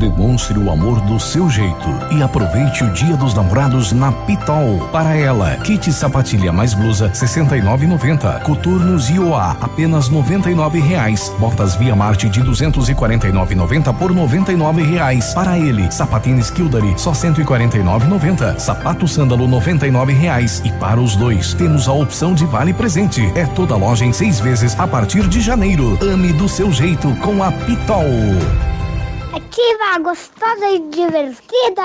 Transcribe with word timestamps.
Demonstre 0.00 0.58
o 0.58 0.70
amor 0.70 0.98
do 1.02 1.20
seu 1.20 1.50
jeito 1.50 1.86
e 2.10 2.22
aproveite 2.22 2.82
o 2.82 2.90
Dia 2.90 3.18
dos 3.18 3.34
Namorados 3.34 3.92
na 3.92 4.10
Pitol. 4.10 4.88
Para 4.90 5.14
ela, 5.14 5.56
kit 5.56 5.92
sapatilha 5.92 6.50
mais 6.50 6.72
blusa 6.72 7.10
69,90. 7.10 8.40
Coturnos 8.40 9.10
IOA 9.10 9.58
apenas 9.60 10.08
99 10.08 10.80
reais. 10.80 11.30
Botas 11.38 11.74
Via 11.74 11.94
Marte 11.94 12.30
de 12.30 12.42
249,90 12.42 13.94
por 13.98 14.14
99 14.14 14.82
reais. 14.82 15.34
Para 15.34 15.58
ele, 15.58 15.92
sapatênis 15.92 16.50
Kildare 16.50 16.94
só 16.96 17.12
149,90. 17.12 18.58
Sapato 18.58 19.06
sândalo 19.06 19.46
99 19.46 20.14
reais. 20.14 20.62
E 20.64 20.72
para 20.72 20.98
os 20.98 21.14
dois, 21.14 21.52
temos 21.52 21.86
a 21.86 21.92
opção 21.92 22.32
de 22.32 22.46
vale 22.46 22.72
presente. 22.72 23.30
É 23.34 23.44
toda 23.44 23.76
loja 23.76 24.06
em 24.06 24.14
seis 24.14 24.40
vezes 24.40 24.74
a 24.80 24.88
partir 24.88 25.28
de 25.28 25.42
janeiro. 25.42 25.98
Ame 26.00 26.32
do 26.32 26.48
seu 26.48 26.72
jeito 26.72 27.14
com 27.16 27.42
a 27.42 27.52
Pitol. 27.52 28.69
Ativa, 29.32 29.96
gostosa 30.02 30.66
e 30.74 30.80
divertida. 30.90 31.82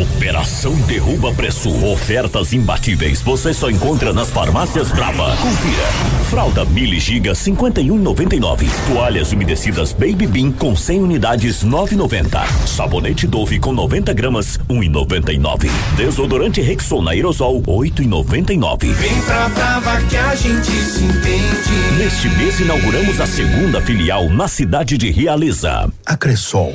Operação 0.00 0.72
Derruba 0.82 1.34
Preço. 1.34 1.68
Ofertas 1.84 2.52
imbatíveis. 2.52 3.20
Você 3.20 3.52
só 3.52 3.68
encontra 3.68 4.12
nas 4.12 4.30
farmácias 4.30 4.92
Brava. 4.92 5.36
Confira. 5.36 6.14
Fralda 6.30 6.64
Mili 6.64 7.00
Giga 7.00 7.32
51,99. 7.32 8.68
Toalhas 8.86 9.32
umedecidas 9.32 9.92
Baby 9.92 10.28
Bean 10.28 10.52
com 10.52 10.76
100 10.76 11.02
unidades 11.02 11.64
9,90. 11.64 12.46
Sabonete 12.64 13.26
Dove 13.26 13.58
com 13.58 13.72
90 13.72 14.12
gramas 14.12 14.58
1,99. 14.70 15.68
Desodorante 15.96 16.60
Rexona 16.60 17.10
Aerosol 17.10 17.60
8,99. 17.62 18.92
Vem 18.92 19.20
pra 19.22 19.48
Brava 19.48 20.00
que 20.02 20.16
a 20.16 20.34
gente 20.36 20.70
se 20.70 21.02
entende. 21.02 21.98
Neste 21.98 22.28
mês 22.30 22.60
inauguramos 22.60 23.20
a 23.20 23.26
segunda 23.26 23.80
filial 23.80 24.28
na 24.28 24.46
cidade 24.46 24.96
de 24.96 25.10
Realiza. 25.10 25.90
A 26.06 26.16
Cressol 26.16 26.74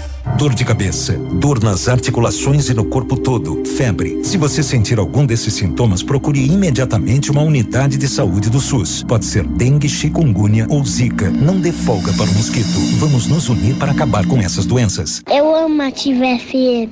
Dor 0.37 0.53
de 0.53 0.63
cabeça, 0.63 1.13
dor 1.13 1.61
nas 1.63 1.87
articulações 1.87 2.69
e 2.69 2.73
no 2.73 2.85
corpo 2.85 3.17
todo, 3.17 3.63
febre. 3.65 4.23
Se 4.23 4.37
você 4.37 4.61
sentir 4.61 4.99
algum 4.99 5.25
desses 5.25 5.53
sintomas, 5.53 6.03
procure 6.03 6.45
imediatamente 6.45 7.31
uma 7.31 7.41
unidade 7.41 7.97
de 7.97 8.07
saúde 8.07 8.49
do 8.49 8.59
SUS. 8.59 9.03
Pode 9.03 9.25
ser 9.25 9.45
dengue, 9.45 9.89
chikungunya 9.89 10.67
ou 10.69 10.85
zika. 10.85 11.29
Não 11.29 11.59
dê 11.59 11.71
folga 11.71 12.13
para 12.13 12.29
o 12.29 12.33
mosquito. 12.33 12.67
Vamos 12.99 13.27
nos 13.27 13.49
unir 13.49 13.75
para 13.75 13.91
acabar 13.91 14.25
com 14.27 14.37
essas 14.39 14.65
doenças. 14.65 15.21
Eu 15.27 15.55
amo 15.55 15.81
Ativa 15.81 16.25
FM. 16.37 16.91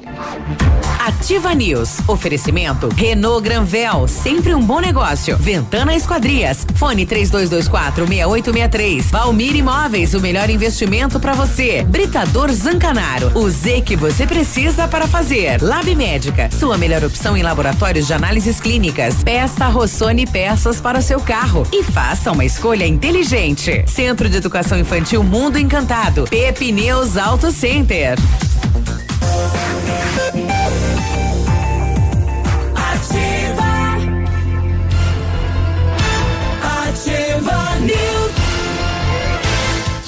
Ativa 1.00 1.53
News. 1.53 2.00
Oferecimento 2.07 2.89
Renault 2.89 3.44
Granvel, 3.44 4.07
sempre 4.07 4.53
um 4.53 4.62
bom 4.62 4.79
negócio. 4.79 5.38
Ventana 5.38 5.95
Esquadrias. 5.95 6.66
Fone 6.75 7.06
3224 7.06 8.07
6863. 8.07 9.06
Valmir 9.06 9.56
Imóveis, 9.56 10.13
o 10.13 10.19
melhor 10.19 10.50
investimento 10.50 11.19
para 11.19 11.34
você. 11.34 11.84
Britador 11.84 12.51
Zancanaro. 12.51 13.19
O 13.35 13.50
Z 13.50 13.81
que 13.81 13.96
você 13.96 14.25
precisa 14.25 14.88
para 14.88 15.07
fazer. 15.07 15.62
Lab 15.62 15.94
Médica, 15.96 16.50
sua 16.52 16.78
melhor 16.78 17.03
opção 17.03 17.35
em 17.35 17.44
laboratórios 17.44 18.07
de 18.07 18.13
análises 18.13 18.59
clínicas. 18.59 19.24
Peça 19.24 19.68
Rossoni 19.68 20.25
peças 20.25 20.80
para 20.80 21.00
o 21.00 21.02
seu 21.02 21.19
carro 21.19 21.66
e 21.72 21.84
faça 21.84 22.31
uma 22.31 22.46
escolha 22.46 22.85
inteligente. 22.85 23.84
Centro 23.88 24.30
de 24.30 24.38
Educação 24.38 24.78
Infantil 24.78 25.24
Mundo 25.24 25.57
Encantado. 25.57 26.25
Pepineus 26.30 27.18
Auto 27.18 27.52
Center. 27.52 28.18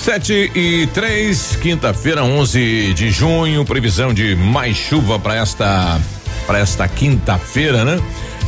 7 0.01 0.51
e 0.55 0.87
3, 0.87 1.57
quinta-feira, 1.61 2.23
11 2.23 2.91
de 2.95 3.11
junho, 3.11 3.63
previsão 3.63 4.11
de 4.11 4.35
mais 4.35 4.75
chuva 4.75 5.19
para 5.19 5.35
esta 5.35 6.01
para 6.47 6.57
esta 6.57 6.87
quinta-feira, 6.87 7.85
né? 7.85 8.01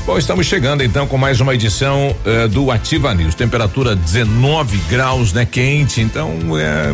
Bom, 0.03 0.17
estamos 0.17 0.47
chegando 0.47 0.83
então 0.83 1.05
com 1.05 1.15
mais 1.15 1.39
uma 1.39 1.53
edição 1.53 2.15
eh, 2.25 2.47
do 2.47 2.71
Ativa 2.71 3.13
News. 3.13 3.35
Temperatura 3.35 3.95
19 3.95 4.77
graus, 4.89 5.31
né? 5.31 5.45
Quente, 5.45 6.01
então 6.01 6.31
é 6.59 6.91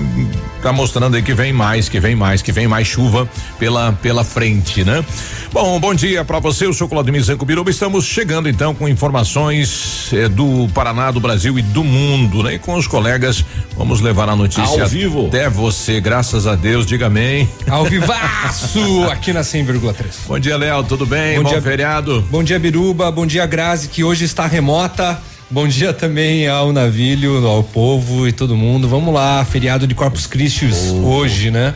tá 0.62 0.72
mostrando 0.74 1.16
aí 1.16 1.22
que 1.22 1.34
vem 1.34 1.54
mais, 1.54 1.88
que 1.88 2.00
vem 2.00 2.16
mais, 2.16 2.42
que 2.42 2.52
vem 2.52 2.68
mais 2.68 2.88
chuva 2.88 3.28
pela 3.58 3.94
pela 3.94 4.24
frente, 4.24 4.84
né? 4.84 5.04
Bom, 5.52 5.80
bom 5.80 5.94
dia 5.94 6.24
para 6.24 6.40
você, 6.40 6.66
eu 6.66 6.74
sou 6.74 6.88
Claudio 6.88 7.22
Zanco 7.24 7.46
Biruba. 7.46 7.72
Estamos 7.72 8.06
chegando 8.06 8.48
então 8.48 8.76
com 8.76 8.88
informações 8.88 10.10
eh, 10.14 10.30
do 10.30 10.68
Paraná, 10.74 11.10
do 11.12 11.20
Brasil 11.20 11.58
e 11.58 11.62
do 11.62 11.84
mundo, 11.84 12.44
né? 12.44 12.56
E 12.56 12.60
com 12.60 12.76
os 12.76 12.86
colegas 12.88 13.44
vamos 13.76 14.02
levar 14.02 14.30
a 14.30 14.36
notícia 14.36 14.84
Ao 14.84 14.88
vivo. 14.88 15.28
até 15.28 15.50
você, 15.50 16.00
graças 16.00 16.46
a 16.46 16.56
Deus, 16.56 16.86
diga 16.86 17.08
amém. 17.08 17.50
Ao 17.68 17.86
vivaço 17.90 19.04
aqui 19.12 19.34
na 19.34 19.42
100,3. 19.42 19.94
Bom 20.28 20.40
dia, 20.40 20.58
Léo, 20.58 20.84
tudo 20.84 21.06
bem? 21.06 21.38
Bom 21.38 21.44
Bom, 21.44 21.50
dia. 21.50 21.62
feriado. 21.62 22.22
Bom 22.30 22.44
dia, 22.44 22.60
Biruba. 22.60 23.12
Bom 23.12 23.26
dia, 23.26 23.46
Grazi, 23.46 23.88
que 23.88 24.04
hoje 24.04 24.26
está 24.26 24.46
remota. 24.46 25.20
Bom 25.52 25.68
dia 25.68 25.92
também 25.92 26.48
ao 26.48 26.72
Navilho, 26.72 27.44
ao 27.48 27.64
povo 27.64 28.28
e 28.28 28.32
todo 28.32 28.56
mundo. 28.56 28.88
Vamos 28.88 29.12
lá, 29.12 29.44
feriado 29.44 29.88
de 29.88 29.96
Corpus 29.96 30.28
Christi 30.28 30.70
hoje, 31.04 31.50
né? 31.50 31.74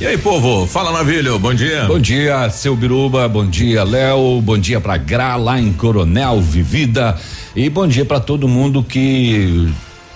E 0.00 0.04
aí, 0.04 0.18
povo? 0.18 0.66
Fala, 0.66 0.90
Navilho, 0.90 1.38
bom 1.38 1.54
dia. 1.54 1.84
Bom 1.84 2.00
dia, 2.00 2.50
seu 2.50 2.74
Biruba, 2.74 3.28
bom 3.28 3.46
dia, 3.46 3.84
Léo, 3.84 4.40
bom 4.40 4.58
dia 4.58 4.80
pra 4.80 4.96
Gra 4.96 5.36
lá 5.36 5.60
em 5.60 5.72
Coronel 5.72 6.40
Vivida 6.40 7.16
e 7.54 7.70
bom 7.70 7.86
dia 7.86 8.04
pra 8.04 8.18
todo 8.18 8.48
mundo 8.48 8.82
que 8.82 9.72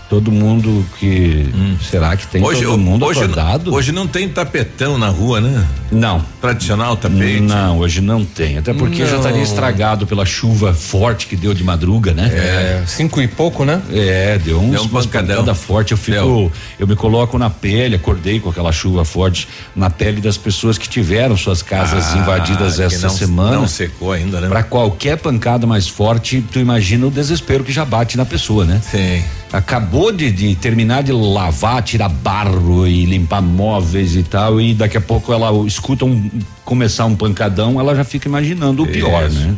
todo 0.08 0.32
mundo 0.32 0.84
que 0.98 1.46
será 1.90 2.16
que 2.16 2.26
tem 2.26 2.40
todo 2.42 2.78
mundo 2.78 3.04
hoje, 3.04 3.20
acordado? 3.20 3.74
hoje 3.74 3.92
não 3.92 4.06
tem 4.06 4.28
tapetão 4.28 4.96
na 4.96 5.08
rua, 5.08 5.40
né? 5.40 5.66
Não. 5.90 6.24
Tradicional 6.40 6.96
tapete? 6.96 7.40
Não, 7.40 7.78
hoje 7.78 8.00
não 8.00 8.24
tem, 8.24 8.58
até 8.58 8.72
porque 8.72 9.04
já 9.04 9.12
Não. 9.12 9.16
estaria 9.18 9.42
estragado 9.42 10.06
pela 10.06 10.24
chuva 10.24 10.72
forte 10.72 11.26
que 11.26 11.36
deu 11.36 11.52
de 11.52 11.62
madruga, 11.64 12.12
né? 12.12 12.30
É, 12.32 12.82
cinco 12.86 13.20
e 13.20 13.28
pouco, 13.28 13.64
né? 13.64 13.82
É, 13.92 14.38
deu 14.38 14.60
uns 14.60 14.70
Deu 14.70 14.82
um 14.82 14.86
umas 14.86 15.06
pancadão. 15.06 15.36
pancada 15.38 15.54
forte. 15.54 15.92
Eu 15.92 15.98
fico, 15.98 16.16
Deu. 16.16 16.52
eu 16.78 16.86
me 16.86 16.96
coloco 16.96 17.36
na 17.38 17.50
pele, 17.50 17.96
acordei 17.96 18.40
com 18.40 18.48
aquela 18.50 18.72
chuva 18.72 19.04
forte 19.04 19.48
na 19.74 19.90
pele 19.90 20.20
das 20.20 20.36
pessoas 20.36 20.78
que 20.78 20.88
tiveram 20.88 21.36
suas 21.36 21.60
casas 21.62 22.14
Ah, 22.14 22.18
invadidas 22.18 22.78
essa 22.80 23.08
não- 23.08 23.14
semana. 23.14 23.56
Não 23.56 23.68
secou 23.68 24.12
ainda, 24.12 24.40
né? 24.40 24.48
Pra 24.48 24.62
qualquer 24.62 25.16
pancada 25.18 25.66
mais 25.66 25.88
forte, 25.88 26.42
tu 26.52 26.58
imagina 26.58 27.06
o 27.06 27.10
desespero 27.10 27.64
que 27.64 27.72
já 27.72 27.84
bate 27.84 28.16
na 28.16 28.24
pessoa, 28.24 28.64
né? 28.64 28.80
Sim. 28.90 29.22
Acabou 29.52 30.12
de, 30.12 30.30
de, 30.30 30.54
terminar 30.54 31.02
de 31.02 31.12
lavar, 31.12 31.82
tirar 31.82 32.08
barro 32.08 32.86
e 32.86 33.04
limpar 33.04 33.42
móveis 33.42 34.16
e 34.16 34.22
tal, 34.22 34.60
e 34.60 34.74
daqui 34.74 34.96
a 34.96 35.00
pouco 35.00 35.32
ela 35.32 35.50
escuta 35.66 36.04
um 36.04 36.30
começar 36.64 37.06
um 37.06 37.16
pancadão, 37.16 37.80
ela 37.80 37.96
já 37.96 38.04
fica 38.04 38.28
imaginando 38.28 38.82
o 38.82 38.86
pior, 38.86 39.26
Isso. 39.26 39.40
né? 39.40 39.56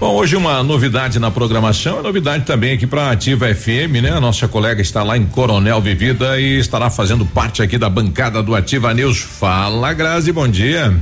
Bom, 0.00 0.14
hoje 0.14 0.36
uma 0.36 0.62
novidade 0.62 1.18
na 1.18 1.30
programação, 1.30 1.98
é 1.98 2.02
novidade 2.02 2.46
também 2.46 2.72
aqui 2.72 2.86
para 2.86 3.10
Ativa 3.10 3.54
FM, 3.54 4.00
né? 4.02 4.12
A 4.12 4.20
nossa 4.20 4.48
colega 4.48 4.80
está 4.80 5.02
lá 5.02 5.18
em 5.18 5.26
Coronel 5.26 5.82
Vivida 5.82 6.40
e 6.40 6.58
estará 6.58 6.88
fazendo 6.88 7.26
parte 7.26 7.60
aqui 7.60 7.76
da 7.76 7.90
bancada 7.90 8.42
do 8.42 8.54
Ativa 8.54 8.94
News. 8.94 9.18
Fala, 9.18 9.92
Grazi, 9.92 10.32
bom 10.32 10.48
dia. 10.48 10.94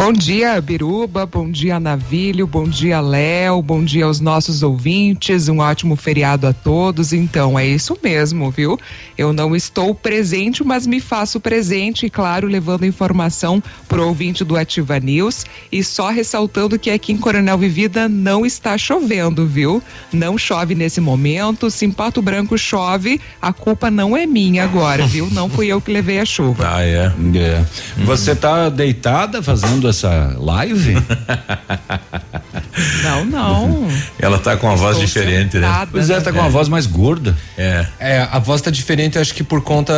Bom 0.00 0.14
dia, 0.14 0.58
Biruba, 0.62 1.26
bom 1.26 1.50
dia, 1.50 1.78
Navilho, 1.78 2.46
bom 2.46 2.64
dia, 2.64 3.02
Léo, 3.02 3.60
bom 3.60 3.84
dia 3.84 4.06
aos 4.06 4.18
nossos 4.18 4.62
ouvintes, 4.62 5.46
um 5.46 5.58
ótimo 5.58 5.94
feriado 5.94 6.46
a 6.46 6.54
todos. 6.54 7.12
Então, 7.12 7.58
é 7.58 7.66
isso 7.66 7.98
mesmo, 8.02 8.50
viu? 8.50 8.80
Eu 9.18 9.30
não 9.34 9.54
estou 9.54 9.94
presente, 9.94 10.64
mas 10.64 10.86
me 10.86 11.00
faço 11.00 11.38
presente, 11.38 12.06
e 12.06 12.10
claro, 12.10 12.48
levando 12.48 12.86
informação 12.86 13.62
pro 13.86 14.06
ouvinte 14.06 14.42
do 14.42 14.56
Ativa 14.56 14.98
News 14.98 15.44
e 15.70 15.84
só 15.84 16.08
ressaltando 16.08 16.78
que 16.78 16.88
aqui 16.88 17.12
em 17.12 17.18
Coronel 17.18 17.58
Vivida 17.58 18.08
não 18.08 18.46
está 18.46 18.78
chovendo, 18.78 19.46
viu? 19.46 19.82
Não 20.10 20.38
chove 20.38 20.74
nesse 20.74 21.02
momento, 21.02 21.70
se 21.70 21.84
em 21.84 21.90
Pato 21.90 22.22
Branco 22.22 22.56
chove, 22.56 23.20
a 23.40 23.52
culpa 23.52 23.90
não 23.90 24.16
é 24.16 24.24
minha 24.24 24.64
agora, 24.64 25.06
viu? 25.06 25.28
Não 25.30 25.50
fui 25.50 25.66
eu 25.66 25.78
que 25.78 25.92
levei 25.92 26.20
a 26.20 26.24
chuva. 26.24 26.76
Ah, 26.76 26.82
é? 26.82 27.12
é. 27.34 27.64
Você 27.98 28.34
tá 28.34 28.70
deitada 28.70 29.42
fazendo 29.42 29.89
essa 29.90 30.34
live? 30.38 30.96
Não, 33.02 33.24
não. 33.24 33.88
Ela 34.18 34.38
tá 34.38 34.56
com 34.56 34.66
uma 34.66 34.76
voz 34.76 34.98
diferente, 34.98 35.58
né? 35.58 35.88
Pois 35.90 36.08
é, 36.08 36.20
tá 36.20 36.32
com 36.32 36.38
uma 36.38 36.48
voz 36.48 36.68
mais 36.68 36.86
gorda. 36.86 37.36
É. 37.56 37.86
É, 37.98 38.28
a 38.30 38.38
voz 38.38 38.62
tá 38.62 38.70
diferente, 38.70 39.18
acho 39.18 39.34
que 39.34 39.42
por 39.42 39.60
conta 39.62 39.92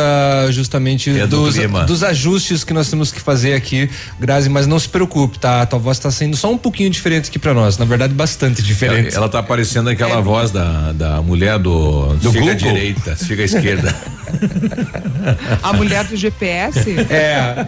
justamente 0.51 1.09
é 1.17 1.27
dos, 1.27 1.55
do 1.55 1.85
dos 1.85 2.03
ajustes 2.03 2.63
que 2.63 2.73
nós 2.73 2.89
temos 2.89 3.11
que 3.11 3.19
fazer 3.19 3.53
aqui, 3.53 3.89
Grazi, 4.19 4.49
mas 4.49 4.67
não 4.67 4.79
se 4.79 4.89
preocupe, 4.89 5.39
tá? 5.39 5.61
A 5.61 5.65
tua 5.65 5.79
voz 5.79 5.99
tá 5.99 6.11
sendo 6.11 6.35
só 6.35 6.51
um 6.51 6.57
pouquinho 6.57 6.89
diferente 6.89 7.29
aqui 7.29 7.39
para 7.39 7.53
nós, 7.53 7.77
na 7.77 7.85
verdade 7.85 8.13
bastante 8.13 8.61
diferente. 8.61 9.09
Ela, 9.09 9.17
ela 9.25 9.29
tá 9.29 9.41
parecendo 9.43 9.89
aquela 9.89 10.17
é. 10.17 10.21
voz 10.21 10.51
da, 10.51 10.91
da 10.93 11.21
mulher 11.21 11.59
do, 11.59 12.15
do 12.15 12.31
fica 12.31 12.51
à 12.51 12.55
direita, 12.55 13.15
fica 13.15 13.41
à 13.41 13.45
esquerda. 13.45 13.95
A 15.61 15.73
mulher 15.73 16.03
do 16.05 16.15
GPS? 16.15 16.95
É. 17.09 17.65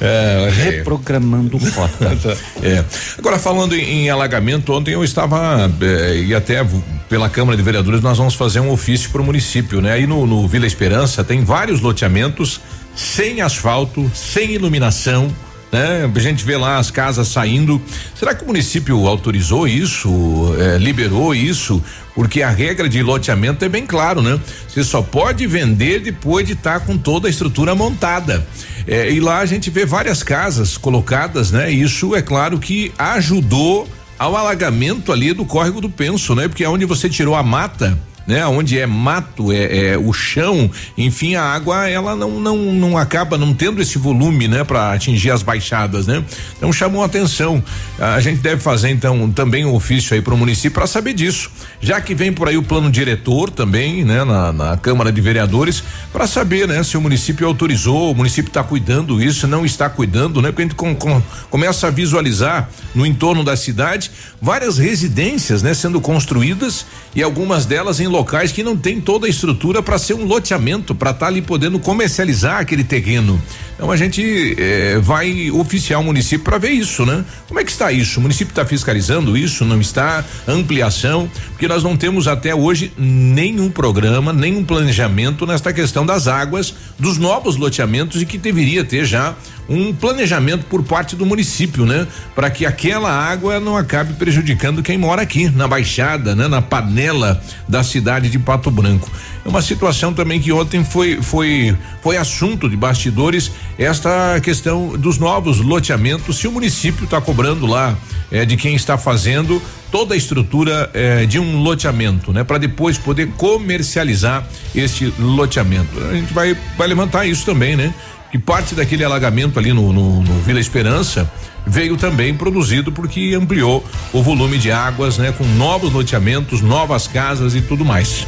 é 0.00 0.50
Reprogramando 0.64 1.56
rota. 1.56 2.16
é. 2.62 2.84
Agora, 3.18 3.38
falando 3.38 3.74
em, 3.74 4.04
em, 4.04 4.10
alagamento, 4.10 4.72
ontem 4.72 4.94
eu 4.94 5.04
estava, 5.04 5.70
é, 5.80 6.16
e 6.16 6.34
até 6.34 6.66
pela 7.08 7.28
Câmara 7.28 7.56
de 7.56 7.62
Vereadores, 7.62 8.00
nós 8.00 8.18
vamos 8.18 8.34
fazer 8.34 8.60
um 8.60 8.70
ofício 8.70 9.10
para 9.10 9.22
o 9.22 9.24
município, 9.24 9.80
né? 9.80 9.92
Aí 9.92 10.06
no, 10.06 10.26
no 10.26 10.46
Vila 10.48 10.66
Esperança 10.66 11.22
tem 11.22 11.44
vários 11.44 11.80
loteamentos 11.80 12.60
sem 12.94 13.42
asfalto, 13.42 14.10
sem 14.14 14.52
iluminação, 14.52 15.28
né? 15.72 16.10
A 16.14 16.18
gente 16.20 16.44
vê 16.44 16.56
lá 16.56 16.78
as 16.78 16.90
casas 16.90 17.28
saindo. 17.28 17.80
Será 18.14 18.34
que 18.34 18.44
o 18.44 18.46
município 18.46 19.06
autorizou 19.06 19.66
isso, 19.66 20.54
é, 20.58 20.78
liberou 20.78 21.34
isso? 21.34 21.82
Porque 22.14 22.42
a 22.42 22.50
regra 22.50 22.88
de 22.88 23.02
loteamento 23.02 23.64
é 23.64 23.68
bem 23.68 23.84
claro, 23.84 24.22
né? 24.22 24.40
Você 24.68 24.82
só 24.82 25.02
pode 25.02 25.46
vender 25.46 26.00
depois 26.00 26.46
de 26.46 26.54
estar 26.54 26.80
tá 26.80 26.86
com 26.86 26.96
toda 26.96 27.28
a 27.28 27.30
estrutura 27.30 27.74
montada. 27.74 28.46
É, 28.86 29.10
e 29.10 29.20
lá 29.20 29.38
a 29.38 29.46
gente 29.46 29.68
vê 29.68 29.84
várias 29.84 30.22
casas 30.22 30.76
colocadas, 30.78 31.50
né? 31.50 31.70
Isso 31.70 32.14
é 32.14 32.22
claro 32.22 32.58
que 32.58 32.92
ajudou 32.98 33.88
ao 34.18 34.34
alagamento 34.34 35.12
ali 35.12 35.34
do 35.34 35.44
córrego 35.44 35.80
do 35.80 35.90
Penso, 35.90 36.34
né? 36.34 36.48
Porque 36.48 36.64
é 36.64 36.68
onde 36.68 36.86
você 36.86 37.08
tirou 37.08 37.34
a 37.34 37.42
mata 37.42 37.98
né? 38.26 38.46
Onde 38.46 38.78
é 38.78 38.86
mato, 38.86 39.52
é, 39.52 39.92
é, 39.92 39.98
o 39.98 40.12
chão, 40.12 40.70
enfim, 40.98 41.36
a 41.36 41.42
água 41.42 41.88
ela 41.88 42.16
não, 42.16 42.40
não, 42.40 42.56
não 42.56 42.98
acaba 42.98 43.38
não 43.38 43.54
tendo 43.54 43.80
esse 43.80 43.98
volume, 43.98 44.48
né? 44.48 44.64
Para 44.64 44.92
atingir 44.92 45.30
as 45.30 45.42
baixadas, 45.42 46.06
né? 46.06 46.24
Então 46.56 46.72
chamou 46.72 47.02
a 47.02 47.06
atenção. 47.06 47.62
A 47.98 48.20
gente 48.20 48.40
deve 48.40 48.60
fazer 48.60 48.90
então 48.90 49.30
também 49.30 49.64
um 49.64 49.74
ofício 49.74 50.14
aí 50.14 50.20
para 50.20 50.34
o 50.34 50.36
município 50.36 50.72
para 50.72 50.86
saber 50.86 51.14
disso, 51.14 51.50
já 51.80 52.00
que 52.00 52.14
vem 52.14 52.32
por 52.32 52.48
aí 52.48 52.56
o 52.56 52.62
plano 52.62 52.90
diretor 52.90 53.50
também, 53.50 54.04
né? 54.04 54.24
Na, 54.24 54.52
na 54.52 54.76
Câmara 54.76 55.12
de 55.12 55.20
Vereadores 55.20 55.82
para 56.12 56.26
saber, 56.26 56.66
né? 56.66 56.82
Se 56.82 56.96
o 56.96 57.00
município 57.00 57.46
autorizou, 57.46 58.10
o 58.10 58.14
município 58.14 58.48
está 58.48 58.64
cuidando 58.64 59.22
isso, 59.22 59.46
não 59.46 59.64
está 59.64 59.88
cuidando, 59.88 60.42
né? 60.42 60.48
Porque 60.48 60.62
a 60.62 60.64
gente 60.64 60.74
com, 60.74 60.94
com, 60.94 61.22
começa 61.50 61.86
a 61.86 61.90
visualizar 61.90 62.68
no 62.94 63.06
entorno 63.06 63.44
da 63.44 63.56
cidade 63.56 64.10
várias 64.40 64.78
residências, 64.78 65.62
né? 65.62 65.72
Sendo 65.74 66.00
construídas 66.00 66.86
e 67.14 67.22
algumas 67.22 67.66
delas 67.66 68.00
em 68.00 68.06
locais 68.16 68.50
que 68.50 68.62
não 68.62 68.76
tem 68.76 69.00
toda 69.00 69.26
a 69.26 69.30
estrutura 69.30 69.82
para 69.82 69.98
ser 69.98 70.14
um 70.14 70.24
loteamento, 70.24 70.94
para 70.94 71.10
estar 71.10 71.26
tá 71.26 71.30
ali 71.30 71.42
podendo 71.42 71.78
comercializar 71.78 72.60
aquele 72.60 72.82
terreno. 72.82 73.40
Então 73.76 73.90
a 73.90 73.96
gente 73.96 74.56
eh, 74.58 74.98
vai 75.02 75.50
oficiar 75.50 76.00
o 76.00 76.04
município 76.04 76.42
para 76.42 76.56
ver 76.56 76.70
isso, 76.70 77.04
né? 77.04 77.22
Como 77.46 77.60
é 77.60 77.64
que 77.64 77.70
está 77.70 77.92
isso? 77.92 78.18
O 78.18 78.22
município 78.22 78.50
está 78.50 78.64
fiscalizando 78.64 79.36
isso? 79.36 79.66
Não 79.66 79.78
está? 79.78 80.24
Ampliação? 80.48 81.30
Porque 81.50 81.68
nós 81.68 81.82
não 81.82 81.94
temos 81.94 82.26
até 82.26 82.54
hoje 82.54 82.90
nenhum 82.96 83.70
programa, 83.70 84.32
nenhum 84.32 84.64
planejamento 84.64 85.46
nesta 85.46 85.74
questão 85.74 86.06
das 86.06 86.26
águas, 86.26 86.74
dos 86.98 87.18
novos 87.18 87.56
loteamentos 87.56 88.22
e 88.22 88.24
que 88.24 88.38
deveria 88.38 88.82
ter 88.82 89.04
já 89.04 89.34
um 89.68 89.92
planejamento 89.92 90.64
por 90.66 90.82
parte 90.82 91.14
do 91.14 91.26
município, 91.26 91.84
né? 91.84 92.06
Para 92.34 92.48
que 92.48 92.64
aquela 92.64 93.10
água 93.10 93.60
não 93.60 93.76
acabe 93.76 94.14
prejudicando 94.14 94.82
quem 94.82 94.96
mora 94.96 95.20
aqui 95.20 95.50
na 95.50 95.68
Baixada, 95.68 96.34
né? 96.34 96.48
Na 96.48 96.62
panela 96.62 97.42
da 97.68 97.82
cidade 97.82 98.30
de 98.30 98.38
Pato 98.38 98.70
Branco. 98.70 99.10
Uma 99.46 99.62
situação 99.62 100.12
também 100.12 100.40
que 100.40 100.52
ontem 100.52 100.84
foi 100.84 101.22
foi 101.22 101.76
foi 102.02 102.16
assunto 102.16 102.68
de 102.68 102.76
bastidores 102.76 103.52
esta 103.78 104.40
questão 104.40 104.96
dos 104.98 105.18
novos 105.18 105.60
loteamentos. 105.60 106.38
Se 106.38 106.48
o 106.48 106.52
município 106.52 107.04
está 107.04 107.20
cobrando 107.20 107.64
lá 107.66 107.96
é, 108.30 108.44
de 108.44 108.56
quem 108.56 108.74
está 108.74 108.98
fazendo 108.98 109.62
toda 109.90 110.14
a 110.14 110.16
estrutura 110.16 110.90
é, 110.92 111.26
de 111.26 111.38
um 111.38 111.62
loteamento, 111.62 112.32
né? 112.32 112.42
Para 112.42 112.58
depois 112.58 112.98
poder 112.98 113.28
comercializar 113.36 114.46
este 114.74 115.12
loteamento. 115.18 116.02
A 116.10 116.14
gente 116.14 116.34
vai 116.34 116.56
vai 116.76 116.88
levantar 116.88 117.24
isso 117.26 117.46
também, 117.46 117.76
né? 117.76 117.94
que 118.30 118.38
parte 118.38 118.74
daquele 118.74 119.04
alagamento 119.04 119.58
ali 119.58 119.72
no, 119.72 119.92
no, 119.92 120.22
no, 120.22 120.40
Vila 120.40 120.58
Esperança 120.58 121.30
veio 121.64 121.96
também 121.96 122.34
produzido 122.34 122.90
porque 122.90 123.34
ampliou 123.34 123.84
o 124.12 124.22
volume 124.22 124.58
de 124.58 124.70
águas, 124.70 125.16
né? 125.16 125.32
Com 125.32 125.44
novos 125.44 125.92
loteamentos, 125.92 126.60
novas 126.60 127.06
casas 127.06 127.54
e 127.54 127.60
tudo 127.60 127.84
mais. 127.84 128.26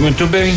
Muito 0.00 0.26
bem. 0.26 0.54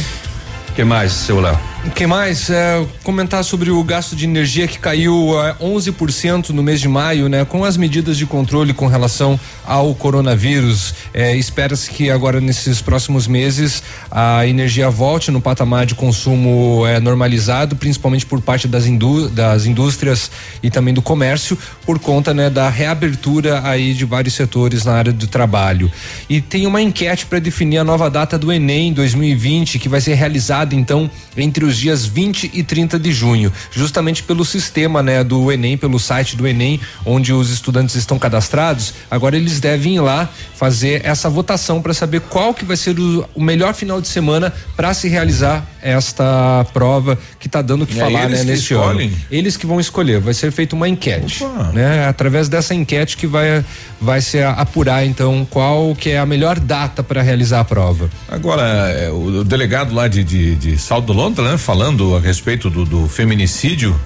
O 0.70 0.74
que 0.74 0.86
mais, 0.86 1.12
seu 1.12 1.42
Léo? 1.42 1.73
Que 1.92 2.08
mais? 2.08 2.50
É, 2.50 2.86
comentar 3.04 3.44
sobre 3.44 3.70
o 3.70 3.84
gasto 3.84 4.16
de 4.16 4.24
energia 4.24 4.66
que 4.68 4.80
caiu 4.80 5.38
é, 5.44 5.54
11% 5.56 6.50
no 6.50 6.64
mês 6.64 6.80
de 6.80 6.88
maio, 6.88 7.28
né? 7.28 7.44
Com 7.44 7.66
as 7.66 7.76
medidas 7.76 8.18
de 8.18 8.26
controle 8.26 8.74
com 8.74 8.88
relação 8.88 9.38
ao 9.66 9.94
coronavírus. 9.94 10.96
É, 11.14 11.36
Espera-se 11.36 11.92
que 11.92 12.10
agora, 12.10 12.40
nesses 12.40 12.82
próximos 12.82 13.28
meses, 13.28 13.84
a 14.10 14.48
energia 14.48 14.90
volte 14.90 15.30
no 15.30 15.42
patamar 15.42 15.86
de 15.86 15.94
consumo 15.94 16.88
é, 16.88 17.02
normalizado, 17.02 17.76
principalmente 17.76 18.26
por 18.26 18.40
parte 18.40 18.66
das, 18.66 18.88
indú 18.88 19.28
das 19.28 19.66
indústrias 19.66 20.32
e 20.64 20.70
também 20.70 20.94
do 20.94 21.02
comércio, 21.02 21.58
por 21.86 22.00
conta 22.00 22.34
né, 22.34 22.50
da 22.50 22.70
reabertura 22.70 23.62
aí 23.68 23.94
de 23.94 24.06
vários 24.06 24.36
setores 24.36 24.86
na 24.86 24.94
área 24.94 25.12
do 25.12 25.28
trabalho. 25.28 25.92
E 26.30 26.40
tem 26.40 26.66
uma 26.66 26.82
enquete 26.82 27.26
para 27.26 27.40
definir 27.40 27.80
a 27.80 27.84
nova 27.84 28.10
data 28.10 28.38
do 28.38 28.52
Enem 28.54 28.94
2020, 28.94 29.80
que 29.80 29.90
vai 29.90 30.00
ser 30.00 30.14
realizada 30.14 30.74
então 30.74 31.12
entre 31.36 31.66
os 31.66 31.73
dias 31.78 32.06
20 32.06 32.52
e 32.54 32.64
30 32.64 33.00
de 33.00 33.12
junho, 33.12 33.52
justamente 33.72 34.24
pelo 34.24 34.46
sistema, 34.46 35.02
né, 35.02 35.24
do 35.24 35.52
Enem, 35.52 35.78
pelo 35.78 36.00
site 36.00 36.36
do 36.36 36.48
Enem, 36.48 36.80
onde 37.06 37.34
os 37.34 37.50
estudantes 37.50 37.96
estão 37.96 38.18
cadastrados. 38.20 38.94
Agora 39.10 39.36
eles 39.36 39.60
devem 39.60 39.96
ir 39.96 40.02
lá 40.02 40.30
fazer 40.56 41.02
essa 41.06 41.30
votação 41.30 41.82
para 41.82 41.94
saber 41.94 42.22
qual 42.22 42.54
que 42.54 42.66
vai 42.66 42.78
ser 42.78 42.98
o, 43.00 43.26
o 43.36 43.42
melhor 43.42 43.74
final 43.74 44.00
de 44.02 44.08
semana 44.08 44.54
para 44.76 44.94
se 44.94 45.08
realizar 45.08 45.66
esta 45.82 46.66
prova 46.74 47.18
que 47.40 47.48
está 47.48 47.62
dando 47.62 47.84
o 47.84 47.88
que 47.88 47.94
e 47.94 48.00
falar, 48.00 48.30
né, 48.30 48.44
neste 48.44 48.74
ano. 48.74 49.12
Eles 49.30 49.58
que 49.58 49.66
vão 49.66 49.80
escolher, 49.80 50.20
vai 50.20 50.34
ser 50.34 50.52
feita 50.52 50.76
uma 50.76 50.88
enquete, 50.88 51.44
Opa. 51.44 51.72
né? 51.74 52.08
Através 52.08 52.48
dessa 52.48 52.74
enquete 52.74 53.18
que 53.18 53.28
vai 53.28 53.64
vai 54.00 54.20
se 54.20 54.42
apurar 54.42 55.06
então 55.06 55.48
qual 55.50 55.96
que 55.96 56.10
é 56.10 56.20
a 56.20 56.26
melhor 56.26 56.60
data 56.60 57.02
para 57.02 57.22
realizar 57.22 57.62
a 57.62 57.64
prova. 57.64 58.10
Agora, 58.28 58.62
é, 58.90 59.10
o 59.10 59.44
delegado 59.44 59.94
lá 59.94 60.08
de, 60.08 60.24
de, 60.24 60.56
de 60.56 60.78
Saldo 60.78 61.14
Lontra, 61.14 61.52
né? 61.52 61.58
Falando 61.64 62.16
a 62.18 62.20
respeito 62.20 62.70
do, 62.70 62.84
do 62.84 63.08
feminicídio, 63.08 63.98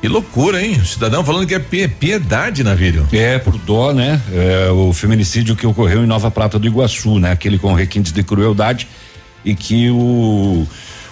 que 0.00 0.08
loucura, 0.08 0.64
hein? 0.64 0.78
O 0.80 0.86
cidadão 0.86 1.22
falando 1.22 1.46
que 1.46 1.54
é 1.54 1.58
piedade 1.86 2.64
na 2.64 2.74
vídeo. 2.74 3.06
É, 3.12 3.38
por 3.38 3.58
dó, 3.58 3.92
né? 3.92 4.18
É, 4.32 4.70
o 4.70 4.94
feminicídio 4.94 5.54
que 5.54 5.66
ocorreu 5.66 6.02
em 6.02 6.06
Nova 6.06 6.30
Prata 6.30 6.58
do 6.58 6.66
Iguaçu, 6.66 7.18
né? 7.18 7.30
Aquele 7.32 7.58
com 7.58 7.74
requintes 7.74 8.12
de 8.12 8.22
crueldade 8.22 8.88
e 9.44 9.54
que 9.54 9.90
o 9.90 10.66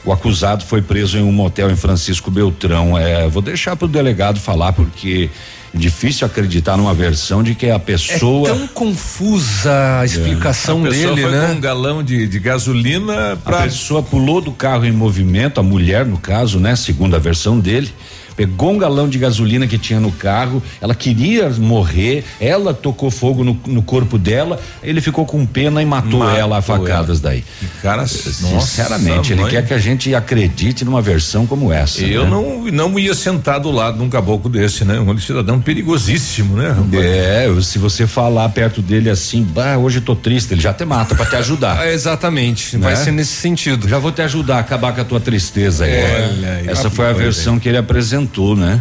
o 0.04 0.12
acusado 0.12 0.64
foi 0.64 0.80
preso 0.80 1.18
em 1.18 1.22
um 1.22 1.32
motel 1.32 1.70
em 1.70 1.76
Francisco 1.76 2.30
Beltrão. 2.30 2.96
É, 2.96 3.28
vou 3.28 3.42
deixar 3.42 3.76
para 3.76 3.84
o 3.84 3.88
delegado 3.88 4.40
falar 4.40 4.72
porque 4.72 5.28
difícil 5.72 6.26
acreditar 6.26 6.76
numa 6.76 6.92
versão 6.92 7.42
de 7.42 7.54
que 7.54 7.70
a 7.70 7.78
pessoa. 7.78 8.48
É 8.48 8.54
tão 8.54 8.66
confusa 8.68 10.00
a 10.00 10.04
explicação 10.04 10.80
a 10.80 10.88
pessoa 10.88 11.14
dele, 11.14 11.22
foi 11.22 11.30
né? 11.30 11.46
com 11.46 11.52
um 11.54 11.60
galão 11.60 12.02
de, 12.02 12.26
de 12.26 12.38
gasolina 12.38 13.38
A 13.44 13.62
pessoa 13.62 14.02
pulou 14.02 14.40
do 14.40 14.52
carro 14.52 14.84
em 14.84 14.92
movimento, 14.92 15.60
a 15.60 15.62
mulher, 15.62 16.04
no 16.04 16.18
caso, 16.18 16.58
né? 16.58 16.74
Segundo 16.76 17.14
a 17.14 17.18
versão 17.18 17.58
dele. 17.58 17.92
Pegou 18.40 18.72
um 18.72 18.78
galão 18.78 19.06
de 19.06 19.18
gasolina 19.18 19.66
que 19.66 19.76
tinha 19.76 20.00
no 20.00 20.10
carro, 20.10 20.62
ela 20.80 20.94
queria 20.94 21.50
morrer, 21.50 22.24
ela 22.40 22.72
tocou 22.72 23.10
fogo 23.10 23.44
no, 23.44 23.60
no 23.66 23.82
corpo 23.82 24.16
dela, 24.16 24.58
ele 24.82 25.02
ficou 25.02 25.26
com 25.26 25.44
pena 25.44 25.82
e 25.82 25.84
matou, 25.84 26.20
Matou 26.20 26.38
ela 26.38 26.56
a 26.56 26.62
facadas 26.62 27.22
ela. 27.22 27.34
daí. 27.34 27.44
Cara, 27.82 28.06
Sinceramente, 28.06 29.16
nossa, 29.16 29.32
ele 29.34 29.42
mãe. 29.42 29.50
quer 29.50 29.66
que 29.66 29.74
a 29.74 29.78
gente 29.78 30.14
acredite 30.14 30.86
numa 30.86 31.02
versão 31.02 31.46
como 31.46 31.70
essa. 31.70 32.02
Eu 32.02 32.24
né? 32.24 32.30
não, 32.30 32.64
não 32.90 32.98
ia 32.98 33.12
sentar 33.12 33.60
do 33.60 33.70
lado 33.70 33.98
de 33.98 34.04
um 34.04 34.08
caboclo 34.08 34.50
desse, 34.50 34.86
né? 34.86 34.98
Um 34.98 35.18
cidadão 35.18 35.60
perigosíssimo, 35.60 36.56
né? 36.56 36.68
rapaz? 36.68 37.04
É, 37.04 37.60
se 37.60 37.78
você 37.78 38.06
falar 38.06 38.48
perto 38.48 38.80
dele 38.80 39.10
assim, 39.10 39.42
bah, 39.42 39.76
hoje 39.76 40.00
tô 40.00 40.16
triste, 40.16 40.54
ele 40.54 40.62
já 40.62 40.72
te 40.72 40.86
mata 40.86 41.14
pra 41.14 41.26
te 41.26 41.36
ajudar. 41.36 41.80
É, 41.90 41.94
exatamente, 41.94 42.76
vai 42.76 42.94
ser 42.94 43.10
nesse 43.10 43.32
sentido. 43.32 43.88
Já 43.88 43.98
vou 43.98 44.12
te 44.12 44.22
ajudar 44.22 44.56
a 44.56 44.60
acabar 44.60 44.94
com 44.94 45.00
a 45.00 45.04
tua 45.04 45.20
tristeza 45.20 45.84
aí. 45.84 45.92
É, 45.92 46.30
Olha, 46.30 46.52
aí, 46.52 46.68
Essa 46.68 46.90
foi 46.90 47.08
a 47.08 47.12
versão 47.12 47.58
que 47.58 47.68
ele 47.68 47.78
apresentou, 47.78 48.29
né? 48.56 48.80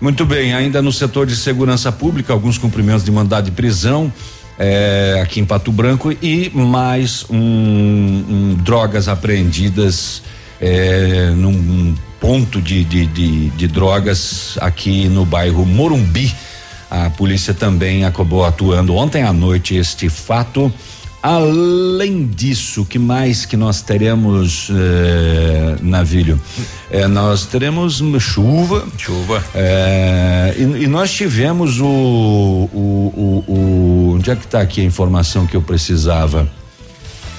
Muito 0.00 0.26
bem, 0.26 0.54
ainda 0.54 0.82
no 0.82 0.92
setor 0.92 1.26
de 1.26 1.34
segurança 1.34 1.90
pública, 1.90 2.32
alguns 2.32 2.58
cumprimentos 2.58 3.04
de 3.04 3.10
mandado 3.10 3.46
de 3.46 3.50
prisão. 3.50 4.12
eh, 4.58 5.20
aqui 5.22 5.40
em 5.40 5.44
Pato 5.44 5.70
Branco 5.70 6.12
e 6.22 6.50
mais 6.54 7.26
um, 7.28 7.36
um, 7.36 8.54
drogas 8.62 9.08
apreendidas 9.08 10.22
eh, 10.60 11.32
num 11.36 11.94
ponto 12.20 12.60
de, 12.60 12.84
de, 12.84 13.06
de, 13.06 13.50
de 13.50 13.68
drogas 13.68 14.56
aqui 14.60 15.08
no 15.08 15.24
bairro 15.24 15.64
Morumbi. 15.66 16.34
A 16.90 17.10
polícia 17.10 17.52
também 17.52 18.04
acabou 18.04 18.44
atuando 18.44 18.94
ontem 18.94 19.22
à 19.22 19.32
noite 19.32 19.74
este 19.74 20.08
fato. 20.08 20.72
Além 21.22 22.26
disso, 22.26 22.84
que 22.84 22.98
mais 22.98 23.44
que 23.44 23.56
nós 23.56 23.82
teremos, 23.82 24.68
eh, 24.70 25.76
Navilho? 25.82 26.40
Eh, 26.90 27.08
nós 27.08 27.46
teremos 27.46 28.00
chuva. 28.20 28.86
Chuva. 28.96 29.42
Eh, 29.54 30.54
e, 30.58 30.84
e 30.84 30.86
nós 30.86 31.10
tivemos 31.12 31.80
o, 31.80 31.86
o, 31.86 32.68
o, 33.48 33.52
o- 33.52 34.12
Onde 34.16 34.30
é 34.30 34.36
que 34.36 34.44
está 34.44 34.60
aqui 34.60 34.80
a 34.80 34.84
informação 34.84 35.46
que 35.46 35.56
eu 35.56 35.62
precisava? 35.62 36.48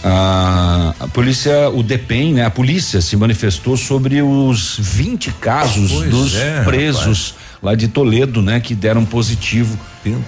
Ah, 0.04 0.94
a 1.00 1.08
polícia, 1.08 1.70
o 1.70 1.82
DEPEN, 1.82 2.34
né? 2.34 2.46
A 2.46 2.52
polícia 2.52 3.02
se 3.02 3.16
manifestou 3.18 3.76
sobre 3.76 4.22
os 4.22 4.78
20 4.80 5.32
casos 5.34 5.92
Pois 5.92 6.10
dos 6.10 6.36
é, 6.36 6.62
presos 6.64 7.34
lá 7.62 7.76
de 7.76 7.88
Toledo, 7.88 8.42
né? 8.42 8.60
Que 8.60 8.74
deram 8.76 9.06
positivo 9.06 9.78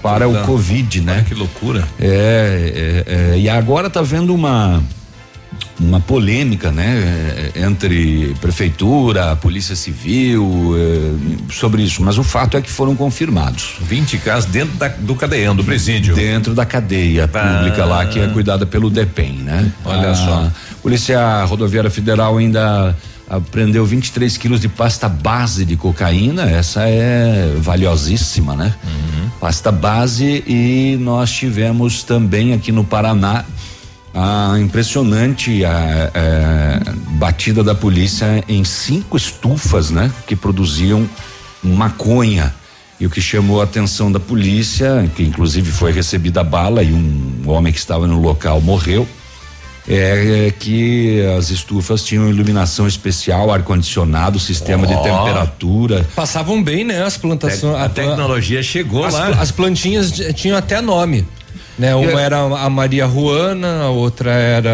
para 0.02 0.28
o 0.28 0.32
da- 0.32 0.42
Covid, 0.42 1.00
né? 1.00 1.12
Olha 1.14 1.22
que 1.24 1.34
loucura. 1.34 1.86
É, 1.98 3.04
é, 3.06 3.34
é, 3.34 3.38
e 3.38 3.48
agora 3.48 3.88
tá 3.88 4.02
vendo 4.02 4.34
uma 4.34 4.82
uma 5.78 5.98
polêmica, 5.98 6.70
né, 6.70 7.50
é, 7.54 7.62
entre 7.64 8.34
prefeitura, 8.40 9.34
polícia 9.36 9.74
civil, 9.74 10.74
é, 10.76 11.52
sobre 11.54 11.82
isso. 11.82 12.02
Mas 12.02 12.18
o 12.18 12.22
fato 12.22 12.54
é 12.56 12.60
que 12.60 12.70
foram 12.70 12.94
confirmados. 12.94 13.76
20 13.80 14.18
casos 14.18 14.50
dentro 14.50 14.76
da- 14.76 14.88
do 14.88 15.14
cadeião, 15.14 15.56
do 15.56 15.64
presídio. 15.64 16.14
Dentro 16.14 16.54
da 16.54 16.66
cadeia 16.66 17.26
pública 17.26 17.84
lá 17.86 18.04
que 18.04 18.18
é 18.20 18.28
cuidada 18.28 18.66
pelo 18.66 18.90
DEPEN, 18.90 19.32
né? 19.38 19.72
Olha 19.84 20.10
A 20.10 20.14
só. 20.14 20.50
Polícia 20.82 21.44
Rodoviária 21.44 21.90
Federal 21.90 22.36
ainda 22.36 22.94
apreendeu 23.30 23.86
23 23.86 24.36
quilos 24.36 24.60
de 24.60 24.68
pasta 24.68 25.08
base 25.08 25.64
de 25.64 25.76
cocaína. 25.76 26.50
Essa 26.50 26.88
é 26.88 27.54
valiosíssima, 27.58 28.56
né? 28.56 28.74
Pasta 29.38 29.70
base 29.70 30.42
e 30.46 30.98
nós 31.00 31.30
tivemos 31.30 32.02
também 32.02 32.52
aqui 32.52 32.72
no 32.72 32.84
Paraná 32.84 33.44
a 34.12 34.58
impressionante 34.58 35.64
a, 35.64 36.10
é, 36.12 36.80
batida 37.12 37.62
da 37.62 37.74
polícia 37.74 38.44
em 38.48 38.64
cinco 38.64 39.16
estufas, 39.16 39.90
né? 39.90 40.10
Que 40.26 40.34
produziam 40.34 41.08
maconha. 41.62 42.52
E 42.98 43.06
o 43.06 43.10
que 43.10 43.20
chamou 43.20 43.60
a 43.60 43.64
atenção 43.64 44.10
da 44.10 44.20
polícia, 44.20 45.08
que 45.14 45.22
inclusive 45.22 45.70
foi 45.70 45.92
recebida 45.92 46.40
a 46.40 46.44
bala 46.44 46.82
e 46.82 46.92
um 46.92 47.42
homem 47.46 47.72
que 47.72 47.78
estava 47.78 48.06
no 48.06 48.20
local 48.20 48.60
morreu, 48.60 49.08
é, 49.88 50.46
é 50.46 50.50
que 50.50 51.24
as 51.38 51.50
estufas 51.50 52.04
tinham 52.04 52.28
iluminação 52.28 52.86
especial, 52.86 53.50
ar-condicionado, 53.52 54.38
sistema 54.38 54.86
de 54.86 54.94
Ó. 54.94 55.02
temperatura. 55.02 56.06
Passavam 56.14 56.62
bem, 56.62 56.84
né? 56.84 57.02
As 57.02 57.16
plantações. 57.16 57.74
a 57.80 57.88
tecnologia 57.88 58.62
chegou 58.62 59.04
as, 59.04 59.14
lá. 59.14 59.28
As 59.28 59.50
plantinhas 59.50 60.12
de- 60.12 60.32
tinham 60.32 60.56
até 60.56 60.80
nome. 60.80 61.26
Né? 61.80 61.94
Uma 61.94 62.20
É. 62.20 62.24
era 62.24 62.38
a 62.38 62.68
Maria 62.68 63.08
Juana, 63.08 63.84
a 63.84 63.88
outra 63.88 64.30
era 64.32 64.70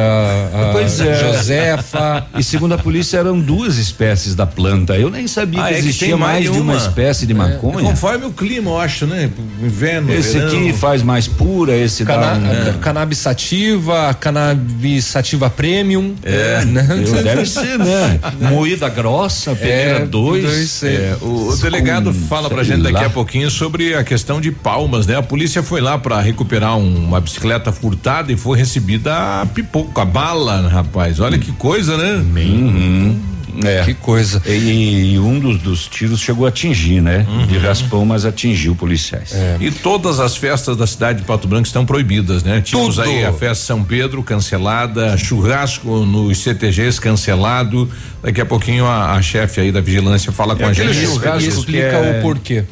a 0.53 0.73
Pois 0.73 0.99
é. 1.01 1.15
Josefa. 1.15 2.27
E 2.37 2.43
segundo 2.43 2.75
a 2.75 2.79
polícia 2.79 3.19
eram 3.19 3.39
duas 3.39 3.79
espécies 3.79 4.35
da 4.35 4.45
planta. 4.45 4.95
Eu 4.97 5.09
nem 5.09 5.27
sabia 5.29 5.61
Ah, 5.63 5.69
que 5.69 5.71
é 5.71 5.73
que 5.75 5.79
existia 5.85 6.09
tem 6.09 6.17
mais 6.17 6.27
mais 6.27 6.45
de 6.45 6.51
uma 6.61 6.73
uma. 6.73 6.77
espécie 6.77 7.25
de 7.27 7.33
maconha. 7.33 7.81
Conforme 7.89 8.27
o 8.27 8.31
clima, 8.33 8.71
eu 8.73 8.79
acho, 8.81 9.07
né? 9.07 9.31
Inverno, 9.63 10.13
Esse 10.13 10.39
verão. 10.39 10.49
aqui 10.49 10.73
faz 10.73 11.03
mais 11.03 11.29
pura, 11.29 11.77
esse 11.77 12.05
Cana 12.05 12.35
dá 12.35 12.71
um, 12.75 12.79
Cannabis 12.81 13.19
sativa, 13.19 14.13
cannabis 14.19 15.05
sativa 15.05 15.49
premium. 15.49 16.15
É, 16.25 16.65
né? 16.65 16.87
eu- 17.07 17.23
deve 17.23 17.47
ser, 17.47 17.79
né? 17.79 18.19
Moída 18.51 18.89
grossa, 18.89 19.55
peneira 19.55 20.01
É, 20.01 20.07
dois. 20.07 20.43
dois, 20.45 20.83
é. 20.83 20.87
é, 20.89 21.17
O, 21.21 21.27
o 21.27 21.47
com- 21.53 21.57
delegado 21.63 22.13
fala 22.13 22.49
pra 22.51 22.65
gente 22.65 22.83
daqui 22.83 22.95
lá. 22.95 23.07
a 23.07 23.11
pouquinho 23.11 23.51
sobre 23.51 23.95
a 23.95 24.03
questão 24.03 24.41
de 24.41 24.51
palmas, 24.51 25.07
né? 25.07 25.17
A 25.17 25.23
polícia 25.23 25.63
foi 25.63 25.81
lá 25.81 25.97
pra 25.99 26.21
recuperar 26.21 26.77
um- 26.77 26.96
uma 26.97 27.21
bicicleta 27.21 27.71
furtada 27.73 28.33
e 28.33 28.37
foi 28.37 28.59
recebida 28.59 29.43
a 29.43 29.47
pipoco, 29.47 30.01
a 30.01 30.05
bala, 30.05 30.69
rapaz. 30.69 31.21
Olha 31.21 31.39
que 31.39 31.53
coisa, 31.53 31.97
né? 31.97 32.23
Uhum. 32.57 33.21
É. 33.65 33.85
Que 33.85 33.95
coisa. 33.95 34.43
E, 34.47 35.15
e 35.15 35.19
um 35.19 35.39
dos, 35.39 35.59
dos 35.59 35.87
tiros 35.87 36.21
chegou 36.21 36.47
a 36.47 36.49
atingir, 36.49 37.01
né? 37.01 37.25
Uhum. 37.29 37.47
De 37.47 37.59
raspão, 37.59 38.05
mas 38.05 38.25
atingiu 38.25 38.75
policiais. 38.75 39.33
E 39.61 39.71
todas 39.71 40.21
as 40.21 40.37
festas 40.37 40.77
da 40.77 40.87
cidade 40.87 41.21
de 41.21 41.25
Pato 41.25 41.47
Branco 41.49 41.67
estão 41.67 41.85
proibidas, 41.87 42.43
né? 42.43 42.61
Tínhamos 42.61 42.97
Tudo. 42.97 43.09
aí 43.09 43.25
a 43.25 43.33
festa 43.33 43.65
São 43.65 43.83
Pedro 43.85 44.23
cancelada, 44.23 45.17
churrasco 45.17 46.05
nos 46.05 46.39
CTGs 46.43 47.01
cancelado. 47.01 47.91
Daqui 48.23 48.41
a 48.41 48.47
pouquinho 48.47 48.87
a, 48.87 49.13
a 49.13 49.23
chefe 49.23 49.61
aí 49.61 49.71
da 49.73 49.81
vigilância 49.81 50.33
fala 50.33 50.57
com 50.57 50.65
a 50.65 50.71
aquele 50.71 50.93
gente. 50.93 51.07
churrasco 51.07 51.65
que 51.65 51.77
é- 51.79 51.91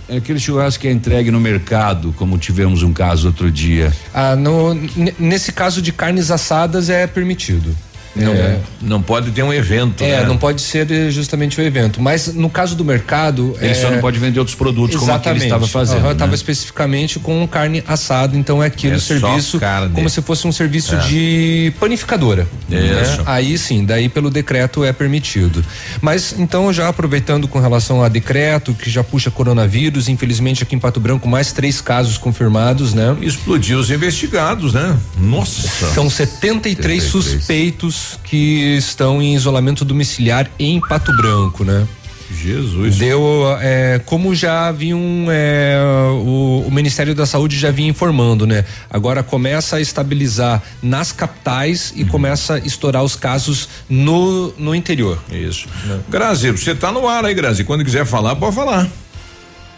É 0.08 0.16
aquele 0.16 0.38
churrasco 0.40 0.80
que 0.82 0.88
é 0.88 0.92
entregue 0.92 1.30
no 1.30 1.40
mercado, 1.40 2.12
como 2.16 2.36
tivemos 2.38 2.82
um 2.82 2.92
caso 2.92 3.28
outro 3.28 3.50
dia. 3.50 3.92
Ah, 4.12 4.34
no, 4.34 4.74
nesse 5.18 5.52
caso 5.52 5.80
de 5.80 5.92
carnes 5.92 6.30
assadas 6.30 6.88
é 6.90 7.06
permitido. 7.06 7.74
Não, 8.16 8.32
É. 8.32 8.58
não 8.80 9.02
pode 9.02 9.30
ter 9.32 9.42
um 9.42 9.52
evento. 9.52 10.02
É, 10.04 10.20
né? 10.20 10.26
não 10.26 10.36
pode 10.36 10.60
ser 10.62 10.90
eh, 10.90 11.10
justamente 11.10 11.60
o 11.60 11.62
evento. 11.64 12.00
Mas 12.00 12.28
no 12.34 12.48
caso 12.48 12.76
do 12.76 12.84
mercado. 12.84 13.56
Ele 13.60 13.72
é, 13.72 13.74
só 13.74 13.90
não 13.90 13.98
pode 14.00 14.18
vender 14.18 14.38
outros 14.38 14.56
produtos 14.56 14.96
como 14.96 15.12
aquele 15.12 15.38
estava 15.42 15.66
fazendo. 15.66 15.98
Aham, 15.98 16.06
né? 16.08 16.12
Estava 16.12 16.34
especificamente 16.34 17.18
com 17.18 17.46
carne 17.48 17.82
assada, 17.86 18.36
então 18.36 18.62
é 18.62 18.66
aquele 18.66 18.96
É 18.96 18.98
serviço 18.98 19.60
como 19.94 20.08
se 20.08 20.22
fosse 20.22 20.46
um 20.46 20.52
serviço 20.52 20.94
É. 20.94 20.98
de 20.98 21.72
panificadora. 21.80 22.46
né? 22.68 23.02
Isso. 23.02 23.22
Aí 23.26 23.58
sim, 23.58 23.84
daí 23.84 24.08
pelo 24.08 24.30
decreto 24.30 24.84
é 24.84 24.92
permitido. 24.92 25.64
Mas 26.00 26.34
então 26.38 26.72
já 26.72 26.88
aproveitando 26.88 27.48
com 27.48 27.58
relação 27.58 28.02
a 28.02 28.08
decreto 28.08 28.74
que 28.74 28.88
já 28.90 29.02
puxa 29.02 29.30
coronavírus, 29.30 30.08
infelizmente 30.08 30.62
aqui 30.62 30.74
em 30.74 30.78
Pato 30.78 31.00
Branco 31.00 31.28
mais 31.28 31.52
três 31.52 31.80
casos 31.80 32.16
confirmados, 32.18 32.94
né? 32.94 33.16
Explodiu 33.20 33.78
os 33.78 33.90
investigados, 33.90 34.72
né? 34.72 34.96
Nossa. 35.18 35.92
São 35.94 36.08
73, 36.08 37.02
suspeitos 37.02 38.03
que 38.24 38.76
estão 38.76 39.20
em 39.20 39.34
isolamento 39.34 39.84
domiciliar 39.84 40.50
em 40.58 40.80
Pato 40.80 41.14
Branco, 41.16 41.64
né? 41.64 41.86
Jesus. 42.32 42.96
Deu, 42.96 43.22
é, 43.60 44.00
como 44.04 44.34
já 44.34 44.66
haviam, 44.68 44.98
é, 45.30 45.76
o, 46.24 46.64
o 46.66 46.70
Ministério 46.70 47.14
da 47.14 47.26
Saúde 47.26 47.56
já 47.58 47.70
vinha 47.70 47.88
informando, 47.88 48.46
né? 48.46 48.64
Agora 48.90 49.22
começa 49.22 49.76
a 49.76 49.80
estabilizar 49.80 50.62
nas 50.82 51.12
capitais 51.12 51.92
Uhum. 51.94 51.98
e 51.98 52.04
começa 52.06 52.54
a 52.54 52.58
estourar 52.58 53.02
os 53.04 53.14
casos 53.14 53.68
no, 53.88 54.52
no 54.58 54.74
interior. 54.74 55.22
Isso. 55.30 55.68
Grazi, 56.08 56.50
você 56.50 56.74
tá 56.74 56.90
no 56.90 57.06
ar 57.06 57.24
aí, 57.24 57.34
Grazi. 57.34 57.64
Quando 57.64 57.84
quiser 57.84 58.06
falar, 58.06 58.34
pode 58.36 58.54
falar. 58.54 58.88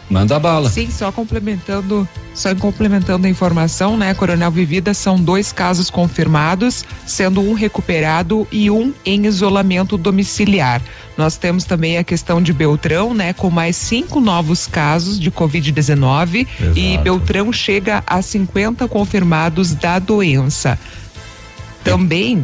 Manda 0.09 0.39
bala. 0.39 0.69
Sim, 0.69 0.89
só 0.89 1.11
complementando, 1.11 2.07
só 2.33 2.55
complementando 2.55 3.27
a 3.27 3.29
informação, 3.29 3.97
né? 3.97 4.13
Coronel 4.13 4.49
Vivida 4.49 4.93
são 4.93 5.19
dois 5.19 5.51
casos 5.51 5.89
confirmados, 5.89 6.85
sendo 7.05 7.41
um 7.41 7.53
recuperado 7.53 8.47
e 8.49 8.71
um 8.71 8.93
em 9.05 9.25
isolamento 9.25 9.97
domiciliar. 9.97 10.81
Nós 11.17 11.37
temos 11.37 11.65
também 11.65 11.97
a 11.97 12.03
questão 12.03 12.41
de 12.41 12.53
Beltrão, 12.53 13.13
né? 13.13 13.33
Com 13.33 13.49
mais 13.49 13.75
cinco 13.75 14.21
novos 14.21 14.65
casos 14.65 15.19
de 15.19 15.29
Covid-19 15.29 16.47
e. 16.75 16.97
Beltrão 16.97 17.51
chega 17.51 18.03
a 18.07 18.21
50 18.21 18.87
confirmados 18.87 19.73
da 19.73 19.99
doença. 19.99 20.79
Também 21.83 22.43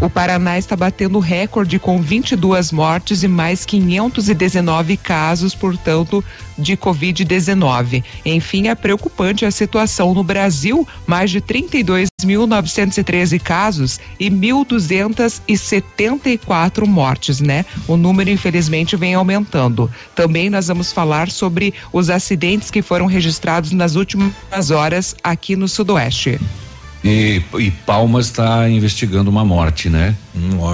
O 0.00 0.08
Paraná 0.10 0.58
está 0.58 0.76
batendo 0.76 1.18
recorde 1.18 1.78
com 1.78 2.02
22 2.02 2.72
mortes 2.72 3.22
e 3.22 3.28
mais 3.28 3.64
519 3.64 4.96
casos, 4.96 5.54
portanto, 5.54 6.24
de 6.58 6.76
Covid-19. 6.76 8.02
Enfim, 8.24 8.66
é 8.68 8.74
preocupante 8.74 9.46
a 9.46 9.50
situação 9.50 10.12
no 10.12 10.22
Brasil: 10.22 10.86
mais 11.06 11.30
de 11.30 11.40
32.913 11.40 13.40
casos 13.40 13.98
e 14.18 14.30
1.274 14.30 16.86
mortes, 16.86 17.40
né? 17.40 17.64
O 17.88 17.96
número, 17.96 18.28
infelizmente, 18.30 18.94
vem 18.96 19.14
aumentando. 19.14 19.90
Também 20.14 20.50
nós 20.50 20.68
vamos 20.68 20.92
falar 20.92 21.30
sobre 21.30 21.72
os 21.92 22.10
acidentes 22.10 22.70
que 22.70 22.82
foram 22.82 23.06
registrados 23.06 23.72
nas 23.72 23.94
últimas 23.94 24.70
horas 24.70 25.16
aqui 25.22 25.56
no 25.56 25.66
Sudoeste. 25.66 26.38
E, 27.04 27.42
e 27.58 27.70
Palmas 27.70 28.26
está 28.26 28.68
investigando 28.68 29.28
uma 29.28 29.44
morte, 29.44 29.88
né? 29.88 30.14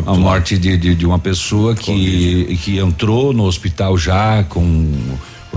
A 0.06 0.14
morte 0.14 0.58
de, 0.58 0.76
de, 0.76 0.94
de 0.94 1.06
uma 1.06 1.18
pessoa 1.18 1.74
que, 1.74 2.58
que 2.62 2.78
entrou 2.78 3.32
no 3.32 3.44
hospital 3.44 3.96
já 3.96 4.44
com 4.44 4.92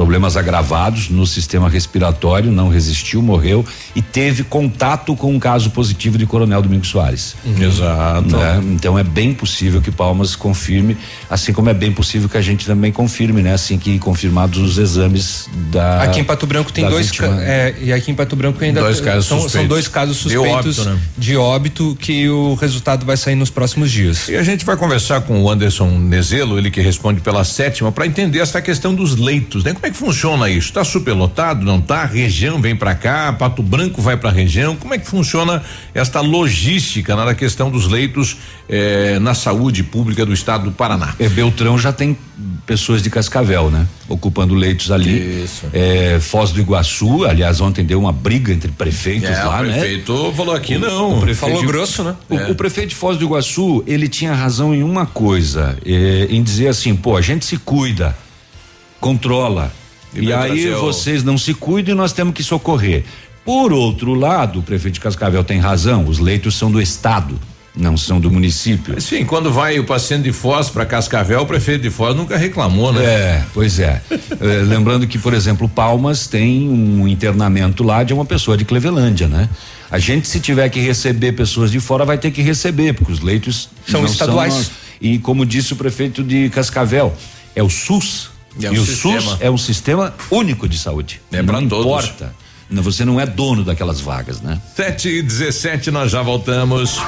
problemas 0.01 0.35
agravados 0.35 1.09
no 1.09 1.27
sistema 1.27 1.69
respiratório, 1.69 2.51
não 2.51 2.69
resistiu, 2.69 3.21
morreu 3.21 3.63
e 3.95 4.01
teve 4.01 4.43
contato 4.43 5.15
com 5.15 5.31
um 5.31 5.37
caso 5.37 5.69
positivo 5.69 6.17
de 6.17 6.25
Coronel 6.25 6.59
Domingos 6.59 6.87
Soares. 6.87 7.35
Uhum. 7.45 7.63
Exato. 7.63 8.35
Né? 8.35 8.63
Então 8.71 8.97
é 8.97 9.03
bem 9.03 9.31
possível 9.31 9.79
que 9.79 9.91
Palmas 9.91 10.35
confirme, 10.35 10.97
assim 11.29 11.53
como 11.53 11.69
é 11.69 11.73
bem 11.75 11.91
possível 11.91 12.27
que 12.27 12.35
a 12.35 12.41
gente 12.41 12.65
também 12.65 12.91
confirme, 12.91 13.43
né? 13.43 13.53
Assim 13.53 13.77
que 13.77 13.99
confirmados 13.99 14.57
os 14.57 14.79
exames 14.79 15.47
da. 15.71 16.01
Aqui 16.01 16.19
em 16.19 16.23
Pato 16.23 16.47
Branco 16.47 16.73
tem 16.73 16.89
dois 16.89 17.11
é, 17.39 17.75
e 17.79 17.93
aqui 17.93 18.09
em 18.09 18.15
Pato 18.15 18.35
Branco 18.35 18.63
ainda 18.63 18.81
dois 18.81 18.99
casos 18.99 19.27
são, 19.27 19.47
são 19.47 19.67
dois 19.67 19.87
casos 19.87 20.17
suspeitos 20.17 20.77
de 20.77 20.81
óbito, 20.81 20.89
né? 20.89 20.99
de 21.15 21.37
óbito, 21.37 21.97
que 21.99 22.27
o 22.27 22.55
resultado 22.55 23.05
vai 23.05 23.17
sair 23.17 23.35
nos 23.35 23.51
próximos 23.51 23.91
dias. 23.91 24.29
E 24.29 24.35
a 24.35 24.41
gente 24.41 24.65
vai 24.65 24.75
conversar 24.75 25.21
com 25.21 25.43
o 25.43 25.47
Anderson 25.47 25.89
Nezelo, 25.89 26.57
ele 26.57 26.71
que 26.71 26.81
responde 26.81 27.21
pela 27.21 27.43
sétima, 27.43 27.91
para 27.91 28.07
entender 28.07 28.39
essa 28.39 28.59
questão 28.59 28.95
dos 28.95 29.15
leitos, 29.15 29.63
né? 29.63 29.73
Como 29.73 29.85
é 29.85 29.90
que 29.91 29.97
funciona 29.97 30.49
isso? 30.49 30.69
Está 30.69 30.83
superlotado? 30.83 31.63
Não 31.65 31.77
está? 31.79 32.05
Região 32.05 32.59
vem 32.61 32.75
para 32.75 32.95
cá, 32.95 33.31
Pato 33.33 33.61
Branco 33.61 34.01
vai 34.01 34.17
para 34.17 34.29
a 34.29 34.33
região. 34.33 34.75
Como 34.75 34.93
é 34.93 34.97
que 34.97 35.07
funciona 35.07 35.61
esta 35.93 36.21
logística 36.21 37.15
na 37.15 37.35
questão 37.35 37.69
dos 37.69 37.87
leitos 37.87 38.37
eh, 38.67 39.19
na 39.19 39.33
saúde 39.35 39.83
pública 39.83 40.25
do 40.25 40.33
estado 40.33 40.63
do 40.65 40.71
Paraná? 40.71 41.13
É, 41.19 41.29
Beltrão 41.29 41.77
já 41.77 41.91
tem 41.93 42.17
pessoas 42.65 43.03
de 43.03 43.09
Cascavel, 43.09 43.69
né? 43.69 43.85
Ocupando 44.07 44.53
leitos 44.55 44.89
ali. 44.91 45.43
Isso. 45.43 45.65
É, 45.73 46.19
Foz 46.19 46.51
do 46.51 46.59
Iguaçu, 46.59 47.25
aliás, 47.25 47.61
ontem 47.61 47.83
deu 47.85 47.99
uma 47.99 48.11
briga 48.11 48.51
entre 48.51 48.71
prefeitos 48.71 49.29
É, 49.29 49.43
lá, 49.43 49.59
o 49.59 49.63
né? 49.63 49.73
prefeito 49.73 50.33
falou 50.35 50.55
aqui 50.55 50.77
não. 50.77 51.19
prefeito 51.19 51.53
Falou 51.55 51.65
grosso, 51.65 52.03
né? 52.03 52.15
O, 52.29 52.35
É. 52.35 52.49
o 52.51 52.55
prefeito 52.55 52.89
de 52.89 52.95
Foz 52.95 53.17
do 53.17 53.25
Iguaçu, 53.25 53.83
ele 53.85 54.07
tinha 54.07 54.33
razão 54.33 54.73
em 54.73 54.83
uma 54.83 55.05
coisa, 55.05 55.77
eh, 55.85 56.27
em 56.29 56.41
dizer 56.41 56.67
assim, 56.69 56.95
pô, 56.95 57.15
a 57.17 57.21
gente 57.21 57.45
se 57.45 57.57
cuida, 57.57 58.15
controla. 58.99 59.71
E 60.13 60.25
E, 60.25 60.33
aí 60.33 60.73
o- 60.73 60.81
vocês 60.81 61.23
não 61.23 61.37
se 61.37 61.53
cuidam 61.53 61.93
e 61.93 61.97
nós 61.97 62.13
temos 62.13 62.33
que 62.33 62.43
socorrer. 62.43 63.03
Por 63.45 63.73
outro 63.73 64.13
lado, 64.13 64.59
o 64.59 64.61
prefeito 64.63 64.95
de 64.95 64.99
Cascavel 64.99 65.43
tem 65.43 65.59
razão, 65.59 66.05
os 66.05 66.19
leitos 66.19 66.55
são 66.55 66.69
do 66.71 66.79
estado, 66.81 67.39
não 67.75 67.97
são 67.97 68.19
do 68.19 68.29
município. 68.29 68.99
Sim, 69.01 69.25
quando 69.25 69.51
vai 69.51 69.79
o 69.79 69.83
paciente 69.85 70.23
de 70.23 70.31
Foz 70.31 70.69
para 70.69 70.85
Cascavel, 70.85 71.41
o 71.41 71.45
prefeito 71.45 71.81
de 71.81 71.89
Foz 71.89 72.15
nunca 72.15 72.37
reclamou, 72.37 72.91
né? 72.93 73.03
É, 73.03 73.43
pois 73.53 73.79
é. 73.79 74.01
Eh, 74.41 74.63
lembrando 74.65 75.05
que, 75.07 75.19
por 75.19 75.33
exemplo, 75.35 75.69
Palmas 75.69 76.25
tem 76.27 76.67
um 76.67 77.07
internamento 77.07 77.83
lá 77.83 78.03
de 78.03 78.11
uma 78.13 78.25
pessoa 78.25 78.57
de 78.57 78.65
Clevelândia, 78.65 79.27
né? 79.27 79.47
A 79.91 79.99
gente, 79.99 80.27
se 80.27 80.39
tiver 80.39 80.67
que 80.69 80.79
receber 80.79 81.33
pessoas 81.33 81.69
de 81.71 81.79
fora, 81.79 82.03
vai 82.05 82.17
ter 82.17 82.31
que 82.31 82.41
receber, 82.41 82.93
porque 82.93 83.11
os 83.11 83.19
leitos 83.19 83.69
São 83.87 84.03
estaduais. 84.05 84.53
nossos. 84.53 84.71
e 84.99 85.19
como 85.19 85.45
disse 85.45 85.73
o 85.73 85.75
prefeito 85.75 86.23
de 86.23 86.49
Cascavel, 86.49 87.13
é 87.55 87.61
o 87.61 87.69
SUS. 87.69 88.30
É 88.59 88.65
e 88.65 88.79
um 88.79 88.81
o 88.81 88.85
sistema. 88.85 89.21
SUS 89.21 89.37
é 89.39 89.51
um 89.51 89.57
sistema 89.57 90.13
único 90.29 90.67
de 90.67 90.77
saúde. 90.77 91.21
É 91.31 91.37
não 91.37 91.45
pra 91.45 91.61
todos. 91.61 91.85
importa. 91.85 92.33
Você 92.73 93.03
não 93.03 93.19
é 93.19 93.25
dono 93.25 93.65
daquelas 93.65 93.99
vagas, 93.99 94.39
né? 94.39 94.57
7 94.77 95.09
e 95.09 95.21
17 95.21 95.91
nós 95.91 96.09
já 96.09 96.21
voltamos. 96.21 97.01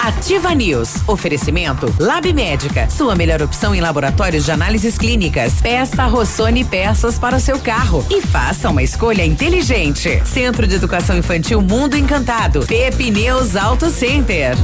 Ativa 0.00 0.54
News. 0.54 0.94
Oferecimento 1.06 1.94
Lab 2.00 2.32
Médica. 2.32 2.88
Sua 2.88 3.14
melhor 3.14 3.42
opção 3.42 3.74
em 3.74 3.80
laboratórios 3.82 4.46
de 4.46 4.50
análises 4.50 4.96
clínicas. 4.96 5.60
Peça 5.60 6.06
Rossoni 6.06 6.64
peças 6.64 7.18
para 7.18 7.36
o 7.36 7.40
seu 7.40 7.58
carro 7.58 8.04
e 8.10 8.22
faça 8.22 8.70
uma 8.70 8.82
escolha 8.82 9.26
inteligente. 9.26 10.22
Centro 10.24 10.66
de 10.66 10.76
Educação 10.76 11.18
Infantil 11.18 11.60
Mundo 11.60 11.94
Encantado. 11.94 12.64
Pepe 12.66 13.10
News 13.10 13.56
Auto 13.56 13.90
Center. 13.90 14.56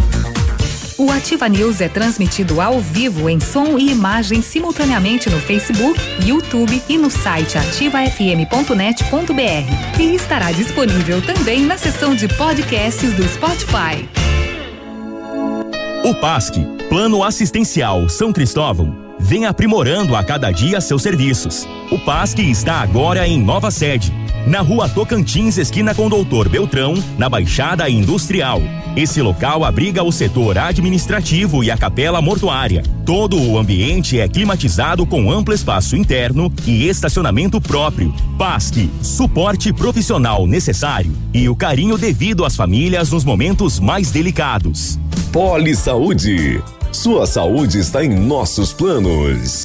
O 0.97 1.11
Ativa 1.11 1.49
News 1.49 1.81
é 1.81 1.89
transmitido 1.89 2.61
ao 2.61 2.79
vivo 2.79 3.29
em 3.29 3.41
som 3.41 3.77
e 3.77 3.91
imagem 3.91 4.41
simultaneamente 4.41 5.29
no 5.29 5.41
Facebook, 5.41 6.01
YouTube 6.25 6.81
e 6.89 6.97
no 6.97 7.11
site 7.11 7.59
ativafm.net.br. 7.59 10.01
E 10.01 10.15
estará 10.15 10.53
disponível 10.53 11.21
também 11.21 11.63
na 11.63 11.77
seção 11.77 12.15
de 12.15 12.29
podcasts 12.29 13.13
do 13.13 13.29
Spotify. 13.29 14.09
O 16.05 16.15
PASC, 16.15 16.55
Plano 16.89 17.25
Assistencial 17.25 18.09
São 18.09 18.33
Cristóvão, 18.33 19.17
vem 19.19 19.47
aprimorando 19.47 20.15
a 20.15 20.23
cada 20.23 20.53
dia 20.53 20.81
seus 20.81 21.03
serviços. 21.03 21.67
O 21.91 21.99
PASC 21.99 22.39
está 22.39 22.75
agora 22.75 23.27
em 23.27 23.43
nova 23.43 23.71
sede, 23.71 24.13
na 24.47 24.61
rua 24.61 24.89
Tocantins, 24.89 25.57
esquina 25.59 25.95
com 25.95 26.09
Doutor 26.09 26.49
Beltrão, 26.49 26.95
na 27.19 27.29
Baixada 27.29 27.89
Industrial. 27.89 28.61
Esse 28.97 29.21
local 29.21 29.65
abriga 29.65 30.03
o 30.03 30.13
setor 30.13 30.57
administrativo 30.59 31.65
e 31.65 31.71
a 31.71 31.77
capela 31.77 32.23
mortuária. 32.23 32.83
Todo 33.05 33.41
o 33.41 33.59
ambiente 33.59 34.21
é 34.21 34.29
climatizado 34.29 35.05
com 35.05 35.33
amplo 35.33 35.53
espaço 35.53 35.97
interno 35.97 36.53
e 36.67 36.87
estacionamento 36.89 37.61
próprio. 37.61 38.15
PASC, 38.39 38.89
suporte 39.03 39.73
profissional 39.73 40.47
necessário 40.47 41.13
e 41.33 41.49
o 41.49 41.57
carinho 41.57 41.99
devido 41.99 42.45
às 42.45 42.55
famílias 42.55 43.11
nos 43.11 43.25
momentos 43.25 43.81
mais 43.81 44.11
delicados. 44.11 44.99
Poli 45.33 45.75
Saúde. 45.75 46.63
Sua 46.93 47.27
saúde 47.27 47.81
está 47.81 48.05
em 48.05 48.15
nossos 48.15 48.73
planos. 48.73 49.65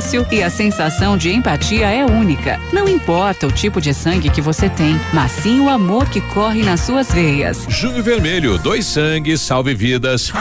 e 0.31 0.41
a 0.41 0.49
sensação 0.49 1.15
de 1.15 1.31
empatia 1.31 1.87
é 1.87 2.03
única. 2.03 2.59
Não 2.73 2.87
importa 2.87 3.45
o 3.45 3.51
tipo 3.51 3.79
de 3.79 3.93
sangue 3.93 4.31
que 4.31 4.41
você 4.41 4.67
tem, 4.67 4.99
mas 5.13 5.31
sim 5.31 5.59
o 5.61 5.69
amor 5.69 6.09
que 6.09 6.19
corre 6.21 6.63
nas 6.63 6.79
suas 6.81 7.11
veias. 7.13 7.65
Junho 7.69 8.01
Vermelho, 8.01 8.57
dois 8.57 8.85
sangues, 8.85 9.41
salve 9.41 9.75
vidas. 9.75 10.31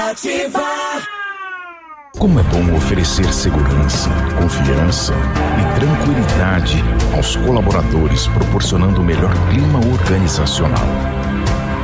Como 2.18 2.40
é 2.40 2.42
bom 2.44 2.74
oferecer 2.74 3.30
segurança, 3.32 4.08
confiança 4.40 5.12
e 5.58 5.78
tranquilidade 5.78 6.82
aos 7.14 7.36
colaboradores, 7.36 8.26
proporcionando 8.28 9.02
o 9.02 9.04
melhor 9.04 9.32
clima 9.50 9.78
organizacional. 9.92 10.86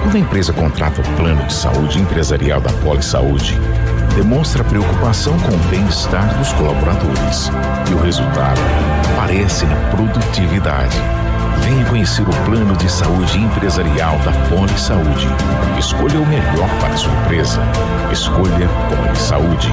Quando 0.03 0.17
a 0.17 0.21
empresa 0.21 0.53
contrata 0.53 1.03
o 1.03 1.17
plano 1.17 1.45
de 1.47 1.53
saúde 1.53 1.99
empresarial 1.99 2.61
da 2.61 2.73
Poli 2.73 3.03
Saúde, 3.03 3.59
demonstra 4.15 4.65
preocupação 4.65 5.39
com 5.41 5.53
o 5.53 5.69
bem-estar 5.71 6.37
dos 6.39 6.53
colaboradores 6.53 7.51
e 7.91 7.95
o 7.95 7.99
resultado 7.99 8.61
aparece 9.17 9.67
na 9.67 9.77
produtividade. 9.91 10.97
Venha 11.63 11.85
conhecer 11.87 12.23
o 12.23 12.45
plano 12.45 12.77
de 12.77 12.91
saúde 12.91 13.39
empresarial 13.39 14.19
da 14.21 14.33
Poli 14.49 14.79
Saúde. 14.79 15.27
Escolha 15.79 16.21
o 16.21 16.27
melhor 16.27 16.69
para 16.81 16.97
sua 16.97 17.13
empresa. 17.13 17.61
Escolha 18.13 18.69
Poli 18.89 19.17
Saúde. 19.17 19.73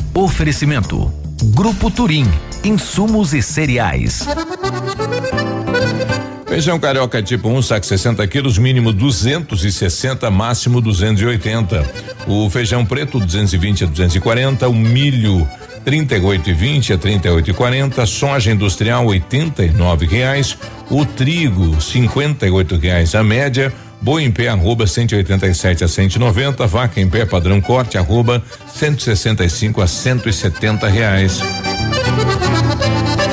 Oferecimento. 0.13 1.09
Grupo 1.55 1.89
Turim. 1.89 2.27
Insumos 2.65 3.33
e 3.33 3.41
cereais. 3.41 4.27
Feijão 6.45 6.77
carioca 6.77 7.23
tipo 7.23 7.47
1, 7.47 7.55
um, 7.55 7.61
saco 7.61 7.85
60 7.85 8.27
quilos, 8.27 8.57
mínimo 8.57 8.91
260, 8.91 10.29
máximo 10.29 10.81
280. 10.81 11.89
O 12.27 12.49
feijão 12.49 12.85
preto 12.85 13.19
220 13.19 13.85
a 13.85 13.87
240, 13.87 14.67
o 14.67 14.73
milho 14.73 15.47
38,20 15.85 16.93
a 16.93 16.97
38,40, 16.97 18.05
soja 18.05 18.51
industrial 18.51 19.05
89 19.05 20.05
reais, 20.05 20.57
o 20.89 21.05
trigo 21.05 21.81
58 21.81 22.75
reais 22.75 23.15
a 23.15 23.23
média, 23.23 23.73
Boi 24.01 24.23
em 24.23 24.31
pé, 24.31 24.47
arroba 24.47 24.87
187 24.87 25.83
a 25.83 25.87
190. 25.87 26.65
Vaca 26.65 26.99
em 26.99 27.07
pé, 27.07 27.25
padrão 27.25 27.61
corte, 27.61 27.97
arroba 27.97 28.41
165 28.73 29.79
a 29.79 29.87
170 29.87 30.87
reais. 30.87 31.39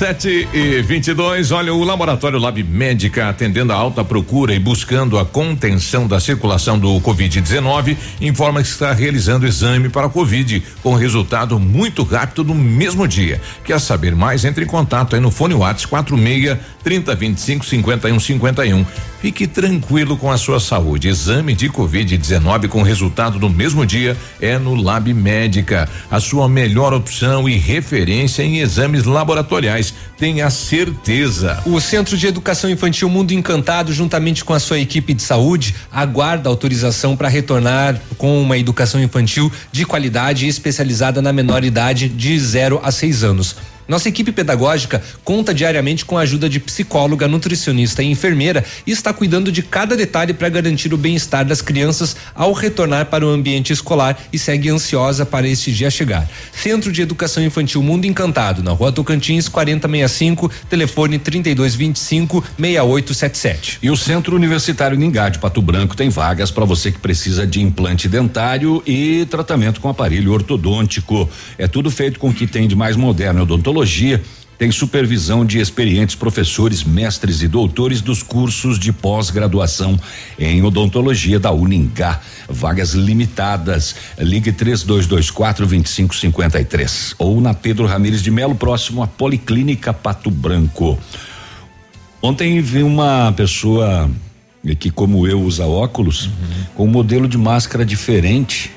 Sete 0.00 0.48
e 0.54 0.80
vinte 0.80 1.08
e 1.08 1.12
dois, 1.12 1.50
olha, 1.50 1.74
o 1.74 1.84
Laboratório 1.84 2.38
Lab 2.38 2.62
Médica 2.64 3.28
atendendo 3.28 3.70
a 3.70 3.76
alta 3.76 4.02
procura 4.02 4.54
e 4.54 4.58
buscando 4.58 5.18
a 5.18 5.26
contenção 5.26 6.06
da 6.06 6.18
circulação 6.18 6.78
do 6.78 6.98
Covid-19, 7.02 7.98
informa 8.18 8.62
que 8.62 8.68
está 8.68 8.94
realizando 8.94 9.46
exame 9.46 9.90
para 9.90 10.08
Covid 10.08 10.62
com 10.82 10.94
resultado 10.94 11.60
muito 11.60 12.02
rápido 12.02 12.42
no 12.42 12.54
mesmo 12.54 13.06
dia. 13.06 13.42
Quer 13.62 13.78
saber 13.78 14.16
mais? 14.16 14.42
Entre 14.42 14.64
em 14.64 14.66
contato 14.66 15.14
aí 15.14 15.20
no 15.20 15.30
fone 15.30 15.52
Whats 15.52 15.84
46 15.84 16.56
30 16.82 17.14
25 17.14 17.66
51 17.66 18.18
51. 18.18 18.86
Fique 19.20 19.46
tranquilo 19.46 20.16
com 20.16 20.30
a 20.30 20.38
sua 20.38 20.58
saúde. 20.58 21.08
Exame 21.08 21.54
de 21.54 21.68
Covid-19 21.68 22.68
com 22.68 22.82
resultado 22.82 23.38
no 23.38 23.50
mesmo 23.50 23.84
dia 23.84 24.16
é 24.40 24.58
no 24.58 24.74
Lab 24.74 25.12
Médica. 25.12 25.86
A 26.10 26.18
sua 26.18 26.48
melhor 26.48 26.94
opção 26.94 27.46
e 27.46 27.58
referência 27.58 28.42
em 28.42 28.60
exames 28.60 29.04
laboratoriais. 29.04 29.92
Tenha 30.16 30.48
certeza. 30.48 31.62
O 31.66 31.78
Centro 31.80 32.16
de 32.16 32.26
Educação 32.26 32.70
Infantil 32.70 33.10
Mundo 33.10 33.32
Encantado, 33.32 33.92
juntamente 33.92 34.42
com 34.42 34.54
a 34.54 34.58
sua 34.58 34.78
equipe 34.78 35.12
de 35.12 35.22
saúde, 35.22 35.74
aguarda 35.92 36.48
autorização 36.48 37.14
para 37.14 37.28
retornar 37.28 38.00
com 38.16 38.40
uma 38.40 38.56
educação 38.56 39.02
infantil 39.02 39.52
de 39.70 39.84
qualidade 39.84 40.46
e 40.46 40.48
especializada 40.48 41.20
na 41.20 41.32
menor 41.32 41.62
idade 41.62 42.08
de 42.08 42.38
0 42.38 42.80
a 42.82 42.90
6 42.90 43.22
anos. 43.22 43.56
Nossa 43.90 44.08
equipe 44.08 44.30
pedagógica 44.30 45.02
conta 45.24 45.52
diariamente 45.52 46.04
com 46.04 46.16
a 46.16 46.20
ajuda 46.20 46.48
de 46.48 46.60
psicóloga, 46.60 47.26
nutricionista 47.26 48.04
e 48.04 48.06
enfermeira 48.06 48.64
e 48.86 48.92
está 48.92 49.12
cuidando 49.12 49.50
de 49.50 49.64
cada 49.64 49.96
detalhe 49.96 50.32
para 50.32 50.48
garantir 50.48 50.94
o 50.94 50.96
bem-estar 50.96 51.44
das 51.44 51.60
crianças 51.60 52.14
ao 52.32 52.52
retornar 52.52 53.06
para 53.06 53.26
o 53.26 53.28
ambiente 53.28 53.72
escolar 53.72 54.16
e 54.32 54.38
segue 54.38 54.68
ansiosa 54.68 55.26
para 55.26 55.48
este 55.48 55.72
dia 55.72 55.90
chegar. 55.90 56.30
Centro 56.52 56.92
de 56.92 57.02
Educação 57.02 57.42
Infantil 57.42 57.82
Mundo 57.82 58.04
Encantado, 58.04 58.62
na 58.62 58.70
Rua 58.70 58.92
Tocantins, 58.92 59.48
4065, 59.48 60.48
telefone 60.68 61.18
3225 61.18 62.44
6877. 62.60 63.80
E 63.82 63.90
o 63.90 63.96
Centro 63.96 64.36
Universitário 64.36 64.96
Ningá 64.96 65.30
de 65.30 65.40
Pato 65.40 65.60
Branco 65.60 65.96
tem 65.96 66.08
vagas 66.08 66.52
para 66.52 66.64
você 66.64 66.92
que 66.92 67.00
precisa 67.00 67.44
de 67.44 67.60
implante 67.60 68.08
dentário 68.08 68.84
e 68.86 69.26
tratamento 69.28 69.80
com 69.80 69.88
aparelho 69.88 70.32
ortodôntico. 70.32 71.28
É 71.58 71.66
tudo 71.66 71.90
feito 71.90 72.20
com 72.20 72.28
o 72.28 72.32
que 72.32 72.46
tem 72.46 72.68
de 72.68 72.76
mais 72.76 72.94
moderno 72.94 73.42
odontologia 73.42 73.79
odontologia 73.80 74.20
tem 74.58 74.70
supervisão 74.70 75.42
de 75.42 75.58
experientes 75.58 76.14
professores, 76.14 76.84
mestres 76.84 77.40
e 77.40 77.48
doutores 77.48 78.02
dos 78.02 78.22
cursos 78.22 78.78
de 78.78 78.92
pós-graduação 78.92 79.98
em 80.38 80.62
odontologia 80.62 81.40
da 81.40 81.50
Uningá. 81.50 82.20
Vagas 82.46 82.92
limitadas. 82.92 83.96
Ligue 84.18 84.52
3224 84.52 85.66
2553 85.66 87.14
ou 87.18 87.40
na 87.40 87.54
Pedro 87.54 87.86
Ramires 87.86 88.22
de 88.22 88.30
Melo, 88.30 88.54
próximo 88.54 89.02
à 89.02 89.06
Policlínica 89.06 89.94
Pato 89.94 90.30
Branco. 90.30 90.98
Ontem 92.20 92.60
vi 92.60 92.82
uma 92.82 93.32
pessoa 93.32 94.10
que, 94.78 94.90
como 94.90 95.26
eu, 95.26 95.40
usa 95.40 95.64
óculos, 95.64 96.26
uhum. 96.26 96.32
com 96.74 96.84
um 96.84 96.90
modelo 96.90 97.26
de 97.26 97.38
máscara 97.38 97.82
diferente 97.82 98.72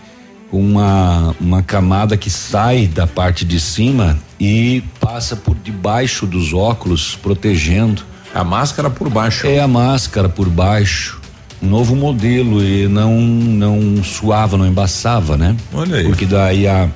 uma, 0.54 1.36
uma 1.42 1.64
camada 1.64 2.16
que 2.16 2.30
sai 2.30 2.86
da 2.86 3.08
parte 3.08 3.44
de 3.44 3.60
cima 3.60 4.20
e 4.40 4.84
passa 5.00 5.36
por 5.36 5.56
debaixo 5.56 6.28
dos 6.28 6.54
óculos, 6.54 7.16
protegendo. 7.16 8.04
A 8.34 8.44
máscara 8.44 8.90
por 8.90 9.10
baixo. 9.10 9.48
É 9.48 9.60
a 9.60 9.68
máscara 9.68 10.30
por 10.30 10.48
baixo. 10.48 11.20
Um 11.62 11.68
novo 11.68 11.96
modelo 11.96 12.64
e 12.64 12.88
não 12.88 13.20
não 13.20 14.04
suava, 14.04 14.58
não 14.58 14.68
embaçava, 14.68 15.38
né? 15.38 15.56
Olha 15.74 15.98
aí. 15.98 16.06
Porque 16.06 16.26
daí 16.26 16.68
a 16.68 16.90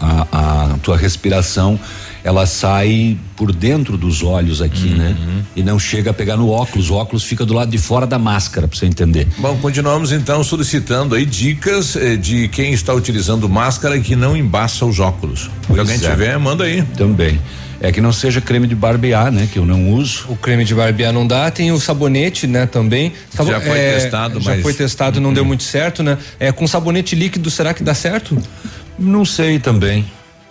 a, 0.00 0.26
a 0.74 0.78
tua 0.82 0.96
respiração 0.96 1.78
ela 2.26 2.44
sai 2.44 3.16
por 3.36 3.52
dentro 3.52 3.96
dos 3.96 4.20
olhos 4.20 4.60
aqui, 4.60 4.88
né? 4.88 5.16
Uhum. 5.16 5.42
E 5.54 5.62
não 5.62 5.78
chega 5.78 6.10
a 6.10 6.12
pegar 6.12 6.36
no 6.36 6.50
óculos. 6.50 6.90
O 6.90 6.94
óculos 6.94 7.22
fica 7.22 7.46
do 7.46 7.54
lado 7.54 7.70
de 7.70 7.78
fora 7.78 8.04
da 8.04 8.18
máscara, 8.18 8.66
pra 8.66 8.76
você 8.76 8.84
entender. 8.84 9.28
Bom, 9.38 9.56
continuamos 9.58 10.10
então 10.10 10.42
solicitando 10.42 11.14
aí 11.14 11.24
dicas 11.24 11.94
eh, 11.94 12.16
de 12.16 12.48
quem 12.48 12.72
está 12.72 12.92
utilizando 12.92 13.48
máscara 13.48 14.00
que 14.00 14.16
não 14.16 14.36
embaça 14.36 14.84
os 14.84 14.98
óculos. 14.98 15.48
Se 15.72 15.78
alguém 15.78 15.94
é. 15.94 15.98
tiver, 15.98 16.36
manda 16.36 16.64
aí. 16.64 16.82
Também. 16.96 17.38
É 17.80 17.92
que 17.92 18.00
não 18.00 18.12
seja 18.12 18.40
creme 18.40 18.66
de 18.66 18.74
barbear, 18.74 19.30
né? 19.30 19.48
Que 19.52 19.60
eu 19.60 19.64
não 19.64 19.92
uso. 19.92 20.24
O 20.28 20.34
creme 20.36 20.64
de 20.64 20.74
barbear 20.74 21.12
não 21.12 21.24
dá, 21.24 21.48
tem 21.48 21.70
o 21.70 21.78
sabonete, 21.78 22.48
né, 22.48 22.66
também. 22.66 23.12
Sabo- 23.30 23.50
Já 23.52 23.60
foi 23.60 23.78
testado, 23.78 24.40
já 24.40 24.50
mas- 24.50 24.62
foi 24.62 24.74
testado, 24.74 25.20
não 25.20 25.32
deu 25.32 25.44
muito 25.44 25.62
certo, 25.62 26.02
né? 26.02 26.18
É 26.40 26.50
com 26.50 26.66
sabonete 26.66 27.14
líquido, 27.14 27.48
será 27.52 27.72
que 27.72 27.84
dá 27.84 27.94
certo? 27.94 28.36
Não 28.98 29.24
sei 29.24 29.60
também. 29.60 30.04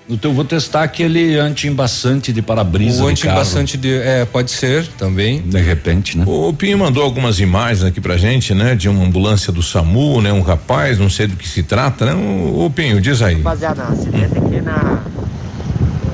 Então 0.08 0.30
eu 0.30 0.36
vou 0.36 0.46
testar 0.46 0.84
aquele 0.84 1.38
anti-embaçante 1.40 2.32
de 2.32 2.42
para-brisa. 2.42 3.04
O 3.04 3.08
anti-embaçante 3.08 3.76
de, 3.76 3.92
é, 3.92 4.24
pode 4.24 4.52
ser 4.52 4.86
também. 5.00 5.42
De 5.42 5.60
repente, 5.60 6.16
né? 6.16 6.24
O 6.28 6.54
Pinho 6.54 6.78
mandou 6.78 7.04
algumas 7.04 7.40
imagens 7.40 7.84
aqui 7.84 8.00
pra 8.00 8.16
gente, 8.16 8.54
né? 8.54 8.76
De 8.76 8.88
uma 8.88 9.04
ambulância 9.04 9.52
do 9.52 9.64
SAMU, 9.64 10.22
né? 10.22 10.32
Um 10.32 10.42
rapaz, 10.42 11.00
não 11.00 11.10
sei 11.10 11.26
do 11.26 11.36
que 11.36 11.48
se 11.48 11.64
trata, 11.64 12.06
né? 12.06 12.14
O, 12.14 12.66
o 12.66 12.70
Pinho, 12.70 13.02
diz 13.02 13.22
aí. 13.24 13.38
Rapaziada, 13.38 13.84
acidente 13.84 14.38
aqui 14.38 14.62
na, 14.62 15.02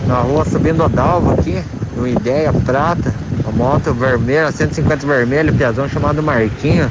na 0.08 0.20
rua 0.20 0.46
subindo 0.46 0.84
a 0.84 0.88
Dalva 0.88 1.34
aqui, 1.34 1.62
no 1.98 2.08
Ideia 2.08 2.54
Prata, 2.54 3.14
a 3.46 3.52
moto 3.52 3.94
vermelha, 3.94 4.50
150 4.54 5.06
vermelho, 5.06 5.54
piazão 5.54 5.90
chamado 5.90 6.24
Marquinho. 6.24 6.90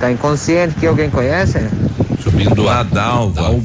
Tá 0.00 0.10
inconsciente 0.10 0.74
que 0.76 0.86
alguém 0.86 1.10
conhece? 1.10 1.58
Subindo 2.22 2.66
a 2.66 2.82
Dalva. 2.82 3.60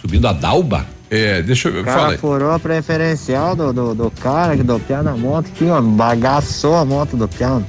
subindo 0.00 0.28
a 0.28 0.32
Dalba? 0.32 0.97
É, 1.10 1.40
deixa 1.42 1.68
eu 1.70 1.84
cara 1.84 2.18
furou 2.18 2.52
a 2.52 2.58
preferencial 2.58 3.56
do, 3.56 3.72
do, 3.72 3.94
do 3.94 4.10
cara, 4.10 4.54
do 4.56 4.78
piano 4.80 5.04
na 5.04 5.16
moto 5.16 5.46
aqui, 5.46 5.64
ó, 5.64 5.80
bagaçou 5.80 6.76
a 6.76 6.84
moto 6.84 7.16
do 7.16 7.26
piano. 7.26 7.64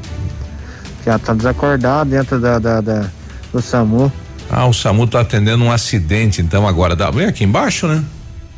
Já 1.05 1.17
tá 1.17 1.33
desacordado 1.33 2.09
dentro 2.09 2.39
da, 2.39 2.59
da, 2.59 2.81
da- 2.81 3.09
do 3.53 3.61
SAMU. 3.61 4.11
Ah, 4.51 4.65
o 4.67 4.73
SAMU 4.73 5.07
tá 5.07 5.21
atendendo 5.21 5.63
um 5.63 5.71
acidente, 5.71 6.41
então 6.41 6.67
agora. 6.67 6.95
Da, 6.95 7.09
vem 7.11 7.25
aqui 7.25 7.43
embaixo, 7.43 7.87
né? 7.87 8.03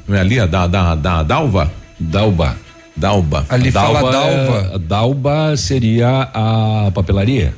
Vem 0.07 0.19
ali, 0.19 0.39
a 0.39 0.45
da, 0.47 0.65
da, 0.65 0.95
da 0.95 1.21
Dalva? 1.23 1.71
Dalba. 1.99 2.55
Dalba. 2.97 3.45
Ali 3.49 3.71
fala 3.71 4.01
Dalva. 4.11 4.71
é- 4.73 4.79
Dalba 4.79 5.55
seria 5.57 6.29
a 6.33 6.91
papelaria. 6.93 7.53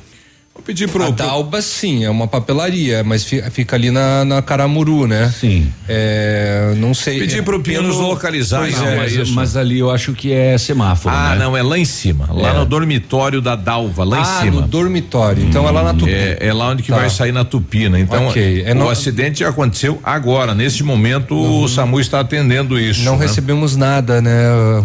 Vou 0.63 0.67
pedir 0.67 0.87
pro. 0.87 1.03
A 1.03 1.09
Dalba, 1.09 1.61
sim, 1.61 2.05
é 2.05 2.09
uma 2.09 2.25
papelaria, 2.25 3.03
mas 3.03 3.25
fi- 3.25 3.41
fica 3.51 3.75
ali 3.75 3.91
na, 3.91 4.23
na 4.23 4.41
Caramuru, 4.41 5.05
né? 5.05 5.29
Sim. 5.37 5.69
É, 5.89 6.73
não 6.77 6.93
sei. 6.93 7.19
Pedir 7.19 7.39
é, 7.39 7.41
pro 7.41 7.59
Pinho 7.59 7.81
nos 7.81 7.97
localizar, 7.97 8.59
Pois 8.59 8.73
então, 8.73 8.87
é, 8.87 8.99
é 9.03 9.07
isso. 9.07 9.33
Mas 9.33 9.57
ali 9.57 9.79
eu 9.79 9.91
acho 9.91 10.13
que 10.13 10.31
é 10.31 10.57
semáforo. 10.57 11.13
Ah, 11.13 11.31
né? 11.35 11.43
não, 11.43 11.57
é 11.57 11.61
lá 11.61 11.77
em 11.77 11.83
cima. 11.83 12.29
Lá 12.31 12.51
É. 12.51 12.53
no 12.53 12.65
dormitório 12.65 13.41
da 13.41 13.57
Dalva, 13.57 14.05
lá 14.05 14.17
ah, 14.19 14.21
em 14.21 14.45
cima. 14.45 14.61
no 14.61 14.67
dormitório. 14.67 15.43
Então 15.43 15.67
é 15.67 15.71
lá 15.71 15.83
na 15.83 15.93
Tupi. 15.93 16.11
É, 16.13 16.37
é 16.39 16.53
lá 16.53 16.69
onde 16.69 16.81
que 16.81 16.89
Tá. 16.93 16.95
vai 16.97 17.09
sair 17.09 17.33
na 17.33 17.43
Tupina. 17.43 17.99
Então, 17.99 18.27
Ok, 18.27 18.63
é 18.65 18.71
o 18.71 18.75
no- 18.75 18.89
acidente 18.89 19.43
aconteceu 19.43 19.99
agora. 20.01 20.55
Nesse 20.55 20.81
momento, 20.81 21.35
o 21.35 21.67
SAMU 21.67 21.99
está 21.99 22.21
atendendo 22.21 22.79
isso. 22.79 23.03
Não 23.03 23.17
né? 23.17 23.25
recebemos 23.25 23.75
nada, 23.75 24.21
né, 24.21 24.31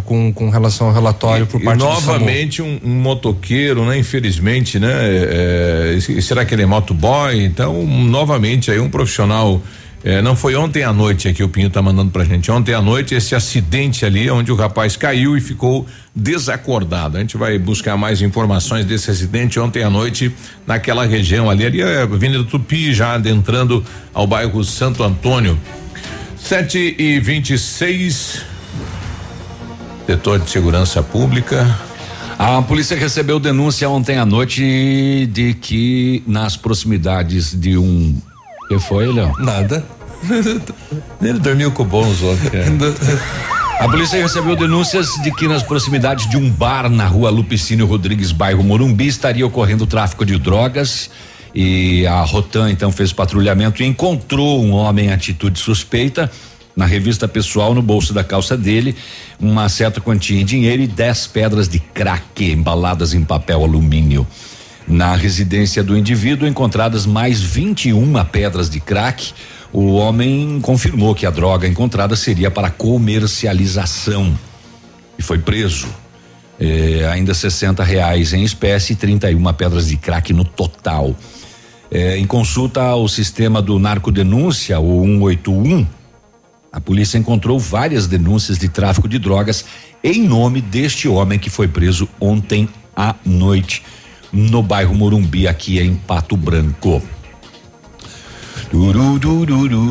com, 0.05 0.33
com 0.33 0.51
relação 0.51 0.89
ao 0.89 0.93
relatório 0.93 1.47
por 1.47 1.61
E 1.61 1.65
parte 1.65 1.79
do 1.79 1.85
novamente 1.85 2.61
um, 2.63 2.81
um 2.85 2.95
motoqueiro, 3.01 3.85
né? 3.87 3.97
Infelizmente, 3.97 4.81
né? 4.81 4.89
é, 4.93 5.68
é, 5.69 6.21
será 6.21 6.45
que 6.45 6.55
ele 6.55 6.63
é 6.63 6.67
motoboy? 6.67 7.45
Então, 7.45 7.87
novamente 7.87 8.71
aí 8.71 8.81
um 8.81 8.91
profissional. 8.91 9.63
é, 10.05 10.23
não 10.23 10.37
foi 10.37 10.55
ontem 10.55 10.85
à 10.85 10.93
noite 10.93 11.29
aqui 11.29 11.43
o 11.43 11.49
Pinho 11.49 11.69
tá 11.71 11.83
mandando 11.83 12.11
pra 12.11 12.25
gente. 12.25 12.51
Ontem 12.51 12.73
à 12.73 12.81
noite 12.81 13.15
esse 13.15 13.35
acidente 13.35 14.05
ali 14.05 14.31
onde 14.31 14.53
o 14.53 14.55
rapaz 14.55 14.97
caiu 14.97 15.37
e 15.37 15.41
ficou 15.41 15.87
desacordado. 16.15 17.17
A 17.17 17.21
gente 17.21 17.37
vai 17.37 17.59
buscar 17.59 17.97
mais 17.97 18.23
informações 18.23 18.85
desse 18.85 19.11
acidente 19.11 19.59
ontem 19.59 19.83
à 19.83 19.91
noite 19.91 20.33
naquela 20.67 21.05
região 21.05 21.51
ali, 21.51 21.67
ali 21.67 21.81
é 21.81 21.99
a 21.99 22.03
Avenida 22.03 22.45
Tupi, 22.45 22.95
já 22.95 23.15
adentrando 23.15 23.85
ao 24.15 24.27
bairro 24.27 24.63
Santo 24.65 25.03
Antônio. 25.03 25.59
Sete 26.37 26.95
e 26.99 27.19
vinte 27.21 27.51
e 27.55 27.59
seis. 27.59 28.43
Setor 30.07 30.39
de 30.39 30.49
segurança 30.49 31.03
pública. 31.03 31.77
A 32.39 32.63
polícia 32.63 32.97
recebeu 32.97 33.41
denúncia 33.41 33.91
ontem 33.91 34.17
à 34.17 34.25
noite 34.25 35.29
de 35.33 35.55
que 35.55 36.23
nas 36.25 36.57
proximidades 36.57 37.53
de 37.53 37.77
um. 37.77 38.17
que 38.69 38.79
foi, 38.79 39.13
Léo? 39.13 39.33
Nada. 39.41 39.85
Ele 41.21 41.41
dormiu 41.41 41.73
com 41.73 41.85
bons 41.85 42.23
ontem. 42.23 42.61
A 43.81 43.89
polícia 43.89 44.23
recebeu 44.23 44.55
denúncias 44.55 45.09
de 45.21 45.33
que 45.33 45.49
nas 45.49 45.65
proximidades 45.65 46.31
de 46.31 46.37
um 46.37 46.49
bar 46.49 46.89
na 46.89 47.09
rua 47.09 47.29
Lupicínio 47.29 47.87
Rodrigues, 47.87 48.31
bairro 48.31 48.63
Morumbi, 48.63 49.09
estaria 49.09 49.45
ocorrendo 49.45 49.85
tráfico 49.85 50.25
de 50.25 50.39
drogas. 50.39 51.11
E 51.53 52.07
a 52.07 52.21
Rotan 52.23 52.71
então 52.71 52.93
fez 52.93 53.13
patrulhamento 53.13 53.83
e 53.83 53.87
encontrou 53.87 54.63
um 54.63 54.71
homem 54.71 55.07
em 55.07 55.13
atitude 55.13 55.59
suspeita. 55.59 56.31
Na 56.79 56.87
revista 56.87 57.27
pessoal, 57.27 57.75
no 57.75 57.83
bolso 57.83 58.15
da 58.15 58.23
calça 58.23 58.57
dele, 58.57 58.95
uma 59.41 59.69
certa 59.69 60.01
quantia 60.01 60.41
em 60.41 60.45
dinheiro 60.45 60.81
e 60.81 60.87
10 60.87 61.27
pedras 61.27 61.69
de 61.69 61.81
crack 61.81 62.53
embaladas 62.53 63.13
em 63.15 63.25
papel 63.25 63.65
alumínio. 63.65 64.25
Na 64.87 65.17
residência 65.17 65.83
do 65.83 65.99
indivíduo, 65.99 66.47
encontradas 66.47 67.05
mais 67.05 67.41
21 67.41 68.25
pedras 68.27 68.71
de 68.71 68.79
crack. 68.79 69.33
O 69.73 69.95
homem 69.95 70.61
confirmou 70.61 71.17
que 71.17 71.27
a 71.27 71.31
droga 71.31 71.67
encontrada 71.67 72.15
seria 72.15 72.49
para 72.49 72.71
comercialização 72.71 74.39
e 75.19 75.23
foi 75.23 75.39
preso. 75.39 75.89
É, 76.61 77.09
ainda 77.11 77.35
60 77.35 77.83
reais 77.83 78.33
em 78.33 78.45
espécie 78.45 78.93
e 78.93 78.97
31 78.97 79.53
pedras 79.53 79.89
de 79.89 79.97
crack 79.97 80.33
no 80.33 80.45
total. 80.45 81.17
É, 81.91 82.17
em 82.17 82.25
consulta 82.25 82.83
ao 82.83 83.09
sistema 83.09 83.61
do 83.61 83.81
narcodenúncia, 83.81 84.79
o 84.79 85.03
181, 85.03 85.98
a 86.73 86.81
polícia 86.81 87.19
encontrou 87.19 87.59
várias 87.59 88.07
denúncias 88.07 88.59
de 88.59 88.69
tráfico 88.69 89.09
de 89.09 89.19
drogas 89.19 89.65
em 90.05 90.23
nome 90.23 90.61
deste 90.61 91.09
homem 91.09 91.39
que 91.39 91.49
foi 91.49 91.67
preso 91.67 92.09
ontem 92.21 92.69
à 92.95 93.15
noite 93.25 93.83
no 94.31 94.63
bairro 94.63 94.95
Morumbi, 94.95 95.49
aqui 95.49 95.81
em 95.81 95.95
Pato 95.95 96.37
Branco. 96.37 97.03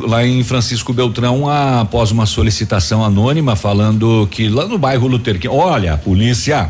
Lá 0.08 0.26
em 0.26 0.44
Francisco 0.44 0.94
Beltrão, 0.94 1.50
após 1.50 2.12
uma 2.12 2.28
solicitação 2.28 3.04
anônima 3.04 3.56
falando 3.56 4.28
que 4.30 4.48
lá 4.48 4.68
no 4.68 4.78
bairro 4.78 5.08
Luther 5.08 5.40
King, 5.40 5.48
olha, 5.48 5.98
polícia, 5.98 6.70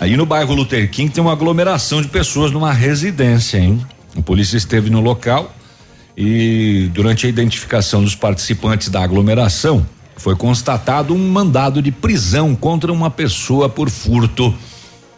aí 0.00 0.16
no 0.16 0.24
bairro 0.24 0.54
Luther 0.54 0.90
King 0.90 1.12
tem 1.12 1.22
uma 1.22 1.32
aglomeração 1.32 2.00
de 2.00 2.08
pessoas 2.08 2.50
numa 2.50 2.72
residência, 2.72 3.58
hein? 3.58 3.84
A 4.16 4.22
polícia 4.22 4.56
esteve 4.56 4.88
no 4.88 5.00
local 5.00 5.54
e 6.16 6.88
durante 6.92 7.26
a 7.26 7.28
identificação 7.28 8.02
dos 8.02 8.14
participantes 8.14 8.88
da 8.88 9.02
aglomeração 9.02 9.86
foi 10.16 10.36
constatado 10.36 11.14
um 11.14 11.28
mandado 11.30 11.82
de 11.82 11.90
prisão 11.90 12.54
contra 12.54 12.92
uma 12.92 13.10
pessoa 13.10 13.68
por 13.68 13.90
furto. 13.90 14.54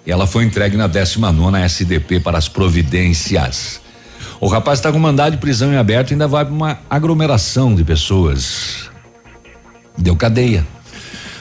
Ela 0.06 0.26
foi 0.26 0.44
entregue 0.44 0.76
na 0.76 0.86
19 0.86 1.36
nona 1.36 1.60
SDP 1.64 2.20
para 2.20 2.38
as 2.38 2.48
providências. 2.48 3.80
O 4.40 4.48
rapaz 4.48 4.78
está 4.78 4.92
com 4.92 4.98
mandado 4.98 5.32
de 5.32 5.38
prisão 5.38 5.72
em 5.72 5.76
aberto 5.76 6.10
e 6.10 6.14
ainda 6.14 6.28
vai 6.28 6.44
para 6.44 6.54
uma 6.54 6.78
aglomeração 6.88 7.74
de 7.74 7.84
pessoas. 7.84 8.90
Deu 9.96 10.16
cadeia. 10.16 10.66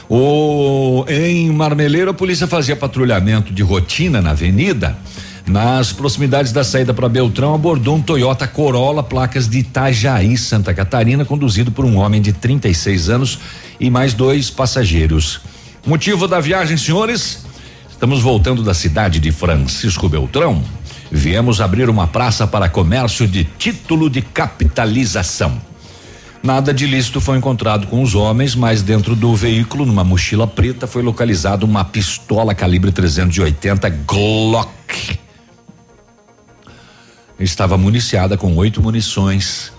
O, 0.08 1.04
em 1.08 1.50
Marmeleiro, 1.50 2.10
a 2.10 2.14
polícia 2.14 2.46
fazia 2.46 2.76
patrulhamento 2.76 3.52
de 3.52 3.62
rotina 3.62 4.22
na 4.22 4.30
avenida. 4.30 4.96
Nas 5.46 5.92
proximidades 5.92 6.50
da 6.50 6.64
saída 6.64 6.92
para 6.92 7.08
Beltrão, 7.08 7.54
abordou 7.54 7.94
um 7.94 8.02
Toyota 8.02 8.48
Corolla, 8.48 9.00
placas 9.00 9.48
de 9.48 9.58
Itajaí, 9.58 10.36
Santa 10.36 10.74
Catarina, 10.74 11.24
conduzido 11.24 11.70
por 11.70 11.84
um 11.84 11.98
homem 11.98 12.20
de 12.20 12.32
36 12.32 13.08
anos 13.08 13.38
e 13.78 13.88
mais 13.88 14.12
dois 14.12 14.50
passageiros. 14.50 15.40
Motivo 15.86 16.26
da 16.26 16.40
viagem, 16.40 16.76
senhores? 16.76 17.46
Estamos 17.88 18.20
voltando 18.20 18.64
da 18.64 18.74
cidade 18.74 19.20
de 19.20 19.30
Francisco 19.30 20.08
Beltrão. 20.08 20.60
Viemos 21.12 21.60
abrir 21.60 21.88
uma 21.88 22.08
praça 22.08 22.44
para 22.44 22.68
comércio 22.68 23.28
de 23.28 23.44
título 23.44 24.10
de 24.10 24.22
capitalização. 24.22 25.60
Nada 26.42 26.74
de 26.74 26.84
ilícito 26.84 27.20
foi 27.20 27.38
encontrado 27.38 27.86
com 27.86 28.02
os 28.02 28.16
homens, 28.16 28.56
mas 28.56 28.82
dentro 28.82 29.14
do 29.14 29.34
veículo, 29.36 29.86
numa 29.86 30.02
mochila 30.02 30.46
preta, 30.46 30.88
foi 30.88 31.04
localizada 31.04 31.64
uma 31.64 31.84
pistola 31.84 32.52
calibre 32.52 32.90
380 32.90 33.88
Glock. 34.04 35.25
Estava 37.38 37.76
municiada 37.76 38.36
com 38.36 38.56
oito 38.56 38.82
munições. 38.82 39.72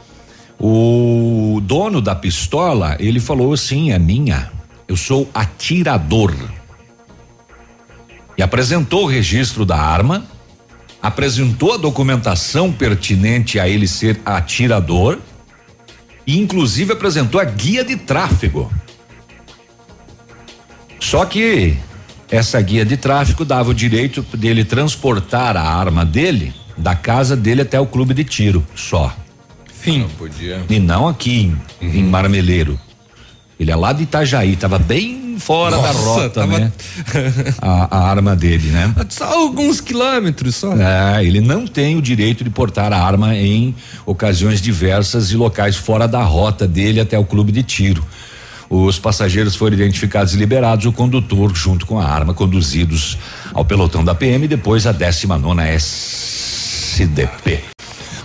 O 0.60 1.60
dono 1.64 2.02
da 2.02 2.14
pistola, 2.14 2.96
ele 3.00 3.20
falou 3.20 3.54
assim: 3.54 3.92
é 3.92 4.00
minha. 4.00 4.52
Eu 4.88 4.96
sou 4.96 5.30
atirador. 5.34 6.34
E 8.38 8.44
apresentou 8.44 9.06
o 9.06 9.08
registro 9.08 9.66
da 9.66 9.78
arma, 9.78 10.26
apresentou 11.02 11.74
a 11.74 11.78
documentação 11.78 12.72
pertinente 12.72 13.60
a 13.60 13.68
ele 13.68 13.88
ser 13.88 14.22
atirador 14.24 15.20
e 16.26 16.38
inclusive 16.38 16.94
apresentou 16.94 17.42
a 17.42 17.44
guia 17.44 17.84
de 17.84 17.96
tráfego. 17.96 18.72
Só 21.00 21.26
que 21.26 21.76
essa 22.30 22.62
guia 22.62 22.86
de 22.86 22.98
tráfego 22.98 23.44
dava 23.44 23.72
o 23.72 23.74
direito 23.74 24.22
dele 24.38 24.64
transportar 24.64 25.58
a 25.58 25.64
arma 25.64 26.06
dele 26.06 26.54
da 26.78 26.96
casa 26.96 27.36
dele 27.36 27.62
até 27.62 27.80
o 27.80 27.86
clube 27.86 28.14
de 28.14 28.24
tiro, 28.24 28.66
só. 28.76 29.14
Fim. 29.74 30.00
Não 30.02 30.10
podia. 30.10 30.62
E 30.70 30.80
não 30.80 31.08
aqui 31.08 31.54
em, 31.82 32.00
em 32.00 32.04
Marmeleiro. 32.04 32.80
Ele 33.60 33.72
é 33.72 33.76
lá 33.76 33.92
de 33.92 34.04
Itajaí, 34.04 34.56
tava 34.56 34.78
bem 34.78 35.38
fora 35.40 35.76
Nossa, 35.78 35.94
da 35.94 36.00
rota, 36.00 36.30
tava- 36.42 36.60
né? 36.60 36.72
A, 37.62 37.98
a 37.98 38.10
arma 38.10 38.36
dele, 38.36 38.70
né? 38.70 38.94
Só 39.10 39.26
alguns 39.26 39.82
quilômetros 39.82 40.56
só. 40.56 40.74
É, 40.76 41.24
ele 41.26 41.42
não 41.42 41.66
tem 41.66 41.96
o 41.96 42.02
direito 42.02 42.44
de 42.44 42.50
portar 42.50 42.92
a 42.94 43.00
arma 43.00 43.36
em 43.36 43.76
ocasiões 44.06 44.62
diversas 44.62 45.32
e 45.32 45.36
locais 45.36 45.76
fora 45.76 46.08
da 46.08 46.22
rota 46.24 46.68
dele 46.68 47.00
até 47.00 47.18
o 47.18 47.24
clube 47.26 47.52
de 47.52 47.64
tiro. 47.64 48.04
Os 48.70 49.00
passageiros 49.00 49.56
foram 49.56 49.76
identificados 49.76 50.34
e 50.34 50.38
liberados, 50.38 50.86
o 50.86 50.92
condutor 50.92 51.56
junto 51.56 51.86
com 51.86 52.00
a 52.00 52.06
arma 52.06 52.34
conduzidos 52.34 53.18
ao 53.54 53.64
pelotão 53.64 54.04
da 54.04 54.14
PM 54.14 54.44
e 54.46 54.48
depois 54.48 54.86
a 54.86 54.92
19 54.92 55.42
nona 55.42 55.68
SDP. 57.04 57.60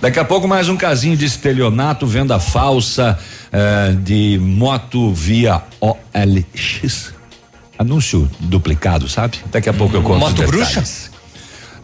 Daqui 0.00 0.18
a 0.18 0.24
pouco 0.24 0.48
mais 0.48 0.68
um 0.68 0.76
casinho 0.76 1.16
de 1.16 1.26
estelionato, 1.26 2.06
venda 2.06 2.40
falsa 2.40 3.18
eh, 3.52 3.94
de 4.00 4.38
moto 4.40 5.12
via 5.12 5.62
OLX. 5.80 7.12
Anúncio 7.78 8.28
duplicado, 8.40 9.08
sabe? 9.08 9.38
Daqui 9.50 9.68
a 9.68 9.72
pouco 9.72 9.96
eu 9.96 10.02
conto. 10.02 10.18
Moto 10.18 10.42
bruxa? 10.46 10.82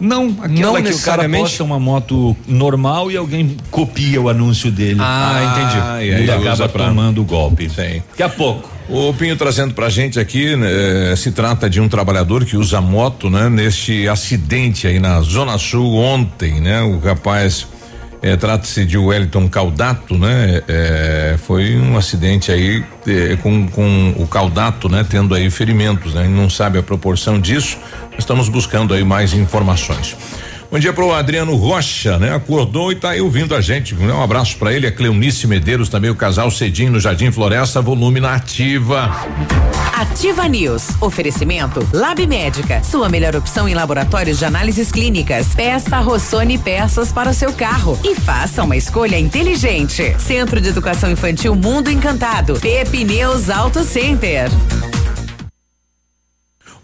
Não, 0.00 0.28
aquela 0.40 0.48
Não 0.48 0.54
que 0.54 0.60
o 0.62 0.72
cara 0.72 0.82
necessariamente? 0.82 1.42
posta 1.42 1.64
uma 1.64 1.78
moto 1.80 2.36
normal 2.46 3.10
e 3.10 3.16
alguém 3.16 3.56
copia 3.70 4.20
o 4.20 4.28
anúncio 4.28 4.70
dele. 4.70 5.00
Ah, 5.02 5.40
entendi. 5.56 6.08
E 6.10 6.14
aí 6.14 6.22
Ele 6.22 6.30
acaba 6.30 6.68
pra- 6.68 6.86
tomando 6.86 7.20
o 7.20 7.24
golpe. 7.24 7.68
Sim. 7.68 8.02
Daqui 8.10 8.22
a 8.22 8.28
pouco. 8.28 8.70
O 8.88 9.12
Pinho 9.12 9.36
trazendo 9.36 9.74
pra 9.74 9.90
gente 9.90 10.18
aqui, 10.18 10.56
né, 10.56 11.12
eh, 11.12 11.16
se 11.16 11.30
trata 11.32 11.68
de 11.68 11.78
um 11.78 11.88
trabalhador 11.90 12.46
que 12.46 12.56
usa 12.56 12.80
moto, 12.80 13.28
né? 13.28 13.48
Neste 13.50 14.08
acidente 14.08 14.86
aí 14.86 14.98
na 14.98 15.20
Zona 15.20 15.58
Sul 15.58 15.94
ontem, 15.94 16.58
né? 16.58 16.80
O 16.82 16.98
rapaz, 16.98 17.66
eh, 18.22 18.36
trata-se 18.36 18.84
de 18.84 18.98
Wellington 18.98 19.48
Caldato, 19.48 20.16
né? 20.18 20.62
Eh, 20.66 21.36
foi 21.46 21.76
um 21.76 21.96
acidente 21.96 22.50
aí 22.50 22.84
eh, 23.06 23.36
com, 23.42 23.68
com 23.68 24.14
o 24.16 24.26
Caldato, 24.26 24.88
né? 24.88 25.04
Tendo 25.08 25.34
aí 25.34 25.50
ferimentos, 25.50 26.14
né? 26.14 26.26
Não 26.26 26.50
sabe 26.50 26.78
a 26.78 26.82
proporção 26.82 27.40
disso, 27.40 27.78
estamos 28.18 28.48
buscando 28.48 28.94
aí 28.94 29.04
mais 29.04 29.32
informações. 29.32 30.16
Bom 30.70 30.78
dia 30.78 30.92
pro 30.92 31.14
Adriano 31.14 31.56
Rocha, 31.56 32.18
né? 32.18 32.34
Acordou 32.34 32.92
e 32.92 32.94
tá 32.94 33.10
aí 33.10 33.22
ouvindo 33.22 33.54
a 33.54 33.60
gente. 33.60 33.94
né? 33.94 34.12
Um 34.12 34.22
abraço 34.22 34.58
pra 34.58 34.70
ele, 34.70 34.86
a 34.86 34.92
Cleonice 34.92 35.46
Medeiros, 35.46 35.88
também 35.88 36.10
o 36.10 36.14
casal 36.14 36.50
Cedinho 36.50 36.92
no 36.92 37.00
Jardim 37.00 37.32
Floresta, 37.32 37.80
volume 37.80 38.20
na 38.20 38.34
ativa. 38.34 39.10
Ativa 39.94 40.46
News. 40.46 40.88
Oferecimento 41.00 41.88
Lab 41.90 42.24
Médica. 42.26 42.82
Sua 42.84 43.08
melhor 43.08 43.34
opção 43.34 43.66
em 43.66 43.72
laboratórios 43.72 44.38
de 44.38 44.44
análises 44.44 44.92
clínicas. 44.92 45.54
Peça 45.54 46.00
Rossoni 46.00 46.58
peças 46.58 47.10
para 47.12 47.30
o 47.30 47.34
seu 47.34 47.50
carro 47.54 47.98
e 48.04 48.14
faça 48.14 48.62
uma 48.62 48.76
escolha 48.76 49.18
inteligente. 49.18 50.14
Centro 50.18 50.60
de 50.60 50.68
Educação 50.68 51.10
Infantil 51.10 51.54
Mundo 51.54 51.90
Encantado. 51.90 52.60
Pepineus 52.60 53.48
Auto 53.48 53.82
Center. 53.82 54.50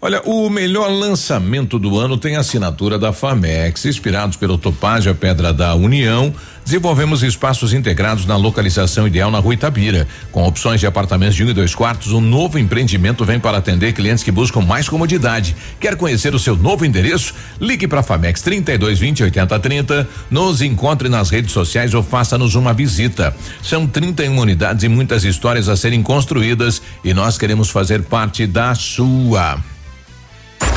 Olha, 0.05 0.21
o 0.23 0.51
melhor 0.51 0.87
lançamento 0.87 1.79
do 1.79 1.97
ano 1.97 2.15
tem 2.15 2.35
a 2.35 2.41
assinatura 2.41 2.99
da 2.99 3.11
Famex. 3.11 3.85
Inspirados 3.85 4.37
pelo 4.37 4.55
Topázio, 4.55 5.11
a 5.11 5.15
Pedra 5.15 5.51
da 5.51 5.73
União, 5.73 6.31
desenvolvemos 6.63 7.23
espaços 7.23 7.73
integrados 7.73 8.23
na 8.27 8.37
localização 8.37 9.07
ideal 9.07 9.31
na 9.31 9.39
Rua 9.39 9.55
Itabira. 9.55 10.07
Com 10.31 10.45
opções 10.47 10.79
de 10.79 10.85
apartamentos 10.85 11.35
de 11.35 11.43
um 11.43 11.49
e 11.49 11.53
dois 11.53 11.73
quartos, 11.73 12.11
um 12.11 12.21
novo 12.21 12.59
empreendimento 12.59 13.25
vem 13.25 13.39
para 13.39 13.57
atender 13.57 13.93
clientes 13.93 14.23
que 14.23 14.31
buscam 14.31 14.61
mais 14.61 14.87
comodidade. 14.87 15.55
Quer 15.79 15.95
conhecer 15.95 16.35
o 16.35 16.39
seu 16.39 16.55
novo 16.55 16.85
endereço? 16.85 17.33
Ligue 17.59 17.87
para 17.87 18.01
a 18.01 18.03
Famex 18.03 18.43
32 18.43 18.99
20 18.99 19.23
80 19.23 19.59
30. 19.59 20.07
Nos 20.29 20.61
encontre 20.61 21.09
nas 21.09 21.31
redes 21.31 21.51
sociais 21.51 21.95
ou 21.95 22.03
faça-nos 22.03 22.53
uma 22.53 22.75
visita. 22.75 23.35
São 23.59 23.87
31 23.87 24.37
unidades 24.37 24.83
e 24.83 24.87
muitas 24.87 25.23
histórias 25.23 25.67
a 25.67 25.75
serem 25.75 26.03
construídas 26.03 26.79
e 27.03 27.11
nós 27.11 27.39
queremos 27.39 27.71
fazer 27.71 28.03
parte 28.03 28.45
da 28.45 28.75
sua. 28.75 29.59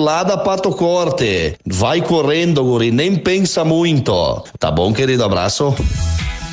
lá 0.00 0.22
da 0.22 0.36
Pato 0.36 0.70
Corte. 0.70 1.56
Vai 1.66 2.00
correndo, 2.00 2.64
guri, 2.64 2.90
nem 2.90 3.16
pensa 3.16 3.64
muito. 3.64 4.42
Tá 4.58 4.70
bom, 4.70 4.92
querido? 4.92 5.22
Abraço. 5.22 5.74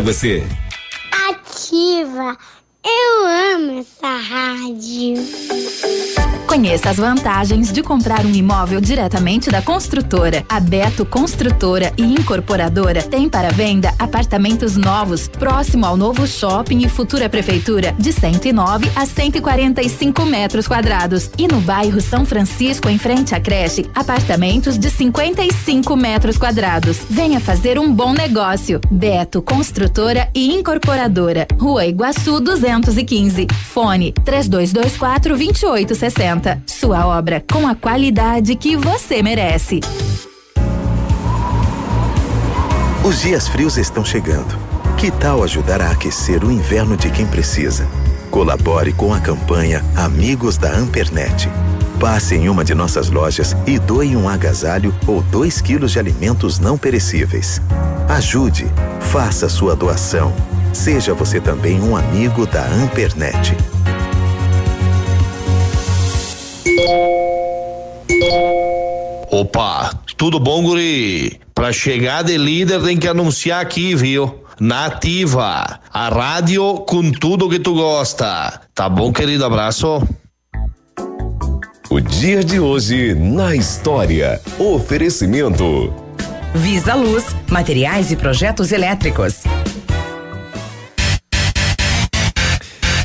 você. 0.00 0.42
Ativa. 1.28 2.36
Eu 2.84 3.26
amo 3.56 3.80
essa 3.80 4.08
rádio. 4.08 5.14
Conheça 6.50 6.90
as 6.90 6.96
vantagens 6.96 7.70
de 7.72 7.80
comprar 7.80 8.26
um 8.26 8.34
imóvel 8.34 8.80
diretamente 8.80 9.50
da 9.50 9.62
construtora. 9.62 10.44
A 10.48 10.58
Beto 10.58 11.06
Construtora 11.06 11.92
e 11.96 12.02
Incorporadora 12.02 13.04
tem 13.04 13.28
para 13.28 13.50
venda 13.50 13.94
apartamentos 14.00 14.76
novos, 14.76 15.28
próximo 15.28 15.86
ao 15.86 15.96
novo 15.96 16.26
shopping 16.26 16.84
e 16.84 16.88
futura 16.88 17.28
prefeitura, 17.28 17.94
de 17.96 18.12
109 18.12 18.90
a 18.96 19.06
145 19.06 20.26
metros 20.26 20.66
quadrados. 20.66 21.30
E 21.38 21.46
no 21.46 21.60
bairro 21.60 22.00
São 22.00 22.26
Francisco, 22.26 22.88
em 22.88 22.98
frente 22.98 23.32
à 23.32 23.40
creche, 23.40 23.88
apartamentos 23.94 24.76
de 24.76 24.90
55 24.90 25.94
metros 25.94 26.36
quadrados. 26.36 26.98
Venha 27.08 27.38
fazer 27.38 27.78
um 27.78 27.94
bom 27.94 28.12
negócio. 28.12 28.80
Beto 28.90 29.40
Construtora 29.40 30.28
e 30.34 30.52
Incorporadora. 30.52 31.46
Rua 31.56 31.86
Iguaçu 31.86 32.40
215. 32.78 33.46
Fone 33.72 34.12
3224 34.12 35.36
2860. 35.36 36.62
Sua 36.66 37.06
obra 37.06 37.42
com 37.50 37.66
a 37.66 37.74
qualidade 37.74 38.54
que 38.54 38.76
você 38.76 39.22
merece. 39.22 39.80
Os 43.02 43.22
dias 43.22 43.48
frios 43.48 43.76
estão 43.78 44.04
chegando. 44.04 44.58
Que 44.98 45.10
tal 45.10 45.42
ajudar 45.42 45.80
a 45.80 45.90
aquecer 45.90 46.44
o 46.44 46.50
inverno 46.50 46.96
de 46.96 47.10
quem 47.10 47.26
precisa? 47.26 47.88
Colabore 48.30 48.92
com 48.92 49.14
a 49.14 49.18
campanha 49.18 49.82
Amigos 49.96 50.58
da 50.58 50.70
Ampernet. 50.70 51.48
Passe 51.98 52.34
em 52.34 52.48
uma 52.48 52.64
de 52.64 52.74
nossas 52.74 53.10
lojas 53.10 53.56
e 53.66 53.78
doe 53.78 54.14
um 54.14 54.28
agasalho 54.28 54.94
ou 55.06 55.22
dois 55.22 55.60
quilos 55.60 55.92
de 55.92 55.98
alimentos 55.98 56.58
não 56.58 56.76
perecíveis. 56.78 57.60
Ajude, 58.08 58.66
faça 59.00 59.48
sua 59.48 59.74
doação. 59.74 60.32
Seja 60.72 61.14
você 61.14 61.40
também 61.40 61.80
um 61.80 61.96
amigo 61.96 62.46
da 62.46 62.64
Ampernet. 62.66 63.56
Opa, 69.30 69.90
tudo 70.16 70.38
bom, 70.40 70.62
guri? 70.62 71.40
Pra 71.54 71.72
chegar 71.72 72.22
de 72.22 72.36
líder 72.36 72.82
tem 72.82 72.96
que 72.96 73.08
anunciar 73.08 73.60
aqui, 73.60 73.94
viu? 73.94 74.42
Nativa, 74.58 75.80
a 75.92 76.08
rádio 76.08 76.80
com 76.86 77.10
tudo 77.10 77.48
que 77.48 77.58
tu 77.58 77.74
gosta. 77.74 78.60
Tá 78.74 78.88
bom, 78.88 79.12
querido? 79.12 79.44
Abraço. 79.44 80.02
O 81.88 82.00
dia 82.00 82.44
de 82.44 82.60
hoje 82.60 83.14
na 83.14 83.56
história. 83.56 84.40
Oferecimento. 84.58 85.92
Visa 86.54 86.94
Luz, 86.94 87.34
materiais 87.50 88.10
e 88.10 88.16
projetos 88.16 88.72
elétricos. 88.72 89.42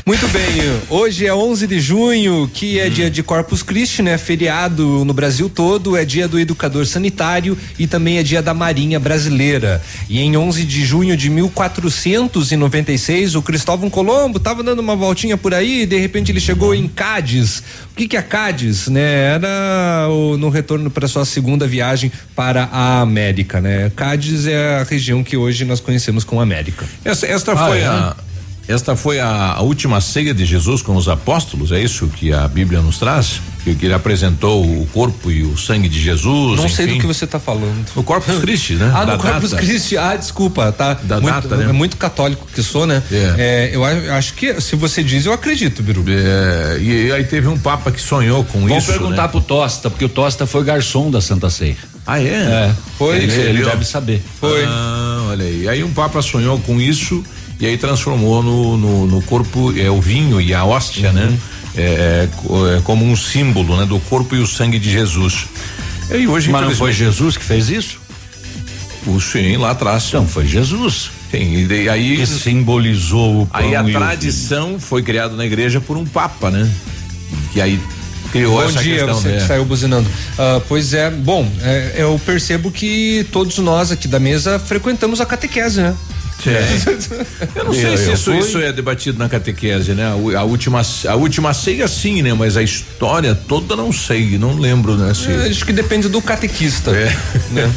Muito 0.08 0.28
bem, 0.28 0.44
hoje 0.88 1.26
é 1.26 1.34
11 1.34 1.66
de 1.66 1.80
junho, 1.80 2.48
que 2.54 2.78
é 2.78 2.86
hum. 2.86 2.90
dia 2.90 3.10
de 3.10 3.24
Corpus 3.24 3.64
Christi, 3.64 4.02
né? 4.02 4.16
Feriado 4.16 5.04
no 5.04 5.12
Brasil 5.12 5.48
todo, 5.48 5.96
é 5.96 6.04
dia 6.04 6.28
do 6.28 6.38
educador 6.38 6.86
sanitário 6.86 7.58
e 7.76 7.88
também 7.88 8.18
é 8.18 8.22
dia 8.22 8.40
da 8.40 8.54
Marinha 8.54 9.00
Brasileira. 9.00 9.82
E 10.08 10.20
em 10.20 10.36
11 10.36 10.62
de 10.62 10.84
junho 10.84 11.16
de 11.16 11.28
1496, 11.28 13.34
o 13.34 13.42
Cristóvão 13.42 13.90
Colombo 13.90 14.38
estava 14.38 14.62
dando 14.62 14.78
uma 14.78 14.94
voltinha 14.94 15.36
por 15.36 15.52
aí 15.52 15.82
e 15.82 15.86
de 15.86 15.98
repente 15.98 16.30
ele 16.30 16.38
chegou 16.38 16.72
em 16.72 16.86
Cádiz. 16.86 17.64
O 17.90 17.96
que 17.96 18.06
que 18.06 18.16
é 18.16 18.22
Cádiz, 18.22 18.86
né? 18.86 19.34
Era 19.34 20.06
o, 20.08 20.36
no 20.36 20.50
retorno 20.50 20.88
para 20.88 21.08
sua 21.08 21.24
segunda 21.24 21.66
viagem 21.66 22.12
para 22.32 22.68
a 22.70 23.00
América, 23.00 23.60
né? 23.60 23.90
Cádiz 23.96 24.46
é 24.46 24.76
a 24.76 24.84
região 24.84 25.24
que 25.24 25.36
hoje 25.36 25.64
nós 25.64 25.80
conhecemos 25.80 26.22
como 26.22 26.40
América. 26.40 26.86
Esta, 27.04 27.26
esta 27.26 27.54
ah, 27.54 27.66
foi 27.66 27.80
é? 27.80 27.86
a 27.86 28.14
esta 28.68 28.96
foi 28.96 29.20
a, 29.20 29.52
a, 29.52 29.62
última 29.62 30.00
ceia 30.00 30.34
de 30.34 30.44
Jesus 30.44 30.82
com 30.82 30.96
os 30.96 31.08
apóstolos, 31.08 31.70
é 31.70 31.80
isso 31.80 32.08
que 32.08 32.32
a 32.32 32.48
Bíblia 32.48 32.80
nos 32.80 32.98
traz? 32.98 33.40
Que, 33.62 33.74
que 33.74 33.86
ele 33.86 33.94
apresentou 33.94 34.64
o 34.64 34.86
corpo 34.92 35.30
e 35.30 35.42
o 35.42 35.56
sangue 35.56 35.88
de 35.88 36.00
Jesus. 36.00 36.56
Não 36.56 36.66
enfim. 36.66 36.74
sei 36.74 36.86
do 36.86 37.00
que 37.00 37.06
você 37.06 37.24
está 37.24 37.38
falando. 37.38 37.84
O 37.96 38.02
Corpus 38.02 38.38
Christi, 38.38 38.74
né? 38.74 38.92
Ah, 38.94 39.04
no 39.04 39.18
Corpus 39.18 39.52
Christi. 39.52 39.96
Ah, 39.96 40.14
desculpa, 40.14 40.70
tá. 40.70 40.94
Da 40.94 41.20
muito, 41.20 41.34
data, 41.34 41.56
né? 41.56 41.64
É 41.68 41.72
muito 41.72 41.96
católico 41.96 42.46
que 42.52 42.62
sou, 42.62 42.86
né? 42.86 43.02
É. 43.10 43.34
É, 43.38 43.70
eu 43.72 43.84
acho 43.84 44.34
que 44.34 44.60
se 44.60 44.76
você 44.76 45.02
diz, 45.02 45.26
eu 45.26 45.32
acredito, 45.32 45.82
Biru. 45.82 46.04
É, 46.08 46.78
e, 46.80 47.06
e, 47.06 47.12
aí 47.12 47.24
teve 47.24 47.48
um 47.48 47.58
papa 47.58 47.90
que 47.90 48.00
sonhou 48.00 48.44
com 48.44 48.60
Vamos 48.60 48.78
isso. 48.78 48.86
Vamos 48.86 49.00
perguntar 49.00 49.22
né? 49.22 49.28
pro 49.28 49.40
Tosta, 49.40 49.90
porque 49.90 50.04
o 50.04 50.08
Tosta 50.08 50.46
foi 50.46 50.62
garçom 50.62 51.10
da 51.10 51.20
Santa 51.20 51.50
Ceia. 51.50 51.76
Ah, 52.06 52.20
é? 52.20 52.24
É. 52.24 52.74
Foi. 52.96 53.16
Ele, 53.16 53.32
ele, 53.32 53.48
ele 53.48 53.64
deve 53.64 53.84
saber. 53.84 54.22
Foi. 54.40 54.64
Ah, 54.64 55.26
olha 55.30 55.44
aí. 55.44 55.68
Aí 55.68 55.82
um 55.82 55.92
papa 55.92 56.22
sonhou 56.22 56.58
com 56.60 56.80
isso 56.80 57.24
e 57.58 57.66
aí 57.66 57.78
transformou 57.78 58.42
no, 58.42 58.76
no, 58.76 59.06
no 59.06 59.22
corpo 59.22 59.72
é, 59.78 59.90
o 59.90 60.00
vinho 60.00 60.40
e 60.40 60.52
a 60.52 60.64
hóstia, 60.64 61.12
né? 61.12 61.24
uhum. 61.24 61.30
né? 61.30 61.38
É, 61.78 62.28
é, 62.28 62.80
como 62.84 63.04
um 63.04 63.14
símbolo, 63.14 63.76
né? 63.76 63.84
Do 63.84 64.00
corpo 64.00 64.34
e 64.34 64.38
o 64.38 64.46
sangue 64.46 64.78
de 64.78 64.90
Jesus. 64.90 65.46
E 66.10 66.26
hoje, 66.26 66.50
Mas 66.50 66.62
não 66.62 66.70
foi 66.74 66.92
Jesus 66.92 67.36
que 67.36 67.44
fez 67.44 67.68
isso? 67.68 67.98
O 69.06 69.20
sim, 69.20 69.56
lá 69.56 69.70
atrás. 69.70 70.06
Então, 70.08 70.26
foi 70.26 70.46
Jesus. 70.46 71.10
Sim, 71.30 71.66
e 71.68 71.88
aí. 71.88 72.16
Que 72.16 72.26
simbolizou 72.26 73.42
o 73.42 73.46
pão 73.46 73.60
Aí 73.60 73.74
a 73.74 73.84
tradição 73.84 74.78
foi 74.78 75.02
criada 75.02 75.36
na 75.36 75.44
igreja 75.44 75.80
por 75.80 75.96
um 75.96 76.04
papa, 76.04 76.50
né? 76.50 76.70
Que 77.52 77.60
aí 77.60 77.80
criou 78.32 78.56
Bom 78.56 78.62
essa 78.68 78.82
dia, 78.82 78.96
questão, 78.96 79.14
você 79.14 79.28
né? 79.28 79.36
que 79.38 79.46
saiu 79.46 79.64
buzinando. 79.64 80.08
Uh, 80.08 80.60
pois 80.68 80.94
é, 80.94 81.10
bom, 81.10 81.50
é, 81.60 81.94
eu 81.96 82.20
percebo 82.24 82.70
que 82.70 83.26
todos 83.32 83.58
nós 83.58 83.90
aqui 83.90 84.08
da 84.08 84.18
mesa 84.18 84.58
frequentamos 84.58 85.20
a 85.20 85.26
catequese, 85.26 85.80
né? 85.80 85.94
É. 86.44 87.58
Eu 87.58 87.64
não 87.64 87.72
sei 87.72 87.92
eu, 87.92 87.98
se 87.98 88.12
isso, 88.12 88.34
isso, 88.34 88.58
é 88.58 88.72
debatido 88.72 89.18
na 89.18 89.28
catequese, 89.28 89.92
né? 89.94 90.04
A, 90.04 90.40
a, 90.40 90.44
última, 90.44 90.82
a 91.08 91.14
última 91.14 91.54
ceia 91.54 91.88
sim, 91.88 92.22
né? 92.22 92.34
Mas 92.34 92.56
a 92.56 92.62
história 92.62 93.34
toda 93.34 93.74
não 93.74 93.92
sei, 93.92 94.38
não 94.38 94.58
lembro, 94.58 94.96
né? 94.96 95.14
Se... 95.14 95.30
É, 95.30 95.48
acho 95.48 95.64
que 95.64 95.72
depende 95.72 96.08
do 96.08 96.20
catequista. 96.20 96.90
É. 96.90 97.16
Né? 97.50 97.72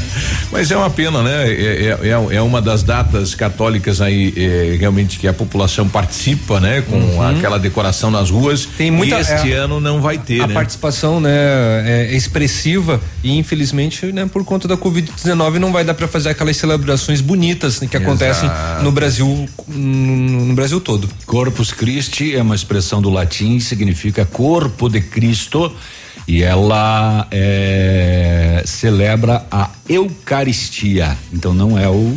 Mas 0.52 0.70
é 0.70 0.76
uma 0.76 0.90
pena, 0.90 1.22
né? 1.22 1.48
É, 1.48 1.96
é, 2.02 2.08
é, 2.08 2.36
é 2.36 2.42
uma 2.42 2.60
das 2.60 2.82
datas 2.82 3.34
católicas 3.34 4.00
aí 4.00 4.32
é, 4.36 4.76
realmente 4.78 5.18
que 5.18 5.26
a 5.26 5.32
população 5.32 5.88
participa, 5.88 6.60
né? 6.60 6.82
Com 6.82 6.96
uhum. 6.96 7.22
aquela 7.22 7.58
decoração 7.58 8.10
nas 8.10 8.30
ruas. 8.30 8.66
Tem 8.76 8.90
muita, 8.90 9.16
e 9.16 9.20
este 9.20 9.52
ano 9.52 9.80
não 9.80 10.00
vai 10.00 10.18
ter, 10.18 10.42
a 10.42 10.46
né? 10.46 10.54
participação, 10.54 11.20
né? 11.20 11.30
É 11.84 12.14
expressiva 12.14 13.00
e 13.24 13.36
infelizmente, 13.38 14.06
né? 14.06 14.28
Por 14.30 14.44
conta 14.44 14.68
da 14.68 14.76
Covid-19 14.76 15.54
não 15.54 15.72
vai 15.72 15.84
dar 15.84 15.94
para 15.94 16.06
fazer 16.06 16.30
aquelas 16.30 16.56
celebrações 16.56 17.20
bonitas 17.20 17.80
né, 17.80 17.88
que 17.90 17.96
acontecem 18.02 18.48
Exato. 18.48 18.82
no 18.82 18.92
Brasil, 18.92 19.48
no, 19.68 20.46
no, 20.46 20.54
Brasil 20.54 20.80
todo. 20.80 21.08
Corpus 21.26 21.72
Christi 21.72 22.34
é 22.34 22.42
uma 22.42 22.54
expressão 22.54 23.00
do 23.00 23.10
latim, 23.10 23.58
significa 23.60 24.24
corpo 24.24 24.88
de 24.88 25.00
Cristo 25.00 25.74
e 26.26 26.42
ela 26.42 27.26
é, 27.30 28.62
celebra 28.64 29.44
a 29.50 29.70
Eucaristia. 29.88 31.16
Então 31.32 31.52
não 31.54 31.78
é 31.78 31.88
o 31.88 32.16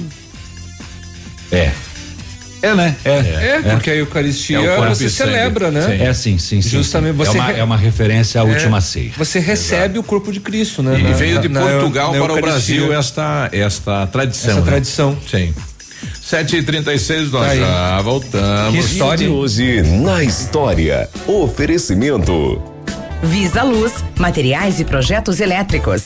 é 1.51 1.71
é, 2.65 2.73
né? 2.73 2.95
É, 3.05 3.11
é, 3.11 3.61
é, 3.63 3.71
porque 3.73 3.91
a 3.91 3.95
Eucaristia 3.95 4.57
é 4.59 4.89
você 4.89 5.07
celebra, 5.07 5.69
né? 5.69 5.81
Sim. 5.81 6.03
É 6.03 6.13
sim, 6.13 6.37
sim, 6.39 6.61
sim. 6.63 6.69
Justamente 6.69 7.11
sim. 7.11 7.17
você 7.17 7.37
é 7.37 7.41
uma, 7.41 7.51
é 7.51 7.63
uma 7.63 7.77
referência 7.77 8.41
à 8.41 8.43
é, 8.43 8.47
última 8.47 8.81
ceia. 8.81 9.11
Você 9.17 9.39
recebe 9.39 9.83
Exato. 9.83 9.99
o 9.99 10.03
corpo 10.03 10.31
de 10.31 10.39
Cristo, 10.39 10.81
né? 10.81 10.99
E 10.99 11.03
na, 11.03 11.11
veio 11.11 11.39
de 11.39 11.47
na, 11.47 11.61
Portugal 11.61 12.11
na, 12.11 12.19
para 12.19 12.33
o 12.33 12.41
Brasil 12.41 12.91
esta 12.91 13.49
esta 13.51 14.07
tradição. 14.07 14.51
Essa 14.51 14.61
né? 14.61 14.65
tradição. 14.65 15.17
Sim. 15.29 15.53
7 16.25 16.57
e 16.57 16.63
36 16.63 17.31
nós 17.31 17.47
tá 17.47 17.55
já 17.55 18.01
voltamos. 18.01 18.73
Que 18.73 18.91
história 18.93 19.31
hoje 19.31 19.83
na 19.83 20.23
história. 20.23 21.07
Oferecimento. 21.27 22.59
Visa 23.21 23.61
Luz, 23.61 24.03
materiais 24.17 24.79
e 24.79 24.85
projetos 24.85 25.39
elétricos. 25.39 26.05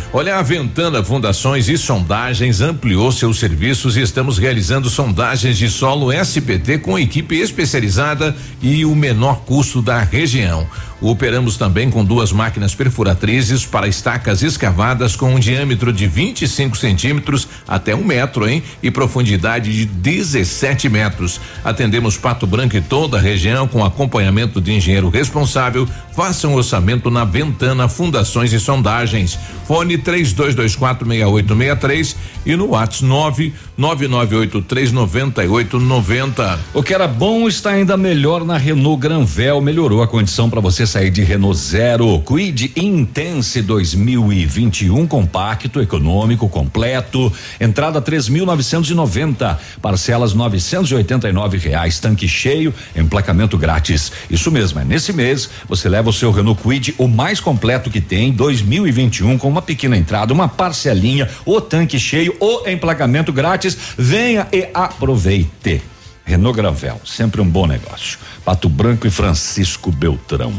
Olha, 0.13 0.35
a 0.35 0.41
Ventana 0.41 1.01
Fundações 1.01 1.69
e 1.69 1.77
Sondagens 1.77 2.59
ampliou 2.59 3.13
seus 3.13 3.39
serviços 3.39 3.95
e 3.95 4.01
estamos 4.01 4.37
realizando 4.37 4.89
sondagens 4.89 5.57
de 5.57 5.69
solo 5.69 6.11
SPT 6.11 6.79
com 6.79 6.99
equipe 6.99 7.39
especializada 7.39 8.35
e 8.61 8.83
o 8.83 8.93
menor 8.93 9.45
custo 9.45 9.81
da 9.81 10.01
região. 10.01 10.67
Operamos 11.01 11.57
também 11.57 11.89
com 11.89 12.05
duas 12.05 12.31
máquinas 12.31 12.75
perfuratrizes 12.75 13.65
para 13.65 13.87
estacas 13.87 14.43
escavadas 14.43 15.15
com 15.15 15.33
um 15.33 15.39
diâmetro 15.39 15.91
de 15.91 16.05
25 16.05 16.77
centímetros 16.77 17.47
até 17.67 17.95
um 17.95 18.03
metro, 18.03 18.47
hein? 18.47 18.61
E 18.83 18.91
profundidade 18.91 19.73
de 19.73 19.85
17 19.85 20.87
metros. 20.89 21.41
Atendemos 21.63 22.17
Pato 22.17 22.45
Branco 22.45 22.77
e 22.77 22.81
toda 22.81 23.17
a 23.17 23.21
região 23.21 23.67
com 23.67 23.83
acompanhamento 23.83 24.61
de 24.61 24.73
engenheiro 24.73 25.09
responsável. 25.09 25.89
Faça 26.15 26.47
um 26.47 26.53
orçamento 26.53 27.09
na 27.09 27.25
Ventana 27.25 27.89
Fundações 27.89 28.53
e 28.53 28.59
Sondagens. 28.59 29.39
Fone 29.65 29.97
32246863 29.97 32.15
e 32.45 32.55
no 32.55 32.67
WhatsApp 32.69 33.51
999839890. 33.79 36.59
O 36.73 36.83
que 36.83 36.93
era 36.93 37.07
bom 37.07 37.47
está 37.47 37.69
ainda 37.71 37.95
melhor 37.97 38.45
na 38.45 38.57
Renault 38.57 39.01
Granvel. 39.01 39.61
Melhorou 39.61 40.03
a 40.03 40.07
condição 40.07 40.49
para 40.49 40.59
você 40.59 40.85
sair 40.85 41.09
de 41.09 41.23
Renault 41.23 41.57
Zero. 41.57 42.21
Quid 42.21 42.73
Intense 42.75 43.61
2021 43.61 45.07
compacto, 45.07 45.81
econômico, 45.81 46.49
completo. 46.49 47.31
Entrada 47.59 48.01
3.990, 48.01 49.57
parcelas 49.81 50.33
989 50.33 51.57
reais, 51.57 51.99
tanque 51.99 52.27
cheio, 52.27 52.73
emplacamento 52.95 53.57
grátis. 53.57 54.11
Isso 54.29 54.51
mesmo, 54.51 54.79
é 54.79 54.83
nesse 54.83 55.13
mês 55.13 55.49
você 55.67 55.87
leva 55.87 56.09
o 56.09 56.13
seu 56.13 56.31
Renault 56.31 56.61
Quid, 56.61 56.95
o 56.97 57.07
mais 57.07 57.39
completo 57.39 57.89
que 57.89 58.01
tem, 58.01 58.31
2021 58.31 59.37
com 59.37 59.47
uma 59.47 59.61
pequena 59.61 59.97
entrada, 59.97 60.33
uma 60.33 60.47
parcelinha, 60.47 61.29
o 61.45 61.61
tanque 61.61 61.99
cheio, 61.99 62.35
o 62.39 62.67
emplacamento 62.67 63.31
grátis. 63.31 63.60
Venha 63.97 64.47
e 64.51 64.69
aproveite. 64.73 65.81
Renault 66.23 66.55
Granvel, 66.55 67.01
sempre 67.05 67.41
um 67.41 67.49
bom 67.49 67.65
negócio. 67.65 68.19
Pato 68.45 68.69
Branco 68.69 69.07
e 69.07 69.11
Francisco 69.11 69.91
Beltrão 69.91 70.53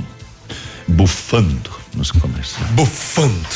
bufando 0.87 1.71
nos 1.95 2.11
comerciais. 2.11 2.71
Bufando. 2.73 3.49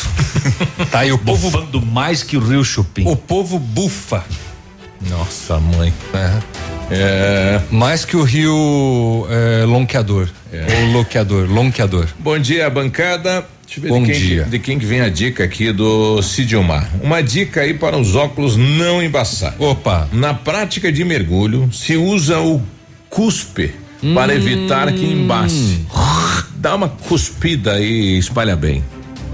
tá 0.91 1.01
aí 1.01 1.13
o 1.13 1.19
povo 1.19 1.51
bufando 1.51 1.81
mais 1.83 2.23
que 2.23 2.37
o 2.37 2.41
Rio 2.41 2.65
Chupim. 2.65 3.07
O 3.07 3.17
povo 3.17 3.59
bufa. 3.59 4.25
Nossa, 5.11 5.59
mãe. 5.59 5.93
É. 6.15 6.39
É. 6.91 7.61
Mais 7.71 8.05
que 8.05 8.17
o 8.17 8.23
rio 8.23 9.27
é, 9.31 9.65
Lonqueador. 9.65 10.29
Ou 10.53 10.93
Loqueador, 10.93 11.49
Lonqueador. 11.51 12.07
Bom 12.19 12.39
dia, 12.39 12.69
bancada. 12.71 13.45
Deixa 13.67 13.81
eu 13.81 13.83
ver 13.83 13.89
Bom 13.89 14.03
de, 14.05 14.13
quem, 14.13 14.21
dia. 14.21 14.45
de 14.45 14.59
quem 14.61 14.79
que 14.79 14.87
vem 14.87 15.01
a 15.01 15.09
dica 15.09 15.43
aqui 15.43 15.73
do 15.73 16.23
Sidilmar. 16.23 16.89
Uma 17.03 17.21
dica 17.23 17.63
aí 17.63 17.75
para 17.75 17.99
os 17.99 18.15
óculos 18.15 18.57
não 18.57 19.03
embaçar. 19.03 19.55
Opa! 19.59 20.09
Na 20.13 20.33
prática 20.35 20.93
de 20.93 21.05
mergulho, 21.05 21.69
se 21.73 21.97
usa 21.97 22.39
o 22.39 22.63
cuspe 23.11 23.75
para 24.15 24.33
Hum. 24.33 24.37
evitar 24.37 24.93
que 24.93 25.05
embace. 25.05 25.85
Dá 26.57 26.77
uma 26.77 26.89
cuspida 26.89 27.81
e 27.81 28.17
espalha 28.19 28.55
bem. 28.55 28.85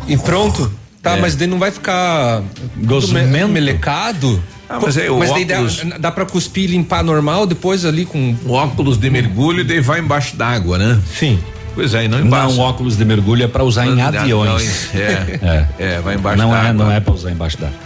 E 0.09 0.17
pronto? 0.17 0.73
Tá, 1.03 1.17
É. 1.17 1.21
mas 1.21 1.37
daí 1.37 1.47
não 1.49 1.59
vai 1.59 1.71
ficar 1.71 2.43
Gosmento? 2.79 3.29
me- 3.29 3.45
melecado? 3.47 4.43
Ah, 4.73 4.79
mas 4.81 4.97
aí 4.97 5.09
o 5.11 5.19
daí 5.19 5.45
dá, 5.45 5.55
óculos- 5.57 5.85
dá 6.01 6.11
pra 6.11 6.25
cuspir 6.25 6.65
e 6.65 6.67
limpar 6.69 7.05
normal 7.05 7.47
depois 7.47 7.85
ali 7.85 8.05
com. 8.07 8.35
O 8.47 8.53
óculos 8.53 8.97
de 8.97 9.11
mergulho 9.11 9.61
e 9.61 9.65
daí 9.65 9.81
vai 9.81 10.01
embaixo 10.01 10.35
d'água, 10.37 10.79
né? 10.79 10.99
Sim. 11.19 11.39
Pois 11.75 11.95
é, 11.95 12.05
e 12.05 12.09
não 12.09 12.21
embaixo. 12.21 12.57
Não, 12.57 12.63
óculos 12.65 12.97
de 12.99 13.05
mergulho 13.05 13.45
é 13.45 13.49
para 13.49 13.65
usar 13.65 13.87
em 13.87 14.01
aviões. 14.03 14.91
É, 14.95 15.67
é, 15.79 16.01
vai 16.01 16.15
embaixo 16.17 16.39
não 16.39 16.55
é, 16.55 16.63
d'água. 16.63 16.85
não 16.85 16.91
é 16.93 17.01
para 17.01 17.15
usar 17.15 17.31
embaixo 17.31 17.59
d'água. 17.59 17.77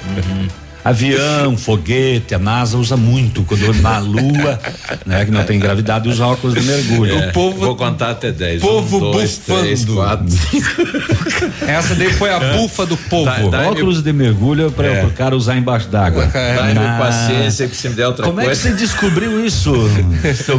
Avião, 0.89 1.57
foguete, 1.57 2.32
a 2.34 2.39
NASA 2.39 2.78
usa 2.78 2.97
muito 2.97 3.43
quando 3.43 3.72
na 3.82 3.99
Lua, 3.99 4.59
né, 5.05 5.24
que 5.24 5.30
não 5.32 5.43
tem 5.43 5.59
gravidade, 5.59 6.09
usa 6.09 6.24
óculos 6.24 6.55
de 6.55 6.62
mergulho. 6.62 7.18
É, 7.18 7.32
Vou 7.32 7.74
contar 7.74 8.11
até 8.11 8.30
10. 8.30 8.61
povo 8.62 8.97
um, 8.99 9.11
dois, 9.12 9.37
três, 9.39 9.84
bufando. 9.84 9.97
quatro, 9.97 10.30
cinco. 10.30 11.66
Essa 11.66 11.95
daí 11.97 12.12
foi 12.12 12.30
a 12.32 12.39
bufa 12.39 12.87
do 12.87 12.97
povo. 12.97 13.24
Dá- 13.51 13.62
dá- 13.62 13.68
óculos 13.70 14.01
de 14.01 14.12
mergulho 14.12 14.68
é 14.68 14.70
para 14.70 14.87
É. 14.87 15.05
o 15.05 15.11
cara 15.11 15.34
usar 15.37 15.57
embaixo 15.57 15.89
d'água. 15.89 16.26
Dá-me 16.26 16.74
Na- 16.74 16.99
paciência 16.99 17.66
que 17.66 17.76
se 17.76 17.89
me 17.89 17.95
der 17.97 18.07
outra 18.07 18.24
Como 18.24 18.39
é 18.41 18.45
que 18.45 18.49
coisa. 18.51 18.62
você 18.62 18.72
descobriu 18.74 19.45
isso? 19.45 19.72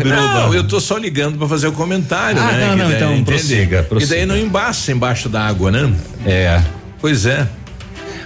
Não, 0.06 0.54
eu 0.54 0.64
tô 0.68 0.80
só 0.82 0.98
ligando 0.98 1.38
pra 1.38 1.48
fazer 1.48 1.68
o 1.68 1.72
comentário, 1.72 2.42
Ah, 2.42 2.52
né? 2.52 2.66
não, 2.66 2.72
Que 2.72 2.76
não, 2.82 2.88
daí, 2.90 2.96
então 2.98 3.12
entende? 3.14 3.26
prossiga, 3.32 3.84
prossiga. 3.84 4.14
E 4.14 4.18
daí 4.18 4.26
não 4.26 4.38
embaça 4.38 4.92
embaixo 4.92 5.30
da 5.30 5.42
água, 5.48 5.72
né? 5.72 5.90
É. 6.26 6.62
Pois 7.00 7.26
é. 7.26 7.48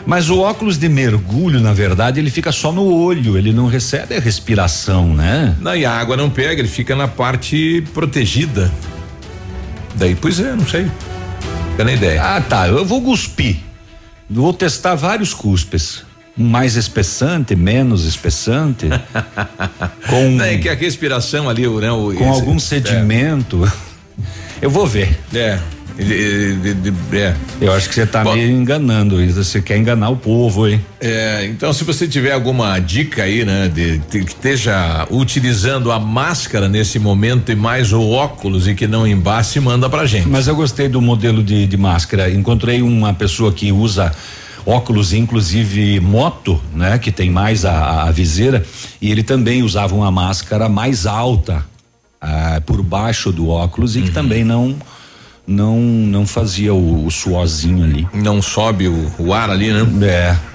Mas 0.05 0.29
o 0.29 0.39
óculos 0.39 0.77
de 0.77 0.89
mergulho, 0.89 1.59
na 1.59 1.73
verdade, 1.73 2.19
ele 2.19 2.29
fica 2.31 2.51
só 2.51 2.71
no 2.71 2.83
olho, 2.83 3.37
ele 3.37 3.53
não 3.53 3.67
recebe 3.67 4.15
a 4.15 4.19
respiração, 4.19 5.13
né? 5.13 5.55
Não, 5.59 5.75
e 5.75 5.85
a 5.85 5.91
água 5.91 6.17
não 6.17 6.29
pega, 6.29 6.59
ele 6.61 6.67
fica 6.67 6.95
na 6.95 7.07
parte 7.07 7.83
protegida. 7.93 8.71
Daí, 9.95 10.15
pois 10.15 10.39
é, 10.39 10.53
não 10.55 10.65
sei. 10.65 10.89
Fica 11.71 11.83
na 11.83 11.93
ideia. 11.93 12.21
Ah, 12.23 12.41
tá. 12.41 12.67
Eu 12.67 12.83
vou 12.85 13.01
cuspir. 13.01 13.57
Vou 14.29 14.51
testar 14.53 14.95
vários 14.95 15.33
cuspes. 15.33 16.03
Um 16.37 16.45
mais 16.47 16.75
espessante, 16.77 17.55
menos 17.55 18.05
espessante. 18.05 18.87
com 20.09 20.29
Não, 20.31 20.45
é 20.45 20.57
que 20.57 20.69
a 20.69 20.73
respiração 20.73 21.49
ali, 21.49 21.67
né? 21.67 21.91
O, 21.91 22.05
com 22.13 22.13
esse- 22.13 22.23
algum 22.23 22.57
sedimento. 22.57 23.71
Eu 24.61 24.69
vou 24.69 24.87
ver. 24.87 25.19
É. 25.33 25.59
É. 25.99 27.35
Eu 27.59 27.73
acho 27.73 27.89
que 27.89 27.95
você 27.95 28.05
tá 28.05 28.23
Bom. 28.23 28.33
meio 28.33 28.49
enganando. 28.51 29.17
Você 29.33 29.61
quer 29.61 29.77
enganar 29.77 30.09
o 30.09 30.17
povo, 30.17 30.67
hein? 30.67 30.83
É, 30.99 31.45
então 31.45 31.73
se 31.73 31.83
você 31.83 32.07
tiver 32.07 32.31
alguma 32.31 32.79
dica 32.79 33.23
aí, 33.23 33.43
né, 33.43 33.67
de, 33.67 33.97
de 33.97 34.23
que 34.23 34.31
esteja 34.31 35.07
utilizando 35.09 35.91
a 35.91 35.99
máscara 35.99 36.69
nesse 36.69 36.99
momento 36.99 37.51
e 37.51 37.55
mais 37.55 37.91
o 37.91 38.09
óculos 38.09 38.67
e 38.67 38.75
que 38.75 38.87
não 38.87 39.05
embace, 39.05 39.59
manda 39.59 39.89
pra 39.89 40.05
gente. 40.05 40.27
Mas 40.27 40.47
eu 40.47 40.55
gostei 40.55 40.87
do 40.87 41.01
modelo 41.01 41.43
de, 41.43 41.67
de 41.67 41.77
máscara. 41.77 42.29
Encontrei 42.29 42.81
uma 42.81 43.13
pessoa 43.13 43.51
que 43.51 43.71
usa 43.71 44.11
óculos, 44.65 45.13
inclusive 45.13 45.99
moto, 45.99 46.61
né? 46.73 46.97
Que 46.97 47.11
tem 47.11 47.29
mais 47.29 47.65
a, 47.65 48.03
a 48.03 48.11
viseira 48.11 48.63
e 49.01 49.11
ele 49.11 49.23
também 49.23 49.63
usava 49.63 49.95
uma 49.95 50.11
máscara 50.11 50.69
mais 50.69 51.05
alta 51.05 51.65
ah, 52.21 52.61
por 52.65 52.81
baixo 52.83 53.31
do 53.31 53.49
óculos 53.49 53.95
e 53.95 54.01
que 54.03 54.11
também 54.11 54.43
não 54.43 54.75
não 55.47 55.79
não 55.79 56.25
fazia 56.25 56.73
o, 56.73 57.05
o 57.05 57.11
suorzinho 57.11 57.83
ali. 57.83 58.07
Não 58.13 58.41
sobe 58.41 58.87
o, 58.87 59.11
o 59.19 59.33
ar 59.33 59.49
ali, 59.49 59.71
né? 59.71 59.85
É. 60.07 60.50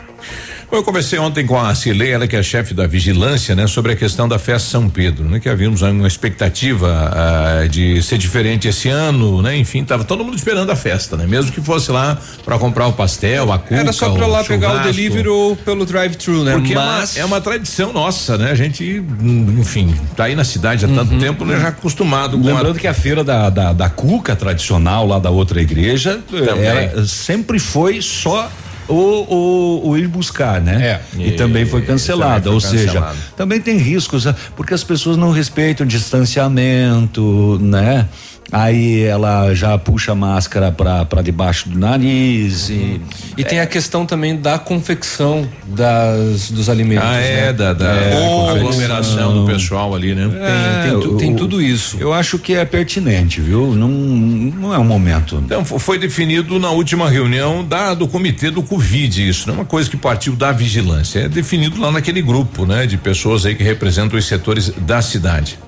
Bom, 0.69 0.79
Eu 0.79 0.83
conversei 0.83 1.19
ontem 1.19 1.47
com 1.47 1.59
a 1.59 1.75
Cilei, 1.75 2.11
ela 2.11 2.27
que 2.27 2.35
é 2.35 2.43
chefe 2.43 2.75
da 2.75 2.87
vigilância, 2.87 3.55
né, 3.55 3.67
sobre 3.67 3.93
a 3.93 3.97
questão 3.97 4.27
da 4.29 4.39
festa 4.39 4.69
São 4.71 4.89
Pedro, 4.89 5.25
né, 5.25 5.39
que 5.39 5.49
havíamos 5.49 5.83
uma 5.83 6.09
expectativa 6.09 7.11
ah, 7.13 7.67
de 7.69 8.03
ser 8.03 8.19
diferente 8.19 8.67
esse 8.67 8.89
ano, 8.89 9.41
né, 9.43 9.57
enfim, 9.57 9.85
tava 9.85 10.05
todo 10.05 10.25
mundo 10.25 10.37
esperando 10.37 10.71
a 10.71 10.77
festa, 10.77 11.17
né, 11.17 11.25
mesmo 11.27 11.53
que 11.53 11.61
fosse 11.61 11.91
lá 11.93 12.19
para 12.45 12.59
comprar 12.59 12.89
o 12.89 12.93
pastel, 12.93 13.53
a 13.53 13.59
cuca, 13.59 13.77
Era 13.77 13.93
só 13.93 14.11
pra 14.11 14.27
o 14.27 14.31
lá 14.31 14.43
pegar 14.43 14.75
o 14.75 14.83
delivery 14.83 15.29
ou 15.29 15.55
pelo 15.57 15.87
drive-thru, 15.87 16.43
né? 16.43 16.55
Porque 16.55 16.75
Mas 16.75 17.17
é, 17.17 17.21
uma, 17.21 17.23
é 17.23 17.25
uma 17.27 17.41
tradição 17.41 17.93
nossa, 17.93 18.37
né? 18.37 18.51
A 18.51 18.55
gente, 18.55 19.01
hum, 19.01 19.57
enfim, 19.59 19.95
tá 20.17 20.25
aí 20.25 20.35
na 20.35 20.45
cidade 20.45 20.85
há 20.85 20.89
tanto 20.89 21.19
tempo, 21.19 21.45
né? 21.45 21.59
Já 21.61 21.69
acostumado 21.69 22.39
com 22.39 22.45
Lembrando 22.45 22.79
que 22.79 22.87
a 22.87 22.95
feira 22.95 23.23
da, 23.23 23.51
da, 23.51 23.73
da 23.73 23.89
Cuca 23.89 24.35
tradicional 24.35 25.07
lá 25.07 25.19
da 25.19 25.31
outra 25.31 25.61
igreja 25.61 26.21
Também. 26.29 26.65
era, 26.65 27.07
sempre 27.07 27.59
foi 27.59 28.01
só 28.03 28.51
o, 28.89 28.95
o, 28.95 29.89
o 29.91 29.97
ir 29.99 30.09
buscar, 30.09 30.61
né? 30.61 31.01
É. 31.17 31.19
E, 31.21 31.33
também 31.33 31.67
foi 31.67 31.81
E- 31.83 31.87
cancelada, 31.87 32.51
ou 32.51 32.61
foi 32.61 32.71
seja, 32.71 32.87
cancelado. 32.87 33.19
também 33.37 33.61
tem 33.61 33.77
riscos, 33.79 34.27
ah, 34.27 34.35
porque 34.55 34.73
as 34.75 34.85
pessoas 34.85 35.17
não 35.17 35.31
respeitam 35.31 35.85
o 35.85 35.89
distanciamento, 35.89 37.59
né? 37.61 38.07
Aí 38.53 39.03
ela 39.03 39.53
já 39.55 39.77
puxa 39.77 40.13
a 40.13 40.15
máscara 40.15 40.71
pra, 40.71 41.05
pra 41.05 41.21
debaixo 41.21 41.69
do 41.69 41.79
nariz 41.79 42.69
e. 42.71 43.01
E 43.37 43.45
tem 43.45 43.61
a 43.61 43.67
questão 43.67 44.07
também 44.07 44.37
da 44.37 44.59
confecção 44.59 45.47
das, 45.67 46.51
dos 46.51 46.69
alimentos. 46.69 47.05
Ah, 47.07 47.17
é, 47.17 47.47
né? 47.47 47.53
da, 47.53 47.73
da 47.73 47.93
É, 47.93 48.51
aglomeração 48.51 49.35
do 49.35 49.47
pessoal 49.47 49.95
ali, 49.95 50.15
né? 50.15 50.29
Tem, 50.29 50.91
tem, 50.91 51.01
tu- 51.01 51.17
tem 51.17 51.35
tudo 51.37 51.61
isso. 51.61 51.97
Eu 52.01 52.13
acho 52.13 52.39
que 52.39 52.55
é 52.55 52.65
pertinente, 52.65 53.41
viu? 53.41 53.75
Não, 53.75 53.89
não 53.89 54.75
é 54.75 54.79
o 54.79 54.85
momento. 54.85 55.43
Então, 55.45 55.65
fo- 55.65 55.79
foi 55.79 55.99
definido 55.99 56.59
na 56.59 56.71
última 56.71 57.11
reunião 57.11 57.65
da, 57.65 57.95
do 57.95 58.07
comitê 58.09 58.51
do 58.51 58.63
Covid, 58.63 59.29
isso, 59.29 59.49
não 59.49 59.55
é 59.55 59.59
uma 59.59 59.65
coisa 59.67 59.91
que 59.91 59.97
partiu 59.97 60.35
da 60.35 60.53
vigilância, 60.53 61.21
é 61.21 61.29
definido 61.29 61.81
lá 61.81 61.91
naquele 61.91 62.23
grupo, 62.23 62.65
né? 62.65 62.87
De 62.87 62.97
pessoas 62.97 63.45
aí 63.45 63.55
que 63.55 63.63
representam 63.65 64.19
os 64.19 64.25
setores 64.27 64.71
da 64.79 65.03
cidade. 65.03 65.59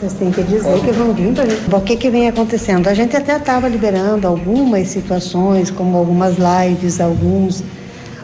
Vocês 0.00 0.14
têm 0.14 0.30
que 0.30 0.42
dizer 0.42 0.80
que 0.80 0.92
vão 0.92 1.12
vir 1.12 1.34
pra 1.34 1.44
gente. 1.44 1.74
O 1.74 1.80
que, 1.82 1.94
que 1.94 2.08
vem 2.08 2.26
acontecendo? 2.26 2.88
A 2.88 2.94
gente 2.94 3.14
até 3.14 3.36
estava 3.36 3.68
liberando 3.68 4.26
algumas 4.26 4.88
situações, 4.88 5.70
como 5.70 5.98
algumas 5.98 6.36
lives, 6.38 7.02
alguns, 7.02 7.62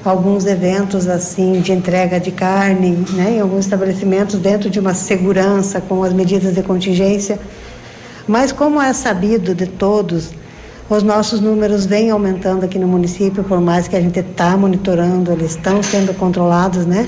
alguns 0.02 0.46
eventos 0.46 1.06
assim 1.06 1.60
de 1.60 1.72
entrega 1.72 2.18
de 2.18 2.30
carne, 2.30 2.92
né, 3.12 3.32
em 3.32 3.40
alguns 3.40 3.66
estabelecimentos 3.66 4.38
dentro 4.40 4.70
de 4.70 4.80
uma 4.80 4.94
segurança 4.94 5.78
com 5.78 6.02
as 6.02 6.14
medidas 6.14 6.54
de 6.54 6.62
contingência. 6.62 7.38
Mas 8.26 8.52
como 8.52 8.80
é 8.80 8.94
sabido 8.94 9.54
de 9.54 9.66
todos, 9.66 10.30
os 10.88 11.02
nossos 11.02 11.40
números 11.40 11.84
vêm 11.84 12.08
aumentando 12.08 12.64
aqui 12.64 12.78
no 12.78 12.88
município, 12.88 13.44
por 13.44 13.60
mais 13.60 13.86
que 13.86 13.96
a 13.96 14.00
gente 14.00 14.18
está 14.18 14.56
monitorando, 14.56 15.30
eles 15.30 15.50
estão 15.50 15.82
sendo 15.82 16.14
controlados, 16.14 16.86
né? 16.86 17.06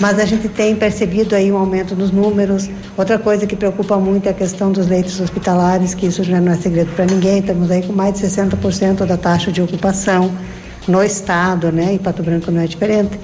Mas 0.00 0.18
a 0.18 0.24
gente 0.24 0.48
tem 0.48 0.74
percebido 0.74 1.34
aí 1.34 1.52
um 1.52 1.56
aumento 1.56 1.94
dos 1.94 2.10
números. 2.10 2.68
Outra 2.96 3.18
coisa 3.18 3.46
que 3.46 3.54
preocupa 3.54 3.96
muito 3.96 4.26
é 4.26 4.30
a 4.30 4.34
questão 4.34 4.72
dos 4.72 4.88
leitos 4.88 5.20
hospitalares, 5.20 5.94
que 5.94 6.06
isso 6.06 6.24
já 6.24 6.40
não 6.40 6.52
é 6.52 6.56
segredo 6.56 6.90
para 6.96 7.04
ninguém. 7.04 7.38
Estamos 7.38 7.70
aí 7.70 7.82
com 7.82 7.92
mais 7.92 8.14
de 8.14 8.26
60% 8.26 9.06
da 9.06 9.16
taxa 9.16 9.52
de 9.52 9.62
ocupação 9.62 10.32
no 10.88 11.02
estado, 11.02 11.70
né? 11.70 11.94
E 11.94 11.98
Pato 11.98 12.22
Branco 12.22 12.50
não 12.50 12.60
é 12.60 12.66
diferente. 12.66 13.18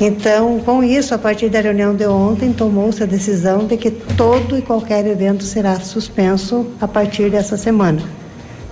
Então, 0.00 0.58
com 0.60 0.82
isso, 0.82 1.14
a 1.14 1.18
partir 1.18 1.50
da 1.50 1.60
reunião 1.60 1.94
de 1.94 2.06
ontem, 2.06 2.52
tomou-se 2.52 3.02
a 3.02 3.06
decisão 3.06 3.66
de 3.66 3.76
que 3.76 3.90
todo 3.90 4.56
e 4.56 4.62
qualquer 4.62 5.06
evento 5.06 5.44
será 5.44 5.78
suspenso 5.78 6.66
a 6.80 6.88
partir 6.88 7.30
dessa 7.30 7.56
semana. 7.58 8.00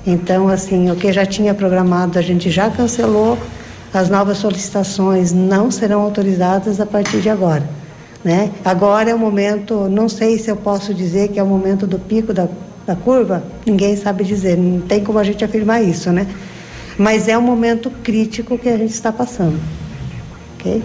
Então, 0.07 0.49
assim, 0.49 0.91
o 0.91 0.97
que 0.97 1.13
já 1.13 1.27
tinha 1.27 1.53
programado 1.53 2.19
a 2.19 2.23
gente 2.23 2.51
já 2.51 2.71
cancelou, 2.71 3.37
as 3.93 4.09
novas 4.09 4.39
solicitações 4.39 5.33
não 5.33 5.71
serão 5.71 6.03
autorizadas 6.03 6.81
a 6.81 6.87
partir 6.87 7.21
de 7.21 7.31
agora. 7.31 7.69
Né? 8.25 8.51
Agora 8.65 9.11
é 9.11 9.15
o 9.15 9.19
momento, 9.19 9.89
não 9.89 10.09
sei 10.09 10.39
se 10.39 10.51
eu 10.51 10.57
posso 10.57 10.93
dizer 10.93 11.29
que 11.29 11.39
é 11.39 11.43
o 11.43 11.47
momento 11.47 11.87
do 11.87 11.99
pico 11.99 12.33
da, 12.33 12.49
da 12.87 12.97
curva, 12.97 13.43
ninguém 13.65 13.97
sabe 13.97 14.25
dizer, 14.25 14.59
não 14.59 14.81
tem 14.81 15.03
como 15.03 15.19
a 15.19 15.25
gente 15.25 15.45
afirmar 15.45 15.83
isso, 15.83 16.11
né? 16.11 16.27
Mas 16.99 17.29
é 17.29 17.39
um 17.39 17.43
momento 17.43 17.91
crítico 18.03 18.59
que 18.59 18.69
a 18.69 18.77
gente 18.77 18.93
está 18.93 19.13
passando. 19.13 19.59
Ok? 20.57 20.83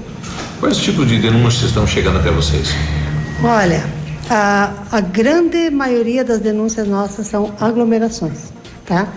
Quais 0.60 0.78
tipo 0.78 1.06
de 1.06 1.18
denúncias 1.18 1.70
estão 1.70 1.88
chegando 1.88 2.20
até 2.20 2.30
vocês? 2.30 2.70
Olha, 3.44 3.84
a, 4.30 4.72
a 4.92 5.02
grande 5.02 5.70
maioria 5.72 6.24
das 6.24 6.40
denúncias 6.40 6.88
nossas 6.88 7.28
são 7.28 7.52
aglomerações, 7.60 8.54
tá? 8.86 9.08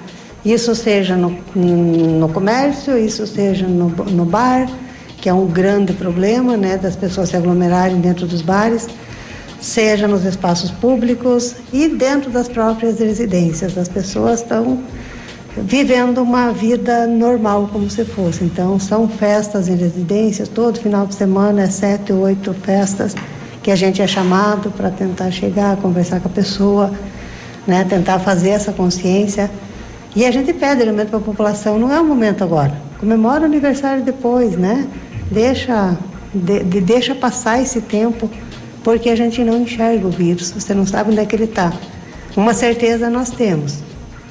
Isso 0.47 0.77
seja 0.77 1.17
no, 1.17 1.37
no 1.57 2.29
comércio, 2.29 2.97
isso 2.97 3.27
seja 3.27 3.67
no, 3.67 3.89
no 3.89 4.25
bar, 4.25 4.71
que 5.21 5.29
é 5.29 5.35
um 5.35 5.47
grande 5.47 5.93
problema, 5.93 6.57
né, 6.57 6.79
das 6.79 6.95
pessoas 6.95 7.31
se 7.31 7.37
aglomerarem 7.37 8.01
dentro 8.01 8.29
dos 8.29 8.43
bares, 8.43 8.87
seja 9.61 10.07
nos 10.07 10.25
espaços 10.25 10.71
públicos 10.71 11.57
e 11.73 11.89
dentro 11.89 12.31
das 12.31 12.47
próprias 12.47 13.01
residências. 13.01 13.77
As 13.77 13.89
pessoas 13.89 14.41
estão 14.41 14.79
vivendo 15.57 16.19
uma 16.23 16.53
vida 16.53 17.09
normal 17.09 17.69
como 17.73 17.91
se 17.91 18.05
fosse. 18.05 18.45
Então, 18.45 18.79
são 18.79 19.09
festas 19.09 19.67
em 19.67 19.75
residências, 19.75 20.49
todo 20.49 20.79
final 20.79 21.09
de 21.09 21.17
semana 21.17 21.63
é 21.63 21.67
sete, 21.67 22.13
oito 22.13 22.55
festas 22.55 23.17
que 23.65 23.73
a 23.73 23.75
gente 23.75 24.01
é 24.01 24.07
chamado 24.07 24.71
para 24.71 24.93
tentar 24.93 25.33
chegar, 25.33 25.77
conversar 25.79 26.21
com 26.21 26.29
a 26.29 26.31
pessoa, 26.31 26.93
né, 27.67 27.85
tentar 27.89 28.21
fazer 28.21 28.51
essa 28.51 28.71
consciência. 28.71 29.51
E 30.17 30.25
a 30.25 30.31
gente 30.31 30.51
pede 30.55 30.81
alimento 30.81 31.11
para 31.11 31.19
a 31.19 31.23
população, 31.23 31.79
não 31.79 31.93
é 31.93 32.01
o 32.01 32.05
momento 32.05 32.43
agora. 32.43 32.73
Comemora 32.99 33.43
o 33.43 33.45
aniversário 33.45 34.03
depois, 34.03 34.57
né? 34.57 34.89
Deixa, 35.31 35.95
de, 36.33 36.65
de, 36.65 36.81
deixa 36.81 37.15
passar 37.15 37.61
esse 37.61 37.83
tempo, 37.83 38.31
porque 38.83 39.11
a 39.11 39.15
gente 39.15 39.45
não 39.45 39.61
enxerga 39.61 40.07
o 40.07 40.11
vírus, 40.11 40.53
você 40.53 40.73
não 40.73 40.87
sabe 40.87 41.11
onde 41.11 41.21
é 41.21 41.27
que 41.27 41.37
ele 41.37 41.45
está. 41.45 41.71
Uma 42.35 42.55
certeza 42.55 43.11
nós 43.11 43.29
temos, 43.29 43.81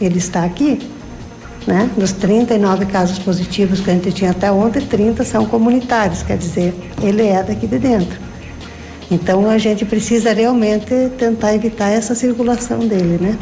ele 0.02 0.18
está 0.18 0.44
aqui, 0.44 0.80
né? 1.68 1.88
Dos 1.96 2.14
39 2.14 2.88
casos 2.88 3.20
positivos 3.20 3.80
que 3.80 3.92
a 3.92 3.94
gente 3.94 4.12
tinha 4.12 4.32
até 4.32 4.52
ontem, 4.52 4.82
30 4.82 5.24
são 5.24 5.46
comunitários, 5.46 6.24
quer 6.24 6.40
dizer, 6.40 6.74
ele 7.04 7.28
é 7.28 7.44
daqui 7.44 7.68
de 7.68 7.78
dentro. 7.78 8.20
Então 9.12 9.48
a 9.48 9.60
gente 9.60 9.86
precisa 9.86 10.34
realmente 10.34 11.12
tentar 11.16 11.54
evitar 11.54 11.90
essa 11.92 12.16
circulação 12.16 12.80
dele, 12.80 13.20
né? 13.22 13.38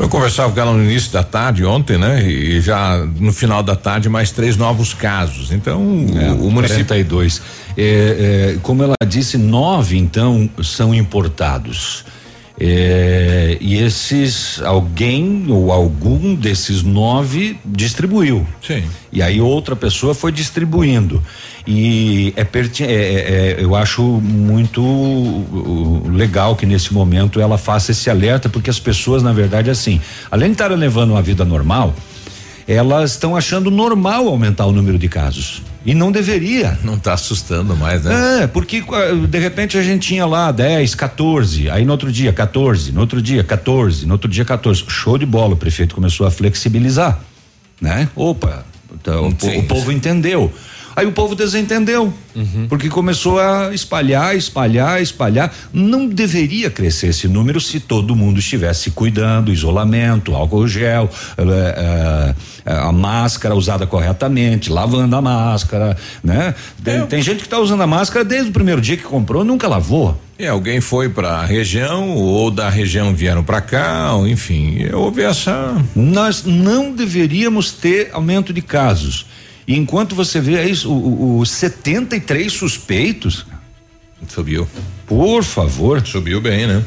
Eu 0.00 0.08
conversava 0.08 0.50
com 0.50 0.58
ela 0.58 0.72
no 0.72 0.82
início 0.82 1.12
da 1.12 1.22
tarde 1.22 1.62
ontem, 1.62 1.98
né? 1.98 2.26
E 2.26 2.58
já 2.62 2.96
no 3.18 3.34
final 3.34 3.62
da 3.62 3.76
tarde 3.76 4.08
mais 4.08 4.30
três 4.30 4.56
novos 4.56 4.94
casos. 4.94 5.52
Então 5.52 6.06
é, 6.18 6.30
o, 6.30 6.46
o 6.46 6.50
município 6.50 6.86
42. 6.86 7.42
É, 7.76 7.82
é, 8.54 8.58
como 8.62 8.82
ela 8.82 8.94
disse, 9.06 9.36
nove 9.36 9.98
então 9.98 10.48
são 10.62 10.94
importados. 10.94 12.06
É, 12.62 13.56
e 13.58 13.78
esses 13.78 14.60
alguém 14.60 15.46
ou 15.48 15.72
algum 15.72 16.34
desses 16.34 16.82
nove 16.82 17.58
distribuiu. 17.64 18.46
Sim. 18.60 18.84
E 19.10 19.22
aí 19.22 19.40
outra 19.40 19.74
pessoa 19.74 20.14
foi 20.14 20.30
distribuindo. 20.30 21.22
E 21.66 22.34
é, 22.36 22.42
é, 22.42 22.84
é, 22.84 22.86
é, 22.86 23.56
eu 23.60 23.74
acho 23.74 24.02
muito 24.02 24.82
legal 26.12 26.54
que 26.54 26.66
nesse 26.66 26.92
momento 26.92 27.40
ela 27.40 27.56
faça 27.56 27.92
esse 27.92 28.10
alerta, 28.10 28.50
porque 28.50 28.68
as 28.68 28.78
pessoas, 28.78 29.22
na 29.22 29.32
verdade, 29.32 29.70
assim, 29.70 29.98
além 30.30 30.48
de 30.48 30.54
estarem 30.54 30.76
levando 30.76 31.12
uma 31.12 31.22
vida 31.22 31.46
normal, 31.46 31.94
elas 32.68 33.12
estão 33.12 33.34
achando 33.34 33.70
normal 33.70 34.28
aumentar 34.28 34.66
o 34.66 34.72
número 34.72 34.98
de 34.98 35.08
casos. 35.08 35.62
E 35.84 35.94
não 35.94 36.12
deveria. 36.12 36.78
Não 36.84 36.94
está 36.94 37.14
assustando 37.14 37.74
mais, 37.74 38.04
né? 38.04 38.42
É, 38.42 38.46
porque 38.46 38.84
de 39.28 39.38
repente 39.38 39.78
a 39.78 39.82
gente 39.82 40.08
tinha 40.08 40.26
lá 40.26 40.52
10, 40.52 40.94
14, 40.94 41.70
aí 41.70 41.84
no 41.84 41.92
outro 41.92 42.12
dia 42.12 42.32
14, 42.32 42.92
no 42.92 43.00
outro 43.00 43.22
dia 43.22 43.42
14, 43.42 44.06
no 44.06 44.12
outro 44.12 44.30
dia 44.30 44.44
14. 44.44 44.84
Show 44.88 45.16
de 45.16 45.24
bola, 45.24 45.54
o 45.54 45.56
prefeito 45.56 45.94
começou 45.94 46.26
a 46.26 46.30
flexibilizar, 46.30 47.18
né? 47.80 48.08
Opa, 48.14 48.64
então, 48.92 49.28
o, 49.28 49.58
o 49.58 49.62
povo 49.64 49.90
entendeu. 49.90 50.52
Aí 50.94 51.06
o 51.06 51.12
povo 51.12 51.34
desentendeu, 51.34 52.12
uhum. 52.34 52.66
porque 52.68 52.88
começou 52.88 53.38
a 53.38 53.72
espalhar, 53.72 54.36
espalhar, 54.36 55.00
espalhar. 55.00 55.52
Não 55.72 56.06
deveria 56.06 56.70
crescer 56.70 57.08
esse 57.08 57.28
número 57.28 57.60
se 57.60 57.80
todo 57.80 58.16
mundo 58.16 58.38
estivesse 58.38 58.90
cuidando, 58.90 59.52
isolamento, 59.52 60.34
álcool 60.34 60.66
gel, 60.66 61.08
é, 61.38 62.34
é, 62.66 62.72
a 62.72 62.92
máscara 62.92 63.54
usada 63.54 63.86
corretamente, 63.86 64.70
lavando 64.70 65.14
a 65.16 65.22
máscara, 65.22 65.96
né? 66.22 66.54
Tem, 66.82 67.06
tem 67.06 67.22
gente 67.22 67.38
que 67.38 67.46
está 67.46 67.58
usando 67.58 67.82
a 67.82 67.86
máscara 67.86 68.24
desde 68.24 68.50
o 68.50 68.52
primeiro 68.52 68.80
dia 68.80 68.96
que 68.96 69.04
comprou, 69.04 69.44
nunca 69.44 69.68
lavou. 69.68 70.18
E 70.40 70.46
alguém 70.46 70.80
foi 70.80 71.10
para 71.10 71.32
a 71.32 71.44
região 71.44 72.16
ou 72.16 72.50
da 72.50 72.70
região 72.70 73.14
vieram 73.14 73.44
para 73.44 73.60
cá, 73.60 74.14
ou, 74.14 74.26
enfim, 74.26 74.88
houve 74.90 75.22
essa. 75.22 75.76
Nós 75.94 76.44
não 76.44 76.92
deveríamos 76.92 77.72
ter 77.72 78.08
aumento 78.12 78.50
de 78.50 78.62
casos. 78.62 79.26
E 79.70 79.76
enquanto 79.76 80.16
você 80.16 80.40
vê 80.40 80.58
aí 80.58 80.72
os 80.72 81.48
73 81.48 82.52
suspeitos. 82.52 83.46
Subiu. 84.26 84.66
Por 85.06 85.44
favor. 85.44 86.04
Subiu 86.04 86.40
bem, 86.40 86.66
né? 86.66 86.84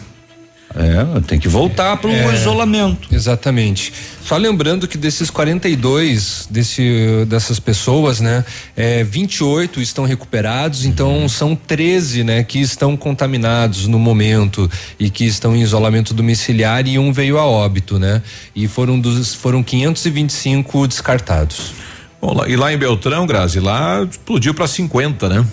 É, 0.75 1.21
tem 1.21 1.39
que 1.39 1.47
voltar 1.47 1.95
para 1.95 2.09
o 2.09 2.13
é, 2.13 2.33
isolamento. 2.33 3.07
Exatamente. 3.09 3.93
Só 4.25 4.35
lembrando 4.35 4.85
que 4.85 4.97
desses 4.97 5.29
42 5.29 6.49
desse, 6.51 7.25
dessas 7.25 7.57
pessoas, 7.57 8.19
né, 8.19 8.43
é, 8.75 9.01
28 9.01 9.79
estão 9.79 10.03
recuperados, 10.03 10.83
então 10.83 11.19
uhum. 11.19 11.29
são 11.29 11.55
13, 11.55 12.25
né, 12.25 12.43
que 12.43 12.59
estão 12.59 12.97
contaminados 12.97 13.87
no 13.87 13.97
momento 13.97 14.69
e 14.99 15.09
que 15.09 15.23
estão 15.23 15.55
em 15.55 15.61
isolamento 15.61 16.13
domiciliar 16.13 16.85
e 16.85 16.99
um 16.99 17.13
veio 17.13 17.37
a 17.37 17.45
óbito, 17.45 17.97
né? 17.97 18.21
E 18.53 18.67
foram 18.67 18.99
dos 18.99 19.33
foram 19.33 19.63
525 19.63 20.85
descartados. 20.85 21.92
Bom, 22.23 22.33
lá, 22.33 22.47
e 22.47 22.55
lá 22.55 22.71
em 22.71 22.77
Beltrão, 22.77 23.27
Grazi, 23.27 23.59
lá 23.59 24.01
explodiu 24.01 24.53
para 24.53 24.65
50, 24.65 25.27
né? 25.27 25.45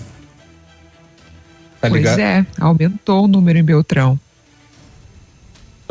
Tá 1.81 1.89
pois 1.89 2.05
é, 2.17 2.45
aumentou 2.57 3.25
o 3.25 3.27
número 3.27 3.59
em 3.59 3.63
Beltrão. 3.63 4.17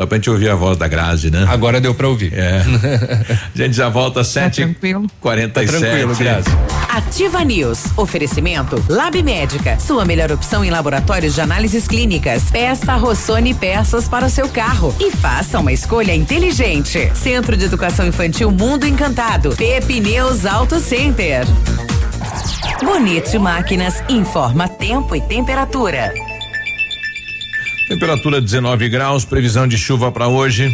Só 0.01 0.07
pra 0.07 0.17
gente 0.17 0.31
ouvir 0.31 0.49
a 0.49 0.55
voz 0.55 0.79
da 0.79 0.87
Grazi, 0.87 1.29
né? 1.29 1.45
Agora 1.47 1.79
deu 1.79 1.93
pra 1.93 2.07
ouvir. 2.07 2.33
É. 2.33 2.63
a 2.63 3.37
gente 3.55 3.75
já 3.75 3.87
volta 3.87 4.21
às 4.21 4.27
tá 4.29 4.41
sete 4.45 4.63
tranquilo. 4.63 5.05
quarenta 5.19 5.61
e 5.61 5.67
tá 5.67 5.77
tranquilo, 5.77 6.15
Grazi. 6.15 6.47
Ativa 6.89 7.43
News. 7.43 7.83
Oferecimento 7.95 8.83
Lab 8.89 9.21
Médica. 9.21 9.77
Sua 9.79 10.03
melhor 10.03 10.31
opção 10.31 10.65
em 10.65 10.71
laboratórios 10.71 11.35
de 11.35 11.41
análises 11.41 11.87
clínicas. 11.87 12.45
Peça 12.49 12.95
Rossoni 12.95 13.53
peças 13.53 14.07
para 14.07 14.25
o 14.25 14.29
seu 14.31 14.49
carro 14.49 14.91
e 14.99 15.11
faça 15.11 15.59
uma 15.59 15.71
escolha 15.71 16.15
inteligente. 16.15 17.11
Centro 17.13 17.55
de 17.55 17.65
Educação 17.65 18.07
Infantil 18.07 18.49
Mundo 18.49 18.87
Encantado. 18.87 19.55
Pepineus 19.55 20.47
Auto 20.47 20.79
Center. 20.79 21.45
Bonito 22.83 23.39
Máquinas 23.39 24.01
informa 24.09 24.67
tempo 24.67 25.15
e 25.15 25.21
temperatura. 25.21 26.11
Temperatura 27.91 28.39
19 28.39 28.87
graus, 28.87 29.25
previsão 29.25 29.67
de 29.67 29.77
chuva 29.77 30.09
para 30.13 30.25
hoje. 30.25 30.73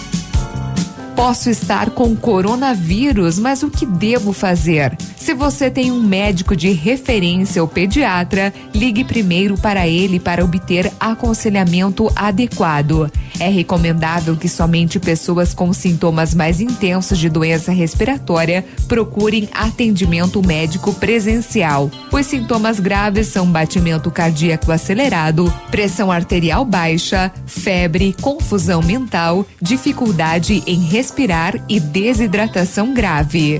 Posso 1.15 1.49
estar 1.49 1.91
com 1.91 2.15
coronavírus, 2.15 3.37
mas 3.37 3.63
o 3.63 3.69
que 3.69 3.85
devo 3.85 4.33
fazer? 4.33 4.97
Se 5.15 5.33
você 5.33 5.69
tem 5.69 5.91
um 5.91 6.01
médico 6.01 6.55
de 6.55 6.71
referência 6.71 7.61
ou 7.61 7.67
pediatra, 7.67 8.51
ligue 8.73 9.03
primeiro 9.03 9.55
para 9.55 9.87
ele 9.87 10.19
para 10.19 10.43
obter 10.43 10.91
aconselhamento 10.99 12.11
adequado. 12.15 13.11
É 13.39 13.47
recomendável 13.47 14.35
que 14.35 14.49
somente 14.49 14.99
pessoas 14.99 15.53
com 15.53 15.71
sintomas 15.73 16.33
mais 16.33 16.59
intensos 16.59 17.17
de 17.17 17.29
doença 17.29 17.71
respiratória 17.71 18.65
procurem 18.87 19.49
atendimento 19.53 20.45
médico 20.45 20.93
presencial. 20.93 21.89
Os 22.11 22.25
sintomas 22.25 22.79
graves 22.79 23.27
são 23.27 23.45
batimento 23.45 24.11
cardíaco 24.11 24.71
acelerado, 24.71 25.51
pressão 25.69 26.11
arterial 26.11 26.65
baixa, 26.65 27.31
febre, 27.45 28.15
confusão 28.21 28.81
mental, 28.81 29.45
dificuldade 29.61 30.63
em 30.67 30.81
respirar 31.01 31.55
e 31.67 31.79
desidratação 31.79 32.93
grave. 32.93 33.59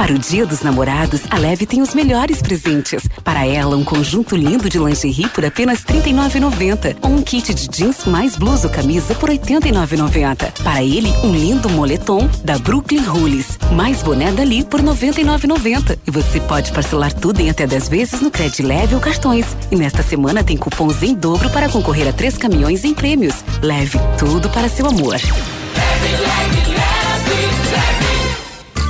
Para 0.00 0.14
o 0.14 0.18
Dia 0.18 0.46
dos 0.46 0.62
Namorados, 0.62 1.20
a 1.28 1.36
Leve 1.36 1.66
tem 1.66 1.82
os 1.82 1.92
melhores 1.94 2.40
presentes. 2.40 3.06
Para 3.22 3.46
ela, 3.46 3.76
um 3.76 3.84
conjunto 3.84 4.34
lindo 4.34 4.66
de 4.66 4.78
lingerie 4.78 5.28
por 5.28 5.44
apenas 5.44 5.80
R$ 5.80 6.00
39,90 6.00 6.96
ou 7.02 7.10
um 7.10 7.22
kit 7.22 7.52
de 7.52 7.68
jeans 7.68 8.06
mais 8.06 8.34
blusa 8.34 8.68
ou 8.68 8.72
camisa 8.72 9.14
por 9.14 9.28
R$ 9.28 9.36
89,90. 9.36 10.52
Para 10.62 10.82
ele, 10.82 11.10
um 11.22 11.34
lindo 11.34 11.68
moletom 11.68 12.26
da 12.42 12.58
Brooklyn 12.58 13.02
Rules, 13.02 13.58
mais 13.72 14.02
boné 14.02 14.32
dali 14.32 14.64
por 14.64 14.80
R$ 14.80 14.86
99,90. 14.86 15.98
E 16.06 16.10
você 16.10 16.40
pode 16.40 16.72
parcelar 16.72 17.12
tudo 17.12 17.40
em 17.40 17.50
até 17.50 17.66
10 17.66 17.88
vezes 17.90 18.22
no 18.22 18.30
Cred 18.30 18.62
Leve 18.62 18.94
ou 18.94 19.02
cartões. 19.02 19.54
E 19.70 19.76
nesta 19.76 20.02
semana 20.02 20.42
tem 20.42 20.56
cupons 20.56 21.02
em 21.02 21.14
dobro 21.14 21.50
para 21.50 21.68
concorrer 21.68 22.08
a 22.08 22.12
três 22.14 22.38
caminhões 22.38 22.86
em 22.86 22.94
prêmios. 22.94 23.44
Leve 23.60 23.98
tudo 24.18 24.48
para 24.48 24.66
seu 24.66 24.86
amor. 24.86 25.20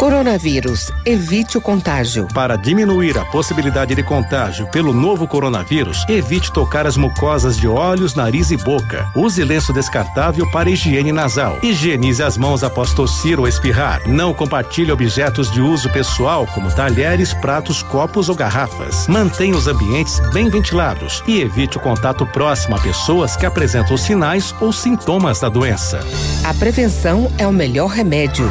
Coronavírus. 0.00 0.90
Evite 1.04 1.58
o 1.58 1.60
contágio. 1.60 2.26
Para 2.32 2.56
diminuir 2.56 3.18
a 3.18 3.24
possibilidade 3.26 3.94
de 3.94 4.02
contágio 4.02 4.66
pelo 4.68 4.94
novo 4.94 5.28
coronavírus, 5.28 6.06
evite 6.08 6.50
tocar 6.50 6.86
as 6.86 6.96
mucosas 6.96 7.54
de 7.54 7.68
olhos, 7.68 8.14
nariz 8.14 8.50
e 8.50 8.56
boca. 8.56 9.06
Use 9.14 9.44
lenço 9.44 9.74
descartável 9.74 10.50
para 10.50 10.70
higiene 10.70 11.12
nasal. 11.12 11.58
Higienize 11.62 12.22
as 12.22 12.38
mãos 12.38 12.64
após 12.64 12.94
tossir 12.94 13.38
ou 13.38 13.46
espirrar. 13.46 14.00
Não 14.08 14.32
compartilhe 14.32 14.90
objetos 14.90 15.52
de 15.52 15.60
uso 15.60 15.90
pessoal, 15.90 16.46
como 16.46 16.74
talheres, 16.74 17.34
pratos, 17.34 17.82
copos 17.82 18.30
ou 18.30 18.34
garrafas. 18.34 19.06
Mantenha 19.06 19.54
os 19.54 19.66
ambientes 19.66 20.18
bem 20.32 20.48
ventilados 20.48 21.22
e 21.26 21.42
evite 21.42 21.76
o 21.76 21.80
contato 21.80 22.24
próximo 22.24 22.74
a 22.74 22.80
pessoas 22.80 23.36
que 23.36 23.44
apresentam 23.44 23.98
sinais 23.98 24.54
ou 24.62 24.72
sintomas 24.72 25.40
da 25.40 25.50
doença. 25.50 26.00
A 26.42 26.54
prevenção 26.54 27.30
é 27.36 27.46
o 27.46 27.52
melhor 27.52 27.88
remédio. 27.88 28.50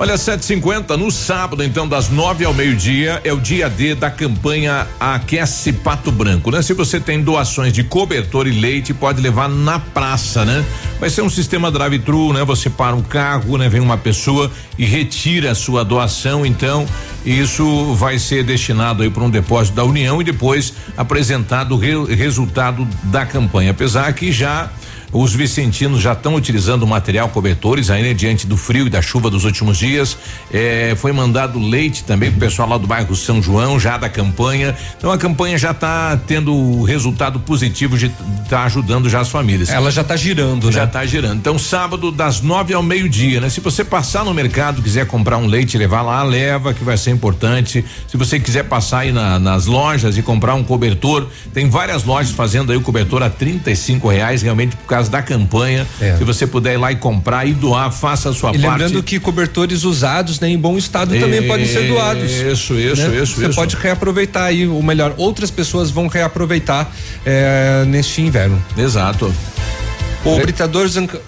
Olha, 0.00 0.16
750 0.16 0.96
no 0.96 1.10
sábado, 1.10 1.62
então, 1.62 1.86
das 1.86 2.08
9 2.08 2.46
ao 2.46 2.54
meio-dia, 2.54 3.20
é 3.22 3.34
o 3.34 3.36
dia 3.38 3.68
D 3.68 3.94
da 3.94 4.10
campanha 4.10 4.86
Aquece 4.98 5.74
Pato 5.74 6.10
Branco, 6.10 6.50
né? 6.50 6.62
Se 6.62 6.72
você 6.72 6.98
tem 6.98 7.22
doações 7.22 7.70
de 7.70 7.84
cobertor 7.84 8.46
e 8.46 8.50
leite, 8.50 8.94
pode 8.94 9.20
levar 9.20 9.46
na 9.46 9.78
praça, 9.78 10.42
né? 10.42 10.64
Vai 10.98 11.10
ser 11.10 11.20
um 11.20 11.28
sistema 11.28 11.70
drive-thru, 11.70 12.32
né? 12.32 12.42
Você 12.44 12.70
para 12.70 12.96
um 12.96 13.02
carro, 13.02 13.58
né? 13.58 13.68
Vem 13.68 13.82
uma 13.82 13.98
pessoa 13.98 14.50
e 14.78 14.86
retira 14.86 15.50
a 15.50 15.54
sua 15.54 15.84
doação, 15.84 16.46
então, 16.46 16.86
isso 17.22 17.92
vai 17.92 18.18
ser 18.18 18.42
destinado 18.42 19.02
aí 19.02 19.10
para 19.10 19.22
um 19.22 19.28
depósito 19.28 19.76
da 19.76 19.84
União 19.84 20.18
e 20.18 20.24
depois 20.24 20.72
apresentado 20.96 21.74
o 21.74 21.78
re 21.78 22.14
resultado 22.14 22.88
da 23.02 23.26
campanha. 23.26 23.72
Apesar 23.72 24.10
que 24.14 24.32
já 24.32 24.70
os 25.12 25.34
vicentinos 25.34 26.00
já 26.00 26.12
estão 26.12 26.34
utilizando 26.34 26.82
o 26.82 26.86
material 26.86 27.28
cobertores 27.28 27.90
ainda 27.90 28.14
diante 28.14 28.46
do 28.46 28.56
frio 28.56 28.86
e 28.86 28.90
da 28.90 29.02
chuva 29.02 29.30
dos 29.30 29.44
últimos 29.44 29.78
dias. 29.78 30.16
Eh, 30.52 30.94
foi 30.96 31.12
mandado 31.12 31.58
leite 31.58 32.04
também 32.04 32.30
pro 32.30 32.40
pessoal 32.40 32.68
lá 32.68 32.78
do 32.78 32.86
bairro 32.86 33.14
São 33.14 33.42
João, 33.42 33.78
já 33.78 33.96
da 33.96 34.08
campanha. 34.08 34.76
Então 34.96 35.10
a 35.10 35.18
campanha 35.18 35.58
já 35.58 35.72
está 35.72 36.16
tendo 36.26 36.82
resultado 36.82 37.40
positivo 37.40 37.96
de 37.96 38.10
tá 38.48 38.64
ajudando 38.64 39.08
já 39.08 39.20
as 39.20 39.28
famílias. 39.28 39.68
Ela 39.68 39.90
já 39.90 40.02
está 40.02 40.16
girando, 40.16 40.70
já 40.70 40.80
né? 40.80 40.86
está 40.86 41.06
girando. 41.06 41.38
Então 41.38 41.58
sábado 41.58 42.10
das 42.10 42.40
nove 42.40 42.74
ao 42.74 42.82
meio-dia, 42.82 43.40
né? 43.40 43.48
Se 43.48 43.60
você 43.60 43.84
passar 43.84 44.24
no 44.24 44.34
mercado, 44.34 44.82
quiser 44.82 45.06
comprar 45.06 45.36
um 45.38 45.46
leite 45.46 45.78
levar 45.78 46.02
lá, 46.02 46.22
leva 46.22 46.74
que 46.74 46.84
vai 46.84 46.96
ser 46.96 47.10
importante. 47.10 47.84
Se 48.06 48.16
você 48.16 48.40
quiser 48.40 48.64
passar 48.64 49.00
aí 49.00 49.12
na, 49.12 49.38
nas 49.38 49.66
lojas 49.66 50.16
e 50.16 50.22
comprar 50.22 50.54
um 50.54 50.64
cobertor, 50.64 51.28
tem 51.52 51.68
várias 51.68 52.04
lojas 52.04 52.32
fazendo 52.32 52.72
aí 52.72 52.78
o 52.78 52.80
cobertor 52.80 53.22
a 53.22 53.30
trinta 53.30 53.70
e 53.70 53.76
cinco 53.76 54.08
reais, 54.08 54.42
realmente 54.42 54.76
por 54.76 54.86
causa 54.86 54.99
da 55.08 55.22
campanha. 55.22 55.86
É. 56.00 56.16
Se 56.16 56.24
você 56.24 56.46
puder 56.46 56.74
ir 56.74 56.76
lá 56.76 56.92
e 56.92 56.96
comprar 56.96 57.46
e 57.46 57.52
doar, 57.52 57.90
faça 57.90 58.28
a 58.28 58.32
sua 58.32 58.50
E 58.50 58.58
parte. 58.58 58.66
lembrando 58.68 59.02
que 59.02 59.18
cobertores 59.18 59.84
usados 59.84 60.40
né, 60.40 60.48
em 60.48 60.58
bom 60.58 60.76
estado 60.76 61.18
também 61.18 61.46
podem 61.46 61.66
ser 61.66 61.88
doados. 61.88 62.30
Isso, 62.30 62.74
isso, 62.74 63.08
né? 63.08 63.22
isso, 63.22 63.34
Você 63.40 63.46
isso. 63.46 63.54
pode 63.54 63.76
reaproveitar 63.76 64.44
aí, 64.44 64.66
ou 64.66 64.82
melhor, 64.82 65.14
outras 65.16 65.50
pessoas 65.50 65.90
vão 65.90 66.06
reaproveitar 66.08 66.90
eh, 67.24 67.84
neste 67.86 68.20
inverno. 68.22 68.62
Exato. 68.76 69.32
O 70.24 70.36
britador 70.38 70.86
Zanca... 70.88 71.20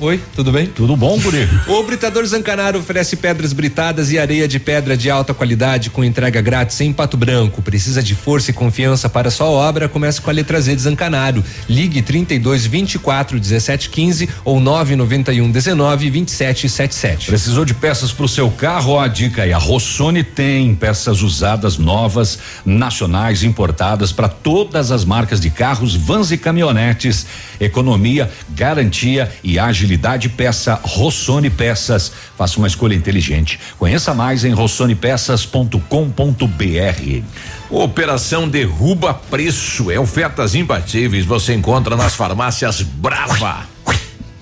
Oi, 0.00 0.20
tudo 0.34 0.50
bem? 0.50 0.66
Tudo 0.66 0.96
bom, 0.96 1.16
Guri? 1.20 1.48
O 1.68 1.82
Britador 1.84 2.26
Zancanaro 2.26 2.80
oferece 2.80 3.14
pedras 3.14 3.52
britadas 3.52 4.10
e 4.10 4.18
areia 4.18 4.48
de 4.48 4.58
pedra 4.58 4.96
de 4.96 5.08
alta 5.08 5.32
qualidade 5.32 5.88
com 5.88 6.02
entrega 6.02 6.40
grátis 6.40 6.80
em 6.80 6.92
Pato 6.92 7.16
Branco. 7.16 7.62
Precisa 7.62 8.02
de 8.02 8.14
força 8.16 8.50
e 8.50 8.54
confiança 8.54 9.08
para 9.08 9.30
sua 9.30 9.46
obra? 9.46 9.88
Comece 9.88 10.20
com 10.20 10.30
a 10.30 10.32
letra 10.32 10.60
Z 10.60 10.74
de 10.74 10.82
Zancanaro. 10.82 11.44
Ligue 11.68 12.02
32 12.02 12.66
24 12.66 13.38
17 13.38 13.90
15 13.90 14.28
ou 14.44 14.58
991 14.58 15.48
19 15.50 16.10
27 16.10 16.68
77. 16.68 17.26
Precisou 17.26 17.64
de 17.64 17.74
peças 17.74 18.10
para 18.10 18.24
o 18.24 18.28
seu 18.28 18.50
carro? 18.50 18.92
Ó, 18.92 19.00
a 19.00 19.06
dica 19.06 19.42
aí, 19.42 19.52
a 19.52 19.58
Rossoni 19.58 20.24
tem 20.24 20.74
peças 20.74 21.22
usadas, 21.22 21.78
novas, 21.78 22.38
nacionais, 22.64 23.44
importadas 23.44 24.10
para 24.10 24.28
todas 24.28 24.90
as 24.90 25.04
marcas 25.04 25.40
de 25.40 25.50
carros, 25.50 25.94
vans 25.94 26.32
e 26.32 26.36
caminhonetes. 26.36 27.26
Economia, 27.60 28.30
garantia 28.50 29.30
e 29.44 29.58
agilidade. 29.68 30.28
Peça 30.28 30.78
Rossoni 30.82 31.50
Peças. 31.50 32.12
Faça 32.36 32.58
uma 32.58 32.66
escolha 32.66 32.94
inteligente. 32.94 33.58
Conheça 33.78 34.14
mais 34.14 34.44
em 34.44 34.52
rossonipeças.com.br. 34.52 37.22
Operação 37.70 38.48
Derruba 38.48 39.14
Preço. 39.14 39.90
É 39.90 39.98
ofertas 39.98 40.54
imbatíveis. 40.54 41.24
Você 41.24 41.54
encontra 41.54 41.96
nas 41.96 42.14
farmácias 42.14 42.82
Brava. 42.82 43.66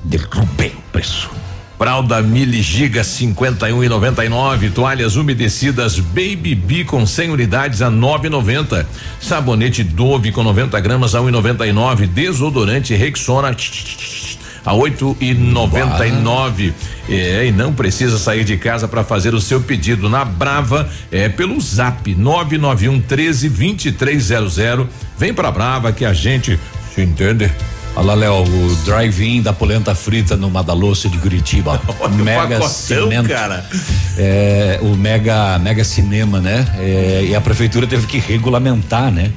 Derrubei 0.04 0.70
o 0.70 0.92
preço. 0.92 1.30
Fralda 1.78 2.22
Mili 2.22 2.62
Giga 2.62 3.04
51 3.04 3.84
e 3.84 3.88
99, 3.88 4.70
toalhas 4.70 5.14
umedecidas 5.14 6.00
Baby 6.00 6.54
B 6.54 6.84
com 6.84 7.04
100 7.04 7.30
unidades 7.30 7.82
a 7.82 7.90
9,90. 7.90 8.86
Sabonete 9.20 9.84
Dove 9.84 10.32
com 10.32 10.42
90 10.42 10.80
gramas 10.80 11.14
a 11.14 11.20
1,99. 11.20 12.06
Desodorante 12.06 12.94
Rexona 12.94 13.54
a 14.66 14.74
oito 14.74 15.16
e 15.20 15.32
noventa 15.32 16.06
e 16.06 16.10
nove. 16.12 16.74
É, 17.08 17.46
e 17.46 17.52
não 17.52 17.72
precisa 17.72 18.18
sair 18.18 18.44
de 18.44 18.56
casa 18.56 18.88
para 18.88 19.04
fazer 19.04 19.32
o 19.32 19.40
seu 19.40 19.60
pedido 19.60 20.08
na 20.10 20.24
Brava, 20.24 20.88
é 21.10 21.28
pelo 21.28 21.58
Zap 21.60 22.12
991 22.14 23.00
13 23.00 23.48
2300. 23.48 24.86
Vem 25.16 25.32
pra 25.32 25.50
Brava 25.52 25.92
que 25.92 26.04
a 26.04 26.12
gente 26.12 26.58
se 26.94 27.00
entende. 27.02 27.50
Olha 27.98 28.08
lá, 28.08 28.14
Léo, 28.14 28.42
o 28.42 28.74
drive-in 28.84 29.40
da 29.40 29.54
polenta 29.54 29.94
frita 29.94 30.36
no 30.36 30.50
Madalosso 30.50 31.08
de 31.08 31.16
Curitiba. 31.16 31.80
Olha 31.98 32.12
mega 32.14 32.58
pacotão, 32.58 32.68
cimento. 33.08 33.28
cara. 33.28 33.64
É, 34.18 34.78
o 34.82 34.94
mega, 34.96 35.58
mega 35.58 35.82
cinema, 35.82 36.38
né? 36.38 36.66
É, 36.78 37.24
e 37.30 37.34
a 37.34 37.40
prefeitura 37.40 37.86
teve 37.86 38.06
que 38.06 38.18
regulamentar, 38.18 39.10
né? 39.10 39.30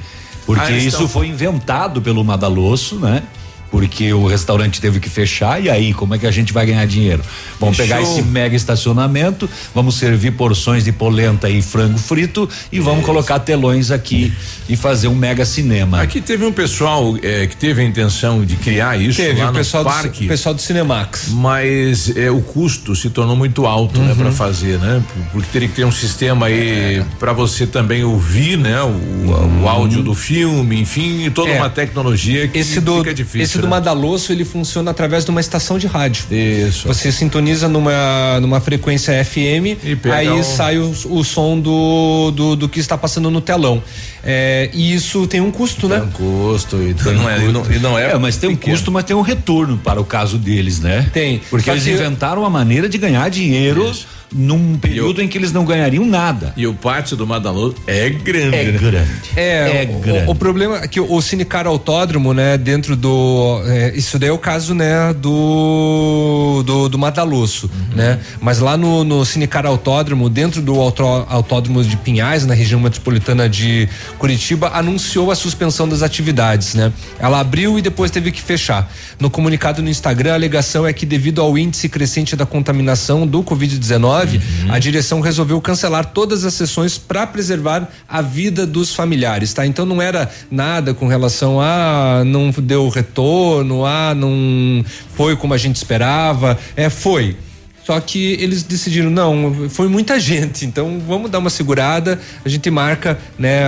Porque 0.44 0.62
Ah, 0.62 0.70
isso 0.72 0.98
tão- 0.98 1.08
foi 1.08 1.28
inventado 1.28 2.02
pelo 2.02 2.22
Madalosso, 2.22 2.96
né? 2.96 3.22
Porque 3.70 4.12
o 4.12 4.26
restaurante 4.26 4.80
teve 4.80 4.98
que 4.98 5.08
fechar 5.08 5.62
e 5.62 5.70
aí 5.70 5.94
como 5.94 6.14
é 6.14 6.18
que 6.18 6.26
a 6.26 6.30
gente 6.30 6.52
vai 6.52 6.66
ganhar 6.66 6.84
dinheiro? 6.86 7.22
Vamos 7.60 7.76
Fechou. 7.76 7.96
pegar 7.96 8.02
esse 8.10 8.22
mega 8.22 8.56
estacionamento, 8.56 9.48
vamos 9.74 9.94
servir 9.94 10.32
porções 10.32 10.84
de 10.84 10.92
polenta 10.92 11.48
e 11.48 11.62
frango 11.62 11.98
frito 11.98 12.48
e 12.72 12.80
vamos 12.80 13.04
colocar 13.04 13.38
telões 13.38 13.90
aqui 13.90 14.32
e 14.68 14.76
fazer 14.76 15.06
um 15.08 15.14
mega 15.14 15.44
cinema. 15.44 16.00
Aqui 16.02 16.20
teve 16.20 16.44
um 16.44 16.52
pessoal 16.52 17.16
eh, 17.22 17.46
que 17.46 17.56
teve 17.56 17.80
a 17.82 17.84
intenção 17.84 18.44
de 18.44 18.56
criar 18.56 19.00
isso 19.00 19.16
Teve, 19.18 19.38
lá 19.40 19.46
o 19.46 19.52
no 19.52 19.58
pessoal 19.58 19.84
do, 19.84 19.90
parque. 19.90 20.24
o 20.24 20.28
pessoal 20.28 20.54
do 20.54 20.60
Cinemax. 20.60 21.28
Mas 21.30 22.12
eh, 22.16 22.30
o 22.30 22.40
custo 22.40 22.96
se 22.96 23.10
tornou 23.10 23.36
muito 23.36 23.66
alto, 23.66 24.00
né, 24.00 24.14
para 24.16 24.32
fazer, 24.32 24.78
né? 24.78 25.02
Porque 25.32 25.48
teria 25.52 25.68
que 25.68 25.74
ter 25.74 25.84
um 25.84 25.92
sistema 25.92 26.46
aí 26.46 27.04
para 27.18 27.32
você 27.32 27.66
também 27.66 28.02
ouvir, 28.04 28.56
né, 28.58 28.80
o, 28.82 29.62
o 29.62 29.68
áudio 29.68 30.02
do 30.02 30.14
filme, 30.14 30.80
enfim, 30.80 31.30
toda 31.30 31.50
É. 31.50 31.58
uma 31.58 31.70
tecnologia 31.70 32.48
que 32.48 32.58
Esse 32.58 32.80
do, 32.80 32.98
fica 32.98 33.14
difícil. 33.14 33.42
esse 33.42 33.58
do 33.60 33.66
né? 33.66 33.70
Madalosso, 33.70 34.32
ele 34.32 34.44
funciona 34.44 34.90
através 34.90 35.24
de 35.24 35.30
uma 35.30 35.40
estação 35.40 35.78
de 35.78 35.86
rádio. 35.86 36.24
Isso. 36.30 36.86
Você 36.88 37.10
sintoniza 37.12 37.68
numa, 37.68 38.38
numa 38.40 38.60
frequência 38.60 39.12
FM, 39.24 39.76
pega 40.02 40.14
aí 40.16 40.28
o- 40.28 40.42
sai 40.44 40.78
o, 40.78 40.90
o 41.10 41.24
som 41.24 41.58
do, 41.58 42.30
do, 42.32 42.56
do 42.56 42.68
que 42.68 42.80
está 42.80 42.96
passando 42.98 43.30
no 43.30 43.40
telão. 43.40 43.82
É, 44.22 44.68
e 44.74 44.92
isso 44.92 45.26
tem 45.26 45.40
um 45.40 45.50
custo, 45.50 45.88
né? 45.88 45.96
Tem 45.98 46.04
um 46.06 46.10
custo 46.10 46.76
e 46.82 46.92
Tem 46.94 47.14
não, 47.14 47.28
é, 47.30 47.38
e 47.44 47.52
não, 47.52 47.72
e 47.72 47.78
não 47.78 47.98
é. 47.98 48.10
É, 48.12 48.18
mas 48.18 48.36
tem 48.36 48.50
um 48.50 48.56
custo, 48.56 48.90
mas 48.92 49.04
tem 49.04 49.16
um 49.16 49.22
retorno 49.22 49.78
para 49.78 50.00
o 50.00 50.04
caso 50.04 50.36
deles, 50.36 50.78
né? 50.80 51.08
Tem. 51.12 51.40
Porque 51.48 51.64
Só 51.66 51.72
eles 51.72 51.84
que- 51.84 51.90
inventaram 51.92 52.42
uma 52.42 52.50
maneira 52.50 52.88
de 52.88 52.98
ganhar 52.98 53.28
dinheiro 53.30 53.90
num 54.32 54.76
período 54.76 55.20
em 55.22 55.28
que 55.28 55.36
eles 55.36 55.52
não 55.52 55.64
ganhariam 55.64 56.04
nada. 56.06 56.52
E 56.56 56.66
o 56.66 56.74
pátio 56.74 57.16
do 57.16 57.26
Madaloso 57.26 57.74
é 57.86 58.08
grande. 58.10 58.56
É 58.56 58.64
né? 58.64 58.78
grande. 58.78 59.10
É, 59.36 59.82
É 59.82 59.88
o- 59.90 59.98
grande. 60.00 60.28
O, 60.28 60.30
o 60.30 60.34
problema 60.34 60.78
é 60.78 60.88
que 60.88 61.00
o 61.00 61.20
Cinecar 61.20 61.66
Autódromo, 61.66 62.32
né, 62.32 62.56
dentro 62.56 62.94
do. 62.96 63.62
é, 63.66 63.92
isso 63.96 64.18
daí 64.18 64.28
é 64.28 64.32
o 64.32 64.38
caso, 64.38 64.74
né, 64.74 65.12
do. 65.14 66.62
do, 66.64 66.88
do 66.88 66.98
Madalosso, 66.98 67.66
Uhum. 67.72 67.96
né? 67.96 68.18
Mas 68.40 68.58
lá 68.58 68.76
no, 68.76 69.04
no 69.04 69.24
Cinecar 69.24 69.66
Autódromo, 69.66 70.28
dentro 70.28 70.60
do 70.62 70.78
autó- 70.80 71.26
autódromo 71.28 71.82
de 71.84 71.96
Pinhais, 71.96 72.44
na 72.46 72.54
região 72.54 72.80
metropolitana 72.80 73.48
de 73.48 73.88
Curitiba, 74.18 74.70
anunciou 74.74 75.30
a 75.30 75.34
suspensão 75.34 75.88
das 75.88 76.02
atividades, 76.02 76.74
né? 76.74 76.92
Ela 77.18 77.40
abriu 77.40 77.78
e 77.78 77.82
depois 77.82 78.10
teve 78.10 78.30
que 78.30 78.40
fechar. 78.42 78.90
No 79.18 79.30
comunicado 79.30 79.82
no 79.82 79.88
Instagram, 79.88 80.32
a 80.32 80.34
alegação 80.34 80.86
é 80.86 80.92
que 80.92 81.04
devido 81.06 81.40
ao 81.40 81.56
índice 81.58 81.88
crescente 81.88 82.36
da 82.36 82.46
contaminação 82.46 83.26
do 83.26 83.42
Covid-19, 83.42 84.19
a 84.68 84.78
direção 84.78 85.20
resolveu 85.20 85.60
cancelar 85.60 86.06
todas 86.06 86.44
as 86.44 86.54
sessões 86.54 86.98
para 86.98 87.26
preservar 87.26 87.88
a 88.08 88.22
vida 88.22 88.66
dos 88.66 88.94
familiares, 88.94 89.52
tá? 89.52 89.66
Então 89.66 89.84
não 89.84 90.00
era 90.00 90.30
nada 90.50 90.94
com 90.94 91.06
relação 91.06 91.60
a 91.60 92.22
não 92.24 92.50
deu 92.50 92.88
retorno, 92.88 93.84
a 93.86 94.14
não 94.14 94.84
foi 95.14 95.36
como 95.36 95.54
a 95.54 95.58
gente 95.58 95.76
esperava, 95.76 96.58
é 96.76 96.90
foi. 96.90 97.36
Só 97.84 97.98
que 97.98 98.36
eles 98.40 98.62
decidiram, 98.62 99.10
não, 99.10 99.68
foi 99.68 99.88
muita 99.88 100.20
gente, 100.20 100.64
então 100.64 101.00
vamos 101.06 101.30
dar 101.30 101.38
uma 101.38 101.50
segurada, 101.50 102.20
a 102.44 102.48
gente 102.48 102.70
marca, 102.70 103.18
né, 103.38 103.62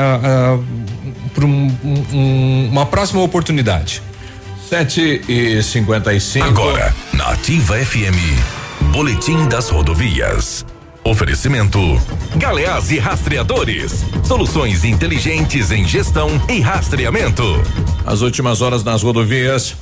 para 1.34 1.44
uma 1.44 2.86
próxima 2.86 3.20
oportunidade. 3.22 4.02
7 4.68 5.22
e 5.28 5.62
55 5.62 6.46
Agora, 6.46 6.94
na 7.12 7.32
Ativa 7.32 7.76
FM, 7.76 8.61
Boletim 8.92 9.48
das 9.48 9.70
Rodovias. 9.70 10.66
Oferecimento: 11.02 11.78
Galeás 12.36 12.90
e 12.90 12.98
Rastreadores. 12.98 14.04
Soluções 14.22 14.84
inteligentes 14.84 15.70
em 15.70 15.88
gestão 15.88 16.28
e 16.46 16.60
rastreamento. 16.60 17.42
As 18.04 18.20
últimas 18.20 18.60
horas 18.60 18.84
nas 18.84 19.02
rodovias. 19.02 19.74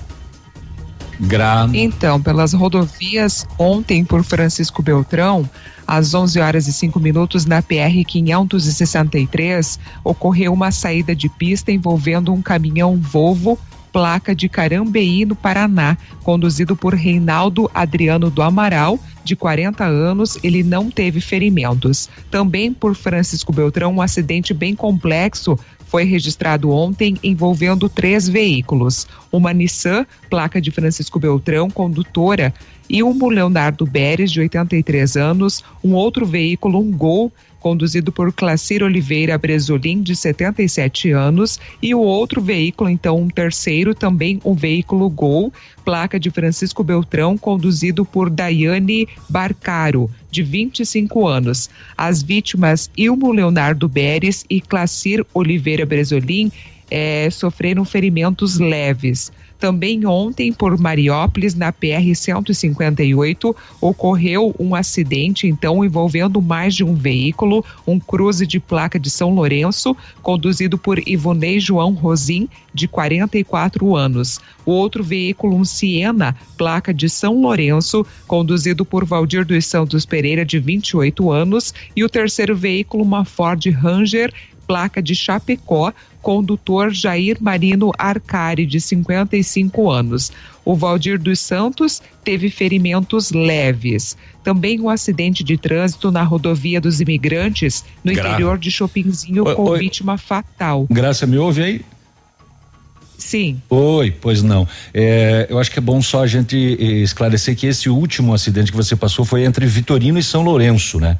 Gra... 1.18 1.68
Então, 1.74 2.22
pelas 2.22 2.52
rodovias, 2.52 3.48
ontem 3.58 4.04
por 4.04 4.22
Francisco 4.22 4.80
Beltrão, 4.80 5.48
às 5.84 6.14
11 6.14 6.38
horas 6.38 6.68
e 6.68 6.72
5 6.72 7.00
minutos, 7.00 7.44
na 7.44 7.61
PR 7.61 8.04
563, 8.06 9.76
ocorreu 10.04 10.52
uma 10.52 10.70
saída 10.70 11.16
de 11.16 11.28
pista 11.28 11.72
envolvendo 11.72 12.32
um 12.32 12.40
caminhão 12.40 12.96
Volvo 12.96 13.58
placa 13.93 14.34
de 14.34 14.49
Carambeí, 14.49 15.24
no 15.24 15.34
Paraná, 15.34 15.97
conduzido 16.22 16.76
por 16.76 16.95
Reinaldo 16.95 17.70
Adriano 17.74 18.30
do 18.30 18.43
Amaral, 18.43 18.99
de 19.24 19.36
40 19.36 19.84
anos, 19.84 20.38
ele 20.43 20.62
não 20.62 20.91
teve 20.91 21.20
ferimentos. 21.20 22.09
Também 22.30 22.72
por 22.72 22.95
Francisco 22.95 23.53
Beltrão, 23.53 23.95
um 23.95 24.03
acidente 24.03 24.55
bem 24.55 24.74
complexo 24.74 25.59
foi 25.91 26.05
registrado 26.05 26.70
ontem 26.70 27.16
envolvendo 27.22 27.88
três 27.88 28.28
veículos: 28.28 29.09
uma 29.32 29.53
Nissan, 29.53 30.07
placa 30.30 30.61
de 30.61 30.70
Francisco 30.70 31.18
Beltrão, 31.18 31.68
condutora, 31.68 32.55
e 32.88 33.03
um 33.03 33.28
Leonardo 33.28 33.84
Beres, 33.84 34.30
de 34.30 34.41
83 34.41 35.16
anos, 35.16 35.64
um 35.82 35.95
outro 35.95 36.24
veículo, 36.24 36.78
um 36.78 36.91
Gol, 36.91 37.32
conduzido 37.61 38.11
por 38.11 38.32
Clacir 38.32 38.82
Oliveira 38.82 39.38
Bresolim, 39.38 40.02
de 40.02 40.16
77 40.16 41.12
anos, 41.12 41.61
e 41.80 41.94
o 41.94 42.00
outro 42.00 42.40
veículo, 42.40 42.90
então, 42.90 43.20
um 43.20 43.28
terceiro, 43.28 43.94
também 43.94 44.40
um 44.44 44.54
veículo 44.54 45.08
Gol, 45.08 45.52
placa 45.84 46.18
de 46.18 46.30
Francisco 46.30 46.82
Beltrão, 46.82 47.36
conduzido 47.38 48.04
por 48.04 48.30
Daiane 48.30 49.06
Barcaro, 49.28 50.11
de 50.30 50.42
25 50.42 51.28
anos. 51.28 51.70
As 51.96 52.22
vítimas 52.22 52.90
Ilmo 52.96 53.30
Leonardo 53.30 53.88
Beres 53.88 54.44
e 54.48 54.61
Clacir 54.61 55.24
Oliveira 55.34 55.84
Bresolim 55.84 56.50
eh, 56.90 57.28
sofreram 57.30 57.84
ferimentos 57.84 58.58
leves. 58.58 59.30
Também 59.61 60.06
ontem, 60.06 60.54
por 60.54 60.78
Mariópolis, 60.78 61.54
na 61.54 61.70
PR-158, 61.70 63.54
ocorreu 63.78 64.54
um 64.58 64.74
acidente, 64.74 65.46
então, 65.46 65.84
envolvendo 65.84 66.40
mais 66.40 66.74
de 66.74 66.82
um 66.82 66.94
veículo, 66.94 67.62
um 67.86 68.00
cruze 68.00 68.46
de 68.46 68.58
placa 68.58 68.98
de 68.98 69.11
São 69.11 69.34
Lourenço, 69.34 69.94
conduzido 70.22 70.78
por 70.78 70.98
Ivonei 71.06 71.61
João 71.61 71.92
Rosim, 71.92 72.48
de 72.72 72.88
44 72.88 73.94
anos. 73.94 74.40
O 74.64 74.70
outro 74.72 75.02
veículo, 75.02 75.56
um 75.56 75.64
Siena, 75.64 76.36
placa 76.56 76.94
de 76.94 77.11
São 77.11 77.40
Lourenço, 77.40 78.06
conduzido 78.26 78.84
por 78.84 79.04
Valdir 79.04 79.44
dos 79.44 79.66
Santos 79.66 80.06
Pereira, 80.06 80.44
de 80.44 80.58
28 80.58 81.30
anos. 81.30 81.74
E 81.94 82.02
o 82.02 82.08
terceiro 82.08 82.56
veículo, 82.56 83.02
uma 83.02 83.24
Ford 83.24 83.62
Ranger, 83.70 84.32
placa 84.70 85.02
de 85.02 85.16
Chapecó, 85.16 85.92
condutor 86.22 86.92
Jair 86.92 87.38
Marino 87.40 87.90
Arcari, 87.98 88.64
de 88.64 88.80
55 88.80 89.90
anos. 89.90 90.30
O 90.64 90.76
Valdir 90.76 91.18
dos 91.18 91.40
Santos 91.40 92.00
teve 92.22 92.48
ferimentos 92.50 93.32
leves. 93.32 94.16
Também 94.44 94.80
um 94.80 94.88
acidente 94.88 95.42
de 95.42 95.56
trânsito 95.58 96.12
na 96.12 96.22
rodovia 96.22 96.80
dos 96.80 97.00
imigrantes, 97.00 97.84
no 98.04 98.12
Gra- 98.14 98.28
interior 98.28 98.58
de 98.58 98.70
Chopinzinho, 98.70 99.44
Oi, 99.44 99.54
com 99.56 99.64
oi. 99.70 99.78
vítima 99.80 100.16
fatal. 100.16 100.86
Graça, 100.88 101.26
me 101.26 101.36
ouve 101.36 101.62
aí? 101.64 101.80
Sim. 103.18 103.60
Oi, 103.68 104.12
pois 104.12 104.40
não. 104.40 104.68
É, 104.94 105.48
eu 105.50 105.58
acho 105.58 105.70
que 105.72 105.80
é 105.80 105.82
bom 105.82 106.00
só 106.00 106.22
a 106.22 106.26
gente 106.28 106.56
eh, 106.80 106.84
esclarecer 107.02 107.56
que 107.56 107.66
esse 107.66 107.88
último 107.90 108.32
acidente 108.32 108.70
que 108.70 108.76
você 108.76 108.94
passou 108.94 109.24
foi 109.24 109.42
entre 109.44 109.66
Vitorino 109.66 110.18
e 110.18 110.22
São 110.22 110.42
Lourenço, 110.42 111.00
né? 111.00 111.18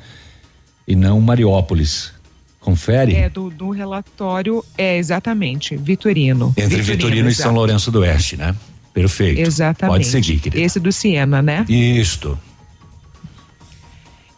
E 0.87 0.95
não 0.95 1.21
Mariópolis. 1.21 2.13
Confere? 2.61 3.15
É, 3.15 3.29
do, 3.29 3.49
do 3.49 3.71
relatório, 3.71 4.63
é 4.77 4.99
exatamente, 4.99 5.77
Vitorino. 5.77 6.53
entre 6.57 6.83
Vitorino, 6.83 7.29
e 7.29 7.35
São. 7.35 7.55
Lourenço 7.55 7.91
do 7.91 8.01
Oeste, 8.01 8.37
né? 8.37 8.55
Perfeito. 8.93 9.41
Exatamente. 9.41 9.95
Pode 9.95 10.07
seguir, 10.07 10.39
querido. 10.41 10.63
Esse 10.63 10.79
do 10.79 10.93
Siena, 10.93 11.41
né? 11.41 11.65
Isto. 11.69 12.39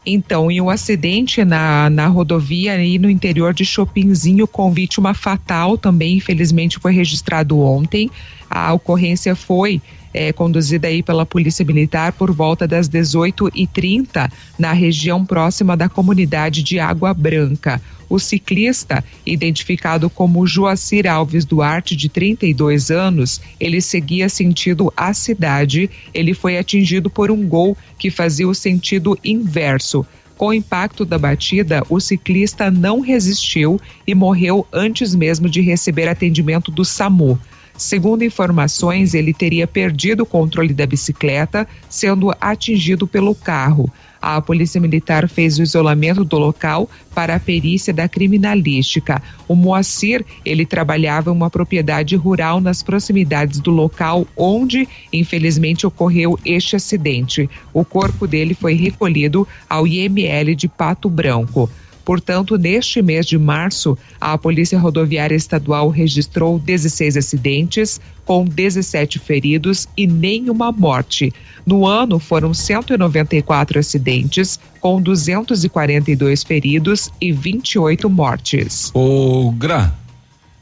Então, 0.04 0.50
e 0.50 0.60
um 0.60 0.68
acidente 0.68 1.44
na, 1.44 1.88
na 1.88 2.06
rodovia 2.08 2.72
aí 2.72 2.98
no 2.98 3.08
interior 3.08 3.54
de 3.54 3.64
Chopinzinho 3.64 4.46
com 4.46 4.72
vítima 4.72 5.14
fatal 5.14 5.78
também, 5.78 6.16
infelizmente, 6.16 6.78
foi 6.78 6.92
registrado 6.92 7.58
ontem. 7.60 8.10
A 8.50 8.72
ocorrência 8.72 9.34
foi 9.36 9.80
eh, 10.12 10.32
conduzida 10.32 10.88
aí 10.88 11.02
pela 11.02 11.26
Polícia 11.26 11.64
Militar 11.64 12.12
por 12.12 12.32
volta 12.32 12.66
das 12.66 12.88
18h30 12.88 14.30
na 14.58 14.72
região 14.72 15.24
próxima 15.24 15.76
da 15.76 15.88
comunidade 15.88 16.62
de 16.62 16.78
Água 16.78 17.12
Branca. 17.14 17.80
O 18.12 18.18
ciclista, 18.18 19.02
identificado 19.24 20.10
como 20.10 20.46
Joacir 20.46 21.10
Alves 21.10 21.46
Duarte, 21.46 21.96
de 21.96 22.10
32 22.10 22.90
anos, 22.90 23.40
ele 23.58 23.80
seguia 23.80 24.28
sentido 24.28 24.92
à 24.94 25.14
cidade. 25.14 25.88
Ele 26.12 26.34
foi 26.34 26.58
atingido 26.58 27.08
por 27.08 27.30
um 27.30 27.48
gol 27.48 27.74
que 27.98 28.10
fazia 28.10 28.46
o 28.46 28.54
sentido 28.54 29.18
inverso. 29.24 30.04
Com 30.36 30.48
o 30.48 30.52
impacto 30.52 31.04
da 31.06 31.18
batida, 31.18 31.82
o 31.88 32.00
ciclista 32.00 32.70
não 32.70 33.00
resistiu 33.00 33.80
e 34.06 34.14
morreu 34.14 34.66
antes 34.70 35.14
mesmo 35.14 35.48
de 35.48 35.62
receber 35.62 36.08
atendimento 36.08 36.70
do 36.70 36.84
SAMU. 36.84 37.38
Segundo 37.76 38.22
informações, 38.22 39.14
ele 39.14 39.32
teria 39.32 39.66
perdido 39.66 40.22
o 40.22 40.26
controle 40.26 40.74
da 40.74 40.86
bicicleta, 40.86 41.66
sendo 41.88 42.32
atingido 42.40 43.06
pelo 43.06 43.34
carro. 43.34 43.90
A 44.22 44.40
Polícia 44.40 44.80
Militar 44.80 45.28
fez 45.28 45.58
o 45.58 45.62
isolamento 45.64 46.24
do 46.24 46.38
local 46.38 46.88
para 47.12 47.34
a 47.34 47.40
perícia 47.40 47.92
da 47.92 48.08
criminalística. 48.08 49.20
O 49.48 49.56
Moacir, 49.56 50.24
ele 50.44 50.64
trabalhava 50.64 51.30
em 51.30 51.32
uma 51.32 51.50
propriedade 51.50 52.14
rural 52.14 52.60
nas 52.60 52.84
proximidades 52.84 53.58
do 53.58 53.72
local 53.72 54.24
onde, 54.36 54.88
infelizmente, 55.12 55.84
ocorreu 55.84 56.38
este 56.44 56.76
acidente. 56.76 57.50
O 57.74 57.84
corpo 57.84 58.28
dele 58.28 58.54
foi 58.54 58.74
recolhido 58.74 59.46
ao 59.68 59.88
IML 59.88 60.54
de 60.54 60.68
Pato 60.68 61.10
Branco. 61.10 61.68
Portanto, 62.04 62.56
neste 62.58 63.00
mês 63.00 63.26
de 63.26 63.38
março, 63.38 63.96
a 64.20 64.36
Polícia 64.36 64.78
Rodoviária 64.78 65.34
Estadual 65.36 65.88
registrou 65.88 66.58
16 66.58 67.16
acidentes, 67.16 68.00
com 68.24 68.44
17 68.44 69.18
feridos 69.18 69.86
e 69.96 70.06
nenhuma 70.06 70.72
morte. 70.72 71.32
No 71.64 71.86
ano, 71.86 72.18
foram 72.18 72.52
194 72.52 73.78
acidentes, 73.78 74.58
com 74.80 75.00
242 75.00 76.42
feridos 76.42 77.10
e 77.20 77.30
28 77.32 78.10
mortes. 78.10 78.90
Ô, 78.94 79.52
Gra, 79.52 79.94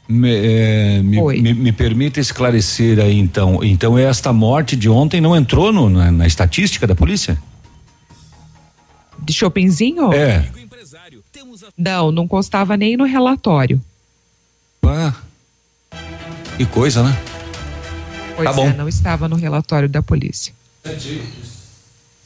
me, 0.07 0.29
é, 0.31 1.01
me, 1.01 1.41
me, 1.41 1.53
me 1.53 1.71
permita 1.71 2.19
esclarecer 2.19 2.99
aí 2.99 3.17
então. 3.17 3.63
Então, 3.63 3.97
esta 3.97 4.31
morte 4.31 4.75
de 4.75 4.89
ontem 4.89 5.19
não 5.21 5.35
entrou 5.35 5.71
no- 5.73 5.89
na, 5.89 6.11
na 6.11 6.27
estatística 6.27 6.85
da 6.85 6.93
polícia? 6.95 7.37
De 9.23 9.33
Chopinzinho? 9.33 10.11
É. 10.13 10.45
Não, 11.77 12.11
não 12.11 12.27
constava 12.27 12.75
nem 12.77 12.95
no 12.97 13.05
relatório. 13.05 13.81
Ah, 14.83 15.13
que 16.57 16.65
coisa, 16.65 17.03
né? 17.03 17.17
Pois 18.35 18.47
Tá 18.49 18.53
bom. 18.53 18.67
é, 18.67 18.73
não 18.73 18.87
estava 18.87 19.27
no 19.27 19.35
relatório 19.35 19.87
da 19.89 20.01
polícia. 20.01 20.53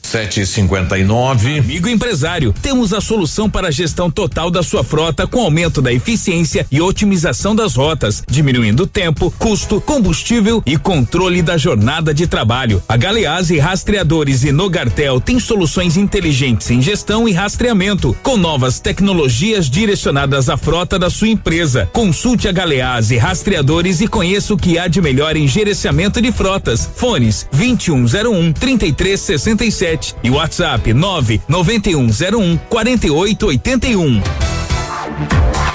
Sete 0.06 0.42
e 0.42 0.46
cinquenta 0.46 0.96
e 0.96 1.02
nove. 1.02 1.58
Amigo 1.58 1.88
empresário, 1.88 2.54
temos 2.62 2.92
a 2.92 3.00
solução 3.00 3.50
para 3.50 3.68
a 3.68 3.70
gestão 3.72 4.08
total 4.08 4.52
da 4.52 4.62
sua 4.62 4.84
frota 4.84 5.26
com 5.26 5.40
aumento 5.40 5.82
da 5.82 5.92
eficiência 5.92 6.64
e 6.70 6.80
otimização 6.80 7.56
das 7.56 7.74
rotas, 7.74 8.22
diminuindo 8.30 8.86
tempo, 8.86 9.34
custo, 9.36 9.80
combustível 9.80 10.62
e 10.64 10.76
controle 10.76 11.42
da 11.42 11.58
jornada 11.58 12.14
de 12.14 12.28
trabalho. 12.28 12.80
A 12.88 12.96
Galease 12.96 13.58
Rastreadores 13.58 14.44
e 14.44 14.52
Nogartel 14.52 15.20
tem 15.20 15.40
soluções 15.40 15.96
inteligentes 15.96 16.70
em 16.70 16.80
gestão 16.80 17.28
e 17.28 17.32
rastreamento, 17.32 18.16
com 18.22 18.36
novas 18.36 18.78
tecnologias 18.78 19.68
direcionadas 19.68 20.48
à 20.48 20.56
frota 20.56 21.00
da 21.00 21.10
sua 21.10 21.28
empresa. 21.28 21.90
Consulte 21.92 22.46
a 22.46 22.52
Galease 22.52 23.16
Rastreadores 23.16 24.00
e 24.00 24.06
conheça 24.06 24.54
o 24.54 24.56
que 24.56 24.78
há 24.78 24.86
de 24.86 25.02
melhor 25.02 25.36
em 25.36 25.48
gerenciamento 25.48 26.22
de 26.22 26.30
frotas. 26.30 26.88
Fones 26.94 27.48
2101 27.52 28.52
3367 28.52 29.95
e 29.95 29.95
WhatsApp 30.30 30.92
99101 30.92 32.58
4881. 32.68 34.22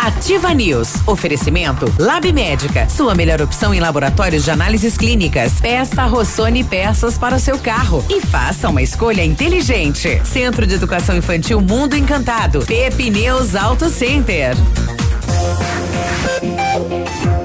Ativa 0.01 0.51
News. 0.51 0.95
Oferecimento 1.05 1.91
Lab 1.99 2.31
Médica. 2.33 2.89
Sua 2.89 3.13
melhor 3.13 3.39
opção 3.39 3.71
em 3.71 3.79
laboratórios 3.79 4.43
de 4.43 4.49
análises 4.49 4.97
clínicas. 4.97 5.53
Peça 5.61 6.05
Rossoni 6.05 6.63
peças 6.63 7.19
para 7.19 7.35
o 7.35 7.39
seu 7.39 7.59
carro 7.59 8.03
e 8.09 8.19
faça 8.19 8.67
uma 8.69 8.81
escolha 8.81 9.23
inteligente. 9.23 10.19
Centro 10.25 10.65
de 10.65 10.73
Educação 10.73 11.15
Infantil 11.15 11.61
Mundo 11.61 11.95
Encantado. 11.95 12.65
Pepe 12.65 13.11
News 13.11 13.55
Auto 13.55 13.89
Center. 13.89 14.55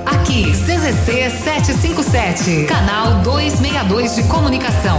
Aqui, 0.07 0.51
CZC 0.53 1.31
757, 1.45 2.65
canal 2.65 3.21
262 3.23 4.17
de 4.17 4.23
comunicação. 4.25 4.99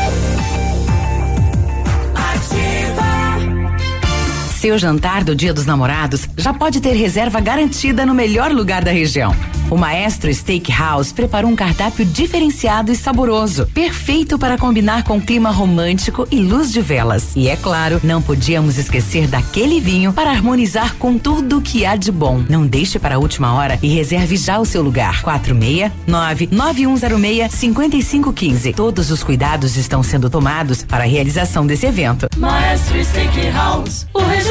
Seu 4.61 4.77
jantar 4.77 5.23
do 5.23 5.35
Dia 5.35 5.55
dos 5.55 5.65
Namorados 5.65 6.29
já 6.37 6.53
pode 6.53 6.79
ter 6.79 6.93
reserva 6.93 7.39
garantida 7.39 8.05
no 8.05 8.13
melhor 8.13 8.51
lugar 8.51 8.83
da 8.83 8.91
região. 8.91 9.35
O 9.71 9.77
Maestro 9.77 10.31
Steakhouse 10.31 11.11
preparou 11.11 11.49
um 11.49 11.55
cardápio 11.55 12.05
diferenciado 12.05 12.91
e 12.91 12.95
saboroso, 12.95 13.65
perfeito 13.73 14.37
para 14.37 14.59
combinar 14.59 15.03
com 15.03 15.19
clima 15.19 15.49
romântico 15.49 16.27
e 16.29 16.41
luz 16.41 16.71
de 16.71 16.79
velas. 16.79 17.31
E 17.35 17.47
é 17.47 17.55
claro, 17.55 17.99
não 18.03 18.21
podíamos 18.21 18.77
esquecer 18.77 19.27
daquele 19.27 19.79
vinho 19.79 20.13
para 20.13 20.29
harmonizar 20.29 20.95
com 20.97 21.17
tudo 21.17 21.57
o 21.57 21.61
que 21.61 21.83
há 21.83 21.95
de 21.95 22.11
bom. 22.11 22.43
Não 22.47 22.67
deixe 22.67 22.99
para 22.99 23.15
a 23.15 23.17
última 23.17 23.53
hora 23.55 23.79
e 23.81 23.87
reserve 23.87 24.37
já 24.37 24.59
o 24.59 24.65
seu 24.65 24.83
lugar. 24.83 25.23
469 25.23 26.49
9106 26.51 27.51
5515. 27.51 28.73
Todos 28.73 29.09
os 29.09 29.23
cuidados 29.23 29.75
estão 29.75 30.03
sendo 30.03 30.29
tomados 30.29 30.83
para 30.83 31.05
a 31.05 31.07
realização 31.07 31.65
desse 31.65 31.87
evento. 31.87 32.27
Maestro 32.37 33.03
Steakhouse, 33.03 34.05
o 34.13 34.19
registro 34.19 34.50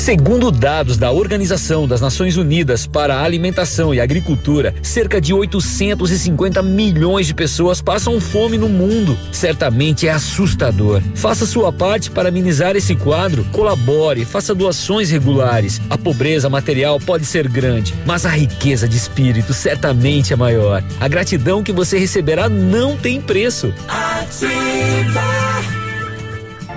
Segundo 0.00 0.50
dados 0.50 0.96
da 0.96 1.12
Organização 1.12 1.86
das 1.86 2.00
Nações 2.00 2.38
Unidas 2.38 2.86
para 2.86 3.16
a 3.16 3.22
Alimentação 3.22 3.94
e 3.94 4.00
Agricultura, 4.00 4.74
cerca 4.82 5.20
de 5.20 5.34
850 5.34 6.62
milhões 6.62 7.26
de 7.26 7.34
pessoas 7.34 7.82
passam 7.82 8.18
fome 8.18 8.56
no 8.56 8.66
mundo. 8.66 9.16
Certamente 9.30 10.08
é 10.08 10.10
assustador. 10.10 11.02
Faça 11.14 11.44
sua 11.44 11.70
parte 11.70 12.10
para 12.10 12.30
amenizar 12.30 12.76
esse 12.76 12.96
quadro, 12.96 13.44
colabore, 13.52 14.24
faça 14.24 14.54
doações 14.54 15.10
regulares. 15.10 15.82
A 15.90 15.98
pobreza 15.98 16.48
material 16.48 16.98
pode 16.98 17.26
ser 17.26 17.46
grande, 17.46 17.94
mas 18.06 18.24
a 18.24 18.30
riqueza 18.30 18.88
de 18.88 18.96
espírito 18.96 19.52
certamente 19.52 20.32
é 20.32 20.36
maior. 20.36 20.82
A 20.98 21.08
gratidão 21.08 21.62
que 21.62 21.72
você 21.72 21.98
receberá 21.98 22.48
não 22.48 22.96
tem 22.96 23.20
preço. 23.20 23.70
Ativa. 23.86 25.79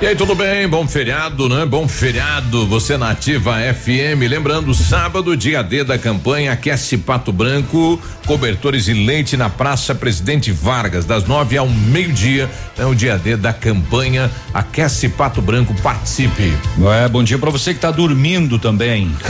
E 0.00 0.06
aí, 0.06 0.14
tudo 0.14 0.32
bem? 0.36 0.68
Bom 0.68 0.86
feriado, 0.86 1.48
né? 1.48 1.66
Bom 1.66 1.88
feriado, 1.88 2.64
você 2.68 2.96
na 2.96 3.10
Ativa 3.10 3.56
FM. 3.74 4.28
Lembrando, 4.30 4.72
sábado, 4.72 5.36
dia 5.36 5.60
D 5.60 5.82
da 5.82 5.98
campanha 5.98 6.52
Aquece 6.52 6.96
Pato 6.96 7.32
Branco, 7.32 8.00
cobertores 8.24 8.86
e 8.86 8.92
leite 8.92 9.36
na 9.36 9.50
Praça 9.50 9.96
Presidente 9.96 10.52
Vargas, 10.52 11.04
das 11.04 11.24
nove 11.24 11.58
ao 11.58 11.68
meio-dia. 11.68 12.48
É 12.78 12.86
o 12.86 12.94
dia 12.94 13.18
D 13.18 13.36
da 13.36 13.52
campanha 13.52 14.30
Aquece 14.54 15.08
Pato 15.08 15.42
Branco. 15.42 15.74
Participe. 15.82 16.56
É, 17.04 17.08
bom 17.08 17.24
dia 17.24 17.36
pra 17.36 17.50
você 17.50 17.74
que 17.74 17.80
tá 17.80 17.90
dormindo 17.90 18.56
também. 18.56 19.10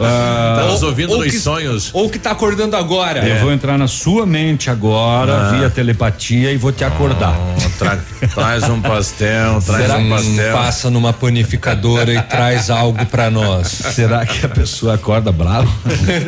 Ah, 0.00 0.56
tá 0.60 0.66
nos 0.68 0.82
ouvindo 0.82 1.12
ou 1.12 1.18
nos 1.24 1.32
que- 1.32 1.38
sonhos. 1.40 1.90
Ou 1.92 2.08
que 2.08 2.18
tá 2.18 2.30
acordando 2.30 2.76
agora. 2.76 3.26
Eu 3.26 3.40
vou 3.40 3.52
entrar 3.52 3.76
na 3.78 3.86
sua 3.88 4.24
mente 4.26 4.70
agora, 4.70 5.48
Ah. 5.48 5.50
via 5.52 5.70
telepatia, 5.70 6.52
e 6.52 6.56
vou 6.56 6.70
te 6.72 6.84
acordar. 6.84 7.34
Tra- 7.78 7.98
traz 8.34 8.64
um 8.68 8.80
pastel, 8.80 9.60
Traz 9.68 9.94
um 9.94 10.08
pastel. 10.08 10.56
Passa 10.56 10.90
numa 10.90 11.12
panificadora 11.12 12.14
e 12.14 12.22
traz 12.22 12.70
algo 12.70 13.04
para 13.06 13.30
nós. 13.30 13.68
Será 13.92 14.24
que 14.24 14.46
a 14.46 14.48
pessoa 14.48 14.94
acorda 14.94 15.30
bravo? 15.30 15.70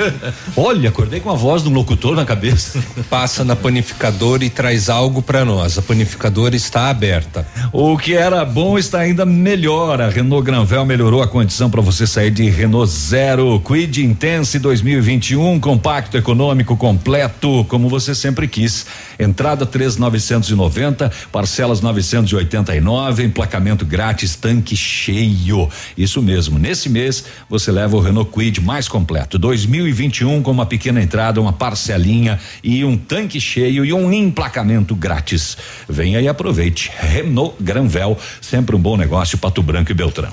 Olha, 0.56 0.90
acordei 0.90 1.20
com 1.20 1.30
a 1.30 1.34
voz 1.34 1.62
do 1.62 1.70
locutor 1.70 2.14
na 2.14 2.24
cabeça. 2.24 2.82
Passa 3.08 3.42
na 3.44 3.56
panificadora 3.56 4.44
e 4.44 4.50
traz 4.50 4.90
algo 4.90 5.22
para 5.22 5.44
nós. 5.44 5.78
A 5.78 5.82
panificadora 5.82 6.54
está 6.54 6.90
aberta. 6.90 7.46
O 7.72 7.96
que 7.96 8.14
era 8.14 8.44
bom 8.44 8.78
está 8.78 9.00
ainda 9.00 9.24
melhor. 9.24 10.02
A 10.02 10.08
Renault 10.08 10.44
Granvel 10.44 10.84
melhorou 10.84 11.22
a 11.22 11.28
condição 11.28 11.70
para 11.70 11.80
você 11.80 12.06
sair 12.06 12.30
de 12.30 12.48
Renault 12.50 12.90
Zero. 12.90 13.60
Quid 13.60 14.04
Intense 14.04 14.58
2021, 14.58 15.58
compacto, 15.60 16.16
econômico, 16.16 16.76
completo, 16.76 17.64
como 17.68 17.88
você 17.88 18.14
sempre 18.14 18.46
quis. 18.46 18.86
Entrada 19.18 19.64
3,990, 19.64 21.10
parcelas 21.32 21.80
989, 21.80 23.29
emplacamento 23.30 23.86
grátis, 23.86 24.36
tanque 24.36 24.76
cheio. 24.76 25.68
Isso 25.96 26.20
mesmo. 26.20 26.58
Nesse 26.58 26.88
mês 26.88 27.24
você 27.48 27.72
leva 27.72 27.96
o 27.96 28.00
Renault 28.00 28.30
Quid 28.30 28.60
mais 28.60 28.88
completo. 28.88 29.38
2021 29.38 30.42
com 30.42 30.50
uma 30.50 30.66
pequena 30.66 31.02
entrada, 31.02 31.40
uma 31.40 31.52
parcelinha 31.52 32.38
e 32.62 32.84
um 32.84 32.96
tanque 32.96 33.40
cheio 33.40 33.84
e 33.84 33.92
um 33.92 34.12
emplacamento 34.12 34.94
grátis. 34.94 35.56
Venha 35.88 36.20
e 36.20 36.28
aproveite. 36.28 36.90
Renault 36.98 37.56
Granvel, 37.60 38.18
sempre 38.40 38.76
um 38.76 38.80
bom 38.80 38.96
negócio, 38.96 39.38
Pato 39.38 39.62
Branco 39.62 39.90
e 39.90 39.94
Beltrão. 39.94 40.32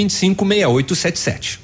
25 0.01 0.45
6877. 0.45 1.59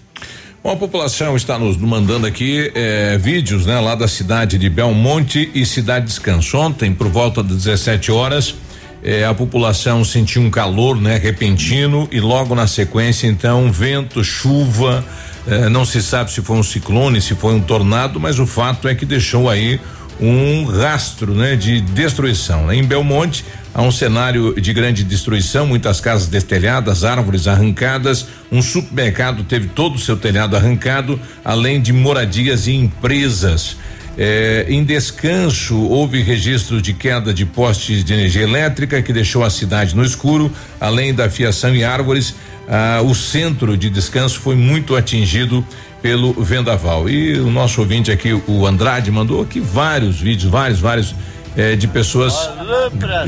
Bom, 0.64 0.72
a 0.72 0.76
população 0.76 1.36
está 1.36 1.58
nos 1.58 1.78
mandando 1.78 2.28
aqui 2.28 2.72
eh, 2.76 3.18
vídeos, 3.20 3.66
né, 3.66 3.80
lá 3.80 3.96
da 3.96 4.08
cidade 4.08 4.58
de 4.58 4.70
Belmonte 4.70 5.50
e 5.54 5.66
Cidade 5.66 6.06
Descanso. 6.06 6.58
Ontem, 6.58 6.94
por 6.94 7.08
volta 7.08 7.42
das 7.42 7.64
17 7.64 8.12
horas, 8.12 8.56
eh, 9.04 9.24
a 9.24 9.34
população 9.34 10.04
sentiu 10.04 10.42
um 10.42 10.50
calor, 10.50 11.00
né, 11.00 11.18
repentino 11.18 12.08
e 12.12 12.20
logo 12.20 12.54
na 12.54 12.68
sequência, 12.68 13.28
então, 13.28 13.72
vento, 13.72 14.24
chuva. 14.24 15.06
Eh, 15.48 15.70
não 15.70 15.86
se 15.86 16.02
sabe 16.02 16.32
se 16.32 16.42
foi 16.42 16.58
um 16.58 16.64
ciclone, 16.64 17.22
se 17.22 17.34
foi 17.34 17.54
um 17.54 17.62
tornado, 17.62 18.20
mas 18.20 18.38
o 18.38 18.46
fato 18.46 18.88
é 18.88 18.94
que 18.94 19.06
deixou 19.06 19.50
aí 19.50 19.80
um 20.20 20.66
rastro, 20.66 21.34
né, 21.34 21.56
de 21.56 21.82
destruição. 21.82 22.68
Né? 22.68 22.78
Em 22.78 22.84
Belmonte 22.84 23.46
há 23.74 23.82
um 23.82 23.92
cenário 23.92 24.60
de 24.60 24.74
grande 24.74 25.04
destruição, 25.04 25.68
muitas 25.68 26.02
casas 26.02 26.28
destelhadas, 26.28 27.04
árvores 27.04 27.48
arrancadas, 27.48 28.28
um 28.52 28.62
supermercado 28.62 29.44
teve 29.44 29.68
todo 29.68 29.96
o 29.96 30.00
seu 30.00 30.18
telhado 30.18 30.56
arrancado, 30.56 31.20
além 31.46 31.80
de 31.80 31.94
moradias 31.94 32.68
e 32.68 32.74
empresas. 32.74 33.78
É, 34.20 34.66
em 34.68 34.84
descanso, 34.84 35.78
houve 35.78 36.24
registro 36.24 36.82
de 36.82 36.92
queda 36.92 37.32
de 37.32 37.46
postes 37.46 38.04
de 38.04 38.14
energia 38.14 38.42
elétrica 38.42 39.00
que 39.00 39.14
deixou 39.14 39.44
a 39.44 39.50
cidade 39.50 39.96
no 39.96 40.04
escuro, 40.04 40.52
além 40.82 41.14
da 41.14 41.30
fiação 41.30 41.76
e 41.76 41.84
árvores. 41.84 42.34
Ah, 42.68 43.02
o 43.04 43.14
centro 43.14 43.78
de 43.78 43.92
descanso 43.92 44.40
foi 44.40 44.56
muito 44.56 44.96
atingido 44.96 45.64
pelo 46.02 46.34
vendaval. 46.34 47.10
E 47.10 47.40
o 47.40 47.50
nosso 47.50 47.82
ouvinte 47.82 48.12
aqui, 48.12 48.34
o 48.48 48.66
Andrade, 48.66 49.12
mandou 49.12 49.42
aqui 49.42 49.60
vários 49.60 50.20
vídeos, 50.20 50.52
vários, 50.52 50.80
vários 50.80 51.16
eh, 51.56 51.76
de 51.76 51.88
pessoas 51.88 52.50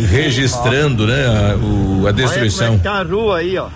registrando, 0.10 1.08
né, 1.08 1.26
a, 1.26 1.56
o, 1.56 2.08
a 2.08 2.12
destruição. 2.12 2.74
Olha 2.74 2.80
tá 2.80 2.94
a 2.94 3.04
rua 3.04 3.38
aí, 3.38 3.58
ó. 3.58 3.68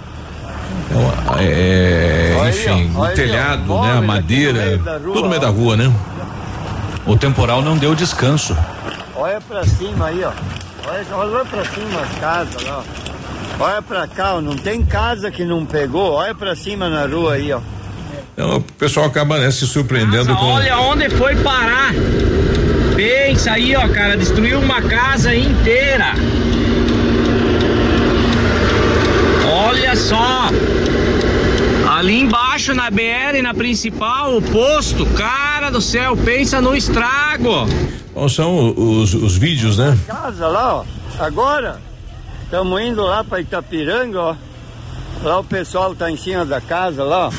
Então, 0.85 1.37
é, 1.39 2.49
enfim, 2.49 2.69
aí, 2.69 2.91
o 2.95 3.15
telhado, 3.15 3.81
né, 3.81 3.91
a 3.97 4.01
madeira, 4.01 4.79
tudo 5.03 5.21
no 5.21 5.29
meio 5.29 5.41
da 5.41 5.49
rua, 5.49 5.75
né? 5.75 5.91
O 7.05 7.17
temporal 7.17 7.61
não 7.61 7.77
deu 7.77 7.93
descanso. 7.95 8.55
Olha 9.15 9.41
pra 9.41 9.63
cima 9.65 10.07
aí, 10.07 10.23
ó. 10.23 10.31
Olha, 10.85 11.05
olha 11.15 11.45
pra 11.45 11.65
cima 11.65 11.99
as 12.01 12.19
casas 12.19 12.63
lá, 12.63 12.79
ó. 12.79 13.03
Olha 13.59 13.81
pra 13.81 14.07
cá, 14.07 14.35
ó. 14.35 14.41
não 14.41 14.55
tem 14.55 14.83
casa 14.83 15.29
que 15.29 15.45
não 15.45 15.65
pegou. 15.65 16.13
Olha 16.13 16.33
pra 16.33 16.55
cima 16.55 16.89
na 16.89 17.05
rua 17.05 17.33
aí, 17.33 17.51
ó. 17.51 17.59
Então, 18.33 18.57
o 18.57 18.61
pessoal 18.61 19.05
acaba 19.05 19.37
né, 19.37 19.51
se 19.51 19.67
surpreendendo 19.67 20.29
Nossa, 20.29 20.39
com. 20.39 20.53
Olha 20.53 20.77
onde 20.79 21.09
foi 21.09 21.35
parar. 21.37 21.91
Pensa 22.95 23.51
aí, 23.51 23.75
ó, 23.75 23.87
cara, 23.87 24.17
destruiu 24.17 24.59
uma 24.59 24.81
casa 24.81 25.35
inteira. 25.35 26.13
Olha 29.45 29.95
só. 29.95 30.49
Ali 31.97 32.21
embaixo 32.21 32.73
na 32.73 32.89
BR, 32.89 33.41
na 33.43 33.53
principal, 33.53 34.35
o 34.35 34.41
posto, 34.41 35.05
cara 35.05 35.69
do 35.69 35.79
céu, 35.79 36.17
pensa 36.17 36.59
no 36.59 36.75
estrago. 36.75 37.67
Bom, 38.13 38.27
são 38.27 38.73
os, 38.75 39.13
os 39.13 39.37
vídeos, 39.37 39.77
né? 39.77 39.97
Casa 40.07 40.47
lá, 40.47 40.75
ó. 40.77 40.85
Agora, 41.19 41.79
estamos 42.43 42.81
indo 42.81 43.03
lá 43.03 43.23
para 43.23 43.41
Itapiranga, 43.41 44.19
ó. 44.19 44.35
Lá 45.23 45.39
o 45.39 45.43
pessoal 45.43 45.93
tá 45.93 46.09
em 46.09 46.17
cima 46.17 46.45
da 46.45 46.59
casa 46.59 47.03
lá, 47.03 47.27
ó. 47.27 47.31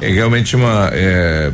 É 0.00 0.10
realmente 0.10 0.54
uma 0.54 0.90
é, 0.92 1.50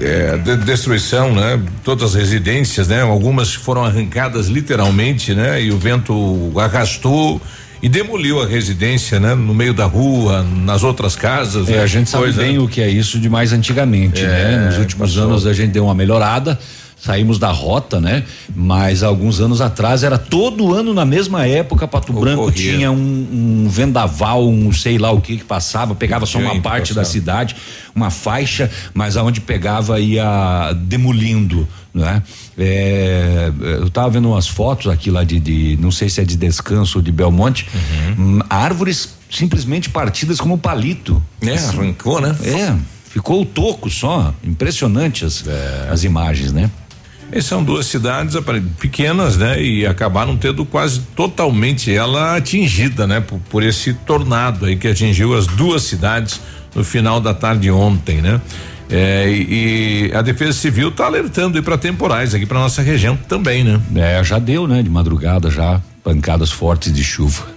é, 0.00 0.36
de 0.38 0.56
destruição, 0.58 1.34
né? 1.34 1.60
Todas 1.84 2.10
as 2.10 2.14
residências, 2.14 2.88
né? 2.88 3.02
Algumas 3.02 3.54
foram 3.54 3.84
arrancadas 3.84 4.46
literalmente, 4.46 5.34
né? 5.34 5.62
E 5.62 5.70
o 5.70 5.78
vento 5.78 6.52
arrastou 6.58 7.40
e 7.82 7.88
demoliu 7.88 8.40
a 8.40 8.46
residência, 8.46 9.20
né? 9.20 9.34
No 9.34 9.54
meio 9.54 9.74
da 9.74 9.84
rua, 9.84 10.42
nas 10.42 10.82
outras 10.82 11.14
casas. 11.14 11.68
É, 11.68 11.76
né? 11.76 11.82
a 11.82 11.86
gente 11.86 12.08
sabe 12.08 12.24
Coisa, 12.24 12.42
bem 12.42 12.54
né? 12.54 12.58
o 12.58 12.68
que 12.68 12.80
é 12.80 12.88
isso 12.88 13.18
de 13.18 13.28
mais 13.28 13.52
antigamente, 13.52 14.22
É, 14.22 14.26
né? 14.28 14.66
Nos 14.66 14.78
últimos 14.78 15.14
passou. 15.14 15.28
anos 15.28 15.46
a 15.46 15.52
gente 15.52 15.72
deu 15.72 15.84
uma 15.84 15.94
melhorada. 15.94 16.58
Saímos 16.98 17.38
da 17.38 17.50
rota, 17.50 18.00
né? 18.00 18.24
Mas 18.54 19.02
alguns 19.02 19.38
anos 19.38 19.60
atrás 19.60 20.02
era 20.02 20.16
todo 20.16 20.72
ano 20.74 20.94
na 20.94 21.04
mesma 21.04 21.46
época 21.46 21.86
Pato 21.86 22.10
Branco 22.12 22.44
Ocorria. 22.44 22.72
tinha 22.72 22.90
um, 22.90 23.64
um 23.66 23.68
vendaval, 23.68 24.48
um 24.48 24.72
sei 24.72 24.96
lá 24.96 25.10
o 25.12 25.20
que 25.20 25.36
que 25.36 25.44
passava, 25.44 25.94
pegava 25.94 26.24
só 26.24 26.38
uma 26.38 26.58
parte 26.62 26.94
da 26.94 27.02
passava. 27.02 27.12
cidade, 27.12 27.56
uma 27.94 28.08
faixa, 28.10 28.70
mas 28.94 29.16
aonde 29.16 29.42
pegava 29.42 30.00
ia 30.00 30.72
demolindo, 30.72 31.68
né? 31.92 32.22
É, 32.58 33.52
eu 33.82 33.90
tava 33.90 34.08
vendo 34.10 34.30
umas 34.30 34.48
fotos 34.48 34.90
aqui 34.90 35.10
lá 35.10 35.22
de, 35.22 35.38
de 35.38 35.78
não 35.80 35.90
sei 35.90 36.08
se 36.08 36.22
é 36.22 36.24
de 36.24 36.36
descanso 36.36 36.98
ou 36.98 37.02
de 37.02 37.12
Belmonte, 37.12 37.66
Uhum. 38.18 38.38
hum, 38.38 38.40
árvores 38.48 39.10
simplesmente 39.30 39.90
partidas 39.90 40.40
como 40.40 40.56
palito. 40.56 41.22
É, 41.42 41.56
arrancou, 41.58 42.20
né? 42.22 42.34
É, 42.42 42.74
ficou 43.10 43.42
o 43.42 43.44
toco 43.44 43.90
só, 43.90 44.32
impressionante 44.42 45.24
as, 45.26 45.44
as 45.90 46.02
imagens, 46.04 46.52
né? 46.52 46.70
E 47.32 47.42
são 47.42 47.62
duas 47.62 47.86
cidades 47.86 48.36
pequenas, 48.78 49.36
né? 49.36 49.60
E 49.60 49.84
acabaram 49.84 50.36
tendo 50.36 50.64
quase 50.64 51.00
totalmente 51.14 51.92
ela 51.92 52.36
atingida, 52.36 53.06
né? 53.06 53.20
Por, 53.20 53.40
por 53.50 53.62
esse 53.62 53.92
tornado 53.92 54.66
aí 54.66 54.76
que 54.76 54.88
atingiu 54.88 55.36
as 55.36 55.46
duas 55.46 55.82
cidades 55.82 56.40
no 56.74 56.84
final 56.84 57.20
da 57.20 57.34
tarde 57.34 57.70
ontem, 57.70 58.22
né? 58.22 58.40
É, 58.88 59.28
e, 59.28 60.10
e 60.10 60.14
a 60.14 60.22
Defesa 60.22 60.52
Civil 60.52 60.90
está 60.90 61.06
alertando 61.06 61.60
para 61.62 61.76
temporais 61.76 62.34
aqui 62.34 62.46
para 62.46 62.60
nossa 62.60 62.82
região 62.82 63.16
também, 63.16 63.64
né? 63.64 63.80
É, 63.96 64.22
já 64.22 64.38
deu, 64.38 64.68
né? 64.68 64.82
De 64.82 64.90
madrugada 64.90 65.50
já, 65.50 65.80
pancadas 66.04 66.52
fortes 66.52 66.92
de 66.92 67.02
chuva. 67.02 67.55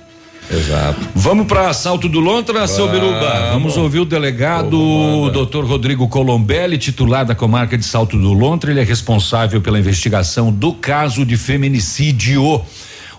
Exato. 0.51 0.99
Vamos 1.13 1.45
para 1.45 1.71
Salto 1.73 2.09
do 2.09 2.19
Lontra, 2.19 2.65
seu. 2.67 2.89
Biruba. 2.89 3.51
Vamos 3.51 3.77
ouvir 3.77 3.99
o 3.99 4.05
delegado 4.05 5.29
Dr. 5.31 5.63
Rodrigo 5.63 6.07
Colombelli, 6.07 6.77
titular 6.77 7.23
da 7.23 7.35
comarca 7.35 7.77
de 7.77 7.85
Salto 7.85 8.17
do 8.17 8.33
Lontra. 8.33 8.71
Ele 8.71 8.79
é 8.79 8.83
responsável 8.83 9.61
pela 9.61 9.77
investigação 9.77 10.51
do 10.51 10.73
caso 10.73 11.23
de 11.23 11.37
feminicídio 11.37 12.61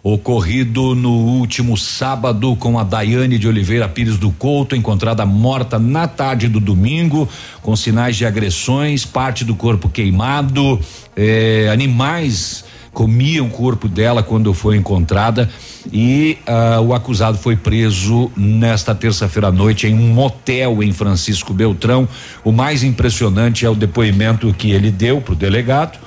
ocorrido 0.03 0.95
no 0.95 1.11
último 1.11 1.77
sábado 1.77 2.57
com 2.57 2.79
a 2.79 2.85
Daiane 2.85 3.39
de 3.39 3.47
Oliveira 3.47 3.89
Pires 3.89 4.17
do 4.17 4.31
Couto, 4.31 4.75
encontrada 4.75 5.27
morta 5.27 5.79
na 5.79 6.09
tarde 6.09 6.49
do 6.49 6.59
domingo, 6.59 7.29
com 7.61 7.77
sinais 7.77 8.17
de 8.17 8.25
agressões, 8.25 9.05
parte 9.05 9.45
do 9.45 9.55
corpo 9.55 9.89
queimado, 9.89 10.81
eh, 11.15 11.69
animais 11.71 12.65
comiam 12.93 13.47
o 13.47 13.51
corpo 13.51 13.89
dela 13.89 14.23
quando 14.23 14.53
foi 14.53 14.77
encontrada 14.77 15.49
e 15.93 16.39
ah, 16.47 16.81
o 16.81 16.93
acusado 16.93 17.39
foi 17.39 17.57
preso 17.57 18.31
nesta 18.37 18.95
terça-feira 18.95 19.49
à 19.49 19.53
noite 19.53 19.87
em 19.87 19.95
um 19.95 20.13
motel 20.13 20.83
em 20.83 20.93
Francisco 20.93 21.53
Beltrão. 21.53 22.09
O 22.45 22.53
mais 22.53 22.83
impressionante 22.83 23.65
é 23.65 23.71
o 23.71 23.75
depoimento 23.75 24.53
que 24.53 24.71
ele 24.71 24.91
deu 24.91 25.21
para 25.21 25.33
o 25.33 25.37
delegado, 25.37 25.99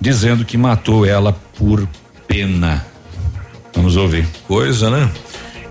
dizendo 0.00 0.44
que 0.44 0.56
matou 0.56 1.04
ela 1.06 1.32
por 1.56 1.86
pena. 2.26 2.84
Vamos 3.74 3.96
ouvir. 3.96 4.26
Coisa, 4.46 4.90
né? 4.90 5.10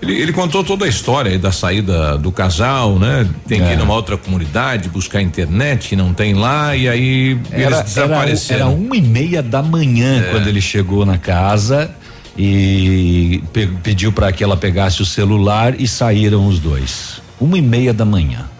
Ele, 0.02 0.20
ele, 0.20 0.32
contou 0.32 0.64
toda 0.64 0.84
a 0.84 0.88
história 0.88 1.30
aí 1.30 1.38
da 1.38 1.52
saída 1.52 2.18
do 2.18 2.32
casal, 2.32 2.98
né? 2.98 3.28
Tem 3.46 3.60
que 3.60 3.68
é. 3.68 3.74
ir 3.74 3.76
numa 3.76 3.94
outra 3.94 4.16
comunidade, 4.16 4.88
buscar 4.88 5.22
internet, 5.22 5.94
não 5.94 6.12
tem 6.12 6.34
lá, 6.34 6.74
e 6.74 6.88
aí 6.88 7.38
era, 7.52 7.76
eles 7.76 7.82
desapareceram. 7.82 8.66
Era, 8.66 8.70
era 8.72 8.80
uma 8.84 8.96
e 8.96 9.00
meia 9.00 9.40
da 9.40 9.62
manhã 9.62 10.20
é. 10.20 10.30
quando 10.32 10.48
ele 10.48 10.60
chegou 10.60 11.06
na 11.06 11.18
casa 11.18 11.88
e 12.36 13.42
pe 13.52 13.68
pediu 13.82 14.10
para 14.10 14.32
que 14.32 14.42
ela 14.42 14.56
pegasse 14.56 15.00
o 15.00 15.06
celular 15.06 15.80
e 15.80 15.86
saíram 15.86 16.48
os 16.48 16.58
dois. 16.58 17.22
Uma 17.40 17.58
e 17.58 17.62
meia 17.62 17.94
da 17.94 18.04
manhã. 18.04 18.51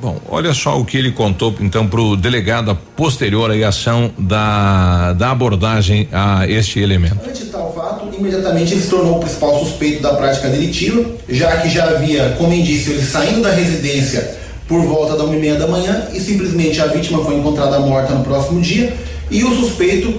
Bom, 0.00 0.18
olha 0.30 0.54
só 0.54 0.80
o 0.80 0.84
que 0.84 0.96
ele 0.96 1.12
contou 1.12 1.54
então 1.60 1.86
para 1.86 2.00
o 2.00 2.16
delegado 2.16 2.74
posterior 2.96 3.50
à 3.50 3.68
ação 3.68 4.10
da, 4.16 5.12
da 5.12 5.30
abordagem 5.30 6.08
a 6.10 6.48
este 6.48 6.80
elemento. 6.80 7.18
Ante 7.28 7.44
tal 7.46 7.70
fato, 7.74 8.08
imediatamente 8.18 8.72
ele 8.72 8.80
se 8.80 8.88
tornou 8.88 9.18
o 9.18 9.20
principal 9.20 9.58
suspeito 9.58 10.02
da 10.02 10.14
prática 10.14 10.48
delitiva, 10.48 11.04
já 11.28 11.54
que 11.58 11.68
já 11.68 11.84
havia 11.84 12.34
como 12.38 12.54
indício 12.54 12.94
ele 12.94 13.02
saindo 13.02 13.42
da 13.42 13.50
residência 13.50 14.38
por 14.66 14.82
volta 14.84 15.16
da 15.16 15.24
uma 15.24 15.36
e 15.36 15.38
meia 15.38 15.56
da 15.56 15.66
manhã 15.66 16.08
e 16.14 16.20
simplesmente 16.20 16.80
a 16.80 16.86
vítima 16.86 17.22
foi 17.22 17.34
encontrada 17.34 17.78
morta 17.80 18.14
no 18.14 18.24
próximo 18.24 18.62
dia 18.62 18.96
e 19.30 19.44
o 19.44 19.54
suspeito 19.54 20.18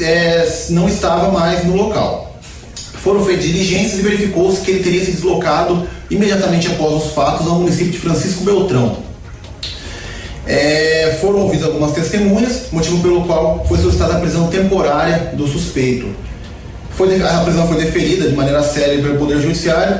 é, 0.00 0.46
não 0.70 0.88
estava 0.88 1.32
mais 1.32 1.64
no 1.64 1.74
local. 1.74 2.38
Foram 3.02 3.24
feitas 3.24 3.46
diligências 3.46 3.98
e 3.98 4.02
verificou-se 4.02 4.60
que 4.60 4.70
ele 4.70 4.82
teria 4.84 5.04
se 5.04 5.10
deslocado 5.10 5.88
imediatamente 6.08 6.68
após 6.68 7.04
os 7.04 7.12
fatos 7.12 7.48
ao 7.48 7.56
município 7.56 7.92
de 7.92 7.98
Francisco 7.98 8.44
Beltrão, 8.44 9.07
é, 10.48 11.18
foram 11.20 11.40
ouvidas 11.40 11.66
algumas 11.66 11.92
testemunhas, 11.92 12.68
motivo 12.72 13.02
pelo 13.02 13.24
qual 13.24 13.66
foi 13.68 13.76
solicitada 13.76 14.14
a 14.14 14.20
prisão 14.20 14.48
temporária 14.48 15.32
do 15.34 15.46
suspeito. 15.46 16.08
Foi, 16.90 17.22
a 17.22 17.40
prisão 17.40 17.68
foi 17.68 17.84
deferida 17.84 18.26
de 18.26 18.34
maneira 18.34 18.62
séria 18.62 19.00
pelo 19.00 19.18
Poder 19.18 19.40
Judiciário 19.40 19.98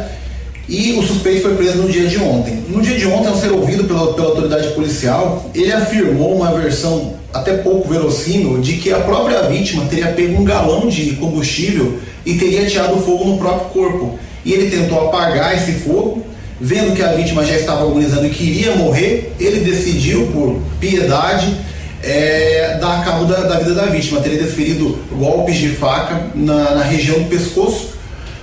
e 0.67 0.93
o 0.93 1.03
suspeito 1.03 1.43
foi 1.43 1.55
preso 1.55 1.79
no 1.79 1.89
dia 1.89 2.07
de 2.07 2.19
ontem. 2.19 2.65
No 2.69 2.81
dia 2.81 2.99
de 2.99 3.07
ontem, 3.07 3.29
ao 3.29 3.37
ser 3.37 3.53
ouvido 3.53 3.85
pela, 3.85 4.15
pela 4.15 4.29
autoridade 4.29 4.69
policial, 4.69 5.51
ele 5.55 5.71
afirmou 5.71 6.35
uma 6.35 6.51
versão 6.53 7.15
até 7.33 7.59
pouco 7.59 7.89
verossímil 7.89 8.59
de 8.59 8.79
que 8.79 8.91
a 8.91 9.01
própria 9.01 9.43
vítima 9.43 9.85
teria 9.85 10.09
pego 10.09 10.41
um 10.41 10.45
galão 10.45 10.89
de 10.89 11.13
combustível 11.17 11.99
e 12.25 12.35
teria 12.35 12.63
ateado 12.63 12.97
fogo 13.01 13.25
no 13.25 13.39
próprio 13.39 13.69
corpo. 13.69 14.19
E 14.45 14.55
ele 14.55 14.71
tentou 14.71 15.09
apagar 15.09 15.55
esse 15.55 15.73
fogo 15.73 16.25
vendo 16.61 16.95
que 16.95 17.03
a 17.03 17.13
vítima 17.13 17.45
já 17.45 17.55
estava 17.55 17.83
agonizando 17.83 18.27
e 18.27 18.31
queria 18.31 18.75
morrer, 18.77 19.33
ele 19.39 19.61
decidiu, 19.61 20.27
por 20.29 20.61
piedade, 20.81 21.57
é, 22.03 22.79
dar 22.81 23.05
cabo 23.05 23.25
da, 23.25 23.43
da, 23.43 23.59
vida 23.59 23.75
da 23.75 23.87
vítima. 23.87 24.21
Teria 24.21 24.43
desferido 24.43 24.99
golpes 25.13 25.57
de 25.57 25.71
faca 25.71 26.27
na, 26.35 26.75
na 26.77 26.83
região 26.83 27.19
do 27.21 27.29
pescoço, 27.29 27.91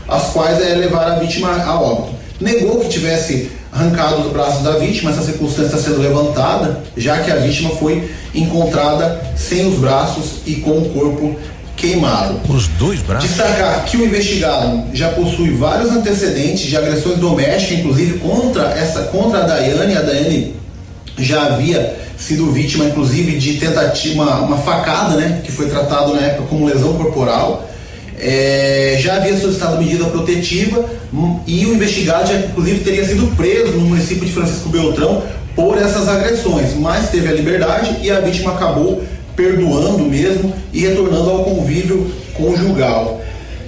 as 0.07 0.31
quais 0.31 0.61
é, 0.61 0.75
levaram 0.75 1.15
a 1.15 1.19
vítima 1.19 1.49
a 1.49 1.79
óbito. 1.79 2.15
Negou 2.39 2.79
que 2.81 2.89
tivesse 2.89 3.49
arrancado 3.71 4.21
os 4.21 4.31
braços 4.31 4.63
da 4.63 4.71
vítima, 4.77 5.11
essa 5.11 5.21
circunstância 5.21 5.77
sendo 5.77 5.99
levantada, 5.99 6.81
já 6.95 7.19
que 7.19 7.29
a 7.29 7.35
vítima 7.35 7.71
foi 7.71 8.09
encontrada 8.33 9.21
sem 9.35 9.67
os 9.67 9.79
braços 9.79 10.41
e 10.45 10.55
com 10.55 10.77
o 10.77 10.89
corpo 10.89 11.35
queimado. 11.75 12.39
Os 12.49 12.67
dois 12.67 13.01
braços? 13.01 13.29
Destacar 13.29 13.85
que 13.85 13.97
o 13.97 14.05
investigado 14.05 14.85
já 14.93 15.09
possui 15.09 15.51
vários 15.51 15.91
antecedentes 15.91 16.65
de 16.67 16.77
agressões 16.77 17.17
domésticas, 17.17 17.79
inclusive 17.79 18.19
contra 18.19 18.69
essa 18.71 19.03
contra 19.03 19.39
a 19.39 19.43
Daiane. 19.43 19.97
A 19.97 20.01
Daiane 20.01 20.55
já 21.17 21.43
havia 21.45 21.97
sido 22.17 22.51
vítima, 22.51 22.85
inclusive, 22.85 23.37
de 23.37 23.53
tentativa, 23.55 24.23
uma, 24.23 24.39
uma 24.41 24.57
facada, 24.57 25.15
né? 25.15 25.41
Que 25.43 25.51
foi 25.51 25.67
tratado 25.69 26.13
na 26.13 26.21
época 26.21 26.47
como 26.49 26.65
lesão 26.65 26.93
corporal. 26.93 27.69
É, 28.17 28.97
já 29.01 29.17
havia 29.17 29.37
solicitado 29.37 29.77
medida 29.77 30.05
protetiva 30.05 30.85
hum, 31.13 31.41
e 31.45 31.65
o 31.65 31.73
investigado 31.73 32.27
já, 32.27 32.35
inclusive, 32.35 32.79
teria 32.79 33.05
sido 33.05 33.35
preso 33.35 33.73
no 33.73 33.81
município 33.81 34.25
de 34.25 34.31
Francisco 34.31 34.69
Beltrão 34.69 35.21
por 35.53 35.77
essas 35.77 36.07
agressões, 36.07 36.73
mas 36.75 37.09
teve 37.09 37.27
a 37.27 37.31
liberdade 37.31 37.97
e 38.01 38.11
a 38.11 38.19
vítima 38.19 38.51
acabou 38.51 39.03
perdoando 39.35 40.03
mesmo 40.05 40.53
e 40.71 40.81
retornando 40.81 41.29
ao 41.29 41.43
convívio 41.43 42.11
conjugal. 42.33 43.21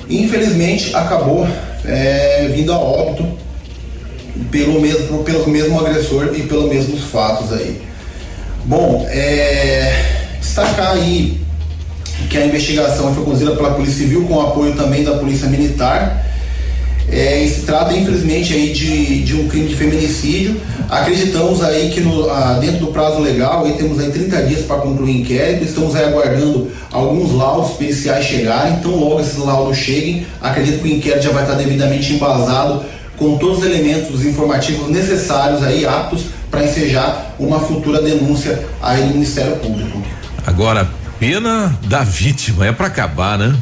Infelizmente 0.09 0.95
acabou 0.95 1.47
é, 1.85 2.51
vindo 2.55 2.71
a 2.71 2.77
óbito 2.77 3.25
pelo 4.51 4.79
mesmo, 4.79 5.23
pelo 5.23 5.47
mesmo 5.49 5.79
agressor 5.79 6.33
e 6.35 6.43
pelos 6.43 6.69
mesmos 6.69 7.03
fatos 7.05 7.51
aí. 7.51 7.81
Bom, 8.65 9.05
é, 9.09 10.27
destacar 10.39 10.93
aí 10.93 11.41
que 12.29 12.37
a 12.37 12.45
investigação 12.45 13.13
foi 13.13 13.23
conduzida 13.23 13.51
pela 13.51 13.71
Polícia 13.71 13.99
Civil 13.99 14.25
com 14.25 14.41
apoio 14.41 14.75
também 14.75 15.03
da 15.03 15.17
Polícia 15.17 15.47
Militar 15.47 16.26
é, 17.09 17.47
se 17.47 17.61
trata, 17.61 17.93
infelizmente, 17.93 18.53
aí 18.53 18.73
de, 18.73 19.23
de 19.23 19.35
um 19.35 19.47
crime 19.47 19.67
de 19.67 19.75
feminicídio. 19.75 20.59
Acreditamos 20.89 21.63
aí 21.63 21.89
que 21.89 22.01
no, 22.01 22.29
ah, 22.29 22.57
dentro 22.59 22.85
do 22.85 22.87
prazo 22.87 23.19
legal, 23.19 23.65
aí 23.65 23.73
temos 23.73 23.99
aí 23.99 24.11
30 24.11 24.43
dias 24.43 24.65
para 24.65 24.77
concluir 24.77 25.11
o 25.11 25.17
inquérito. 25.21 25.63
Estamos 25.63 25.95
aí 25.95 26.05
aguardando 26.05 26.69
alguns 26.91 27.33
laudos 27.33 27.77
periciais 27.77 28.25
chegarem. 28.25 28.73
Então, 28.73 28.95
logo 28.95 29.21
esses 29.21 29.37
laudos 29.37 29.77
cheguem, 29.77 30.25
acredito 30.41 30.81
que 30.81 30.89
o 30.89 30.95
inquérito 30.95 31.23
já 31.23 31.31
vai 31.31 31.43
estar 31.43 31.55
devidamente 31.55 32.13
embasado 32.13 32.83
com 33.17 33.37
todos 33.37 33.59
os 33.59 33.65
elementos 33.65 34.23
informativos 34.25 34.89
necessários 34.89 35.63
aí, 35.63 35.85
aptos 35.85 36.25
para 36.51 36.63
ensejar 36.63 37.35
uma 37.39 37.59
futura 37.59 38.01
denúncia 38.01 38.65
aí 38.81 39.05
no 39.05 39.13
Ministério 39.13 39.57
Público. 39.57 40.01
Agora, 40.45 40.87
pena 41.19 41.77
da 41.85 42.03
vítima, 42.03 42.67
é 42.67 42.71
para 42.71 42.87
acabar, 42.87 43.37
né? 43.37 43.55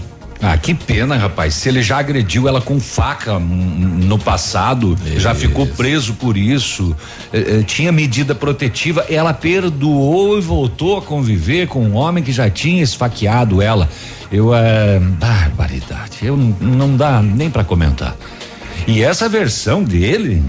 Ah, 0.47 0.59
que 0.59 0.75
pena, 0.75 1.17
rapaz. 1.17 1.55
Se 1.55 1.69
ele 1.69 1.81
já 1.81 1.97
agrediu 1.97 2.47
ela 2.47 2.61
com 2.61 2.79
faca 2.79 3.39
no 3.39 4.19
passado, 4.19 4.95
isso. 5.03 5.19
já 5.19 5.33
ficou 5.33 5.65
preso 5.65 6.13
por 6.13 6.37
isso, 6.37 6.95
eh, 7.33 7.61
eh, 7.61 7.63
tinha 7.63 7.91
medida 7.91 8.35
protetiva, 8.35 9.03
ela 9.09 9.33
perdoou 9.33 10.37
e 10.37 10.41
voltou 10.41 10.99
a 10.99 11.01
conviver 11.01 11.67
com 11.67 11.83
um 11.83 11.95
homem 11.95 12.23
que 12.23 12.31
já 12.31 12.47
tinha 12.47 12.83
esfaqueado 12.83 13.59
ela. 13.59 13.89
Eu, 14.31 14.53
é. 14.53 14.99
Barbaridade. 14.99 16.19
Eu 16.21 16.37
não, 16.37 16.55
não 16.61 16.95
dá 16.95 17.23
nem 17.23 17.49
para 17.49 17.63
comentar. 17.63 18.15
E 18.85 19.01
essa 19.01 19.27
versão 19.27 19.83
dele, 19.83 20.43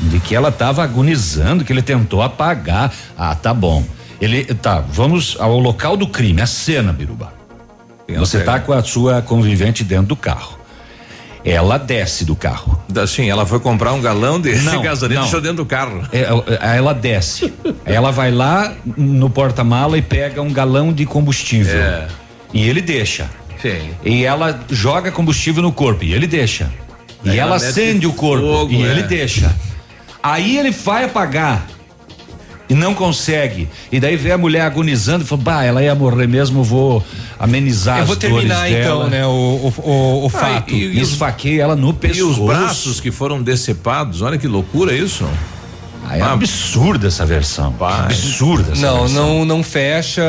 de 0.00 0.18
que 0.18 0.34
ela 0.34 0.48
estava 0.48 0.82
agonizando, 0.82 1.64
que 1.64 1.72
ele 1.72 1.82
tentou 1.82 2.20
apagar. 2.20 2.92
Ah, 3.16 3.36
tá 3.36 3.54
bom. 3.54 3.84
Ele, 4.20 4.42
tá, 4.54 4.80
vamos 4.80 5.36
ao 5.38 5.56
local 5.56 5.96
do 5.96 6.08
crime, 6.08 6.42
a 6.42 6.46
cena, 6.46 6.92
Biruba. 6.92 7.39
Você 8.18 8.38
está 8.38 8.58
com 8.60 8.72
a 8.72 8.82
sua 8.82 9.22
convivente 9.22 9.84
dentro 9.84 10.06
do 10.06 10.16
carro. 10.16 10.58
Ela 11.44 11.78
desce 11.78 12.24
do 12.24 12.36
carro. 12.36 12.78
Sim, 13.08 13.30
ela 13.30 13.46
foi 13.46 13.60
comprar 13.60 13.92
um 13.92 14.00
galão 14.00 14.40
de 14.40 14.54
não, 14.56 14.80
gasolina 14.82 15.20
e 15.20 15.22
deixou 15.22 15.40
dentro 15.40 15.58
do 15.58 15.66
carro. 15.66 16.02
É, 16.12 16.20
é, 16.20 16.76
ela 16.76 16.92
desce. 16.92 17.52
ela 17.84 18.10
vai 18.10 18.30
lá 18.30 18.74
no 18.96 19.30
porta-mala 19.30 19.96
e 19.96 20.02
pega 20.02 20.42
um 20.42 20.52
galão 20.52 20.92
de 20.92 21.06
combustível. 21.06 21.80
É. 21.80 22.08
E 22.52 22.68
ele 22.68 22.82
deixa. 22.82 23.30
Sim. 23.60 23.90
E 24.04 24.24
ela 24.24 24.60
joga 24.70 25.10
combustível 25.10 25.62
no 25.62 25.72
corpo 25.72 26.04
e 26.04 26.12
ele 26.12 26.26
deixa. 26.26 26.70
E 27.24 27.30
ela, 27.30 27.40
ela 27.40 27.56
acende 27.56 28.06
o 28.06 28.12
corpo 28.12 28.46
fogo, 28.46 28.72
e 28.72 28.82
é. 28.82 28.86
ele 28.86 29.02
deixa. 29.02 29.54
Aí 30.22 30.58
ele 30.58 30.70
vai 30.70 31.04
apagar 31.04 31.66
e 32.70 32.74
não 32.74 32.94
consegue. 32.94 33.68
E 33.90 33.98
daí 33.98 34.16
vê 34.16 34.30
a 34.30 34.38
mulher 34.38 34.62
agonizando 34.62 35.24
e 35.24 35.26
fala, 35.26 35.42
bah, 35.42 35.64
ela 35.64 35.82
ia 35.82 35.94
morrer 35.94 36.28
mesmo, 36.28 36.62
vou 36.62 37.04
amenizar 37.36 37.98
Eu 37.98 38.06
vou 38.06 38.16
terminar 38.16 38.70
então, 38.70 39.08
né, 39.08 39.26
o, 39.26 39.72
o, 39.84 40.22
o, 40.22 40.26
ah, 40.26 40.30
fato. 40.30 40.72
E, 40.72 40.98
e 40.98 41.00
esfaquei 41.00 41.60
ela 41.60 41.74
no 41.74 41.92
pescoço. 41.92 42.20
E 42.20 42.22
os 42.22 42.38
braços 42.38 43.00
que 43.00 43.10
foram 43.10 43.42
decepados, 43.42 44.22
olha 44.22 44.38
que 44.38 44.46
loucura 44.46 44.94
isso. 44.94 45.26
Ah, 46.06 46.16
é 46.16 46.20
ah, 46.22 46.32
absurda 46.32 47.08
essa 47.08 47.26
versão. 47.26 47.72
Pai. 47.72 48.06
Absurda 48.06 48.72
essa 48.72 48.80
não, 48.80 49.00
versão. 49.00 49.38
Não, 49.38 49.44
não 49.44 49.62
fecha. 49.62 50.22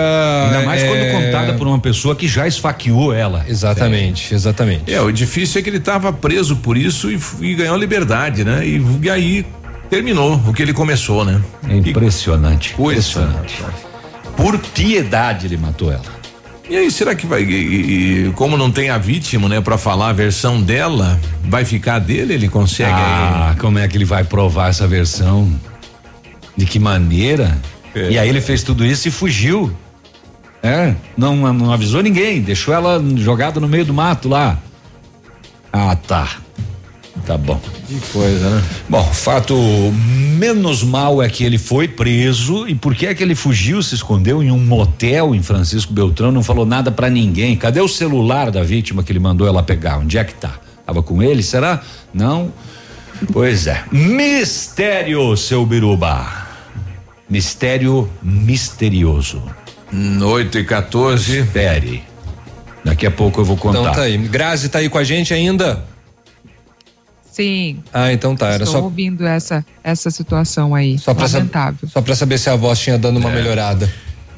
Ainda 0.45 0.65
mais 0.65 0.81
é... 0.81 0.87
quando 0.87 1.23
contada 1.23 1.53
por 1.53 1.67
uma 1.67 1.79
pessoa 1.79 2.15
que 2.15 2.27
já 2.27 2.47
esfaqueou 2.47 3.13
ela. 3.13 3.45
Exatamente, 3.47 4.33
é. 4.33 4.35
exatamente. 4.35 4.93
É, 4.93 5.01
o 5.01 5.11
difícil 5.11 5.59
é 5.59 5.63
que 5.63 5.69
ele 5.69 5.77
estava 5.77 6.11
preso 6.11 6.55
por 6.57 6.77
isso 6.77 7.09
e, 7.09 7.19
e 7.41 7.55
ganhou 7.55 7.77
liberdade, 7.77 8.43
né? 8.43 8.65
E, 8.65 8.83
e 9.01 9.09
aí 9.09 9.45
terminou 9.91 10.41
o 10.47 10.53
que 10.53 10.61
ele 10.61 10.71
começou, 10.71 11.25
né? 11.25 11.41
É 11.67 11.75
impressionante. 11.75 12.73
Coisa. 12.73 12.99
Impressionante. 12.99 13.61
Por 14.37 14.57
piedade 14.57 15.47
ele 15.47 15.57
matou 15.57 15.91
ela. 15.91 16.21
E 16.69 16.77
aí, 16.77 16.89
será 16.89 17.13
que 17.13 17.27
vai, 17.27 17.43
e, 17.43 18.27
e, 18.27 18.31
como 18.31 18.55
não 18.55 18.71
tem 18.71 18.89
a 18.89 18.97
vítima, 18.97 19.49
né, 19.49 19.59
para 19.59 19.77
falar 19.77 20.07
a 20.07 20.13
versão 20.13 20.61
dela, 20.61 21.19
vai 21.43 21.65
ficar 21.65 21.99
dele? 21.99 22.33
Ele 22.33 22.47
consegue? 22.47 22.89
Ah, 22.89 23.49
aí? 23.51 23.57
como 23.57 23.77
é 23.77 23.85
que 23.89 23.97
ele 23.97 24.05
vai 24.05 24.23
provar 24.23 24.69
essa 24.69 24.87
versão? 24.87 25.53
De 26.55 26.65
que 26.65 26.79
maneira? 26.79 27.57
É. 27.93 28.11
E 28.11 28.17
aí 28.17 28.29
ele 28.29 28.39
fez 28.39 28.63
tudo 28.63 28.85
isso 28.85 29.09
e 29.09 29.11
fugiu. 29.11 29.75
É, 30.63 30.95
não, 31.17 31.35
não 31.51 31.73
avisou 31.73 32.01
ninguém, 32.01 32.41
deixou 32.41 32.73
ela 32.73 33.03
jogada 33.17 33.59
no 33.59 33.67
meio 33.67 33.83
do 33.83 33.93
mato 33.93 34.29
lá. 34.29 34.57
Ah, 35.73 35.93
tá. 35.95 36.37
Tá 37.25 37.37
bom. 37.37 37.59
Que 37.87 37.99
coisa, 38.11 38.49
né? 38.49 38.63
Bom, 38.89 39.03
fato 39.03 39.55
menos 40.37 40.83
mal 40.83 41.21
é 41.21 41.29
que 41.29 41.43
ele 41.43 41.57
foi 41.57 41.87
preso 41.87 42.67
e 42.67 42.73
por 42.73 42.95
que 42.95 43.05
é 43.05 43.13
que 43.13 43.21
ele 43.21 43.35
fugiu, 43.35 43.81
se 43.83 43.95
escondeu 43.95 44.41
em 44.41 44.49
um 44.49 44.57
motel 44.57 45.35
em 45.35 45.43
Francisco 45.43 45.93
Beltrão, 45.93 46.31
não 46.31 46.41
falou 46.41 46.65
nada 46.65 46.91
para 46.91 47.09
ninguém. 47.09 47.55
Cadê 47.55 47.81
o 47.81 47.87
celular 47.87 48.49
da 48.49 48.63
vítima 48.63 49.03
que 49.03 49.11
ele 49.11 49.19
mandou 49.19 49.47
ela 49.47 49.61
pegar? 49.61 49.99
Onde 49.99 50.17
é 50.17 50.23
que 50.23 50.33
tá? 50.33 50.55
Tava 50.85 51.03
com 51.03 51.21
ele, 51.21 51.43
será? 51.43 51.81
Não? 52.13 52.51
Pois 53.31 53.67
é. 53.67 53.83
Mistério, 53.91 55.35
seu 55.37 55.65
Biruba. 55.65 56.47
Mistério 57.29 58.09
misterioso. 58.21 59.43
8 59.93 60.57
e 60.57 60.63
14. 60.63 61.39
Espere. 61.39 62.03
Daqui 62.83 63.05
a 63.05 63.11
pouco 63.11 63.41
eu 63.41 63.45
vou 63.45 63.57
contar. 63.57 63.79
Então 63.79 63.93
tá 63.93 64.01
aí. 64.01 64.17
Grazi 64.17 64.69
tá 64.69 64.79
aí 64.79 64.89
com 64.89 64.97
a 64.97 65.03
gente 65.03 65.33
ainda? 65.33 65.85
Sim. 67.41 67.79
Ah, 67.93 68.11
então 68.13 68.35
tá. 68.35 68.47
Era 68.47 68.63
Estou 68.63 68.79
só, 68.79 68.83
ouvindo 68.85 69.25
essa, 69.25 69.65
essa 69.83 70.11
situação 70.11 70.75
aí. 70.75 70.97
só, 70.99 71.11
lamentável. 71.13 71.89
só 71.89 72.01
pra 72.01 72.15
saber 72.15 72.37
se 72.37 72.49
a 72.49 72.55
voz 72.55 72.79
tinha 72.79 72.97
dando 72.97 73.17
uma 73.17 73.31
É. 73.31 73.35
melhorada. 73.35 73.91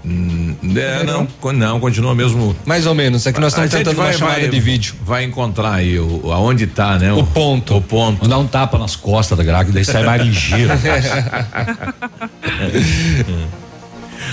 É, 0.06 1.04
não, 1.06 1.26
não, 1.54 1.80
continua 1.80 2.14
mesmo. 2.14 2.54
Mais 2.66 2.86
ou 2.86 2.94
menos. 2.94 3.26
É 3.26 3.32
que 3.32 3.40
nós 3.40 3.54
estamos 3.54 3.72
tentando 3.72 3.96
uma 3.96 4.04
vai- 4.06 4.14
chamada 4.14 4.40
vai- 4.42 4.50
de 4.50 4.60
vídeo. 4.60 4.96
Vai 5.06 5.24
encontrar 5.24 5.76
aí 5.76 5.98
o, 5.98 6.30
aonde 6.32 6.68
tá, 6.68 7.00
né? 7.00 7.14
O 7.14 7.24
ponto. 7.26 7.78
O 7.78 7.82
ponto. 7.82 8.16
Vamos 8.18 8.28
dar 8.30 8.38
um 8.38 8.46
tapa 8.48 8.78
nas 8.78 8.98
costas 8.98 9.38
da 9.38 9.44
grávida 9.46 9.80
e 9.80 9.86
sai 9.86 10.04
mais 10.04 10.22
ligeiro. 10.22 10.72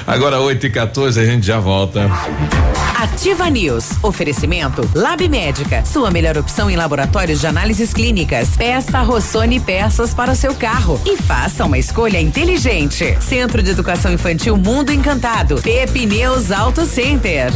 Agora 0.06 0.40
8 0.40 0.66
e 0.66 0.70
14 0.70 1.20
a 1.20 1.24
gente 1.24 1.46
já 1.46 1.58
volta. 1.58 2.10
Ativa 3.00 3.48
News. 3.48 3.90
Oferecimento 4.02 4.88
Lab 4.94 5.26
Médica. 5.28 5.84
Sua 5.84 6.10
melhor 6.10 6.36
opção 6.36 6.70
em 6.70 6.76
laboratórios 6.76 7.40
de 7.40 7.46
análises 7.46 7.92
clínicas. 7.92 8.56
Peça 8.56 9.00
Rossoni 9.00 9.58
peças 9.58 10.12
para 10.12 10.32
o 10.32 10.36
seu 10.36 10.54
carro 10.54 11.00
e 11.06 11.16
faça 11.16 11.64
uma 11.64 11.78
escolha 11.78 12.20
inteligente. 12.20 13.16
Centro 13.20 13.62
de 13.62 13.70
Educação 13.70 14.12
Infantil 14.12 14.56
Mundo 14.56 14.92
Encantado. 14.92 15.60
Pepineus 15.62 16.50
Auto 16.50 16.84
Center. 16.84 17.50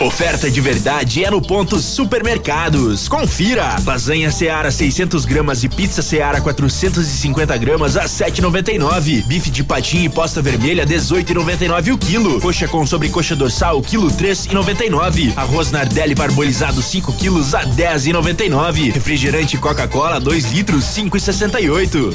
Oferta 0.00 0.48
de 0.48 0.60
verdade 0.60 1.24
é 1.24 1.30
no 1.30 1.42
ponto 1.42 1.80
Supermercados. 1.80 3.08
Confira. 3.08 3.76
Lasanha 3.84 4.30
Seara 4.30 4.70
600 4.70 5.24
gramas 5.24 5.64
e 5.64 5.68
pizza 5.68 6.02
Seara 6.02 6.40
450 6.40 7.56
gramas 7.56 7.96
a 7.96 8.04
7,99. 8.04 9.24
Bife 9.26 9.50
de 9.50 9.64
patinho 9.64 10.04
e 10.04 10.08
posta 10.08 10.40
vermelha 10.40 10.86
18,99 10.86 11.94
o 11.94 11.98
quilo. 11.98 12.40
Coxa 12.40 12.68
com 12.68 12.86
sobrecoxa 12.86 13.34
dorsal 13.34 13.82
quilo 13.82 14.08
3,99. 14.08 15.32
Arroz 15.36 15.72
Nardelli 15.72 16.14
parbolizado 16.14 16.80
5 16.80 17.14
quilos 17.14 17.52
a 17.52 17.64
10,99. 17.66 18.92
Refrigerante 18.92 19.58
Coca-Cola 19.58 20.20
2 20.20 20.52
litros 20.52 20.84
5,68. 20.84 22.14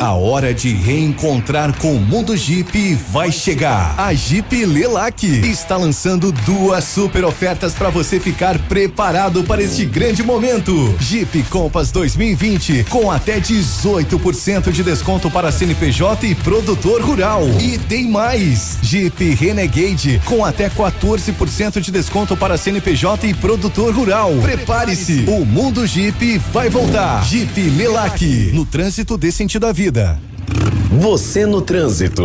A 0.00 0.12
hora 0.12 0.52
de 0.52 0.74
reencontrar 0.74 1.74
com 1.78 1.94
o 1.94 2.00
mundo 2.00 2.36
Jeep 2.36 2.94
vai 3.10 3.32
chegar. 3.32 3.94
A 3.98 4.12
Jeep 4.12 4.66
Lelac 4.66 5.26
está 5.26 5.78
lançando 5.78 6.30
duas 6.30 6.84
super 6.84 7.24
ofertas 7.24 7.72
para 7.72 7.88
você 7.88 8.20
ficar 8.20 8.58
preparado 8.58 9.42
para 9.44 9.62
este 9.62 9.86
grande 9.86 10.22
momento. 10.22 10.94
Jeep 11.00 11.42
Compass 11.44 11.90
2020 11.90 12.84
com 12.90 13.10
até 13.10 13.40
18% 13.40 14.70
de 14.70 14.82
desconto 14.82 15.30
para 15.30 15.50
CNPJ 15.50 16.26
e 16.26 16.34
produtor 16.34 17.00
rural. 17.00 17.48
E 17.58 17.78
tem 17.78 18.10
mais. 18.10 18.78
Jeep 18.82 19.34
Renegade 19.34 20.20
com 20.26 20.44
até 20.44 20.68
14% 20.68 21.80
de 21.80 21.90
desconto 21.90 22.36
para 22.36 22.58
CNPJ 22.58 23.28
e 23.28 23.34
produtor 23.34 23.94
rural. 23.94 24.34
Prepare-se. 24.42 25.24
O 25.26 25.46
mundo 25.46 25.86
Jeep 25.86 26.38
vai 26.52 26.68
voltar. 26.68 27.24
Jeep 27.24 27.58
Lelac 27.70 28.50
no 28.52 28.66
trânsito 28.66 29.16
desse 29.16 29.45
sentido 29.46 29.62
da 29.62 29.72
vida. 29.72 30.18
Você 30.90 31.46
no 31.46 31.62
trânsito. 31.62 32.24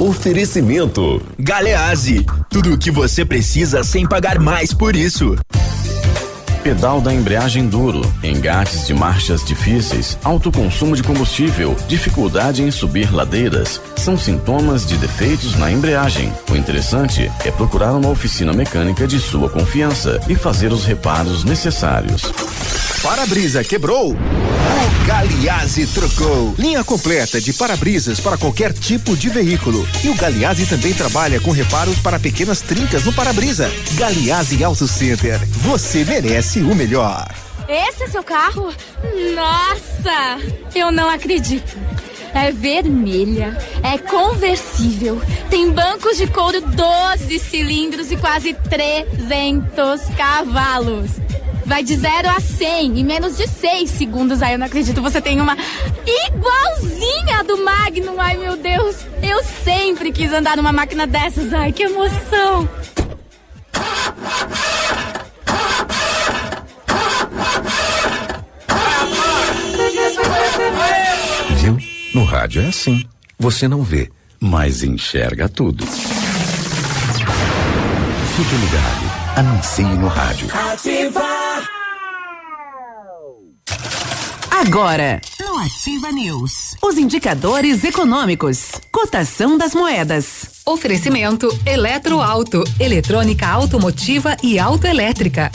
Oferecimento. 0.00 1.22
Galeazzi. 1.38 2.26
Tudo 2.50 2.74
o 2.74 2.78
que 2.78 2.90
você 2.90 3.24
precisa 3.24 3.84
sem 3.84 4.04
pagar 4.04 4.40
mais 4.40 4.74
por 4.74 4.96
isso. 4.96 5.36
Pedal 6.68 7.00
da 7.00 7.14
embreagem 7.14 7.66
duro, 7.66 8.02
engates 8.22 8.86
de 8.86 8.92
marchas 8.92 9.42
difíceis, 9.42 10.18
alto 10.22 10.52
consumo 10.52 10.94
de 10.94 11.02
combustível, 11.02 11.74
dificuldade 11.88 12.62
em 12.62 12.70
subir 12.70 13.10
ladeiras, 13.10 13.80
são 13.96 14.18
sintomas 14.18 14.84
de 14.84 14.98
defeitos 14.98 15.56
na 15.56 15.72
embreagem. 15.72 16.30
O 16.50 16.54
interessante 16.54 17.32
é 17.42 17.50
procurar 17.50 17.92
uma 17.92 18.10
oficina 18.10 18.52
mecânica 18.52 19.06
de 19.06 19.18
sua 19.18 19.48
confiança 19.48 20.20
e 20.28 20.34
fazer 20.34 20.70
os 20.70 20.84
reparos 20.84 21.42
necessários. 21.42 22.30
Para-brisa 23.02 23.62
quebrou? 23.64 24.12
O 24.12 25.06
Galiase 25.06 25.86
trocou. 25.86 26.54
Linha 26.58 26.84
completa 26.84 27.40
de 27.40 27.52
para-brisas 27.52 28.20
para 28.20 28.36
qualquer 28.36 28.72
tipo 28.72 29.16
de 29.16 29.28
veículo. 29.28 29.86
E 30.04 30.08
o 30.08 30.14
Galiase 30.14 30.66
também 30.66 30.92
trabalha 30.92 31.40
com 31.40 31.50
reparos 31.50 31.98
para 31.98 32.18
pequenas 32.18 32.60
trincas 32.60 33.04
no 33.04 33.12
para-brisa. 33.12 33.70
Galiase 33.94 34.62
Auto 34.62 34.86
Center. 34.86 35.40
Você 35.48 36.04
merece 36.04 36.57
o 36.62 36.74
melhor. 36.74 37.26
Esse 37.68 38.04
é 38.04 38.06
seu 38.08 38.22
carro? 38.22 38.72
Nossa! 39.34 40.38
Eu 40.74 40.90
não 40.90 41.08
acredito. 41.10 41.76
É 42.34 42.52
vermelha, 42.52 43.56
é 43.82 43.96
conversível, 43.98 45.20
tem 45.50 45.70
bancos 45.70 46.18
de 46.18 46.26
couro 46.26 46.60
12 46.60 47.38
cilindros 47.38 48.12
e 48.12 48.16
quase 48.16 48.52
300 48.54 50.02
cavalos. 50.16 51.10
Vai 51.64 51.82
de 51.82 51.96
0 51.96 52.28
a 52.30 52.40
100 52.40 52.98
em 52.98 53.04
menos 53.04 53.36
de 53.36 53.46
6 53.46 53.90
segundos. 53.90 54.42
Ai, 54.42 54.54
eu 54.54 54.58
não 54.58 54.66
acredito. 54.66 55.02
Você 55.02 55.20
tem 55.20 55.38
uma 55.38 55.54
igualzinha 56.06 57.44
do 57.44 57.62
Magnum. 57.62 58.18
Ai, 58.18 58.38
meu 58.38 58.56
Deus. 58.56 58.96
Eu 59.22 59.44
sempre 59.44 60.10
quis 60.10 60.32
andar 60.32 60.56
numa 60.56 60.72
máquina 60.72 61.06
dessas. 61.06 61.52
Ai, 61.52 61.70
que 61.70 61.82
emoção. 61.82 62.66
No 72.14 72.24
rádio 72.24 72.62
é 72.62 72.66
assim. 72.66 73.04
Você 73.38 73.68
não 73.68 73.82
vê, 73.82 74.10
mas 74.40 74.82
enxerga 74.82 75.48
tudo. 75.48 75.86
Fique 78.36 78.54
ligado. 78.56 79.08
Anuncie 79.36 79.84
no 79.84 80.08
rádio. 80.08 80.48
Agora, 84.50 85.20
no 85.38 85.58
Ativa 85.58 86.10
News, 86.10 86.74
os 86.82 86.98
indicadores 86.98 87.84
econômicos, 87.84 88.72
cotação 88.90 89.56
das 89.56 89.74
moedas. 89.74 90.62
Oferecimento 90.66 91.48
Eletroauto, 91.64 92.64
eletrônica 92.80 93.46
automotiva 93.46 94.36
e 94.42 94.58
autoelétrica. 94.58 95.52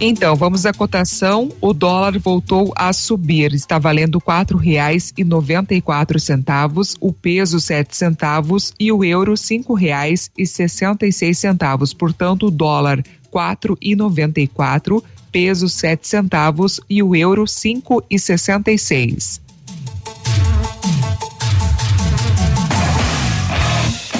Então, 0.00 0.36
vamos 0.36 0.64
à 0.64 0.72
cotação. 0.72 1.48
O 1.60 1.72
dólar 1.72 2.16
voltou 2.20 2.72
a 2.76 2.92
subir, 2.92 3.52
está 3.52 3.80
valendo 3.80 4.20
quatro 4.20 4.56
reais 4.56 5.12
e 5.18 5.24
noventa 5.24 5.74
e 5.74 5.80
quatro 5.80 6.20
centavos, 6.20 6.96
o 7.00 7.12
peso 7.12 7.58
sete 7.58 7.96
centavos 7.96 8.72
e 8.78 8.92
o 8.92 9.02
euro 9.02 9.36
cinco 9.36 9.74
reais 9.74 10.30
e 10.38 10.46
sessenta 10.46 11.04
e 11.04 11.12
seis 11.12 11.38
centavos. 11.38 11.92
Portanto, 11.92 12.46
o 12.46 12.50
dólar 12.50 13.02
quatro 13.28 13.76
e 13.82 13.96
noventa 13.96 14.40
e 14.40 14.46
quatro, 14.46 15.02
peso 15.32 15.68
sete 15.68 16.06
centavos 16.06 16.80
e 16.88 17.02
o 17.02 17.16
euro 17.16 17.44
cinco 17.48 18.00
e 18.08 18.20
sessenta 18.20 18.70
e 18.70 18.78
seis. 18.78 19.40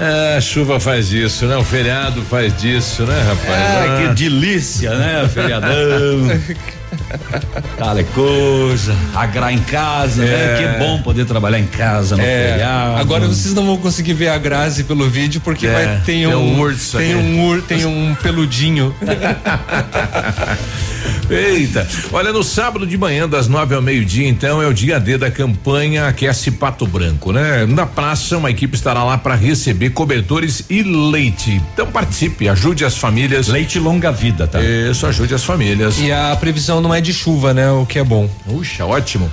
É, 0.00 0.36
a 0.36 0.40
chuva 0.40 0.78
faz 0.78 1.12
isso, 1.12 1.46
né? 1.46 1.56
O 1.56 1.64
feriado 1.64 2.22
faz 2.22 2.56
disso, 2.56 3.02
né, 3.02 3.20
rapaz? 3.26 3.60
Ah, 3.60 4.08
que 4.08 4.14
delícia, 4.14 4.94
né? 4.94 5.28
Feriadão. 5.32 5.68
Tal 7.76 7.96
coisa, 8.14 8.94
agrar 9.14 9.52
em 9.52 9.58
casa, 9.58 10.22
né? 10.22 10.28
É. 10.30 10.56
Que 10.56 10.78
bom 10.78 11.00
poder 11.02 11.24
trabalhar 11.26 11.58
em 11.58 11.66
casa 11.66 12.16
no 12.16 12.22
É, 12.22 12.50
feriado. 12.52 12.96
agora 13.00 13.26
vocês 13.26 13.52
não 13.54 13.64
vão 13.66 13.76
conseguir 13.76 14.14
ver 14.14 14.28
a 14.28 14.38
Grazi 14.38 14.84
pelo 14.84 15.08
vídeo 15.08 15.40
porque 15.42 15.66
É, 15.66 15.72
vai, 15.72 15.86
tem, 16.04 16.24
tem 16.24 16.26
um, 16.28 16.54
um 16.56 16.60
urso 16.60 16.96
tem 16.98 17.12
aqui. 17.14 17.22
um 17.22 17.46
ur, 17.46 17.62
tem 17.62 17.84
um 17.84 18.14
peludinho. 18.14 18.94
Eita, 21.30 21.86
olha, 22.12 22.32
no 22.32 22.42
sábado 22.42 22.86
de 22.86 22.96
manhã, 22.96 23.28
das 23.28 23.48
nove 23.48 23.74
ao 23.74 23.82
meio-dia, 23.82 24.26
então, 24.26 24.62
é 24.62 24.66
o 24.66 24.72
dia 24.72 24.98
D 24.98 25.18
da 25.18 25.30
campanha 25.30 26.06
Aquece 26.08 26.50
Pato 26.52 26.86
Branco, 26.86 27.32
né? 27.32 27.66
Na 27.66 27.84
praça, 27.84 28.38
uma 28.38 28.50
equipe 28.50 28.74
estará 28.74 29.04
lá 29.04 29.18
para 29.18 29.34
receber 29.34 29.90
cobertores 29.90 30.64
e 30.70 30.82
leite. 30.82 31.60
Então 31.72 31.86
participe, 31.86 32.48
ajude 32.48 32.84
as 32.84 32.96
famílias. 32.96 33.48
Leite 33.48 33.78
longa 33.78 34.10
vida, 34.10 34.46
tá? 34.46 34.60
Isso, 34.62 35.06
ajude 35.06 35.34
as 35.34 35.44
famílias. 35.44 35.98
E 35.98 36.10
a 36.10 36.34
previsão 36.36 36.80
não 36.80 36.94
é 36.94 37.00
de 37.00 37.12
chuva, 37.12 37.52
né? 37.52 37.70
O 37.70 37.84
que 37.84 37.98
é 37.98 38.04
bom. 38.04 38.28
Puxa, 38.46 38.86
ótimo. 38.86 39.30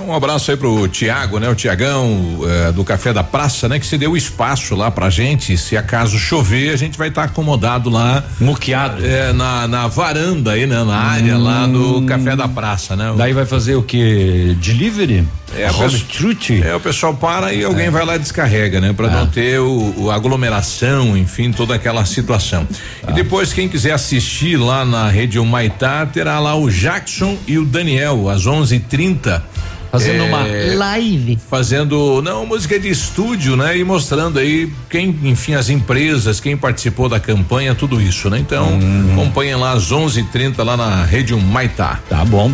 Um 0.00 0.12
abraço 0.12 0.50
aí 0.50 0.56
pro 0.56 0.88
Tiago, 0.88 1.38
né? 1.38 1.48
O 1.48 1.54
Tiagão 1.54 2.40
eh, 2.44 2.72
do 2.72 2.84
Café 2.84 3.12
da 3.12 3.22
Praça, 3.22 3.68
né? 3.68 3.78
Que 3.78 3.86
se 3.86 3.96
deu 3.98 4.16
espaço 4.16 4.74
lá 4.74 4.90
pra 4.90 5.10
gente. 5.10 5.56
Se 5.56 5.76
acaso 5.76 6.18
chover, 6.18 6.72
a 6.72 6.76
gente 6.76 6.98
vai 6.98 7.08
estar 7.08 7.24
acomodado 7.24 7.90
lá. 7.90 8.24
Muqueado. 8.40 9.04
É, 9.04 9.32
na, 9.32 9.68
na 9.68 9.86
varanda 9.88 10.52
aí, 10.52 10.66
né? 10.66 10.82
Na 10.82 10.96
área 10.96 11.38
lá 11.38 11.66
do 11.66 12.02
Café 12.02 12.34
da 12.34 12.48
Praça, 12.48 12.96
né? 12.96 13.12
Daí 13.16 13.32
vai 13.32 13.46
fazer 13.46 13.74
o 13.76 13.82
que? 13.82 14.56
Delivery? 14.60 15.26
É? 15.56 15.70
É, 16.62 16.74
o 16.74 16.80
pessoal 16.80 17.14
para 17.14 17.52
e 17.52 17.64
alguém 17.64 17.90
vai 17.90 18.04
lá 18.04 18.16
e 18.16 18.18
descarrega, 18.18 18.80
né? 18.80 18.92
Pra 18.92 19.08
não 19.08 19.26
ter 19.26 19.60
o, 19.60 19.94
o 19.96 20.10
aglomeração, 20.10 21.16
enfim, 21.16 21.52
toda 21.52 21.74
aquela 21.74 22.04
situação. 22.04 22.66
E 23.08 23.12
depois, 23.12 23.52
quem 23.52 23.68
quiser 23.68 23.92
assistir 23.92 24.56
lá 24.56 24.84
na 24.84 25.08
rede 25.08 25.38
Humaitá, 25.38 26.06
terá 26.06 26.38
lá 26.38 26.54
o 26.54 26.70
Jackson 26.70 27.36
e 27.46 27.58
o 27.58 27.64
Daniel, 27.64 28.28
às 28.28 28.46
11:30 28.46 29.42
Fazendo 29.92 30.24
uma 30.24 30.42
live. 30.74 31.38
Fazendo, 31.50 32.22
não, 32.22 32.46
música 32.46 32.80
de 32.80 32.88
estúdio, 32.88 33.58
né? 33.58 33.76
E 33.76 33.84
mostrando 33.84 34.38
aí 34.38 34.72
quem, 34.88 35.14
enfim, 35.24 35.52
as 35.52 35.68
empresas, 35.68 36.40
quem 36.40 36.56
participou 36.56 37.10
da 37.10 37.20
campanha, 37.20 37.74
tudo 37.74 38.00
isso, 38.00 38.30
né? 38.30 38.38
Então, 38.38 38.78
acompanhem 39.12 39.54
lá 39.54 39.72
às 39.72 39.92
11:30 39.92 40.64
lá 40.64 40.78
na 40.78 41.04
rede 41.04 41.34
Humaitá. 41.34 42.00
Tá 42.08 42.24
bom. 42.24 42.50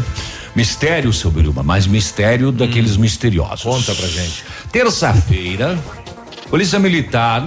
Mistério, 0.54 1.12
seu 1.12 1.30
Biruba, 1.30 1.62
mas 1.62 1.86
mistério 1.86 2.50
daqueles 2.50 2.96
misteriosos. 2.96 3.62
Conta 3.62 3.94
pra 3.94 4.06
gente. 4.08 4.44
Terça-feira, 4.72 5.78
Polícia 6.50 6.78
Militar 6.78 7.46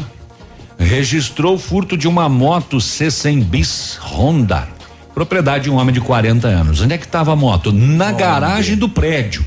registrou 0.77 1.55
o 1.55 1.59
furto 1.59 1.97
de 1.97 2.07
uma 2.07 2.27
moto 2.29 2.77
C100 2.77 3.43
bis 3.43 3.99
Honda, 4.01 4.67
propriedade 5.13 5.65
de 5.65 5.69
um 5.69 5.75
homem 5.75 5.93
de 5.93 6.01
40 6.01 6.47
anos. 6.47 6.81
Onde 6.81 6.93
é 6.93 6.97
que 6.97 7.05
estava 7.05 7.33
a 7.33 7.35
moto? 7.35 7.71
Na 7.71 8.11
garagem 8.11 8.75
do 8.75 8.87
prédio. 8.89 9.45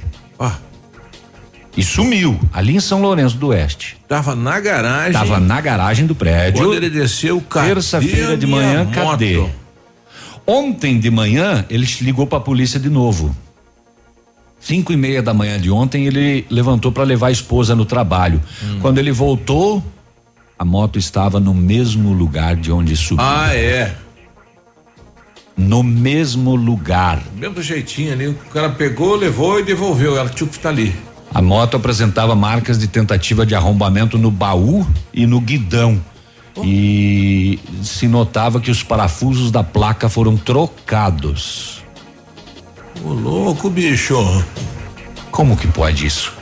E 1.76 1.82
sumiu, 1.82 2.38
ali 2.52 2.76
em 2.76 2.80
São 2.80 3.02
Lourenço 3.02 3.36
do 3.36 3.48
Oeste. 3.48 3.96
Tava 4.06 4.36
na 4.36 4.60
garagem. 4.60 5.12
Tava 5.12 5.40
na 5.40 5.60
garagem 5.60 6.06
do 6.06 6.14
prédio. 6.14 6.62
Quando 6.62 6.74
ele 6.74 6.88
desceu, 6.88 7.40
cadê 7.40 7.74
Terça-feira 7.74 8.34
a 8.34 8.36
de 8.36 8.46
manhã, 8.46 8.84
moto? 8.84 8.94
cadê? 8.94 9.44
Ontem 10.46 11.00
de 11.00 11.10
manhã, 11.10 11.64
ele 11.68 11.84
ligou 12.00 12.28
pra 12.28 12.38
polícia 12.38 12.78
de 12.78 12.88
novo. 12.88 13.34
Cinco 14.64 14.94
e 14.94 14.96
meia 14.96 15.22
da 15.22 15.34
manhã 15.34 15.60
de 15.60 15.70
ontem, 15.70 16.06
ele 16.06 16.46
levantou 16.48 16.90
para 16.90 17.04
levar 17.04 17.26
a 17.26 17.30
esposa 17.30 17.76
no 17.76 17.84
trabalho. 17.84 18.40
Hum. 18.62 18.78
Quando 18.80 18.96
ele 18.96 19.12
voltou, 19.12 19.84
a 20.58 20.64
moto 20.64 20.98
estava 20.98 21.38
no 21.38 21.52
mesmo 21.52 22.14
lugar 22.14 22.56
de 22.56 22.72
onde 22.72 22.96
subiu. 22.96 23.22
Ah, 23.22 23.54
é. 23.54 23.94
No 25.54 25.82
mesmo 25.82 26.56
lugar. 26.56 27.22
Mesmo 27.36 27.60
jeitinho 27.60 28.14
ali, 28.14 28.28
o 28.28 28.34
cara 28.54 28.70
pegou, 28.70 29.14
levou 29.14 29.60
e 29.60 29.62
devolveu. 29.62 30.16
Ela 30.16 30.30
tinha 30.30 30.48
que 30.48 30.56
estar 30.56 30.70
ali. 30.70 30.96
A 31.34 31.42
moto 31.42 31.76
apresentava 31.76 32.34
marcas 32.34 32.78
de 32.78 32.88
tentativa 32.88 33.44
de 33.44 33.54
arrombamento 33.54 34.16
no 34.16 34.30
baú 34.30 34.86
e 35.12 35.26
no 35.26 35.42
guidão. 35.42 36.02
E 36.64 37.58
se 37.82 38.08
notava 38.08 38.60
que 38.60 38.70
os 38.70 38.82
parafusos 38.82 39.50
da 39.50 39.62
placa 39.62 40.08
foram 40.08 40.38
trocados. 40.38 41.83
Ô, 43.04 43.12
louco, 43.12 43.68
bicho. 43.68 44.16
Como 45.30 45.56
que 45.56 45.66
pode 45.66 46.06
isso? 46.06 46.32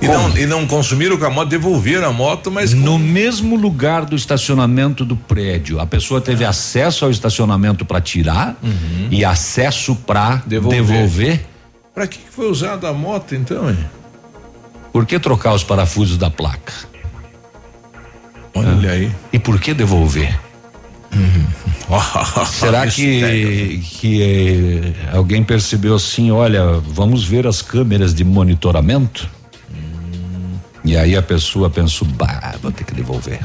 E 0.00 0.06
não, 0.06 0.36
e 0.38 0.46
não 0.46 0.64
consumiram 0.64 1.18
com 1.18 1.24
a 1.24 1.30
moto, 1.30 1.48
devolveram 1.48 2.08
a 2.08 2.12
moto, 2.12 2.50
mas. 2.52 2.72
No 2.72 2.98
mesmo 2.98 3.56
lugar 3.56 4.04
do 4.04 4.14
estacionamento 4.14 5.04
do 5.04 5.16
prédio. 5.16 5.80
A 5.80 5.86
pessoa 5.86 6.20
teve 6.20 6.44
acesso 6.44 7.04
ao 7.04 7.10
estacionamento 7.10 7.84
para 7.84 8.00
tirar 8.00 8.56
e 9.10 9.24
acesso 9.24 9.96
para 9.96 10.36
Devolver. 10.46 10.84
devolver. 10.84 11.46
Pra 11.92 12.06
que 12.06 12.20
foi 12.30 12.48
usada 12.48 12.88
a 12.88 12.92
moto 12.92 13.34
então, 13.34 13.68
hein? 13.68 13.78
Por 14.92 15.04
que 15.04 15.18
trocar 15.18 15.52
os 15.52 15.64
parafusos 15.64 16.16
da 16.16 16.30
placa? 16.30 16.72
Olha 18.54 18.92
aí. 18.92 19.10
E 19.32 19.38
por 19.38 19.58
que 19.60 19.74
devolver? 19.74 20.38
Será 22.52 22.86
que, 22.86 23.80
que 23.82 24.22
eh, 24.22 25.16
alguém 25.16 25.42
percebeu 25.42 25.94
assim, 25.94 26.30
olha, 26.30 26.64
vamos 26.86 27.24
ver 27.24 27.46
as 27.46 27.62
câmeras 27.62 28.14
de 28.14 28.24
monitoramento? 28.24 29.28
E 30.84 30.96
aí 30.96 31.16
a 31.16 31.22
pessoa 31.22 31.68
pensou, 31.68 32.06
bah, 32.08 32.54
vou 32.62 32.72
ter 32.72 32.84
que 32.84 32.94
devolver. 32.94 33.40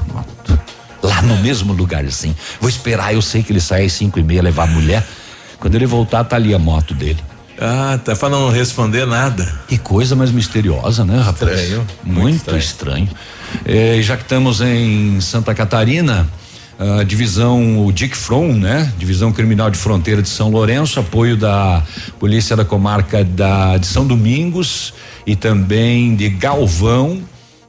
Lá 1.02 1.22
no 1.22 1.36
mesmo 1.38 1.74
lugarzinho. 1.74 2.36
Vou 2.60 2.70
esperar, 2.70 3.14
eu 3.14 3.22
sei 3.22 3.44
que 3.44 3.52
ele 3.52 3.60
sai 3.60 3.86
às 3.86 3.94
cinco 3.94 4.20
e 4.20 4.24
meia 4.24 4.42
levar 4.42 4.64
a 4.64 4.68
mulher. 4.68 5.06
Quando 5.60 5.76
ele 5.76 5.86
voltar, 5.86 6.24
tá 6.24 6.36
ali 6.36 6.54
a 6.54 6.60
moto 6.60 6.94
dele. 6.94 7.20
Ah, 7.60 8.00
tá 8.04 8.16
pra 8.16 8.30
não 8.30 8.50
responder 8.50 9.06
nada. 9.06 9.46
Que 9.68 9.78
coisa 9.78 10.16
mais 10.16 10.32
misteriosa, 10.32 11.06
né, 11.06 11.20
rapaz? 11.20 11.60
Estranho, 11.60 11.88
Muito, 12.04 12.22
muito 12.22 12.58
estranho. 12.58 13.10
Eh, 13.66 14.00
já 14.02 14.16
que 14.18 14.24
estamos 14.24 14.62
em 14.62 15.20
Santa 15.22 15.54
Catarina, 15.54 16.28
a 17.00 17.04
divisão 17.04 17.86
o 17.86 17.92
Dick 17.92 18.16
From, 18.16 18.54
né? 18.54 18.92
Divisão 18.98 19.32
Criminal 19.32 19.70
de 19.70 19.78
Fronteira 19.78 20.22
de 20.22 20.28
São 20.28 20.50
Lourenço, 20.50 21.00
apoio 21.00 21.38
da 21.38 21.82
Polícia 22.20 22.56
da 22.56 22.66
Comarca 22.66 23.24
da 23.24 23.78
de 23.78 23.88
São 23.88 24.06
Domingos 24.06 24.94
e 25.26 25.36
também 25.36 26.16
de 26.16 26.28
Galvão, 26.28 27.22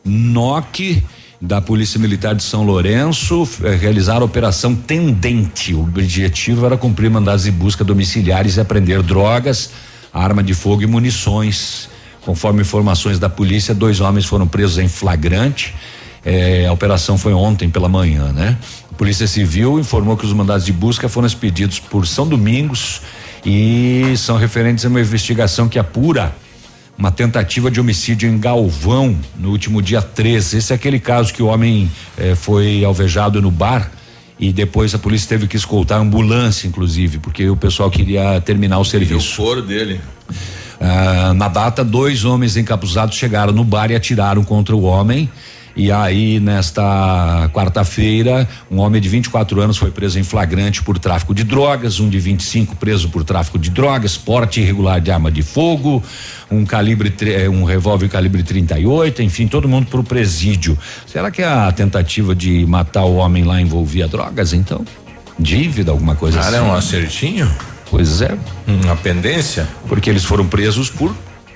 NOC 0.04 1.02
da 1.40 1.60
Polícia 1.60 2.00
Militar 2.00 2.34
de 2.34 2.42
São 2.42 2.64
Lourenço 2.64 3.48
eh, 3.62 3.76
realizaram 3.76 4.22
a 4.22 4.24
operação 4.24 4.74
Tendente. 4.74 5.74
O 5.74 5.82
objetivo 5.82 6.64
era 6.64 6.76
cumprir 6.76 7.10
mandados 7.10 7.44
de 7.44 7.50
busca 7.50 7.84
domiciliares 7.84 8.56
e 8.56 8.60
apreender 8.60 9.02
drogas, 9.02 9.70
arma 10.12 10.42
de 10.42 10.54
fogo 10.54 10.82
e 10.82 10.86
munições. 10.86 11.88
Conforme 12.22 12.62
informações 12.62 13.18
da 13.18 13.28
polícia, 13.28 13.74
dois 13.74 14.00
homens 14.00 14.24
foram 14.24 14.46
presos 14.48 14.78
em 14.78 14.88
flagrante. 14.88 15.74
Eh, 16.24 16.64
a 16.66 16.72
operação 16.72 17.18
foi 17.18 17.34
ontem 17.34 17.68
pela 17.68 17.88
manhã, 17.88 18.32
né? 18.32 18.56
A 18.94 18.96
Polícia 18.96 19.26
Civil 19.26 19.80
informou 19.80 20.16
que 20.16 20.24
os 20.24 20.32
mandados 20.32 20.64
de 20.64 20.72
busca 20.72 21.08
foram 21.08 21.26
expedidos 21.26 21.80
por 21.80 22.06
São 22.06 22.28
Domingos 22.28 23.02
e 23.44 24.14
são 24.16 24.36
referentes 24.36 24.84
a 24.84 24.88
uma 24.88 25.00
investigação 25.00 25.68
que 25.68 25.80
apura 25.80 26.32
uma 26.96 27.10
tentativa 27.10 27.72
de 27.72 27.80
homicídio 27.80 28.28
em 28.28 28.38
Galvão 28.38 29.18
no 29.36 29.50
último 29.50 29.82
dia 29.82 30.00
13. 30.00 30.58
Esse 30.58 30.72
é 30.72 30.76
aquele 30.76 31.00
caso 31.00 31.34
que 31.34 31.42
o 31.42 31.46
homem 31.46 31.90
eh, 32.16 32.36
foi 32.36 32.84
alvejado 32.84 33.42
no 33.42 33.50
bar 33.50 33.90
e 34.38 34.52
depois 34.52 34.94
a 34.94 34.98
polícia 34.98 35.28
teve 35.28 35.48
que 35.48 35.56
escoltar 35.56 35.98
a 35.98 36.00
ambulância, 36.00 36.68
inclusive, 36.68 37.18
porque 37.18 37.50
o 37.50 37.56
pessoal 37.56 37.90
queria 37.90 38.40
terminar 38.42 38.78
o 38.78 38.84
serviço. 38.84 39.42
O 39.42 39.44
foro 39.44 39.62
dele. 39.62 40.00
Ah, 40.80 41.34
na 41.34 41.48
data, 41.48 41.82
dois 41.84 42.24
homens 42.24 42.56
encapuzados 42.56 43.16
chegaram 43.16 43.52
no 43.52 43.64
bar 43.64 43.90
e 43.90 43.96
atiraram 43.96 44.44
contra 44.44 44.76
o 44.76 44.82
homem. 44.84 45.28
E 45.76 45.90
aí, 45.90 46.38
nesta 46.38 47.50
quarta-feira, 47.52 48.48
um 48.70 48.78
homem 48.78 49.00
de 49.02 49.08
24 49.08 49.60
anos 49.60 49.76
foi 49.76 49.90
preso 49.90 50.18
em 50.18 50.22
flagrante 50.22 50.82
por 50.82 50.98
tráfico 51.00 51.34
de 51.34 51.42
drogas, 51.42 51.98
um 51.98 52.08
de 52.08 52.18
25 52.20 52.76
preso 52.76 53.08
por 53.08 53.24
tráfico 53.24 53.58
de 53.58 53.70
drogas, 53.70 54.16
porte 54.16 54.60
irregular 54.60 55.00
de 55.00 55.10
arma 55.10 55.32
de 55.32 55.42
fogo, 55.42 56.00
um 56.48 56.64
calibre, 56.64 57.10
tre- 57.10 57.48
um 57.48 57.64
revólver 57.64 58.08
calibre 58.08 58.44
38, 58.44 59.20
enfim, 59.22 59.48
todo 59.48 59.68
mundo 59.68 59.86
pro 59.88 60.04
presídio. 60.04 60.78
Será 61.06 61.28
que 61.30 61.42
a 61.42 61.72
tentativa 61.72 62.36
de 62.36 62.64
matar 62.66 63.04
o 63.04 63.16
homem 63.16 63.42
lá 63.42 63.60
envolvia 63.60 64.06
drogas, 64.06 64.52
então? 64.52 64.84
Dívida, 65.36 65.90
alguma 65.90 66.14
coisa 66.14 66.38
Cara, 66.38 66.58
assim? 66.58 66.66
é 66.66 66.70
um 66.70 66.72
acertinho? 66.74 67.50
Pois 67.90 68.22
é. 68.22 68.36
Uma 68.68 68.94
pendência? 68.94 69.66
Porque 69.88 70.08
eles 70.08 70.24
foram 70.24 70.46
presos 70.46 70.88
por 70.88 71.12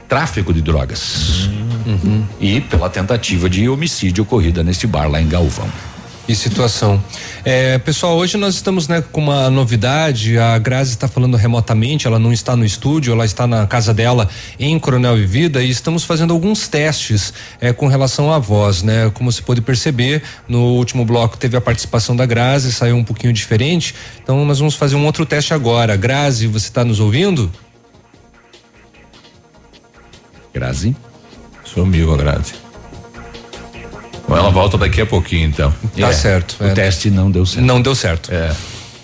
tráfico 0.09 0.53
de 0.53 0.61
drogas. 0.61 1.49
Uhum. 1.87 2.25
E 2.41 2.61
pela 2.61 2.89
tentativa 2.89 3.49
de 3.49 3.69
homicídio 3.69 4.23
ocorrida 4.25 4.63
neste 4.63 4.87
bar 4.87 5.09
lá 5.09 5.21
em 5.21 5.29
Galvão. 5.29 5.69
Que 6.29 6.35
situação. 6.35 7.03
É, 7.43 7.79
pessoal, 7.79 8.15
hoje 8.19 8.37
nós 8.37 8.55
estamos 8.55 8.87
né, 8.87 9.01
com 9.01 9.19
uma 9.19 9.49
novidade. 9.49 10.37
A 10.37 10.59
Grazi 10.59 10.91
está 10.91 11.09
falando 11.09 11.39
remotamente, 11.39 12.07
ela 12.07 12.19
não 12.19 12.31
está 12.31 12.55
no 12.55 12.67
estúdio, 12.67 13.15
ela 13.15 13.25
está 13.25 13.47
na 13.47 13.67
casa 13.67 13.95
dela 13.95 14.29
em 14.61 14.79
Coronel 14.79 15.17
Vivida 15.17 15.63
e 15.63 15.71
estamos 15.71 16.05
fazendo 16.05 16.35
alguns 16.35 16.69
testes 16.69 17.33
é, 17.59 17.73
com 17.73 17.87
relação 17.87 18.31
à 18.31 18.39
voz, 18.39 18.83
né? 18.83 19.11
Como 19.15 19.33
você 19.33 19.41
pode 19.41 19.63
perceber, 19.63 20.23
no 20.47 20.75
último 20.75 21.03
bloco 21.03 21.35
teve 21.39 21.57
a 21.57 21.63
participação 21.63 22.15
da 22.15 22.27
Grazi, 22.27 22.75
saiu 22.75 22.97
um 22.97 23.05
pouquinho 23.05 23.33
diferente. 23.33 23.95
Então 24.23 24.45
nós 24.45 24.59
vamos 24.59 24.75
fazer 24.75 24.97
um 24.97 25.07
outro 25.07 25.25
teste 25.25 25.55
agora. 25.55 25.97
Grazi, 25.97 26.47
você 26.47 26.69
está 26.69 26.85
nos 26.85 27.01
ouvindo? 27.01 27.51
Grazi? 30.53 30.95
Sumiu 31.73 32.13
a 32.15 32.17
Grazi. 32.17 32.55
Bom, 34.27 34.37
ela 34.37 34.51
volta 34.51 34.77
daqui 34.77 35.01
a 35.01 35.07
pouquinho, 35.07 35.49
então. 35.49 35.73
Tá 35.99 36.13
certo. 36.13 36.57
O 36.61 36.75
teste 36.75 37.11
não 37.11 37.31
deu 37.31 37.47
certo. 37.47 37.65
Não 37.65 37.81
deu 37.81 37.95
certo. 37.95 38.33
É. 38.33 38.55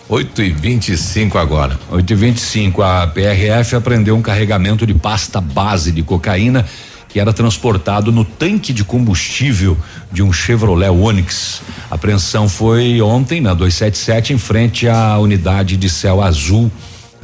8 0.09 0.43
e 0.43 0.51
25 0.51 1.39
agora. 1.39 1.79
8 1.91 2.13
e 2.13 2.17
25 2.17 2.83
a 2.83 3.07
PRF 3.07 3.75
apreendeu 3.75 4.15
um 4.15 4.23
carregamento 4.23 4.87
de 4.87 4.93
pasta 4.93 5.41
base 5.41 5.91
de 5.91 6.03
cocaína 6.03 6.65
que 7.09 7.21
era 7.21 7.33
transportado 7.33 8.11
no 8.11 8.25
tanque 8.25 8.73
de 8.73 8.83
combustível 8.83 9.79
de 10.11 10.21
um 10.21 10.33
Chevrolet 10.33 10.91
Onix. 10.91 11.63
A 11.89 11.95
apreensão 11.95 12.49
foi 12.49 13.01
ontem 13.01 13.41
na 13.41 13.55
277 13.55 14.33
em 14.33 14.39
frente 14.39 14.89
à 14.89 15.17
unidade 15.19 15.77
de 15.77 15.89
céu 15.89 16.21
azul. 16.21 16.71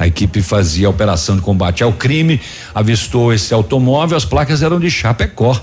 A 0.01 0.07
equipe 0.07 0.41
fazia 0.41 0.87
a 0.87 0.89
operação 0.89 1.35
de 1.35 1.43
combate 1.43 1.83
ao 1.83 1.93
crime, 1.93 2.41
avistou 2.73 3.31
esse 3.31 3.53
automóvel, 3.53 4.17
as 4.17 4.25
placas 4.25 4.63
eram 4.63 4.79
de 4.79 4.89
Chapecó. 4.89 5.55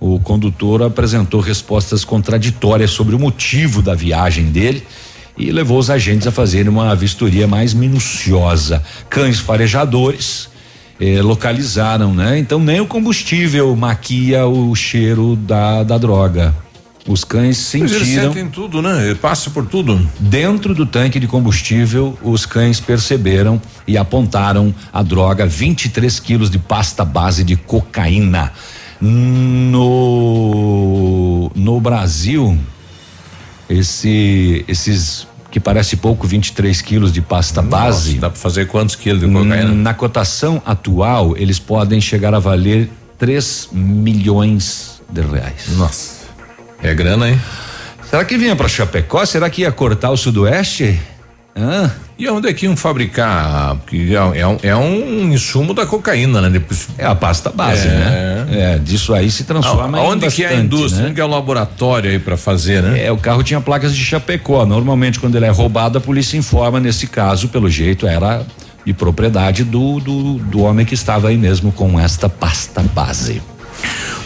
O 0.00 0.18
condutor 0.18 0.82
apresentou 0.82 1.40
respostas 1.40 2.04
contraditórias 2.04 2.90
sobre 2.90 3.14
o 3.14 3.18
motivo 3.18 3.80
da 3.80 3.94
viagem 3.94 4.46
dele 4.46 4.82
e 5.38 5.52
levou 5.52 5.78
os 5.78 5.88
agentes 5.88 6.26
a 6.26 6.32
fazerem 6.32 6.68
uma 6.68 6.96
vistoria 6.96 7.46
mais 7.46 7.72
minuciosa. 7.74 8.82
Cães 9.08 9.38
farejadores 9.38 10.48
eh, 11.00 11.22
localizaram, 11.22 12.12
né? 12.12 12.40
Então 12.40 12.58
nem 12.58 12.80
o 12.80 12.86
combustível 12.86 13.76
maquia 13.76 14.48
o 14.48 14.74
cheiro 14.74 15.36
da, 15.36 15.84
da 15.84 15.96
droga. 15.96 16.52
Os 17.06 17.22
cães 17.22 17.72
Mas 17.72 17.92
eles 17.92 18.08
sentiram. 18.08 18.32
sentem 18.32 18.48
tudo, 18.48 18.82
né? 18.82 19.06
Ele 19.06 19.14
passa 19.14 19.48
por 19.50 19.64
tudo. 19.66 20.00
Dentro 20.18 20.74
do 20.74 20.84
tanque 20.84 21.20
de 21.20 21.28
combustível, 21.28 22.18
os 22.22 22.44
cães 22.44 22.80
perceberam 22.80 23.62
e 23.86 23.96
apontaram 23.96 24.74
a 24.92 25.02
droga 25.02 25.46
23 25.46 26.18
quilos 26.18 26.50
de 26.50 26.58
pasta 26.58 27.04
base 27.04 27.44
de 27.44 27.54
cocaína. 27.54 28.52
No, 29.68 31.50
no 31.54 31.80
Brasil, 31.80 32.58
esse, 33.68 34.64
esses 34.66 35.28
que 35.50 35.60
parece 35.60 35.96
pouco, 35.96 36.26
23 36.26 36.82
quilos 36.82 37.12
de 37.12 37.22
pasta 37.22 37.62
base. 37.62 38.18
dá 38.18 38.28
para 38.30 38.38
fazer 38.38 38.66
quantos 38.66 38.96
quilos 38.96 39.20
de 39.20 39.28
cocaína? 39.28 39.72
Na 39.72 39.94
cotação 39.94 40.60
atual, 40.66 41.36
eles 41.36 41.58
podem 41.58 42.00
chegar 42.00 42.34
a 42.34 42.38
valer 42.38 42.90
3 43.18 43.68
milhões 43.72 45.00
de 45.08 45.20
reais. 45.22 45.68
Nossa. 45.76 46.15
É 46.82 46.94
grana, 46.94 47.28
hein? 47.30 47.40
Será 48.08 48.24
que 48.24 48.38
vinha 48.38 48.54
para 48.54 48.68
Chapecó? 48.68 49.24
Será 49.24 49.50
que 49.50 49.62
ia 49.62 49.72
cortar 49.72 50.10
o 50.10 50.16
sudoeste? 50.16 51.00
Hã? 51.56 51.90
E 52.18 52.28
onde 52.28 52.48
é 52.48 52.52
que 52.52 52.64
iam 52.64 52.76
fabricar? 52.76 53.76
Porque 53.76 54.08
é, 54.10 54.40
é 54.40 54.46
um, 54.46 54.58
é 54.62 54.76
um 54.76 55.32
insumo 55.32 55.74
da 55.74 55.84
cocaína, 55.84 56.40
né? 56.40 56.48
Depois, 56.48 56.88
é 56.96 57.04
a 57.04 57.14
pasta 57.14 57.50
base, 57.50 57.88
é. 57.88 57.90
né? 57.90 58.46
É, 58.50 58.78
disso 58.78 59.12
aí 59.12 59.30
se 59.30 59.44
transforma 59.44 60.00
Onde 60.00 60.28
que 60.30 60.42
é 60.42 60.46
a 60.46 60.48
bastante, 60.50 60.66
indústria? 60.66 60.98
né? 60.98 61.04
Onde 61.06 61.14
que 61.14 61.20
é 61.20 61.24
o 61.24 61.28
laboratório 61.28 62.10
aí 62.10 62.18
para 62.18 62.36
fazer, 62.36 62.82
né? 62.82 63.04
É, 63.04 63.12
o 63.12 63.18
carro 63.18 63.42
tinha 63.42 63.60
placas 63.60 63.94
de 63.94 64.02
Chapecó. 64.02 64.64
Normalmente, 64.64 65.18
quando 65.18 65.34
ele 65.36 65.44
é 65.44 65.50
roubado, 65.50 65.98
a 65.98 66.00
polícia 66.00 66.38
informa. 66.38 66.80
Nesse 66.80 67.06
caso, 67.06 67.48
pelo 67.48 67.68
jeito, 67.68 68.06
era 68.06 68.42
de 68.84 68.94
propriedade 68.94 69.64
do, 69.64 69.98
do, 70.00 70.34
do 70.34 70.60
homem 70.60 70.86
que 70.86 70.94
estava 70.94 71.28
aí 71.28 71.36
mesmo 71.36 71.72
com 71.72 71.98
esta 71.98 72.28
pasta 72.28 72.82
base. 72.82 73.42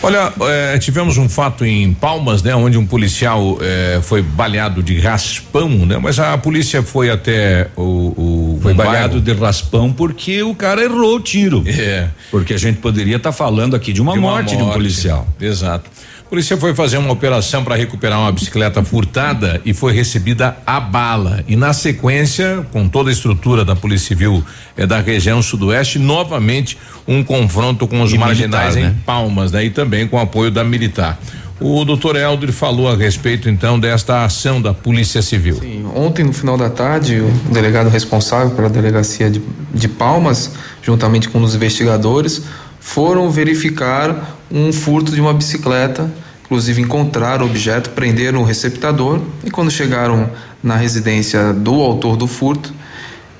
Olha, 0.02 0.32
eh, 0.40 0.78
tivemos 0.78 1.18
um 1.18 1.28
fato 1.28 1.62
em 1.62 1.92
Palmas, 1.92 2.42
né, 2.42 2.54
onde 2.54 2.78
um 2.78 2.86
policial 2.86 3.58
eh, 3.60 4.00
foi 4.02 4.22
baleado 4.22 4.82
de 4.82 4.98
raspão, 4.98 5.68
né? 5.84 5.98
Mas 5.98 6.18
a 6.18 6.38
polícia 6.38 6.82
foi 6.82 7.10
até 7.10 7.68
o, 7.76 7.82
o 7.82 8.58
Foi 8.62 8.72
um 8.72 8.76
baleado 8.76 9.20
bairro. 9.20 9.20
de 9.20 9.32
raspão 9.34 9.92
porque 9.92 10.42
o 10.42 10.54
cara 10.54 10.82
errou 10.82 11.16
o 11.16 11.20
tiro. 11.20 11.62
É. 11.66 12.08
Porque 12.30 12.54
a 12.54 12.58
gente 12.58 12.78
poderia 12.78 13.16
estar 13.16 13.32
falando 13.32 13.76
aqui 13.76 13.92
de 13.92 14.00
uma, 14.00 14.14
De 14.14 14.18
uma 14.20 14.30
morte, 14.30 14.50
de 14.50 14.56
um 14.56 14.60
morte. 14.60 14.72
policial. 14.74 15.28
Exato. 15.38 15.90
A 16.30 16.32
polícia 16.32 16.56
foi 16.56 16.72
fazer 16.72 16.96
uma 16.96 17.10
operação 17.10 17.64
para 17.64 17.74
recuperar 17.74 18.20
uma 18.20 18.30
bicicleta 18.30 18.84
furtada 18.84 19.60
e 19.64 19.74
foi 19.74 19.92
recebida 19.92 20.56
a 20.64 20.78
bala. 20.78 21.42
E 21.48 21.56
na 21.56 21.72
sequência, 21.72 22.64
com 22.70 22.88
toda 22.88 23.10
a 23.10 23.12
estrutura 23.12 23.64
da 23.64 23.74
Polícia 23.74 24.06
Civil 24.06 24.40
eh, 24.76 24.86
da 24.86 25.00
região 25.00 25.42
sudoeste, 25.42 25.98
novamente 25.98 26.78
um 27.04 27.24
confronto 27.24 27.84
com 27.88 28.00
os 28.00 28.12
E 28.12 28.16
marginais 28.16 28.76
militar, 28.76 28.92
em 28.92 28.94
né? 28.94 29.00
Palmas, 29.04 29.50
né? 29.50 29.64
E 29.64 29.70
também 29.70 30.06
com 30.06 30.20
apoio 30.20 30.52
da 30.52 30.62
militar. 30.62 31.18
O 31.58 31.84
doutor 31.84 32.14
Helder 32.14 32.52
falou 32.52 32.88
a 32.88 32.94
respeito 32.94 33.50
então 33.50 33.76
desta 33.76 34.24
ação 34.24 34.62
da 34.62 34.72
Polícia 34.72 35.22
Civil. 35.22 35.60
Ontem, 35.96 36.24
no 36.24 36.32
final 36.32 36.56
da 36.56 36.70
tarde, 36.70 37.18
o 37.18 37.52
delegado 37.52 37.90
responsável 37.90 38.54
pela 38.54 38.68
delegacia 38.68 39.28
de, 39.28 39.42
de 39.74 39.88
Palmas, 39.88 40.52
juntamente 40.80 41.28
com 41.28 41.42
os 41.42 41.56
investigadores, 41.56 42.44
foram 42.78 43.28
verificar 43.32 44.38
um 44.50 44.72
furto 44.72 45.12
de 45.12 45.20
uma 45.20 45.32
bicicleta. 45.32 46.10
Inclusive, 46.44 46.82
encontraram 46.82 47.46
o 47.46 47.48
objeto, 47.48 47.90
prenderam 47.90 48.40
o 48.40 48.44
receptador 48.44 49.20
e, 49.44 49.50
quando 49.50 49.70
chegaram 49.70 50.28
na 50.62 50.76
residência 50.76 51.52
do 51.52 51.74
autor 51.74 52.16
do 52.16 52.26
furto, 52.26 52.74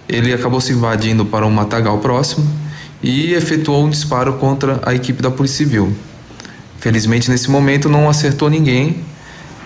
ele 0.09 0.32
acabou 0.32 0.61
se 0.61 0.73
invadindo 0.73 1.24
para 1.24 1.47
um 1.47 1.51
matagal 1.51 1.99
próximo 1.99 2.47
e 3.03 3.32
efetuou 3.35 3.85
um 3.85 3.91
disparo 3.91 4.35
contra 4.35 4.81
a 4.85 4.95
equipe 4.95 5.23
da 5.23 5.31
Polícia 5.31 5.59
Civil. 5.65 5.93
Felizmente, 6.78 7.31
nesse 7.31 7.51
momento, 7.51 7.89
não 7.89 8.09
acertou 8.09 8.49
ninguém, 8.49 9.05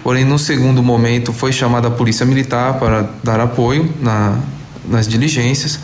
Porém, 0.05 0.23
no 0.23 0.39
segundo 0.39 0.83
momento, 0.83 1.33
foi 1.33 1.51
chamada 1.51 1.89
a 1.89 1.91
Polícia 1.91 2.27
Militar 2.27 2.79
para 2.79 3.09
dar 3.25 3.41
apoio 3.41 3.91
na, 4.03 4.39
nas 4.87 5.09
diligências. 5.09 5.81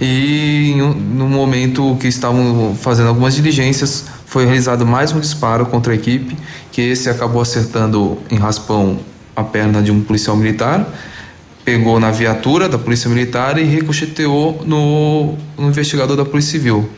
E 0.00 0.74
no 0.76 1.28
momento 1.28 1.96
que 2.00 2.08
estavam 2.08 2.76
fazendo 2.80 3.10
algumas 3.10 3.32
diligências, 3.32 4.06
foi 4.30 4.44
realizado 4.44 4.86
mais 4.86 5.10
um 5.10 5.18
disparo 5.18 5.66
contra 5.66 5.92
a 5.92 5.96
equipe, 5.96 6.36
que 6.70 6.80
esse 6.80 7.10
acabou 7.10 7.42
acertando 7.42 8.16
em 8.30 8.36
raspão 8.36 9.00
a 9.34 9.42
perna 9.42 9.82
de 9.82 9.90
um 9.90 10.00
policial 10.00 10.36
militar. 10.36 10.86
pegou 11.64 11.98
na 11.98 12.12
viatura 12.12 12.68
da 12.68 12.78
Polícia 12.78 13.10
Militar 13.10 13.58
e 13.58 13.64
ricocheteou 13.64 14.62
no, 14.64 15.34
no 15.58 15.68
investigador 15.68 16.16
da 16.16 16.24
Polícia 16.24 16.52
Civil. 16.52 16.88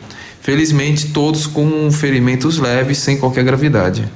Felizmente, 0.41 1.07
todos 1.07 1.47
com 1.47 1.91
ferimentos 1.91 2.59
leves, 2.59 2.99
sem 2.99 3.17
qualquer 3.17 3.43
gravidade. 3.43 4.07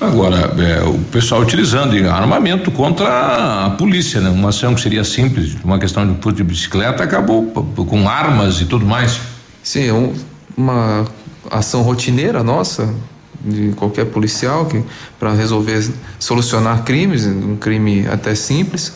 Agora, 0.00 0.52
é, 0.58 0.82
o 0.82 0.98
pessoal 0.98 1.42
utilizando 1.42 1.94
armamento 2.08 2.72
contra 2.72 3.66
a 3.66 3.70
polícia, 3.70 4.20
né? 4.20 4.28
Uma 4.28 4.48
ação 4.48 4.74
que 4.74 4.80
seria 4.80 5.04
simples, 5.04 5.56
uma 5.62 5.78
questão 5.78 6.04
de 6.04 6.14
furto 6.20 6.38
de 6.38 6.44
bicicleta, 6.44 7.04
acabou 7.04 7.46
com 7.46 8.08
armas 8.08 8.60
e 8.60 8.64
tudo 8.64 8.84
mais. 8.84 9.20
Sim, 9.62 9.88
é 9.88 9.92
um, 9.92 10.14
uma 10.56 11.06
ação 11.50 11.82
rotineira 11.82 12.42
nossa, 12.42 12.94
de 13.44 13.72
qualquer 13.72 14.06
policial, 14.06 14.68
para 15.18 15.32
resolver, 15.32 15.90
solucionar 16.18 16.84
crimes, 16.84 17.26
um 17.26 17.56
crime 17.56 18.06
até 18.06 18.34
simples, 18.34 18.92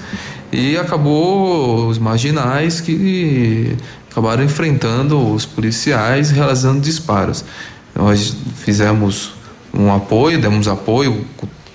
e 0.53 0.77
acabou 0.77 1.89
os 1.89 1.99
marginais 1.99 2.81
que 2.81 3.77
acabaram 4.11 4.45
enfrentando 4.45 5.19
os 5.33 5.45
policiais 5.45 6.31
realizando 6.31 6.81
disparos. 6.81 7.45
Nós 7.95 8.37
fizemos 8.57 9.33
um 9.73 9.93
apoio, 9.93 10.41
demos 10.41 10.69
apoio 10.69 11.25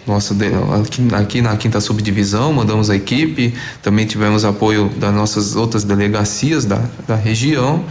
nossa 0.08 0.36
aqui, 0.82 1.08
aqui 1.14 1.42
na 1.42 1.56
quinta 1.56 1.80
subdivisão, 1.80 2.52
mandamos 2.52 2.90
a 2.90 2.96
equipe, 2.96 3.54
também 3.82 4.08
tivemos 4.08 4.44
apoio 4.44 4.90
das 4.98 5.14
nossas 5.14 5.56
outras 5.56 5.84
delegacias 5.84 6.66
da, 6.66 6.82
da 7.08 7.16
região 7.16 7.84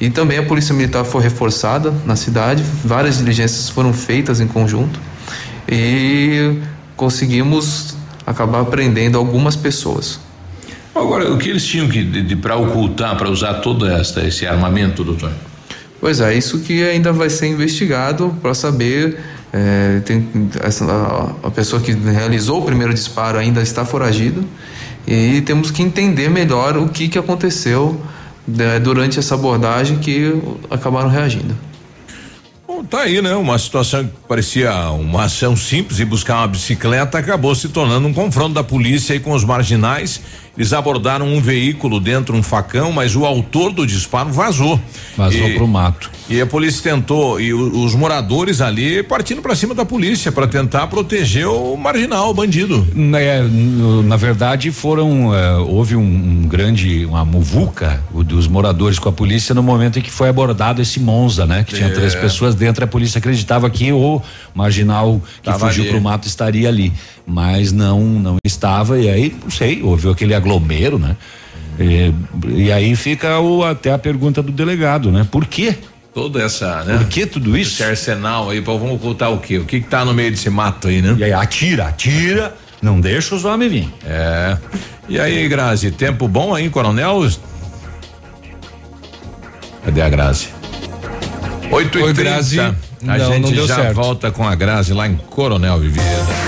e 0.00 0.10
também 0.10 0.38
a 0.38 0.42
Polícia 0.42 0.74
Militar 0.74 1.04
foi 1.04 1.22
reforçada 1.22 1.92
na 2.06 2.14
cidade, 2.14 2.62
várias 2.84 3.18
diligências 3.18 3.68
foram 3.68 3.92
feitas 3.92 4.40
em 4.40 4.46
conjunto 4.46 5.00
e 5.68 6.58
conseguimos 6.96 7.96
acabar 8.26 8.64
prendendo 8.66 9.18
algumas 9.18 9.56
pessoas. 9.56 10.20
Agora, 10.94 11.32
o 11.32 11.38
que 11.38 11.48
eles 11.48 11.64
tinham 11.64 11.88
que 11.88 12.02
de, 12.02 12.22
de 12.22 12.36
para 12.36 12.56
ocultar, 12.56 13.16
para 13.16 13.30
usar 13.30 13.54
todo 13.54 13.86
esta, 13.86 14.26
esse 14.26 14.46
armamento, 14.46 15.04
doutor? 15.04 15.32
Pois 16.00 16.20
é, 16.20 16.36
isso 16.36 16.60
que 16.60 16.82
ainda 16.82 17.12
vai 17.12 17.28
ser 17.30 17.48
investigado 17.48 18.34
para 18.40 18.54
saber. 18.54 19.18
É, 19.52 20.00
tem, 20.04 20.28
essa, 20.60 20.84
a, 20.84 21.48
a, 21.48 21.50
pessoa 21.50 21.80
que 21.80 21.92
realizou 21.92 22.60
o 22.60 22.64
primeiro 22.64 22.92
disparo 22.92 23.38
ainda 23.38 23.62
está 23.62 23.82
foragida 23.82 24.42
e 25.06 25.40
temos 25.40 25.70
que 25.70 25.82
entender 25.82 26.28
melhor 26.28 26.76
o 26.76 26.86
que, 26.88 27.08
que 27.08 27.18
aconteceu 27.18 27.98
durante 28.82 29.18
essa 29.18 29.34
abordagem 29.34 29.98
que 29.98 30.32
acabaram 30.70 31.08
reagindo. 31.08 31.56
Bom, 32.66 32.84
tá 32.84 33.00
aí, 33.00 33.20
né? 33.20 33.34
Uma 33.34 33.58
situação 33.58 34.04
que 34.04 34.12
parecia 34.28 34.72
uma 34.90 35.24
ação 35.24 35.56
simples 35.56 36.00
e 36.00 36.04
buscar 36.04 36.36
uma 36.36 36.48
bicicleta 36.48 37.18
acabou 37.18 37.54
se 37.54 37.68
tornando 37.68 38.06
um 38.06 38.12
confronto 38.12 38.54
da 38.54 38.62
polícia 38.62 39.14
aí 39.14 39.20
com 39.20 39.32
os 39.32 39.44
marginais 39.44 40.20
eles 40.58 40.72
abordaram 40.72 41.24
um 41.24 41.40
veículo 41.40 42.00
dentro 42.00 42.36
um 42.36 42.42
facão, 42.42 42.90
mas 42.90 43.14
o 43.14 43.24
autor 43.24 43.72
do 43.72 43.86
disparo 43.86 44.30
vazou. 44.30 44.78
Vazou 45.16 45.48
e, 45.48 45.54
pro 45.54 45.68
mato. 45.68 46.10
E 46.28 46.40
a 46.40 46.46
polícia 46.46 46.82
tentou 46.82 47.40
e 47.40 47.54
o, 47.54 47.84
os 47.84 47.94
moradores 47.94 48.60
ali 48.60 49.04
partindo 49.04 49.40
para 49.40 49.54
cima 49.54 49.72
da 49.72 49.84
polícia 49.84 50.32
para 50.32 50.48
tentar 50.48 50.88
proteger 50.88 51.46
o 51.46 51.76
marginal, 51.76 52.30
o 52.30 52.34
bandido. 52.34 52.84
É, 53.16 53.40
na 54.04 54.16
verdade 54.16 54.72
foram 54.72 55.32
é, 55.32 55.58
houve 55.58 55.94
um, 55.94 56.02
um, 56.02 56.48
grande 56.48 57.06
uma 57.06 57.24
muvuca 57.24 58.02
dos 58.12 58.48
moradores 58.48 58.98
com 58.98 59.08
a 59.08 59.12
polícia 59.12 59.54
no 59.54 59.62
momento 59.62 60.00
em 60.00 60.02
que 60.02 60.10
foi 60.10 60.28
abordado 60.28 60.82
esse 60.82 60.98
Monza, 60.98 61.46
né? 61.46 61.62
Que 61.62 61.76
tinha 61.76 61.88
é. 61.88 61.92
três 61.92 62.16
pessoas 62.16 62.56
dentro. 62.56 62.82
A 62.82 62.88
polícia 62.88 63.18
acreditava 63.18 63.70
que 63.70 63.92
o 63.92 64.20
marginal 64.52 65.22
que 65.40 65.50
Tava 65.50 65.68
fugiu 65.68 65.84
ali. 65.84 65.92
pro 65.92 66.00
mato 66.00 66.26
estaria 66.26 66.68
ali 66.68 66.92
mas 67.28 67.72
não 67.72 68.00
não 68.00 68.36
estava 68.42 68.98
e 68.98 69.08
aí 69.08 69.36
não 69.42 69.50
sei 69.50 69.82
houve 69.82 70.08
aquele 70.08 70.34
aglomero 70.48 70.98
né? 70.98 71.16
E, 71.78 72.12
e 72.48 72.72
aí 72.72 72.96
fica 72.96 73.38
o, 73.38 73.64
até 73.64 73.92
a 73.92 73.98
pergunta 73.98 74.42
do 74.42 74.50
delegado 74.50 75.12
né? 75.12 75.26
Por 75.30 75.46
quê? 75.46 75.76
Toda 76.14 76.42
essa 76.42 76.82
né? 76.84 76.96
Por 76.96 77.06
que 77.06 77.26
tudo 77.26 77.56
isso? 77.56 77.74
esse 77.74 77.84
arsenal 77.84 78.50
aí 78.50 78.60
vamos 78.60 78.92
ocultar 78.92 79.32
o 79.32 79.38
quê? 79.38 79.58
O 79.58 79.64
que 79.64 79.80
que 79.80 79.86
tá 79.86 80.04
no 80.04 80.14
meio 80.14 80.30
desse 80.30 80.50
mato 80.50 80.88
aí 80.88 81.02
né? 81.02 81.14
E 81.18 81.24
aí 81.24 81.32
atira 81.32 81.88
atira 81.88 82.54
não 82.80 83.00
deixa 83.00 83.34
os 83.34 83.44
homens 83.44 83.72
vir. 83.72 83.92
É. 84.04 84.56
E 85.08 85.18
aí 85.18 85.48
Grazi 85.48 85.90
tempo 85.90 86.26
bom 86.26 86.54
aí 86.54 86.70
Coronel? 86.70 87.28
Cadê 89.84 90.02
a 90.02 90.08
Grazi? 90.08 90.48
Oito 91.70 91.98
e 91.98 92.12
Grazi. 92.12 92.60
A 92.60 92.74
não, 93.02 93.32
gente 93.32 93.54
já 93.54 93.76
certo. 93.76 93.94
volta 93.94 94.30
com 94.30 94.46
a 94.46 94.54
Grazi 94.54 94.92
lá 94.92 95.06
em 95.06 95.16
Coronel 95.16 95.78
Vivida 95.78 96.47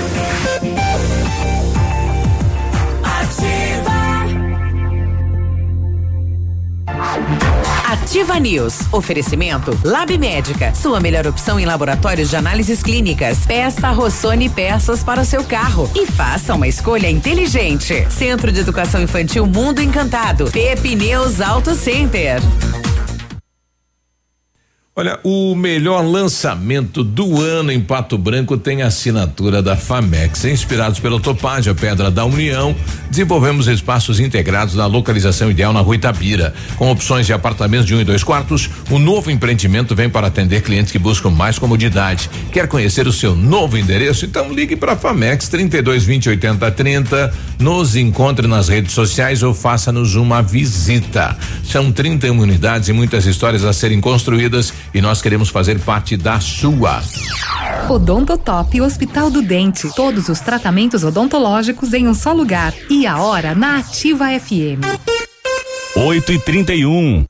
Ativa 8.21 8.39
News. 8.39 8.81
Oferecimento 8.93 9.79
Lab 9.83 10.19
Médica. 10.19 10.75
Sua 10.75 11.01
melhor 11.01 11.27
opção 11.27 11.59
em 11.59 11.65
laboratórios 11.65 12.29
de 12.29 12.37
análises 12.37 12.83
clínicas. 12.83 13.47
Peça 13.47 13.91
Rossoni 13.93 14.51
peças 14.51 15.03
para 15.03 15.23
o 15.23 15.25
seu 15.25 15.43
carro 15.43 15.91
e 15.95 16.05
faça 16.05 16.55
uma 16.55 16.69
escolha 16.69 17.09
inteligente. 17.09 18.07
Centro 18.11 18.53
de 18.53 18.61
Educação 18.61 19.01
Infantil 19.01 19.47
Mundo 19.47 19.81
Encantado. 19.81 20.51
Pepineus 20.51 21.41
Auto 21.41 21.75
Center. 21.75 22.43
Olha, 24.97 25.21
o 25.23 25.55
melhor 25.55 26.05
lançamento 26.05 27.05
do 27.05 27.41
ano 27.41 27.71
em 27.71 27.81
Pato 27.81 28.19
Branco 28.19 28.59
tem 28.59 28.83
assinatura 28.83 29.63
da 29.63 29.77
Famex. 29.77 30.45
Inspirados 30.45 30.99
pelo 30.99 31.21
Topázio, 31.21 31.73
Pedra 31.77 32.11
da 32.11 32.25
União, 32.25 32.75
desenvolvemos 33.09 33.69
espaços 33.69 34.19
integrados 34.19 34.75
na 34.75 34.87
localização 34.87 35.49
ideal 35.49 35.73
na 35.73 35.79
Rua 35.79 35.95
Itabira. 35.95 36.53
Com 36.77 36.91
opções 36.91 37.25
de 37.25 37.33
apartamentos 37.33 37.87
de 37.87 37.95
um 37.95 38.01
e 38.01 38.05
dois 38.05 38.25
quartos, 38.25 38.69
o 38.91 38.99
novo 38.99 39.31
empreendimento 39.31 39.95
vem 39.95 40.11
para 40.11 40.27
atender 40.27 40.61
clientes 40.61 40.91
que 40.91 40.99
buscam 40.99 41.31
mais 41.31 41.57
comodidade. 41.57 42.29
Quer 42.51 42.67
conhecer 42.67 43.07
o 43.07 43.13
seu 43.13 43.37
novo 43.37 43.79
endereço? 43.79 44.25
Então 44.25 44.53
ligue 44.53 44.75
para 44.75 44.95
a 44.95 44.97
Famex 44.97 45.49
32 45.49 46.03
20 46.03 46.31
80 46.31 46.69
30. 46.73 47.35
Nos 47.61 47.95
encontre 47.95 48.49
nas 48.49 48.69
redes 48.69 48.93
sociais 48.93 49.45
ou 49.45 49.55
faça-nos 49.55 50.17
uma 50.17 50.43
visita. 50.43 51.39
São 51.63 51.93
31 51.93 52.41
unidades 52.41 52.89
e 52.89 52.93
muitas 52.93 53.25
histórias 53.25 53.65
a 53.65 53.73
serem 53.73 54.01
construídas 54.01 54.81
e 54.93 55.01
nós 55.01 55.23
queremos 55.23 55.49
fazer 55.49 55.79
parte 55.81 56.17
da 56.17 56.41
sua. 56.41 57.03
Odontotop 57.89 58.81
Hospital 58.81 59.31
do 59.31 59.43
Dente. 59.43 59.89
Todos 59.95 60.29
os 60.29 60.41
tratamentos 60.41 61.05
odontológicos 61.05 61.93
em 61.93 62.07
um 62.07 62.15
só 62.15 62.33
lugar. 62.33 62.73
E 62.89 63.07
a 63.07 63.19
hora 63.19 63.55
na 63.55 63.79
Ativa 63.79 64.27
FM. 64.39 64.81
8 65.97 66.33
e 66.33 66.39
31 66.39 67.30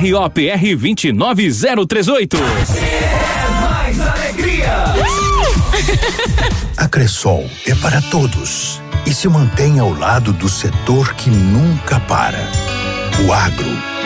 ROPR 0.00 0.76
29038. 0.76 2.36
É 2.36 3.60
mais 3.60 4.00
alegria! 4.00 4.84
A 6.76 6.88
Cressol 6.88 7.48
é 7.66 7.74
para 7.74 8.00
todos 8.02 8.80
e 9.06 9.12
se 9.12 9.28
mantém 9.28 9.78
ao 9.78 9.92
lado 9.92 10.32
do 10.32 10.48
setor 10.48 11.14
que 11.14 11.28
nunca 11.28 12.00
para. 12.00 12.48
O 13.26 13.32
agro 13.32 14.00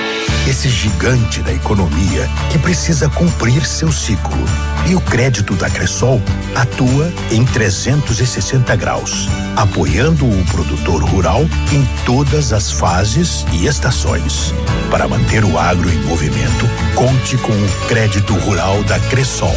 esse 0.48 0.68
gigante 0.68 1.40
da 1.40 1.52
economia 1.52 2.28
que 2.52 2.58
precisa 2.58 3.08
cumprir 3.08 3.64
seu 3.64 3.90
ciclo. 3.90 4.44
E 4.86 4.94
o 4.94 5.00
crédito 5.00 5.54
da 5.54 5.70
Cressol 5.70 6.20
atua 6.54 7.10
em 7.30 7.44
360 7.44 8.76
graus, 8.76 9.28
apoiando 9.56 10.26
o 10.26 10.44
produtor 10.46 11.02
rural 11.02 11.42
em 11.72 11.84
todas 12.04 12.52
as 12.52 12.70
fases 12.70 13.46
e 13.52 13.66
estações. 13.66 14.52
Para 14.90 15.08
manter 15.08 15.42
o 15.42 15.58
agro 15.58 15.90
em 15.90 15.98
movimento, 16.04 16.68
conte 16.94 17.38
com 17.38 17.52
o 17.52 17.88
crédito 17.88 18.34
rural 18.34 18.82
da 18.84 19.00
Cressol. 19.00 19.54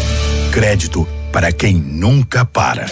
Crédito 0.52 1.06
para 1.32 1.52
quem 1.52 1.76
nunca 1.76 2.46
para. 2.46 2.86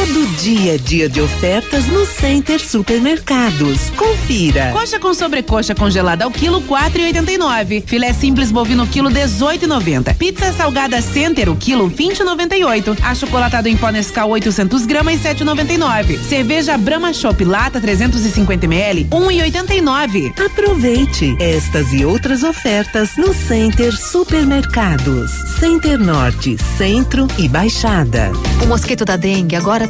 Todo 0.00 0.26
dia 0.38 0.72
a 0.72 0.76
dia 0.78 1.10
de 1.10 1.20
ofertas 1.20 1.86
no 1.86 2.06
Center 2.06 2.58
Supermercados. 2.58 3.90
Confira. 3.90 4.70
Coxa 4.72 4.98
com 4.98 5.12
sobrecoxa 5.12 5.74
congelada 5.74 6.24
ao 6.24 6.30
quilo 6.30 6.62
4,89. 6.62 7.84
Filé 7.86 8.10
simples 8.14 8.50
bovino 8.50 8.86
quilo 8.86 9.10
18,90. 9.10 10.16
Pizza 10.16 10.54
salgada 10.54 11.02
Center 11.02 11.50
o 11.50 11.54
quilo 11.54 11.90
20,98. 11.90 12.96
Achocolatado 13.02 13.68
em 13.68 13.76
pó 13.76 13.90
Nescau 13.90 14.30
800 14.30 14.86
gramas 14.86 15.20
7,99. 15.20 16.18
Cerveja 16.24 16.78
Brahma 16.78 17.12
Shop 17.12 17.44
lata 17.44 17.78
350 17.78 18.64
ml 18.64 19.04
1,89. 19.04 20.32
Aproveite 20.46 21.36
estas 21.38 21.92
e 21.92 22.06
outras 22.06 22.42
ofertas 22.42 23.18
no 23.18 23.34
Center 23.34 23.94
Supermercados. 23.94 25.30
Center 25.58 25.98
Norte, 25.98 26.56
Centro 26.78 27.28
e 27.36 27.46
Baixada. 27.46 28.32
O 28.62 28.66
mosquito 28.66 29.04
da 29.04 29.16
dengue 29.16 29.56
agora 29.56 29.89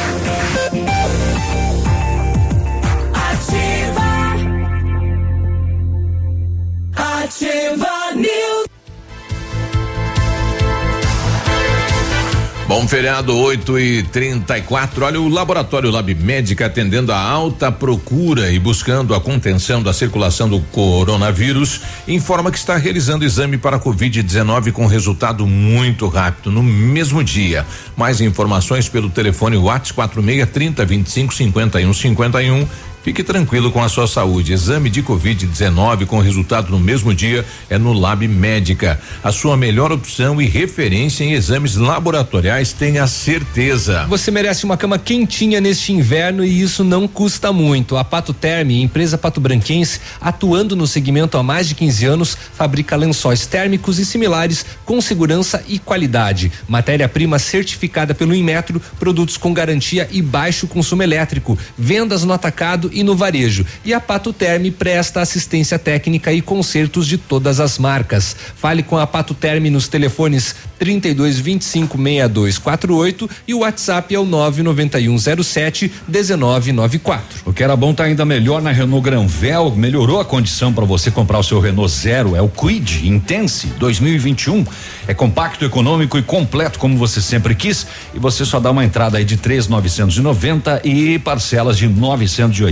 Bom 12.71 12.87
feriado 12.87 13.37
8 13.37 13.79
e 13.79 14.03
34. 14.03 15.03
Olha, 15.03 15.19
o 15.19 15.27
Laboratório 15.27 15.91
Lab 15.91 16.15
Médica 16.15 16.67
atendendo 16.67 17.11
a 17.11 17.19
alta 17.19 17.69
procura 17.69 18.49
e 18.49 18.57
buscando 18.57 19.13
a 19.13 19.19
contenção 19.19 19.83
da 19.83 19.91
circulação 19.91 20.47
do 20.47 20.61
coronavírus, 20.61 21.81
informa 22.07 22.49
que 22.49 22.57
está 22.57 22.77
realizando 22.77 23.25
exame 23.25 23.57
para 23.57 23.77
Covid-19 23.77 24.71
com 24.71 24.85
resultado 24.85 25.45
muito 25.45 26.07
rápido, 26.07 26.49
no 26.49 26.63
mesmo 26.63 27.21
dia. 27.21 27.65
Mais 27.97 28.21
informações 28.21 28.87
pelo 28.87 29.09
telefone 29.09 29.57
WhatsApp 29.57 29.93
46 29.95 30.49
30 30.49 30.85
25 30.85 31.33
51 31.33 31.93
51 31.93 32.67
Fique 33.03 33.23
tranquilo 33.23 33.71
com 33.71 33.81
a 33.81 33.89
sua 33.89 34.07
saúde. 34.07 34.53
Exame 34.53 34.87
de 34.87 35.01
Covid-19 35.01 36.05
com 36.05 36.19
resultado 36.19 36.69
no 36.69 36.79
mesmo 36.79 37.15
dia 37.15 37.43
é 37.67 37.75
no 37.75 37.93
Lab 37.93 38.27
Médica. 38.27 39.01
A 39.23 39.31
sua 39.31 39.57
melhor 39.57 39.91
opção 39.91 40.39
e 40.39 40.45
referência 40.45 41.23
em 41.23 41.33
exames 41.33 41.75
laboratoriais, 41.75 42.73
tenha 42.73 43.07
certeza. 43.07 44.05
Você 44.07 44.29
merece 44.29 44.65
uma 44.65 44.77
cama 44.77 44.99
quentinha 44.99 45.59
neste 45.59 45.91
inverno 45.91 46.45
e 46.45 46.61
isso 46.61 46.83
não 46.83 47.07
custa 47.07 47.51
muito. 47.51 47.97
A 47.97 48.03
Pato 48.03 48.33
Terme, 48.33 48.83
empresa 48.83 49.17
pato 49.17 49.41
branquense, 49.41 49.99
atuando 50.19 50.75
no 50.75 50.85
segmento 50.85 51.39
há 51.39 51.43
mais 51.43 51.67
de 51.67 51.73
15 51.73 52.05
anos, 52.05 52.37
fabrica 52.53 52.95
lençóis 52.95 53.47
térmicos 53.47 53.97
e 53.97 54.05
similares 54.05 54.63
com 54.85 55.01
segurança 55.01 55.63
e 55.67 55.79
qualidade. 55.79 56.51
Matéria-prima 56.67 57.39
certificada 57.39 58.13
pelo 58.13 58.35
Inmetro, 58.35 58.79
produtos 58.99 59.37
com 59.37 59.51
garantia 59.51 60.07
e 60.11 60.21
baixo 60.21 60.67
consumo 60.67 61.01
elétrico. 61.01 61.57
Vendas 61.75 62.23
no 62.23 62.33
atacado 62.33 62.90
e 62.91 63.03
no 63.03 63.15
varejo. 63.15 63.65
E 63.83 63.93
a 63.93 63.99
Pato 63.99 64.33
Terme 64.33 64.71
presta 64.71 65.21
assistência 65.21 65.77
técnica 65.77 66.31
e 66.31 66.41
consertos 66.41 67.07
de 67.07 67.17
todas 67.17 67.59
as 67.59 67.77
marcas. 67.77 68.35
Fale 68.55 68.83
com 68.83 68.97
a 68.97 69.07
Pato 69.07 69.33
Terme 69.33 69.69
nos 69.69 69.87
telefones 69.87 70.55
32 70.79 71.39
25 71.39 71.97
62 71.97 72.57
48 72.57 73.29
e 73.47 73.53
o 73.53 73.59
WhatsApp 73.59 74.15
é 74.15 74.19
o 74.19 74.25
99107 74.25 75.91
1994. 76.07 77.41
O 77.45 77.53
que 77.53 77.63
era 77.63 77.75
bom 77.75 77.93
tá 77.93 78.05
ainda 78.05 78.25
melhor 78.25 78.61
na 78.61 78.71
Renault 78.71 79.03
Granvel, 79.03 79.71
melhorou 79.75 80.19
a 80.19 80.25
condição 80.25 80.73
para 80.73 80.85
você 80.85 81.11
comprar 81.11 81.39
o 81.39 81.43
seu 81.43 81.59
Renault 81.59 81.91
Zero, 81.91 82.35
é 82.35 82.41
o 82.41 82.49
Quid 82.49 83.07
Intense 83.07 83.67
2021. 83.77 84.65
É 85.07 85.13
compacto, 85.13 85.65
econômico 85.65 86.17
e 86.17 86.23
completo 86.23 86.79
como 86.79 86.97
você 86.97 87.21
sempre 87.21 87.53
quis 87.53 87.85
e 88.13 88.19
você 88.19 88.43
só 88.43 88.59
dá 88.59 88.71
uma 88.71 88.83
entrada 88.83 89.17
aí 89.17 89.25
de 89.25 89.37
3.990 89.37 90.81
e 90.83 91.19
parcelas 91.19 91.77
de 91.77 91.87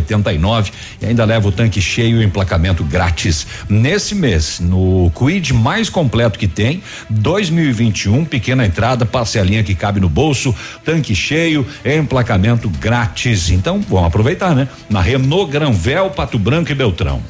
989 0.09 0.71
e 1.01 1.05
ainda 1.05 1.25
leva 1.25 1.47
o 1.47 1.51
tanque 1.51 1.81
cheio 1.81 2.21
e 2.21 2.25
emplacamento 2.25 2.83
grátis. 2.83 3.45
Nesse 3.69 4.15
mês, 4.15 4.59
no 4.59 5.11
Quid 5.15 5.53
mais 5.53 5.89
completo 5.89 6.39
que 6.39 6.47
tem, 6.47 6.81
2021, 7.09 8.25
pequena 8.25 8.65
entrada, 8.65 9.05
parcelinha 9.05 9.63
que 9.63 9.75
cabe 9.75 9.99
no 9.99 10.09
bolso, 10.09 10.53
tanque 10.83 11.13
cheio, 11.15 11.65
emplacamento 11.85 12.69
grátis. 12.69 13.49
Então, 13.49 13.81
vamos 13.87 14.07
aproveitar, 14.07 14.55
né? 14.55 14.67
Na 14.89 15.01
Renault 15.01 15.51
Granvel, 15.51 16.09
Pato 16.11 16.39
Branco 16.39 16.71
e 16.71 16.75
Beltrão. 16.75 17.21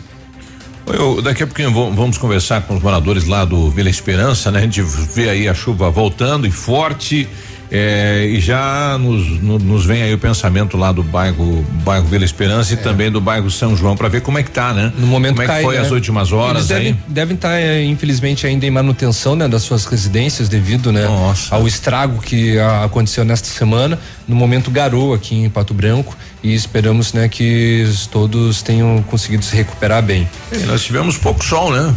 Eu, 0.88 1.22
daqui 1.22 1.44
a 1.44 1.48
pouquinho 1.48 1.72
vamos 1.72 2.18
conversar 2.18 2.62
com 2.62 2.76
os 2.76 2.82
moradores 2.82 3.26
lá 3.26 3.46
do 3.46 3.70
Vila 3.70 3.90
Esperança, 3.90 4.50
né? 4.52 4.60
A 4.60 4.62
gente 4.64 4.82
vê 4.82 5.30
aí 5.30 5.48
a 5.48 5.54
chuva 5.54 5.92
voltando 5.92 6.48
e 6.48 6.52
forte. 6.52 7.28
É, 7.72 8.26
e 8.26 8.40
já 8.40 8.98
nos, 8.98 9.42
no, 9.42 9.60
nos 9.60 9.86
vem 9.86 10.02
aí 10.02 10.14
o 10.14 10.18
pensamento 10.18 10.76
lá 10.76 10.92
do 10.92 11.04
bairro, 11.04 11.64
bairro 11.84 12.06
Vila 12.08 12.26
Esperança 12.26 12.74
é. 12.74 12.76
e 12.76 12.78
também 12.78 13.12
do 13.12 13.22
bairro 13.22 13.50
São 13.52 13.76
João 13.76 13.96
para 13.96 14.08
ver 14.08 14.22
como 14.22 14.40
é 14.40 14.44
que 14.44 14.50
tá, 14.50 14.74
né? 14.74 14.92
No 14.98 15.06
momento 15.06 15.36
como 15.36 15.44
é 15.44 15.48
cai, 15.48 15.58
que 15.60 15.66
foi 15.66 15.76
né? 15.76 15.82
as 15.82 15.92
últimas 15.92 16.32
horas 16.32 16.72
Eles 16.72 16.88
aí? 16.88 16.96
Devem 17.08 17.36
estar, 17.36 17.50
tá, 17.50 17.60
é, 17.60 17.84
infelizmente, 17.84 18.48
ainda 18.48 18.66
em 18.66 18.72
manutenção, 18.72 19.36
né, 19.36 19.48
das 19.48 19.62
suas 19.62 19.86
residências 19.86 20.50
devido, 20.50 20.92
né, 20.92 21.06
Nossa. 21.06 21.54
ao 21.54 21.68
estrago 21.68 22.22
que 22.22 22.58
a, 22.58 22.86
aconteceu 22.86 23.24
nesta 23.24 23.48
semana. 23.48 24.00
No 24.28 24.36
momento 24.36 24.72
garou 24.72 25.14
aqui 25.14 25.36
em 25.36 25.50
Pato 25.50 25.74
Branco 25.74 26.18
e 26.42 26.54
esperamos, 26.54 27.14
né, 27.14 27.28
que 27.28 27.86
todos 28.12 28.62
tenham 28.62 29.04
conseguido 29.04 29.44
se 29.44 29.56
recuperar 29.56 30.02
bem. 30.02 30.28
É, 30.52 30.60
nós 30.66 30.84
tivemos 30.84 31.18
pouco 31.18 31.44
sol, 31.44 31.72
né? 31.72 31.94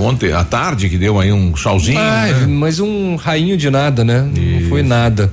Ontem 0.00 0.32
à 0.32 0.44
tarde 0.44 0.88
que 0.88 0.96
deu 0.96 1.20
aí 1.20 1.32
um 1.32 1.54
solzinho. 1.56 1.98
Ah, 1.98 2.26
né? 2.26 2.46
mas 2.46 2.80
um 2.80 3.16
rainho 3.16 3.56
de 3.56 3.70
nada, 3.70 4.04
né? 4.04 4.22
Não 4.22 4.68
foi 4.68 4.82
nada. 4.82 5.32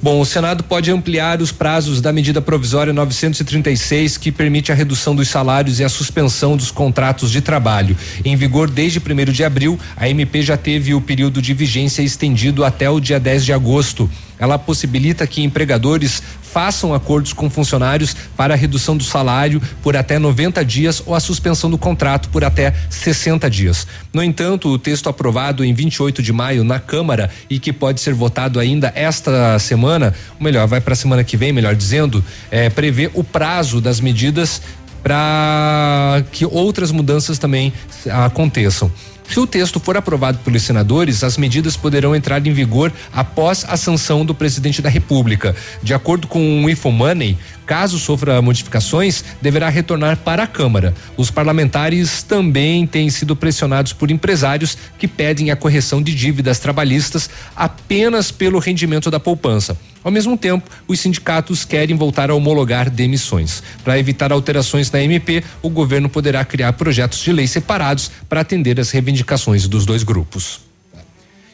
Bom, 0.00 0.20
o 0.20 0.24
Senado 0.24 0.62
pode 0.62 0.90
ampliar 0.90 1.40
os 1.42 1.52
prazos 1.52 2.00
da 2.00 2.12
medida 2.12 2.40
provisória 2.40 2.92
936, 2.92 4.16
que 4.16 4.30
permite 4.30 4.70
a 4.70 4.74
redução 4.74 5.14
dos 5.14 5.28
salários 5.28 5.80
e 5.80 5.84
a 5.84 5.88
suspensão 5.88 6.56
dos 6.56 6.70
contratos 6.70 7.30
de 7.30 7.40
trabalho. 7.40 7.96
Em 8.24 8.36
vigor 8.36 8.70
desde 8.70 8.98
1 8.98 9.32
de 9.32 9.44
abril, 9.44 9.78
a 9.96 10.08
MP 10.08 10.42
já 10.42 10.56
teve 10.56 10.94
o 10.94 11.00
período 11.00 11.42
de 11.42 11.52
vigência 11.52 12.02
estendido 12.02 12.64
até 12.64 12.88
o 12.88 13.00
dia 13.00 13.18
10 13.18 13.44
de 13.44 13.52
agosto. 13.52 14.08
Ela 14.42 14.58
possibilita 14.58 15.24
que 15.24 15.40
empregadores 15.40 16.20
façam 16.42 16.92
acordos 16.92 17.32
com 17.32 17.48
funcionários 17.48 18.16
para 18.36 18.54
a 18.54 18.56
redução 18.56 18.96
do 18.96 19.04
salário 19.04 19.62
por 19.80 19.96
até 19.96 20.18
90 20.18 20.64
dias 20.64 21.00
ou 21.06 21.14
a 21.14 21.20
suspensão 21.20 21.70
do 21.70 21.78
contrato 21.78 22.28
por 22.28 22.42
até 22.42 22.74
60 22.90 23.48
dias. 23.48 23.86
No 24.12 24.20
entanto, 24.20 24.68
o 24.68 24.76
texto 24.76 25.08
aprovado 25.08 25.64
em 25.64 25.72
28 25.72 26.20
de 26.20 26.32
maio 26.32 26.64
na 26.64 26.80
Câmara 26.80 27.30
e 27.48 27.60
que 27.60 27.72
pode 27.72 28.00
ser 28.00 28.14
votado 28.14 28.58
ainda 28.58 28.92
esta 28.96 29.56
semana, 29.60 30.12
ou 30.36 30.42
melhor, 30.42 30.66
vai 30.66 30.80
para 30.80 30.94
a 30.94 30.96
semana 30.96 31.22
que 31.22 31.36
vem, 31.36 31.52
melhor 31.52 31.76
dizendo, 31.76 32.24
é, 32.50 32.68
prevê 32.68 33.12
o 33.14 33.22
prazo 33.22 33.80
das 33.80 34.00
medidas 34.00 34.60
para 35.04 36.24
que 36.32 36.44
outras 36.44 36.90
mudanças 36.90 37.38
também 37.38 37.72
aconteçam. 38.10 38.90
Se 39.32 39.40
o 39.40 39.46
texto 39.46 39.80
for 39.80 39.96
aprovado 39.96 40.40
pelos 40.40 40.62
senadores, 40.62 41.24
as 41.24 41.38
medidas 41.38 41.74
poderão 41.74 42.14
entrar 42.14 42.46
em 42.46 42.52
vigor 42.52 42.92
após 43.10 43.64
a 43.66 43.78
sanção 43.78 44.26
do 44.26 44.34
presidente 44.34 44.82
da 44.82 44.90
República. 44.90 45.56
De 45.82 45.94
acordo 45.94 46.26
com 46.26 46.62
o 46.62 46.68
Infomoney, 46.68 47.38
caso 47.64 47.98
sofra 47.98 48.42
modificações, 48.42 49.24
deverá 49.40 49.70
retornar 49.70 50.18
para 50.18 50.42
a 50.42 50.46
Câmara. 50.46 50.92
Os 51.16 51.30
parlamentares 51.30 52.22
também 52.22 52.86
têm 52.86 53.08
sido 53.08 53.34
pressionados 53.34 53.94
por 53.94 54.10
empresários 54.10 54.76
que 54.98 55.08
pedem 55.08 55.50
a 55.50 55.56
correção 55.56 56.02
de 56.02 56.14
dívidas 56.14 56.58
trabalhistas 56.58 57.30
apenas 57.56 58.30
pelo 58.30 58.58
rendimento 58.58 59.10
da 59.10 59.18
poupança. 59.18 59.78
Ao 60.04 60.10
mesmo 60.10 60.36
tempo, 60.36 60.68
os 60.88 60.98
sindicatos 60.98 61.64
querem 61.64 61.96
voltar 61.96 62.30
a 62.30 62.34
homologar 62.34 62.90
demissões. 62.90 63.62
Para 63.84 63.98
evitar 63.98 64.32
alterações 64.32 64.90
na 64.90 65.02
MP, 65.02 65.44
o 65.62 65.68
governo 65.68 66.08
poderá 66.08 66.44
criar 66.44 66.72
projetos 66.72 67.20
de 67.20 67.32
lei 67.32 67.46
separados 67.46 68.10
para 68.28 68.40
atender 68.40 68.80
as 68.80 68.90
reivindicações 68.90 69.68
dos 69.68 69.86
dois 69.86 70.02
grupos. 70.02 70.60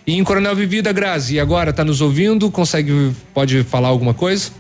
E 0.07 0.15
em 0.15 0.25
Coronel 0.25 0.57
Vivida, 0.57 0.91
Grazi, 0.91 1.35
e 1.35 1.41
agora 1.41 1.71
tá 1.71 1.85
nos 1.85 2.01
ouvindo? 2.01 2.51
Consegue, 2.51 3.13
pode 3.35 3.63
falar 3.65 3.89
alguma 3.89 4.15
coisa? 4.15 4.51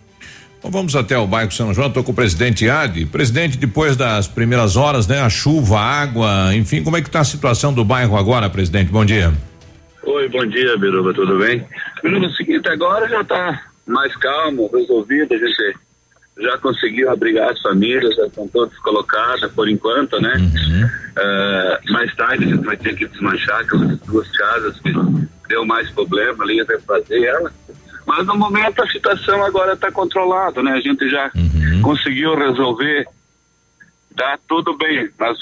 Bom, 0.66 0.70
vamos 0.70 0.96
até 0.96 1.16
o 1.16 1.28
bairro 1.28 1.52
São 1.52 1.72
João, 1.72 1.86
estou 1.86 2.02
com 2.02 2.10
o 2.10 2.14
presidente 2.14 2.68
Adi. 2.68 3.06
Presidente, 3.06 3.56
depois 3.56 3.96
das 3.96 4.26
primeiras 4.26 4.76
horas, 4.76 5.06
né? 5.06 5.20
A 5.20 5.30
chuva, 5.30 5.78
a 5.78 6.02
água, 6.02 6.52
enfim, 6.56 6.82
como 6.82 6.96
é 6.96 7.00
que 7.00 7.08
está 7.08 7.20
a 7.20 7.24
situação 7.24 7.72
do 7.72 7.84
bairro 7.84 8.16
agora, 8.16 8.50
presidente? 8.50 8.90
Bom 8.90 9.04
dia. 9.04 9.32
Oi, 10.02 10.28
bom 10.28 10.44
dia, 10.44 10.76
Biruba, 10.76 11.14
tudo 11.14 11.38
bem? 11.38 11.64
Biruba, 12.02 12.26
é 12.26 12.28
o 12.28 12.32
seguinte, 12.32 12.68
agora 12.68 13.08
já 13.08 13.20
está 13.20 13.62
mais 13.86 14.16
calmo, 14.16 14.68
resolvido, 14.74 15.34
a 15.34 15.38
gente 15.38 15.76
já 16.40 16.58
conseguiu 16.58 17.10
abrigar 17.10 17.48
as 17.52 17.60
famílias, 17.60 18.16
já 18.16 18.26
estão 18.26 18.48
todas 18.48 18.76
colocadas 18.78 19.52
por 19.52 19.68
enquanto, 19.68 20.20
né? 20.20 20.34
Uhum. 20.36 20.84
Uh, 20.84 21.92
mais 21.92 22.12
tarde 22.16 22.44
a 22.44 22.48
gente 22.48 22.64
vai 22.64 22.76
ter 22.76 22.96
que 22.96 23.06
desmanchar 23.06 23.60
aquelas 23.60 24.00
duas 24.00 24.28
casas 24.36 24.80
que 24.80 24.92
deu 25.48 25.64
mais 25.64 25.88
problema 25.90 26.42
ali, 26.42 26.60
até 26.60 26.76
fazer 26.80 27.22
ela. 27.22 27.52
Mas 28.06 28.24
no 28.24 28.36
momento 28.36 28.82
a 28.82 28.86
situação 28.86 29.42
agora 29.44 29.72
está 29.72 29.90
controlada, 29.90 30.62
né? 30.62 30.72
A 30.72 30.80
gente 30.80 31.08
já 31.10 31.30
uhum. 31.34 31.82
conseguiu 31.82 32.36
resolver, 32.36 33.06
tá 34.16 34.38
tudo 34.48 34.76
bem, 34.78 35.10
mas 35.18 35.36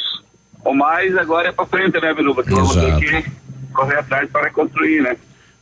o 0.65 0.73
mais 0.73 1.17
agora 1.19 1.49
é 1.49 1.53
para 1.53 1.67
frente, 1.67 2.01
né, 2.01 2.15
Biruba? 2.15 2.43
Que 2.43 2.55
vamos 2.55 2.75
ter 2.75 2.99
que 2.99 3.31
correr 3.73 3.99
atrás 3.99 4.31
para 4.31 4.51
construir, 4.51 5.03
né? 5.03 5.17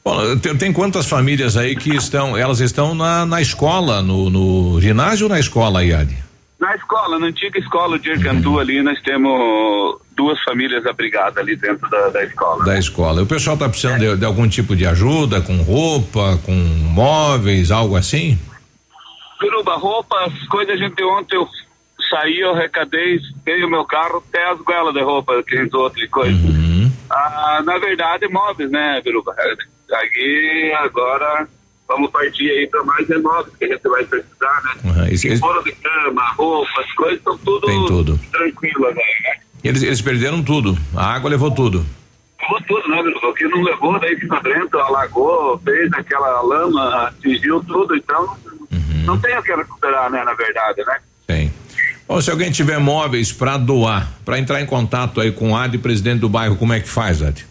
Bom, 0.04 0.36
tem, 0.38 0.56
tem, 0.56 0.72
quantas 0.72 1.08
famílias 1.08 1.56
aí 1.56 1.76
que 1.76 1.94
estão, 1.94 2.36
elas 2.36 2.60
estão 2.60 2.94
na, 2.94 3.26
na 3.26 3.40
escola, 3.40 4.02
no, 4.02 4.30
no 4.30 4.80
ginásio 4.80 5.26
ou 5.26 5.30
na 5.30 5.38
escola, 5.38 5.84
Iade? 5.84 6.16
Na 6.58 6.74
escola, 6.76 7.18
na 7.18 7.26
antiga 7.26 7.58
escola 7.58 7.98
de 7.98 8.10
Ercantu 8.10 8.50
uhum. 8.50 8.58
ali, 8.58 8.82
nós 8.82 9.00
temos 9.02 10.00
duas 10.16 10.40
famílias 10.43 10.84
abrigadas 10.86 11.36
ali 11.36 11.56
dentro 11.56 11.89
da, 11.89 12.09
da 12.09 12.24
escola. 12.24 12.64
Da 12.64 12.78
escola. 12.78 13.22
O 13.22 13.26
pessoal 13.26 13.55
está 13.55 13.68
precisando 13.68 14.02
é. 14.05 14.10
de, 14.10 14.16
de, 14.18 14.24
algum 14.24 14.48
tipo 14.48 14.76
de 14.76 14.86
ajuda, 14.86 15.40
com 15.40 15.62
roupa, 15.62 16.39
com 16.44 16.52
móveis, 16.52 17.70
algo 17.70 17.97
assim? 17.97 18.39
Piruba, 19.39 19.76
roupa, 19.76 20.16
as 20.24 20.47
coisas 20.48 20.74
a 20.74 20.76
gente 20.76 21.02
ontem 21.02 21.36
eu 21.36 21.48
saí, 22.09 22.40
eu 22.40 22.51
arrecadei, 22.51 23.18
peguei 23.44 23.64
o 23.64 23.70
meu 23.70 23.84
carro, 23.84 24.22
até 24.28 24.51
as 24.51 24.60
goelas 24.60 24.94
de 24.94 25.02
roupa 25.02 25.43
que 25.43 25.56
a 25.56 25.62
gente 25.62 25.74
outra 25.74 26.09
coisa. 26.09 26.47
Uhum. 26.47 26.93
Ah, 27.10 27.62
na 27.64 27.78
verdade, 27.78 28.28
móveis, 28.28 28.70
né, 28.70 29.01
Piruba? 29.02 29.34
Aí 29.93 30.72
agora 30.78 31.48
vamos 31.89 32.10
partir 32.10 32.51
aí 32.51 32.66
para 32.66 32.82
mais 32.84 33.09
imóveis 33.10 33.55
que 33.56 33.64
a 33.64 33.68
gente 33.68 33.89
vai 33.89 34.05
precisar, 34.05 34.62
né? 34.64 34.72
Uhum. 34.84 35.39
Fora 35.39 35.62
de 35.62 35.72
cama, 35.72 36.32
roupa, 36.34 36.80
as 36.80 36.93
coisas 36.93 37.18
estão 37.18 37.39
tudo, 37.39 37.66
tudo. 37.86 38.20
tranquilo 38.30 38.86
agora, 38.86 38.94
né? 38.94 39.51
Eles, 39.64 39.82
eles 39.82 40.02
perderam 40.02 40.43
tudo, 40.43 40.76
a 40.94 41.14
água 41.14 41.30
levou 41.30 41.51
tudo. 41.51 41.86
Levou 42.40 42.60
tudo, 42.66 42.89
né? 42.89 43.01
O 43.01 43.32
que 43.32 43.44
não 43.44 43.62
levou, 43.62 43.98
daí 44.01 44.16
fica 44.16 44.40
dentro, 44.40 44.80
alagou, 44.80 45.59
fez 45.59 45.93
aquela 45.93 46.40
lama, 46.40 47.06
atingiu 47.06 47.62
tudo, 47.64 47.97
então 47.97 48.36
uhum. 48.72 49.05
não 49.05 49.18
tem 49.20 49.39
o 49.39 49.43
que 49.43 49.55
recuperar, 49.55 50.10
né, 50.10 50.24
na 50.24 50.34
verdade, 50.34 50.84
né? 50.84 50.98
Tem. 51.26 51.52
Bom, 52.09 52.20
se 52.20 52.30
alguém 52.30 52.51
tiver 52.51 52.78
móveis 52.78 53.32
para 53.32 53.56
doar, 53.56 54.10
para 54.24 54.39
entrar 54.39 54.60
em 54.60 54.66
contato 54.66 55.20
aí 55.20 55.30
com 55.30 55.52
o 55.52 55.56
AD, 55.56 55.78
presidente 55.78 56.20
do 56.20 56.28
bairro, 56.28 56.56
como 56.56 56.72
é 56.72 56.80
que 56.80 56.89
faz, 56.89 57.22
Ad? 57.22 57.47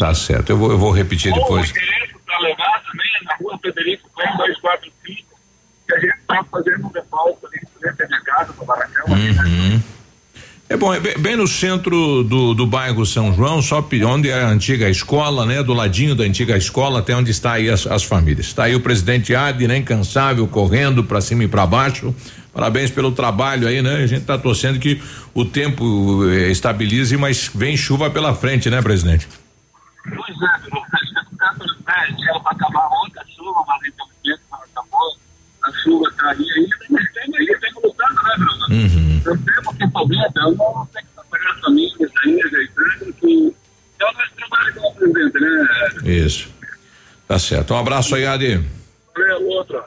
Tá 0.00 0.14
certo, 0.14 0.48
eu 0.48 0.56
vou, 0.56 0.70
eu 0.70 0.78
vou 0.78 0.90
repetir 0.92 1.30
depois. 1.30 1.70
O 1.70 1.76
endereço 1.76 2.18
para 2.24 2.38
levar 2.38 2.82
também 2.84 3.06
é 3.20 3.24
na 3.24 3.36
rua 3.36 3.58
Federico 3.58 4.08
Clem 4.14 4.34
245, 4.38 5.29
que 5.90 5.94
a 5.96 6.00
gente 6.00 6.18
está 6.20 6.44
fazendo 6.44 6.86
um 6.86 6.92
depósito 6.92 7.46
ali 7.46 7.60
dentro 7.82 7.98
da 7.98 8.06
minha 8.06 8.20
casa, 8.20 8.54
no 8.56 8.64
Baracão. 8.64 9.06
Uhum. 9.08 9.82
É 10.68 10.76
bom, 10.76 10.94
é 10.94 11.00
bem, 11.00 11.34
no 11.34 11.48
centro 11.48 12.22
do, 12.22 12.54
do 12.54 12.64
bairro 12.64 13.04
São 13.04 13.34
João, 13.34 13.60
só 13.60 13.84
onde 14.06 14.30
é 14.30 14.40
a 14.40 14.46
antiga 14.46 14.88
escola, 14.88 15.44
né? 15.44 15.64
Do 15.64 15.72
ladinho 15.74 16.14
da 16.14 16.22
antiga 16.22 16.56
escola, 16.56 17.00
até 17.00 17.14
onde 17.14 17.32
está 17.32 17.54
aí 17.54 17.68
as, 17.68 17.88
as 17.88 18.04
famílias. 18.04 18.46
Está 18.46 18.64
aí 18.64 18.76
o 18.76 18.80
presidente 18.80 19.34
Adi, 19.34 19.66
né? 19.66 19.78
Incansável, 19.78 20.46
correndo 20.46 21.02
para 21.02 21.20
cima 21.20 21.42
e 21.42 21.48
para 21.48 21.66
baixo. 21.66 22.14
Parabéns 22.52 22.90
pelo 22.90 23.10
trabalho 23.10 23.66
aí, 23.66 23.82
né? 23.82 23.96
A 23.96 24.06
gente 24.06 24.20
está 24.20 24.38
torcendo 24.38 24.78
que 24.78 25.02
o 25.34 25.44
tempo 25.44 26.24
eh, 26.28 26.50
estabilize, 26.50 27.16
mas 27.16 27.50
vem 27.52 27.76
chuva 27.76 28.08
pela 28.08 28.32
frente, 28.34 28.70
né, 28.70 28.80
presidente? 28.80 29.28
Pois 30.04 30.36
é, 30.42 30.70
era 32.28 32.40
para 32.40 32.52
acabar 32.52 32.88
ontem 33.04 33.20
a 33.20 33.24
chuva, 33.26 33.64
mas 33.66 33.80
acabou. 33.88 34.09
A 35.62 35.72
chuva 35.82 36.08
está 36.08 36.30
aí 36.30 36.46
ainda, 36.56 36.76
mas 36.90 37.12
tem 37.12 37.36
aí, 37.36 37.58
tem 37.60 37.70
lutando, 37.74 38.22
né, 38.22 38.34
Bruno? 38.38 38.66
Uhum. 38.70 39.22
Nós 39.24 39.38
temos 39.44 39.76
que 39.76 39.90
fazer, 39.90 40.28
então 40.28 40.88
tem 40.92 41.04
que 41.04 41.10
trabalhar 41.14 41.50
as 41.52 41.60
famílias 41.60 42.10
aí, 42.24 42.42
ajeitando, 42.42 43.12
que 43.14 43.54
é 44.00 44.04
o 44.04 44.12
nosso 44.12 44.32
trabalho 44.36 44.74
como 44.74 45.12
presidente, 45.12 45.40
né? 45.40 45.66
Isso. 46.04 46.48
Tá 47.28 47.38
certo. 47.38 47.74
Um 47.74 47.78
abraço 47.78 48.14
aí, 48.14 48.26
Adi. 48.26 48.64
Valeu, 49.14 49.48
outro. 49.48 49.84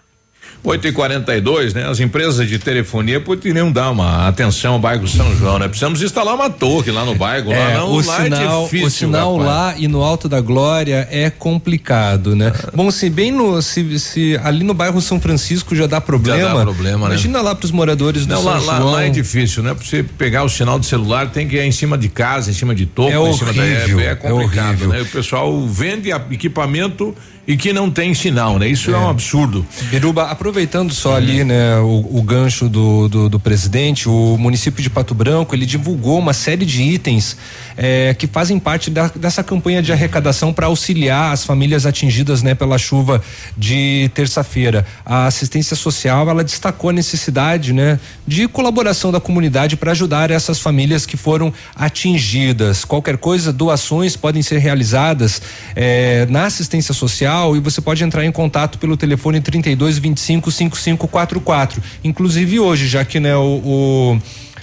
8 0.64 0.88
e 0.88 0.91
42 0.94 1.73
né? 1.73 1.88
As 1.88 1.99
empresas 1.99 2.48
de 2.48 2.57
telefonia 2.57 3.19
poderiam 3.19 3.72
dar 3.72 3.91
uma 3.91 4.27
atenção 4.27 4.73
ao 4.73 4.80
bairro 4.80 5.06
São 5.07 5.35
João, 5.35 5.60
né? 5.60 5.68
Precisamos 5.68 6.02
instalar 6.02 6.34
uma 6.34 6.49
torre 6.49 6.90
lá 6.90 7.03
no 7.03 7.15
bairro, 7.15 7.52
é, 7.52 7.57
lá 7.57 7.73
não, 7.80 7.91
o 7.91 8.06
lá 8.06 8.22
é 8.22 8.23
sinal, 8.23 8.61
é 8.61 8.64
difícil, 8.64 8.88
O 8.88 8.91
sinal 8.91 9.38
rapaz. 9.38 9.49
lá 9.49 9.76
e 9.77 9.88
no 9.90 10.02
Alto 10.02 10.30
da 10.30 10.40
Glória 10.40 11.07
é 11.11 11.30
complicado, 11.30 12.35
né? 12.35 12.53
Ah. 12.56 12.72
Bom, 12.73 12.90
se 12.90 13.10
bem 13.10 13.31
no, 13.31 13.61
se, 13.61 13.99
se, 13.99 14.40
ali 14.41 14.64
no 14.64 14.73
bairro 14.73 15.02
São 15.02 15.19
Francisco 15.19 15.76
já 15.76 15.85
dá 15.85 15.99
problema. 15.99 16.40
Já 16.40 16.53
dá 16.53 16.61
problema, 16.61 17.07
imagina 17.07 17.40
né? 17.40 17.44
lá 17.44 17.56
para 17.56 17.65
os 17.65 17.72
moradores 17.72 18.26
do 18.26 18.34
não, 18.34 18.41
São 18.41 18.65
lá, 18.65 18.77
João. 18.77 18.91
Lá, 18.91 19.06
é 19.06 19.10
difícil, 19.10 19.61
né? 19.64 19.73
Pra 19.73 19.85
você 19.85 20.02
pegar 20.02 20.44
o 20.44 20.49
sinal 20.49 20.80
de 20.80 20.85
celular 20.85 21.30
tem 21.30 21.48
que 21.48 21.57
ir 21.57 21.64
em 21.64 21.72
cima 21.72 21.98
de 21.98 22.07
casa, 22.07 22.49
em 22.49 22.53
cima 22.53 22.73
de 22.73 22.85
topo, 22.85 23.11
é 23.11 23.30
em 23.30 23.34
cima 23.34 23.49
horrível, 23.49 23.98
da, 23.98 24.03
é, 24.03 24.11
é 24.11 24.15
complicado, 24.15 24.84
é 24.85 24.88
né? 24.88 25.02
O 25.02 25.06
pessoal 25.07 25.68
vende 25.68 26.10
equipamento 26.31 27.14
e 27.45 27.57
que 27.57 27.74
não 27.74 27.91
tem 27.91 28.14
sinal, 28.14 28.57
né? 28.57 28.68
Isso 28.68 28.90
é, 28.91 28.94
é 28.94 28.98
um 28.98 29.10
absurdo. 29.10 29.65
Biruba, 29.90 30.24
aproveitando 30.24 30.94
só 30.94 31.15
ali, 31.15 31.44
né, 31.44 31.78
o, 31.78 32.18
o 32.18 32.22
gancho 32.22 32.70
do, 32.70 33.10
do, 33.10 33.30
do, 33.30 33.40
presidente, 33.40 34.07
o 34.07 34.38
município 34.38 34.82
de 34.82 34.90
Pato 34.90 35.14
Branco, 35.14 35.53
ele 35.53 35.65
divulgou 35.65 36.18
uma 36.20 36.34
série 36.34 36.65
de 36.65 36.82
itens 36.82 37.36
eh, 37.78 38.16
que 38.18 38.28
fazem 38.28 38.60
parte 38.60 38.90
da, 38.90 39.08
dessa 39.08 39.44
campanha 39.44 39.82
de 39.82 39.91
arrecadação 39.91 40.54
para 40.54 40.68
auxiliar 40.68 41.34
as 41.34 41.45
famílias 41.45 41.86
atingidas, 41.86 42.41
né, 42.44 42.54
pela 42.56 42.78
chuva 42.78 43.22
de 43.58 44.10
terça-feira. 44.14 44.86
A 45.06 45.28
assistência 45.28 45.76
social, 45.76 46.30
ela 46.30 46.44
destacou 46.44 46.90
a 46.90 46.94
necessidade, 46.94 47.74
né, 47.74 48.00
de 48.28 48.48
colaboração 48.48 49.12
da 49.12 49.20
comunidade 49.20 49.76
para 49.76 49.91
ajudar 49.91 50.32
essas 50.32 50.60
famílias 50.60 51.06
que 51.06 51.18
foram 51.18 51.54
atingidas. 51.76 52.86
Qualquer 52.86 53.18
coisa, 53.18 53.52
doações 53.52 54.16
podem 54.16 54.41
ser 54.41 54.60
realizadas 54.60 55.41
eh, 55.76 56.26
na 56.30 56.45
assistência 56.45 56.94
social 56.94 57.56
e 57.56 57.60
você 57.60 57.82
pode 57.82 58.04
entrar 58.04 58.26
em 58.26 58.32
contato 58.32 58.78
pelo 58.78 58.95
telefone 58.95 59.41
32 59.41 59.98
25 59.98 60.52
5544. 60.52 61.82
Inclusive 62.04 62.60
hoje, 62.60 62.88
já 62.88 63.04
que 63.06 63.20
né, 63.20 63.36
o, 63.36 63.62
o 63.64 64.20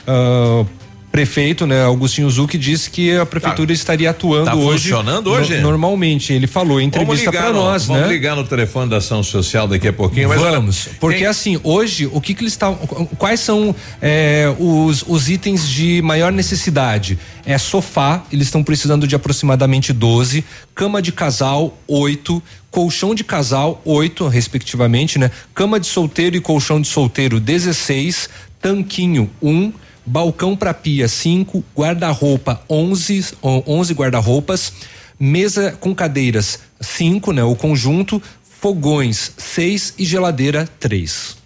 uh, 0.06 0.66
prefeito, 1.10 1.66
né, 1.66 1.84
Augustinho 1.84 2.30
Zucchi 2.30 2.56
disse 2.56 2.88
que 2.88 3.16
a 3.16 3.26
prefeitura 3.26 3.66
tá, 3.66 3.72
estaria 3.72 4.10
atuando 4.10 4.44
tá 4.46 4.54
hoje. 4.54 4.84
funcionando 4.84 5.30
hoje? 5.30 5.56
No, 5.56 5.62
normalmente, 5.62 6.32
ele 6.32 6.46
falou 6.46 6.80
em 6.80 6.86
entrevista 6.86 7.32
para 7.32 7.52
nós, 7.52 7.86
vamos 7.86 7.88
né? 7.88 8.06
Vamos 8.06 8.10
ligar 8.10 8.36
no 8.36 8.44
telefone 8.44 8.88
da 8.88 8.98
ação 8.98 9.22
social 9.22 9.66
daqui 9.66 9.88
a 9.88 9.92
pouquinho, 9.92 10.28
vamos, 10.28 10.44
olha, 10.86 10.94
porque 11.00 11.18
tem... 11.18 11.26
assim, 11.26 11.60
hoje 11.64 12.08
o 12.12 12.20
que 12.20 12.34
que 12.34 12.42
eles 12.42 12.52
estão 12.52 12.76
quais 13.18 13.40
são 13.40 13.74
é, 14.00 14.54
os 14.58 15.04
os 15.06 15.28
itens 15.28 15.68
de 15.68 16.00
maior 16.02 16.30
necessidade? 16.30 17.18
É 17.44 17.58
sofá, 17.58 18.22
eles 18.32 18.46
estão 18.46 18.62
precisando 18.62 19.06
de 19.06 19.14
aproximadamente 19.16 19.92
12, 19.92 20.44
cama 20.74 21.02
de 21.02 21.10
casal 21.10 21.76
8, 21.88 22.40
colchão 22.70 23.14
de 23.14 23.24
casal 23.24 23.80
8, 23.84 24.28
respectivamente, 24.28 25.18
né? 25.18 25.30
Cama 25.54 25.80
de 25.80 25.86
solteiro 25.86 26.36
e 26.36 26.40
colchão 26.40 26.80
de 26.80 26.86
solteiro 26.86 27.40
16, 27.40 28.30
tanquinho 28.60 29.28
1, 29.42 29.50
um, 29.50 29.72
balcão 30.04 30.56
para 30.56 30.74
pia 30.74 31.08
5, 31.08 31.64
guarda-roupa 31.76 32.62
11, 32.68 33.34
11 33.42 33.94
guarda-roupas, 33.94 34.72
mesa 35.18 35.72
com 35.72 35.94
cadeiras 35.94 36.60
5, 36.80 37.32
né, 37.32 37.44
o 37.44 37.54
conjunto, 37.54 38.22
fogões 38.60 39.32
6 39.36 39.94
e 39.98 40.04
geladeira 40.04 40.68
3. 40.78 41.36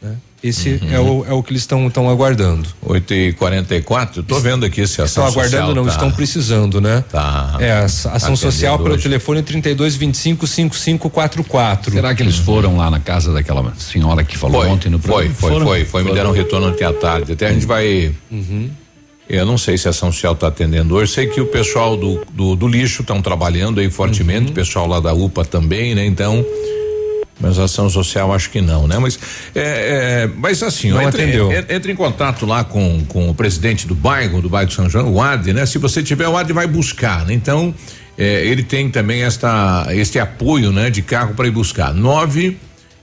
Né? 0.00 0.16
Esse 0.42 0.70
uhum. 0.70 0.92
é, 0.92 0.98
o, 0.98 1.24
é 1.28 1.32
o 1.32 1.42
que 1.42 1.52
eles 1.52 1.62
estão 1.62 2.10
aguardando. 2.10 2.68
8 2.82 3.14
e 3.14 3.32
44 3.34 4.24
tô 4.24 4.40
vendo 4.40 4.66
aqui 4.66 4.84
se 4.88 5.00
a 5.00 5.04
ação 5.04 5.28
Estão 5.28 5.40
aguardando, 5.40 5.74
não, 5.74 5.84
tá. 5.84 5.90
estão 5.90 6.10
precisando, 6.10 6.80
né? 6.80 7.04
Tá. 7.08 7.56
É, 7.60 7.72
a 7.72 7.84
ação 7.84 8.10
tá 8.10 8.36
social 8.36 8.76
pelo 8.78 8.94
hoje. 8.94 9.04
telefone 9.04 9.40
32 9.42 9.94
25 9.94 10.46
5544. 10.46 11.92
Será 11.92 12.12
que 12.12 12.22
eles 12.24 12.38
uhum. 12.38 12.44
foram 12.44 12.76
lá 12.76 12.90
na 12.90 12.98
casa 12.98 13.32
daquela 13.32 13.72
senhora 13.78 14.24
que 14.24 14.36
falou 14.36 14.62
foi, 14.62 14.70
ontem 14.70 14.90
no 14.90 14.98
programa? 14.98 15.32
Foi, 15.32 15.50
foi, 15.50 15.64
foi, 15.64 15.84
foi. 15.84 16.02
Me 16.02 16.12
deram 16.12 16.30
um 16.30 16.34
retorno 16.34 16.66
até 16.66 16.84
a 16.84 16.92
tarde. 16.92 17.32
Até 17.32 17.46
a 17.46 17.52
gente 17.52 17.66
vai. 17.66 18.12
Uhum. 18.28 18.68
Eu 19.28 19.46
não 19.46 19.56
sei 19.56 19.78
se 19.78 19.86
a 19.86 19.90
ação 19.90 20.10
social 20.10 20.32
está 20.32 20.48
atendendo 20.48 20.96
hoje. 20.96 21.12
Sei 21.12 21.28
que 21.28 21.40
o 21.40 21.46
pessoal 21.46 21.96
do, 21.96 22.20
do, 22.32 22.56
do 22.56 22.66
lixo 22.66 23.02
estão 23.02 23.22
trabalhando 23.22 23.78
aí 23.78 23.88
fortemente, 23.88 24.46
uhum. 24.46 24.50
o 24.50 24.54
pessoal 24.54 24.88
lá 24.88 24.98
da 24.98 25.14
UPA 25.14 25.44
também, 25.44 25.94
né? 25.94 26.04
Então 26.04 26.44
mas 27.42 27.58
ação 27.58 27.90
social 27.90 28.32
acho 28.32 28.48
que 28.50 28.60
não, 28.60 28.86
né? 28.86 28.96
Mas, 28.98 29.18
é, 29.52 29.60
é, 29.60 30.30
mas 30.36 30.62
assim, 30.62 30.90
não 30.90 31.02
entre, 31.02 31.22
atendeu. 31.22 31.50
entre 31.68 31.90
em 31.90 31.96
contato 31.96 32.46
lá 32.46 32.62
com, 32.62 33.04
com 33.08 33.28
o 33.28 33.34
presidente 33.34 33.86
do 33.86 33.96
bairro, 33.96 34.40
do 34.40 34.48
bairro 34.48 34.68
de 34.68 34.74
São 34.74 34.88
João, 34.88 35.12
o 35.12 35.20
AD, 35.20 35.52
né? 35.52 35.66
Se 35.66 35.76
você 35.78 36.02
tiver, 36.04 36.28
o 36.28 36.36
AD 36.36 36.52
vai 36.52 36.68
buscar, 36.68 37.26
né? 37.26 37.34
Então, 37.34 37.74
é, 38.16 38.46
ele 38.46 38.62
tem 38.62 38.88
também 38.88 39.24
esta, 39.24 39.88
este 39.90 40.20
apoio, 40.20 40.70
né? 40.70 40.88
De 40.88 41.02
carro 41.02 41.34
para 41.34 41.48
ir 41.48 41.50
buscar. 41.50 41.92
Nove 41.92 42.56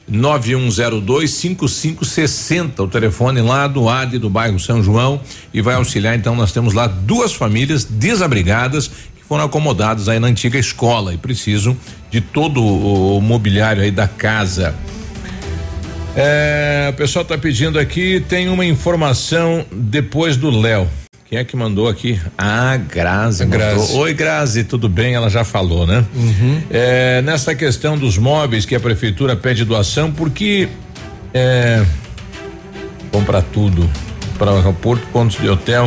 9102 0.07 1.29
5560, 1.31 2.81
o 2.81 2.87
telefone 2.87 3.41
lá 3.41 3.67
do 3.67 3.87
AD 3.89 4.17
do 4.17 4.29
bairro 4.29 4.59
São 4.59 4.81
João 4.81 5.21
e 5.53 5.61
vai 5.61 5.75
auxiliar. 5.75 6.15
Então, 6.15 6.33
nós 6.33 6.53
temos 6.53 6.73
lá 6.73 6.87
duas 6.87 7.33
famílias 7.33 7.83
desabrigadas 7.83 8.89
foram 9.29 9.43
acomodados 9.43 10.09
aí 10.09 10.19
na 10.19 10.27
antiga 10.27 10.57
escola 10.57 11.13
e 11.13 11.17
precisam 11.17 11.77
de 12.09 12.19
todo 12.19 12.65
o 12.65 13.21
mobiliário 13.21 13.83
aí 13.83 13.91
da 13.91 14.07
casa. 14.07 14.73
É, 16.15 16.87
o 16.89 16.93
pessoal 16.93 17.21
está 17.21 17.37
pedindo 17.37 17.77
aqui, 17.77 18.25
tem 18.27 18.49
uma 18.49 18.65
informação 18.65 19.63
depois 19.71 20.35
do 20.35 20.49
Léo. 20.49 20.89
Quem 21.29 21.37
é 21.37 21.43
que 21.43 21.55
mandou 21.55 21.87
aqui? 21.87 22.19
Ah, 22.35 22.75
Grazi. 22.75 23.45
Grazi. 23.45 23.95
Oi, 23.95 24.15
Grazi, 24.15 24.63
tudo 24.63 24.89
bem? 24.89 25.13
Ela 25.13 25.29
já 25.29 25.43
falou, 25.43 25.85
né? 25.85 26.03
Uhum. 26.15 26.63
É, 26.71 27.21
nessa 27.21 27.53
questão 27.53 27.95
dos 27.95 28.17
móveis 28.17 28.65
que 28.65 28.73
a 28.73 28.79
prefeitura 28.79 29.35
pede 29.35 29.63
doação, 29.63 30.11
porque 30.11 30.67
é, 31.31 31.85
comprar 33.11 33.43
tudo 33.43 33.87
para 34.39 34.53
o 34.53 34.55
aeroporto, 34.55 35.05
pontos 35.13 35.37
de 35.37 35.47
hotel. 35.47 35.85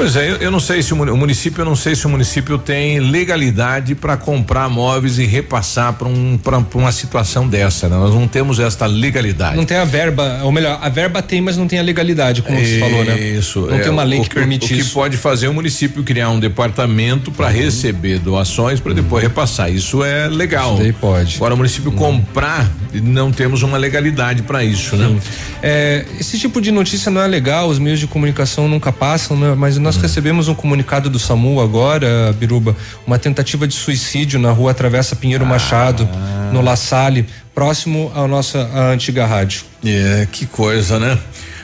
Pois 0.00 0.16
é, 0.16 0.30
eu, 0.30 0.36
eu, 0.36 0.50
não 0.50 0.60
sei 0.60 0.82
se 0.82 0.94
o 0.94 0.96
município, 0.96 1.60
eu 1.60 1.64
não 1.66 1.76
sei 1.76 1.94
se 1.94 2.06
o 2.06 2.08
município 2.08 2.56
tem 2.56 2.98
legalidade 3.00 3.94
para 3.94 4.16
comprar 4.16 4.66
móveis 4.66 5.18
e 5.18 5.26
repassar 5.26 5.92
para 5.92 6.08
um, 6.08 6.40
uma 6.72 6.90
situação 6.90 7.46
dessa, 7.46 7.86
né? 7.86 7.96
Nós 7.96 8.14
não 8.14 8.26
temos 8.26 8.58
esta 8.58 8.86
legalidade. 8.86 9.58
Não 9.58 9.66
tem 9.66 9.76
a 9.76 9.84
verba, 9.84 10.40
ou 10.42 10.50
melhor, 10.50 10.78
a 10.80 10.88
verba 10.88 11.20
tem, 11.20 11.42
mas 11.42 11.58
não 11.58 11.68
tem 11.68 11.78
a 11.78 11.82
legalidade, 11.82 12.40
como 12.40 12.58
você 12.58 12.78
falou, 12.78 13.04
né? 13.04 13.20
Isso. 13.20 13.60
Não 13.60 13.76
é, 13.76 13.80
tem 13.80 13.92
uma 13.92 14.02
lei 14.02 14.20
o, 14.20 14.22
que 14.22 14.30
permite 14.30 14.72
o, 14.72 14.74
isso. 14.74 14.84
O 14.84 14.88
que 14.88 14.94
pode 14.94 15.18
fazer 15.18 15.48
o 15.48 15.52
município 15.52 16.02
criar 16.02 16.30
um 16.30 16.40
departamento 16.40 17.30
para 17.30 17.48
uhum. 17.48 17.52
receber 17.52 18.20
doações 18.20 18.80
para 18.80 18.94
depois 18.94 19.22
repassar. 19.22 19.70
Isso 19.70 20.02
é 20.02 20.28
legal. 20.28 20.76
Isso 20.76 20.82
daí 20.82 20.92
pode. 20.94 21.36
Agora 21.36 21.52
o 21.52 21.58
município 21.58 21.90
uhum. 21.90 21.96
comprar, 21.98 22.72
não 22.94 23.30
temos 23.30 23.62
uma 23.62 23.76
legalidade 23.76 24.44
para 24.44 24.64
isso, 24.64 24.96
né? 24.96 25.08
Sim. 25.08 25.14
né? 25.16 25.20
É, 25.62 26.04
esse 26.18 26.38
tipo 26.38 26.60
de 26.60 26.70
notícia 26.70 27.10
não 27.10 27.20
é 27.20 27.26
legal, 27.26 27.68
os 27.68 27.78
meios 27.78 28.00
de 28.00 28.06
comunicação 28.06 28.66
nunca 28.66 28.90
passam, 28.90 29.36
né? 29.36 29.54
Mas 29.54 29.76
nós 29.78 29.96
hum. 29.96 30.00
recebemos 30.00 30.48
um 30.48 30.54
comunicado 30.54 31.10
do 31.10 31.18
SAMU 31.18 31.60
agora, 31.60 32.34
Biruba, 32.38 32.76
uma 33.06 33.18
tentativa 33.18 33.66
de 33.66 33.74
suicídio 33.74 34.38
na 34.38 34.50
rua 34.50 34.72
Travessa 34.72 35.14
Pinheiro 35.14 35.44
ah. 35.44 35.48
Machado, 35.48 36.08
no 36.52 36.62
La 36.62 36.76
Salle, 36.76 37.26
próximo 37.54 38.10
à 38.14 38.26
nossa 38.26 38.70
à 38.72 38.90
antiga 38.90 39.26
rádio. 39.26 39.62
É, 39.84 40.26
que 40.30 40.46
coisa, 40.46 40.98
né? 40.98 41.18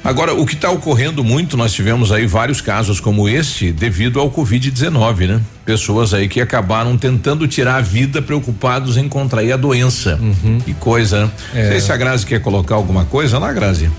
Agora, 0.07 0.35
o 0.35 0.47
que 0.47 0.55
está 0.55 0.71
ocorrendo 0.71 1.25
muito, 1.25 1.57
nós 1.57 1.73
tivemos 1.73 2.13
aí 2.13 2.27
vários 2.27 2.61
casos 2.61 3.01
como 3.01 3.29
este 3.29 3.73
devido 3.73 4.21
ao 4.21 4.31
Covid-19, 4.31 5.27
né? 5.27 5.41
Pessoas 5.65 6.15
aí 6.15 6.29
que 6.29 6.41
acabaram 6.41 6.97
tentando 6.97 7.49
tirar 7.49 7.77
a 7.77 7.81
vida 7.81 8.23
preocupados 8.23 8.97
em 8.97 9.09
contrair 9.09 9.53
a 9.53 9.57
doença. 9.57 10.17
Uhum. 10.23 10.61
Que 10.61 10.73
coisa, 10.75 11.27
né? 11.27 11.33
É. 11.55 11.63
Não 11.65 11.71
sei 11.73 11.81
se 11.81 11.93
a 11.93 11.97
Grazi 11.97 12.25
quer 12.25 12.41
colocar 12.41 12.77
alguma 12.77 13.05
coisa 13.05 13.37
lá, 13.39 13.53
Grazi. 13.53 13.91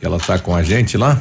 Ela 0.00 0.16
está 0.16 0.38
com 0.38 0.56
a 0.56 0.62
gente 0.62 0.96
lá? 0.96 1.20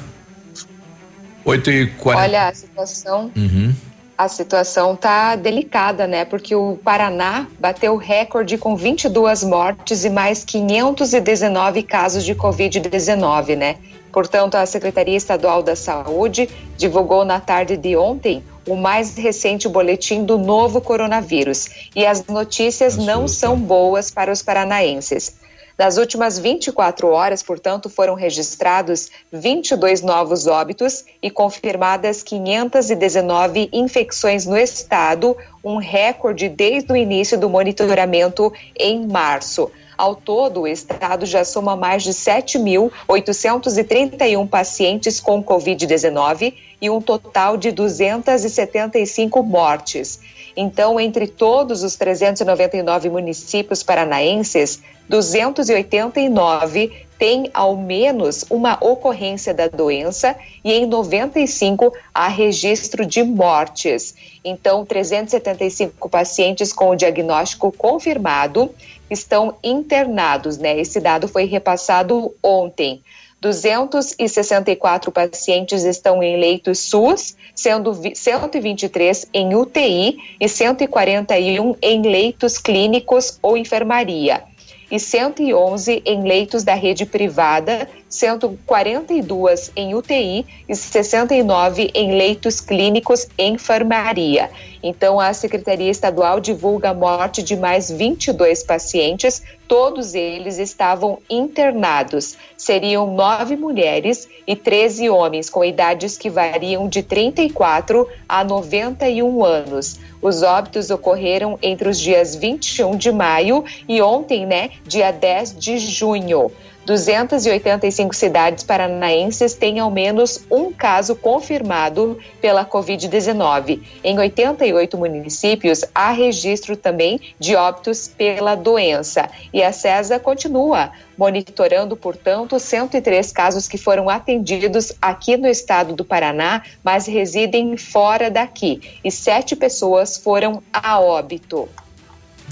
8 1.43 1.69
e 1.69 1.87
40. 1.87 2.23
Olha, 2.23 2.47
a 2.47 2.53
situação. 2.53 3.29
Uhum. 3.35 3.73
A 4.21 4.27
situação 4.27 4.95
tá 4.95 5.35
delicada, 5.35 6.05
né? 6.05 6.25
Porque 6.25 6.53
o 6.55 6.77
Paraná 6.83 7.47
bateu 7.59 7.95
recorde 7.95 8.55
com 8.55 8.75
22 8.75 9.43
mortes 9.43 10.05
e 10.05 10.11
mais 10.11 10.45
519 10.45 11.81
casos 11.81 12.23
de 12.23 12.35
Covid-19, 12.35 13.57
né? 13.57 13.77
Portanto, 14.13 14.53
a 14.53 14.65
Secretaria 14.67 15.17
Estadual 15.17 15.63
da 15.63 15.75
Saúde 15.75 16.47
divulgou 16.77 17.25
na 17.25 17.39
tarde 17.39 17.75
de 17.75 17.97
ontem 17.97 18.43
o 18.67 18.75
mais 18.75 19.17
recente 19.17 19.67
boletim 19.67 20.23
do 20.23 20.37
novo 20.37 20.79
coronavírus. 20.81 21.89
E 21.95 22.05
as 22.05 22.23
notícias 22.27 22.97
não 22.97 23.27
são 23.27 23.57
boas 23.57 24.11
para 24.11 24.31
os 24.31 24.43
paranaenses. 24.43 25.35
Nas 25.81 25.97
últimas 25.97 26.37
24 26.37 27.07
horas, 27.07 27.41
portanto, 27.41 27.89
foram 27.89 28.13
registrados 28.13 29.09
22 29.33 30.03
novos 30.03 30.45
óbitos 30.45 31.03
e 31.23 31.31
confirmadas 31.31 32.21
519 32.21 33.67
infecções 33.73 34.45
no 34.45 34.55
estado, 34.55 35.35
um 35.63 35.77
recorde 35.77 36.47
desde 36.49 36.93
o 36.93 36.95
início 36.95 37.35
do 37.35 37.49
monitoramento 37.49 38.53
em 38.77 39.07
março. 39.07 39.71
Ao 39.97 40.13
todo, 40.13 40.61
o 40.61 40.67
estado 40.67 41.25
já 41.25 41.43
soma 41.43 41.75
mais 41.75 42.03
de 42.03 42.11
7.831 42.11 44.47
pacientes 44.47 45.19
com 45.19 45.43
Covid-19 45.43 46.53
e 46.79 46.91
um 46.91 47.01
total 47.01 47.57
de 47.57 47.71
275 47.71 49.41
mortes. 49.41 50.19
Então, 50.55 50.99
entre 50.99 51.27
todos 51.27 51.83
os 51.83 51.95
399 51.95 53.09
municípios 53.09 53.83
paranaenses, 53.83 54.81
289 55.07 57.05
têm 57.19 57.51
ao 57.53 57.77
menos 57.77 58.43
uma 58.49 58.77
ocorrência 58.81 59.53
da 59.53 59.67
doença 59.67 60.35
e 60.63 60.73
em 60.73 60.85
95 60.85 61.93
há 62.13 62.27
registro 62.27 63.05
de 63.05 63.21
mortes. 63.21 64.15
Então, 64.43 64.85
375 64.85 66.09
pacientes 66.09 66.73
com 66.73 66.89
o 66.89 66.95
diagnóstico 66.95 67.71
confirmado 67.71 68.73
estão 69.09 69.55
internados, 69.63 70.57
né? 70.57 70.79
Esse 70.79 70.99
dado 70.99 71.27
foi 71.27 71.45
repassado 71.45 72.33
ontem. 72.41 73.03
264 73.41 75.11
pacientes 75.11 75.83
estão 75.83 76.21
em 76.21 76.39
leitos 76.39 76.77
SUS, 76.77 77.35
sendo 77.55 77.91
123 78.13 79.27
em 79.33 79.55
UTI 79.55 80.17
e 80.39 80.47
141 80.47 81.75
em 81.81 82.01
leitos 82.03 82.59
clínicos 82.59 83.39
ou 83.41 83.57
enfermaria. 83.57 84.43
e 84.91 84.99
111 84.99 86.03
em 86.05 86.23
leitos 86.23 86.65
da 86.65 86.73
rede 86.73 87.05
privada, 87.05 87.87
142 88.11 89.71
em 89.75 89.95
UTI 89.95 90.45
e 90.67 90.75
69 90.75 91.89
em 91.93 92.15
leitos 92.15 92.59
clínicos 92.59 93.27
em 93.37 93.51
enfermaria. 93.61 94.49
Então, 94.83 95.19
a 95.19 95.31
Secretaria 95.33 95.91
Estadual 95.91 96.39
divulga 96.39 96.89
a 96.89 96.93
morte 96.93 97.43
de 97.43 97.55
mais 97.55 97.91
22 97.91 98.63
pacientes, 98.63 99.43
todos 99.67 100.15
eles 100.15 100.57
estavam 100.57 101.19
internados. 101.29 102.35
Seriam 102.57 103.13
nove 103.13 103.55
mulheres 103.55 104.27
e 104.47 104.55
13 104.55 105.09
homens 105.09 105.49
com 105.49 105.63
idades 105.63 106.17
que 106.17 106.29
variam 106.29 106.89
de 106.89 107.03
34 107.03 108.07
a 108.27 108.43
91 108.43 109.45
anos. 109.45 109.99
Os 110.21 110.41
óbitos 110.41 110.89
ocorreram 110.89 111.57
entre 111.61 111.89
os 111.89 111.99
dias 111.99 112.35
21 112.35 112.95
de 112.95 113.11
maio 113.11 113.63
e 113.87 114.01
ontem, 114.01 114.45
né, 114.45 114.71
dia 114.85 115.11
10 115.11 115.57
de 115.57 115.77
junho. 115.77 116.51
285 116.85 118.15
cidades 118.15 118.63
paranaenses 118.63 119.53
têm 119.53 119.79
ao 119.79 119.91
menos 119.91 120.45
um 120.49 120.71
caso 120.71 121.15
confirmado 121.15 122.17
pela 122.41 122.65
Covid-19. 122.65 123.81
Em 124.03 124.17
88 124.17 124.97
municípios, 124.97 125.85
há 125.93 126.11
registro 126.11 126.75
também 126.75 127.19
de 127.39 127.55
óbitos 127.55 128.07
pela 128.07 128.55
doença. 128.55 129.29
E 129.53 129.61
a 129.61 129.71
CESA 129.71 130.19
continua 130.19 130.91
monitorando, 131.17 131.95
portanto, 131.95 132.59
103 132.59 133.31
casos 133.31 133.67
que 133.67 133.77
foram 133.77 134.09
atendidos 134.09 134.91
aqui 134.99 135.37
no 135.37 135.47
estado 135.47 135.93
do 135.93 136.03
Paraná, 136.03 136.63
mas 136.83 137.05
residem 137.05 137.77
fora 137.77 138.31
daqui. 138.31 138.81
E 139.03 139.11
sete 139.11 139.55
pessoas 139.55 140.17
foram 140.17 140.63
a 140.73 140.99
óbito. 140.99 141.69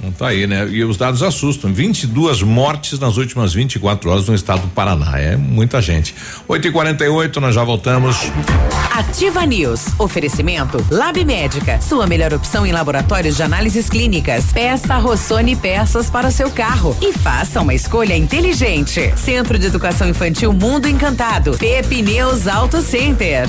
Não 0.04 0.12
tá 0.12 0.28
aí, 0.28 0.48
né? 0.48 0.68
E 0.70 0.84
os 0.84 0.98
dados 0.98 1.22
assustam. 1.22 1.74
22 1.74 2.42
mortes 2.42 3.00
nas 3.00 3.18
últimas 3.18 3.54
24 3.54 4.10
horas 4.10 4.28
no 4.28 4.36
estado 4.36 4.62
do 4.62 4.68
Paraná. 4.70 5.20
É 5.20 5.36
muita 5.36 5.82
gente. 5.82 6.16
8 6.48 6.68
e 6.68 6.72
48 6.72 7.42
nós 7.42 7.56
já 7.56 7.64
voltamos. 7.64 8.18
Ativa 8.92 9.46
News. 9.46 9.88
Oferecimento 9.98 10.84
Lab 10.90 11.24
Médica. 11.24 11.80
Sua 11.82 12.08
melhor 12.08 12.34
opção 12.34 12.66
em 12.66 12.72
laboratórios 12.72 13.36
de 13.36 13.44
análises 13.44 13.90
clínicas. 13.90 14.52
Peça 14.52 14.98
Rossoni 14.98 15.56
peças 15.56 16.10
para 16.10 16.28
o 16.28 16.32
seu 16.32 16.50
carro. 16.50 16.96
E 17.02 17.14
faça 17.14 17.62
uma 17.62 17.74
escolha 17.74 18.16
inteligente. 18.16 19.14
Centro 19.18 19.60
de 19.60 19.68
Educação 19.68 20.08
Infantil 20.08 20.54
Mundo 20.54 20.88
Encantado. 20.88 21.58
Pepineus 21.58 22.48
Auto 22.48 22.82
Center. 22.82 23.48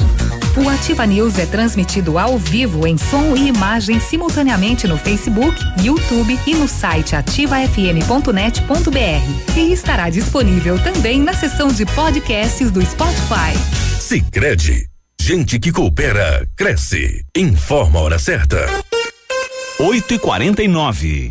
O 0.56 0.68
Ativa 0.68 1.06
News 1.06 1.38
é 1.38 1.46
transmitido 1.46 2.18
ao 2.18 2.36
vivo 2.36 2.84
em 2.86 2.98
som 2.98 3.36
e 3.36 3.48
imagem 3.48 4.00
simultaneamente 4.00 4.88
no 4.88 4.98
Facebook, 4.98 5.56
YouTube 5.80 6.38
e 6.44 6.54
no 6.54 6.66
site 6.66 7.14
ativafm.net.br. 7.14 9.56
E 9.56 9.72
estará 9.72 10.10
disponível 10.10 10.76
também 10.82 11.20
na 11.20 11.32
seção 11.32 11.68
de 11.68 11.86
podcasts 11.86 12.70
do 12.70 12.84
Spotify. 12.84 13.56
Sicredi, 14.00 14.86
gente 15.20 15.60
que 15.60 15.70
coopera 15.70 16.46
cresce. 16.56 17.24
Informa 17.36 18.00
a 18.00 18.02
hora 18.02 18.18
certa. 18.18 18.66
8 19.78 20.14
e 20.14 20.18
49 20.18 21.30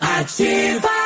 Ativa! 0.00 1.05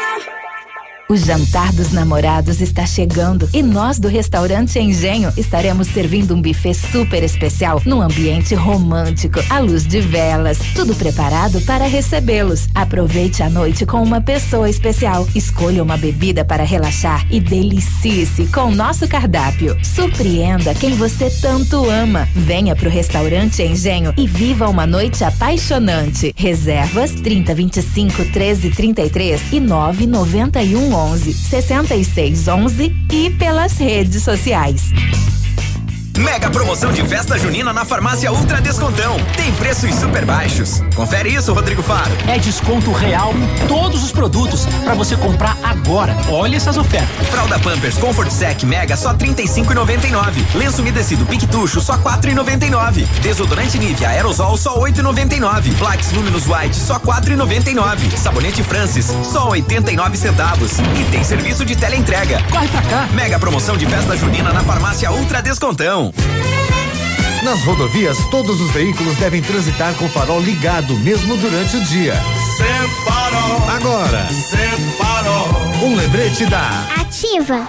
O 1.10 1.16
jantar 1.16 1.72
dos 1.72 1.90
namorados 1.90 2.60
está 2.60 2.86
chegando 2.86 3.48
e 3.52 3.64
nós 3.64 3.98
do 3.98 4.06
restaurante 4.06 4.78
Engenho 4.78 5.32
estaremos 5.36 5.88
servindo 5.88 6.36
um 6.36 6.40
buffet 6.40 6.72
super 6.72 7.24
especial 7.24 7.82
num 7.84 8.00
ambiente 8.00 8.54
romântico, 8.54 9.40
à 9.50 9.58
luz 9.58 9.84
de 9.84 10.00
velas, 10.00 10.58
tudo 10.72 10.94
preparado 10.94 11.60
para 11.62 11.88
recebê-los. 11.88 12.68
Aproveite 12.72 13.42
a 13.42 13.50
noite 13.50 13.84
com 13.84 14.00
uma 14.00 14.20
pessoa 14.20 14.70
especial. 14.70 15.26
Escolha 15.34 15.82
uma 15.82 15.96
bebida 15.96 16.44
para 16.44 16.62
relaxar 16.62 17.26
e 17.28 17.40
delicie-se 17.40 18.46
com 18.46 18.66
o 18.66 18.74
nosso 18.76 19.08
cardápio. 19.08 19.76
Surpreenda 19.84 20.76
quem 20.76 20.94
você 20.94 21.28
tanto 21.28 21.90
ama. 21.90 22.28
Venha 22.36 22.76
pro 22.76 22.88
restaurante 22.88 23.64
Engenho 23.64 24.14
e 24.16 24.28
viva 24.28 24.68
uma 24.68 24.86
noite 24.86 25.24
apaixonante. 25.24 26.32
Reservas 26.36 27.10
30 27.10 27.52
25 27.52 28.24
13 28.26 28.70
33 28.70 29.52
e 29.52 29.58
9 29.58 30.06
91 30.06 30.99
11 31.00 31.32
66 31.32 32.48
11 32.48 32.94
e 33.10 33.30
pelas 33.30 33.78
redes 33.78 34.22
sociais. 34.22 34.90
Mega 36.18 36.50
promoção 36.50 36.92
de 36.92 37.02
festa 37.06 37.38
junina 37.38 37.72
na 37.72 37.84
farmácia 37.84 38.30
Ultra 38.30 38.60
Descontão. 38.60 39.16
Tem 39.36 39.50
preços 39.52 39.94
super 39.94 40.24
baixos. 40.24 40.82
Confere 40.94 41.30
isso, 41.34 41.52
Rodrigo 41.52 41.82
Faro. 41.82 42.10
É 42.28 42.38
desconto 42.38 42.92
real 42.92 43.32
em 43.34 43.66
todos 43.66 44.04
os 44.04 44.12
produtos 44.12 44.66
para 44.84 44.94
você 44.94 45.16
comprar 45.16 45.56
agora. 45.62 46.14
Olha 46.28 46.56
essas 46.56 46.76
ofertas. 46.76 47.26
Fralda 47.28 47.58
Pampers 47.58 47.96
Comfort 47.98 48.30
Sec 48.30 48.62
Mega 48.64 48.96
só 48.96 49.14
35,99. 49.14 50.44
Lenço 50.54 50.82
umedecido 50.82 51.24
Piquetucho 51.24 51.80
só 51.80 51.96
4,99. 51.98 53.06
Desodorante 53.22 53.78
Nivea 53.78 54.10
Aerosol 54.10 54.56
só 54.56 54.78
8,99. 54.78 55.74
Plax 55.78 56.12
Luminous 56.12 56.46
White 56.46 56.76
só 56.76 56.98
4,99. 56.98 58.16
Sabonete 58.16 58.62
Francis 58.62 59.06
só 59.24 59.48
89 59.48 60.16
centavos. 60.16 60.78
E 60.78 61.04
tem 61.10 61.24
serviço 61.24 61.64
de 61.64 61.76
teleentrega. 61.76 62.42
Corre 62.50 62.68
pra 62.68 62.82
cá. 62.82 63.08
Mega 63.12 63.38
promoção 63.38 63.76
de 63.76 63.86
festa 63.86 64.16
junina 64.16 64.52
na 64.52 64.62
farmácia 64.62 65.10
Ultra 65.10 65.40
Descontão. 65.40 65.99
Nas 67.42 67.62
rodovias, 67.64 68.18
todos 68.30 68.60
os 68.60 68.70
veículos 68.70 69.16
devem 69.16 69.42
transitar 69.42 69.94
com 69.94 70.04
o 70.04 70.08
farol 70.08 70.40
ligado, 70.40 70.94
mesmo 70.98 71.36
durante 71.36 71.76
o 71.76 71.84
dia. 71.84 72.14
Separou. 72.56 73.68
Agora, 73.68 74.28
Separou. 74.30 75.48
um 75.82 75.96
lembrete 75.96 76.46
da 76.46 76.86
Ativa. 76.96 77.68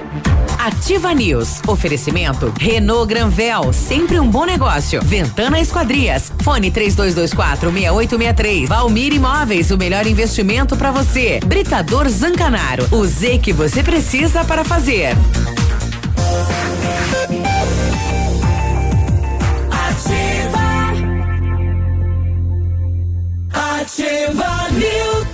Ativa 0.60 1.12
News. 1.14 1.60
Oferecimento 1.68 2.53
Renault 2.60 3.08
Granvel, 3.08 3.74
sempre 3.74 4.20
um 4.20 4.30
bom 4.30 4.45
negócio. 4.45 5.02
Ventana 5.02 5.60
Esquadrias. 5.60 6.32
Fone 6.44 6.70
3224 6.70 7.72
6863. 7.72 8.70
Valmir 8.70 9.14
Imóveis, 9.14 9.72
o 9.72 9.78
melhor 9.78 10.06
investimento 10.06 10.78
para 10.78 10.91
você. 10.91 11.40
Britador 11.45 12.08
Zancanaro. 12.10 12.88
O 12.91 13.03
Z 13.06 13.40
que 13.40 13.52
você 13.52 13.82
precisa 13.82 14.44
para 14.44 14.64
fazer. 14.64 15.16
Ativa 23.91 24.72
News. 24.72 25.31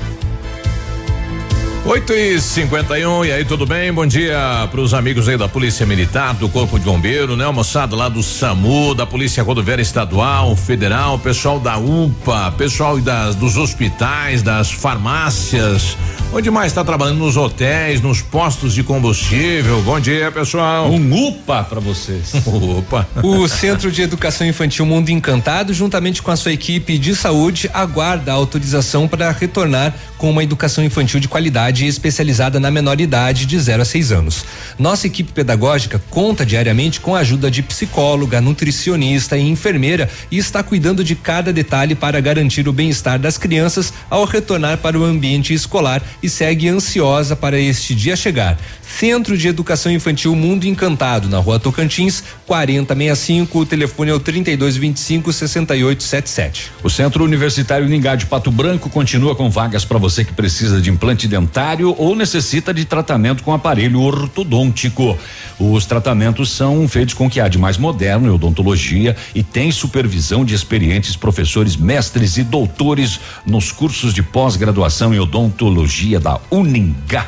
8 1.88 2.14
e 2.14 2.42
51 2.42 3.24
e 3.24 3.32
aí, 3.32 3.46
tudo 3.46 3.66
bem? 3.66 3.94
Bom 3.94 4.06
dia 4.06 4.68
pros 4.70 4.94
amigos 4.94 5.30
aí 5.30 5.38
da 5.38 5.48
Polícia 5.48 5.86
Militar, 5.86 6.34
do 6.34 6.50
Corpo 6.50 6.78
de 6.78 6.84
Bombeiro, 6.84 7.38
né? 7.38 7.48
O 7.48 7.54
moçada 7.54 7.96
lá 7.96 8.10
do 8.10 8.22
SAMU, 8.22 8.94
da 8.94 9.06
Polícia 9.06 9.42
Rodoviária 9.42 9.82
Estadual, 9.82 10.54
Federal, 10.58 11.18
pessoal 11.18 11.62
da 11.62 11.78
UPA, 11.78 12.54
pessoal 12.58 13.00
das, 13.00 13.36
dos 13.36 13.56
hospitais, 13.56 14.42
das 14.42 14.70
farmácias. 14.70 15.96
Onde 16.34 16.52
mais 16.52 16.74
está 16.74 16.84
trabalhando? 16.84 17.20
Nos 17.20 17.38
hotéis, 17.38 18.02
nos 18.02 18.22
postos 18.22 18.74
de 18.74 18.84
combustível. 18.84 19.82
Bom 19.82 19.98
dia, 19.98 20.30
pessoal. 20.30 20.92
Um 20.92 21.28
UPA 21.30 21.64
para 21.64 21.80
vocês. 21.80 22.34
UPA. 22.46 23.08
O 23.24 23.48
Centro 23.48 23.90
de 23.90 24.02
Educação 24.02 24.46
Infantil 24.46 24.86
Mundo 24.86 25.10
Encantado, 25.10 25.74
juntamente 25.74 26.22
com 26.22 26.32
a 26.32 26.36
sua 26.36 26.52
equipe 26.52 26.98
de 26.98 27.16
saúde, 27.16 27.70
aguarda 27.74 28.34
a 28.34 28.36
autorização 28.36 29.08
para 29.08 29.32
retornar 29.32 29.96
com 30.18 30.30
uma 30.30 30.44
educação 30.44 30.84
infantil 30.84 31.22
de 31.22 31.30
qualidade 31.30 31.77
e 31.86 31.88
especializada 31.90 32.60
na 32.60 32.72
menor 32.72 33.00
idade 33.00 33.46
de 33.46 33.60
0 33.60 33.82
a 33.82 33.86
6 33.86 34.12
anos. 34.12 34.46
Nossa 34.78 35.08
equipe 35.08 35.32
pedagógica 35.32 36.02
conta 36.10 36.46
diariamente 36.46 37.00
com 37.00 37.16
a 37.16 37.20
ajuda 37.20 37.52
de 37.52 37.62
psicóloga, 37.62 38.42
nutricionista 38.42 39.38
e 39.38 39.48
enfermeira 39.48 40.10
e 40.32 40.38
está 40.38 40.64
cuidando 40.64 41.04
de 41.04 41.16
cada 41.16 41.54
detalhe 41.54 41.96
para 41.96 42.20
garantir 42.22 42.68
o 42.68 42.74
bem-estar 42.74 43.20
das 43.20 43.38
crianças 43.38 43.94
ao 44.10 44.26
retornar 44.26 44.78
para 44.78 44.98
o 44.98 45.04
ambiente 45.04 45.54
escolar 45.54 46.02
e 46.22 46.30
segue 46.30 46.68
ansiosa 46.70 47.36
para 47.36 47.60
este 47.60 47.94
dia 47.94 48.16
chegar. 48.16 48.58
Centro 48.88 49.38
de 49.38 49.48
Educação 49.48 49.92
Infantil 49.92 50.36
Mundo 50.36 50.66
Encantado, 50.66 51.30
na 51.30 51.38
Rua 51.38 51.60
Tocantins, 51.60 52.24
4065, 52.48 53.60
o 53.60 53.66
telefone 53.66 54.10
é 54.10 54.14
o 54.14 54.20
3225 54.20 55.32
6877. 55.32 56.72
O 56.82 56.90
Centro 56.90 57.24
Universitário 57.24 57.88
Ningá 57.88 58.16
de 58.16 58.26
Pato 58.26 58.50
Branco 58.50 58.90
continua 58.90 59.36
com 59.36 59.52
vagas 59.52 59.86
para 59.86 60.00
você 60.00 60.26
que 60.26 60.34
precisa 60.34 60.82
de 60.82 60.90
implante 60.90 61.28
dentário 61.28 61.94
ou 61.98 62.16
necessita 62.16 62.74
de 62.74 62.86
tratamento 62.86 63.44
com 63.44 63.54
aparelho 63.54 64.02
ortodôntico. 64.02 65.18
Os 65.60 65.86
tratamentos 65.86 66.50
são 66.50 66.88
feitos 66.88 67.14
com 67.14 67.30
que 67.30 67.40
há 67.40 67.48
de 67.48 67.60
mais 67.60 67.78
moderno 67.78 68.28
em 68.28 68.32
odontologia 68.32 69.16
e 69.36 69.44
tem 69.44 69.72
supervisão 69.72 70.44
de 70.44 70.56
experientes 70.56 71.16
professores, 71.16 71.76
mestres 71.76 72.38
e 72.38 72.44
doutores 72.44 73.20
nos 73.46 73.72
cursos 73.72 74.14
de 74.14 74.24
pós-graduação 74.24 75.14
em 75.14 75.20
odontologia 75.20 76.20
da 76.20 76.40
Uningá. 76.50 77.28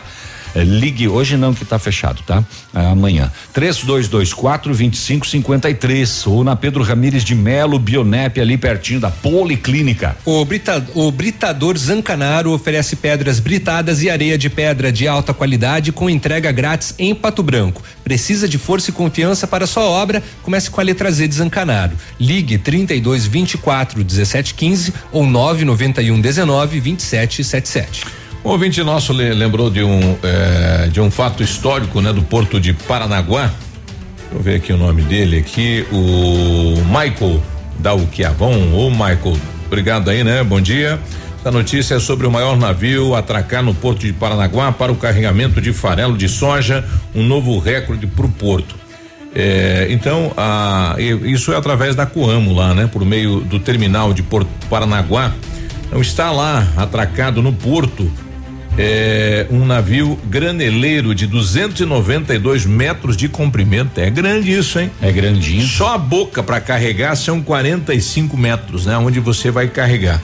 É, 0.56 0.64
ligue 0.64 1.08
hoje 1.08 1.38
não 1.38 1.54
que 1.54 1.64
está 1.64 1.78
fechado, 1.78 2.22
tá? 2.26 2.44
É, 2.74 2.86
amanhã. 2.86 3.32
3224 3.54 4.74
2553 4.74 6.28
ou 6.28 6.44
na 6.44 6.56
Pedro 6.56 6.84
Ramires 6.84 7.24
de 7.24 7.36
Melo, 7.36 7.80
Bionep 7.80 8.40
ali 8.40 8.58
pertinho 8.58 9.00
da 9.00 9.10
Policlínica. 9.10 10.18
O, 10.26 10.44
brita, 10.46 10.86
o 10.94 11.12
Britador 11.12 11.78
Zancanaro 11.78 12.52
oferece 12.52 12.96
pedras 12.96 13.40
britadas 13.40 14.02
e 14.02 14.10
areia 14.10 14.38
de 14.38 14.50
pedra 14.50 14.92
de 14.92 15.08
alta 15.08 15.34
qualidade 15.34 15.92
com 15.92 16.10
entrega 16.10 16.52
grátis 16.52 16.94
em 16.98 17.14
Pato 17.14 17.44
Branco. 17.44 17.82
Precisa 18.04 18.48
de 18.48 18.58
força 18.58 18.90
e 18.90 18.94
confiança 18.94 19.48
para 19.48 19.68
sua 19.68 19.84
obra? 19.84 20.24
Comece 20.42 20.70
com 20.70 20.82
a 20.82 20.84
letra 20.84 21.12
Z 21.12 21.28
de 21.28 21.36
Zancanaro. 21.36 21.96
Ligue 22.20 22.58
32 22.58 23.26
24 23.26 24.04
17 24.04 24.54
15 24.54 24.94
ou 25.12 25.26
991 25.26 26.20
19 26.20 26.80
27 26.80 27.44
77. 27.44 28.29
Um 28.44 28.52
ouvinte 28.52 28.82
nosso 28.84 29.12
lembrou 29.12 29.70
de 29.70 29.84
um 29.84 30.18
eh, 30.24 30.90
de 30.92 31.02
um 31.02 31.12
fato 31.12 31.44
histórico, 31.44 32.00
né, 32.02 32.14
do 32.14 32.22
porto 32.22 32.60
de 32.60 32.72
Paranaguá. 32.74 33.52
Deixa 34.18 34.36
eu 34.36 34.40
ver 34.40 34.56
aqui 34.56 34.72
o 34.72 34.78
nome 34.78 35.02
dele 35.02 35.38
aqui, 35.38 35.86
o 35.92 36.76
Michael 36.86 37.42
Dalquiavon, 37.80 38.72
ou 38.74 38.90
Michael. 38.90 39.38
Obrigado 39.68 40.10
aí, 40.10 40.24
né? 40.24 40.44
Bom 40.44 40.62
dia. 40.62 41.00
Essa 41.40 41.52
notícia 41.52 41.96
é 41.96 42.00
sobre 42.00 42.26
o 42.28 42.32
maior 42.32 42.58
navio 42.58 43.14
atracar 43.14 43.62
no 43.62 43.74
porto 43.74 44.00
de 44.00 44.14
Paranaguá 44.14 44.72
para 44.72 44.92
o 44.92 44.96
carregamento 44.96 45.62
de 45.62 45.74
farelo 45.74 46.18
de 46.18 46.28
soja, 46.28 46.84
um 47.14 47.24
novo 47.24 47.60
recorde 47.60 48.08
para 48.08 48.26
o 48.26 48.30
porto. 48.30 48.76
É, 49.36 49.88
então, 49.90 50.34
a, 50.36 50.96
isso 50.98 51.54
é 51.54 51.58
através 51.58 51.96
da 51.96 52.06
Coamo 52.06 52.54
lá, 52.54 52.74
né? 52.74 52.88
Por 52.92 53.06
meio 53.06 53.42
do 53.42 53.60
terminal 53.60 54.14
de 54.14 54.24
Porto 54.24 54.50
Paranaguá. 54.70 55.34
Então 55.88 56.02
está 56.02 56.32
lá 56.32 56.68
atracado 56.78 57.42
no 57.42 57.52
porto 57.52 58.12
é, 58.82 59.46
um 59.52 59.66
navio 59.66 60.18
graneleiro 60.24 61.14
de 61.14 61.28
292 61.28 62.66
metros 62.66 63.18
de 63.18 63.28
comprimento. 63.28 64.00
É 64.00 64.10
grande 64.10 64.54
isso, 64.54 64.80
hein? 64.80 64.90
É 65.02 65.12
grandinho. 65.12 65.68
Só 65.68 65.96
a 65.96 65.98
boca 65.98 66.42
para 66.42 66.62
carregar 66.62 67.18
são 67.18 67.42
45 67.42 68.38
metros, 68.38 68.86
né? 68.86 68.98
Onde 68.98 69.20
você 69.20 69.52
vai 69.52 69.68
carregar. 69.68 70.22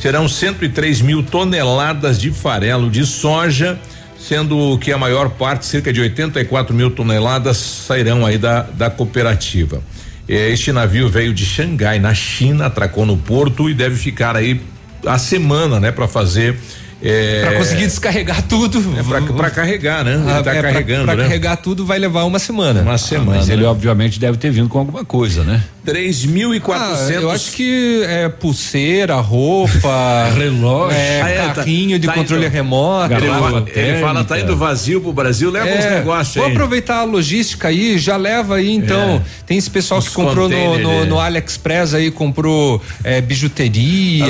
Serão 0.00 0.26
103 0.26 1.02
mil 1.02 1.22
toneladas 1.22 2.18
de 2.18 2.30
farelo 2.30 2.88
de 2.88 3.04
soja, 3.04 3.78
sendo 4.18 4.78
que 4.78 4.92
a 4.92 4.96
maior 4.96 5.28
parte, 5.28 5.66
cerca 5.66 5.92
de 5.92 6.00
84 6.00 6.74
mil 6.74 6.90
toneladas, 6.90 7.58
sairão 7.58 8.24
aí 8.24 8.38
da, 8.38 8.62
da 8.62 8.88
cooperativa. 8.88 9.82
É, 10.26 10.48
este 10.48 10.72
navio 10.72 11.06
veio 11.06 11.34
de 11.34 11.44
Xangai, 11.44 11.98
na 11.98 12.14
China, 12.14 12.64
atracou 12.64 13.04
no 13.04 13.18
porto 13.18 13.68
e 13.68 13.74
deve 13.74 13.96
ficar 13.96 14.36
aí 14.36 14.58
a 15.04 15.18
semana, 15.18 15.78
né, 15.78 15.92
para 15.92 16.08
fazer 16.08 16.56
é, 17.02 17.42
para 17.44 17.56
conseguir 17.56 17.86
descarregar 17.86 18.42
tudo. 18.42 18.82
É 18.98 19.32
para 19.32 19.50
carregar, 19.50 20.04
né? 20.04 20.14
Ele 20.14 20.42
tá 20.42 20.54
é 20.54 20.62
carregando, 20.62 21.04
pra, 21.04 21.14
pra 21.14 21.22
né? 21.22 21.28
carregar 21.28 21.56
tudo 21.56 21.86
vai 21.86 21.98
levar 21.98 22.24
uma 22.24 22.38
semana. 22.38 22.82
Uma 22.82 22.98
semana. 22.98 23.32
Ah, 23.32 23.34
mas 23.36 23.48
ele 23.48 23.64
obviamente 23.64 24.20
deve 24.20 24.36
ter 24.36 24.50
vindo 24.50 24.68
com 24.68 24.78
alguma 24.78 25.04
coisa, 25.04 25.42
né? 25.42 25.62
3.400. 25.86 26.70
Ah, 26.72 27.12
eu 27.12 27.30
acho 27.30 27.52
que 27.52 28.02
é 28.04 28.28
pulseira, 28.28 29.16
roupa, 29.16 30.28
relógio, 30.36 30.96
é, 30.96 31.22
ah, 31.22 31.28
é, 31.28 31.36
tá- 31.36 31.54
carrinho 31.54 31.92
tá, 31.92 31.98
de 31.98 32.06
tá 32.06 32.12
controle 32.14 32.46
indo, 32.46 32.52
remoto. 32.52 33.14
Ele, 33.14 33.26
fala, 33.26 33.64
ele 33.74 34.00
fala, 34.00 34.24
tá 34.24 34.38
indo 34.38 34.56
vazio 34.56 35.00
pro 35.00 35.12
Brasil, 35.12 35.50
leva 35.50 35.68
é, 35.68 35.78
uns 35.78 35.84
negócios 35.84 36.36
aí. 36.36 36.42
Vou 36.42 36.50
aproveitar 36.52 36.98
a 36.98 37.04
logística 37.04 37.68
aí, 37.68 37.98
já 37.98 38.16
leva 38.16 38.56
aí 38.56 38.70
então. 38.70 39.16
É. 39.16 39.22
Tem 39.46 39.56
esse 39.56 39.70
pessoal 39.70 40.00
que 40.02 40.10
comprou 40.10 40.48
no, 40.48 40.78
no, 40.78 41.06
no, 41.06 41.18
AliExpress 41.18 41.94
aí, 41.94 42.10
comprou 42.10 42.80
é, 43.02 43.20
bijuteria. 43.20 44.26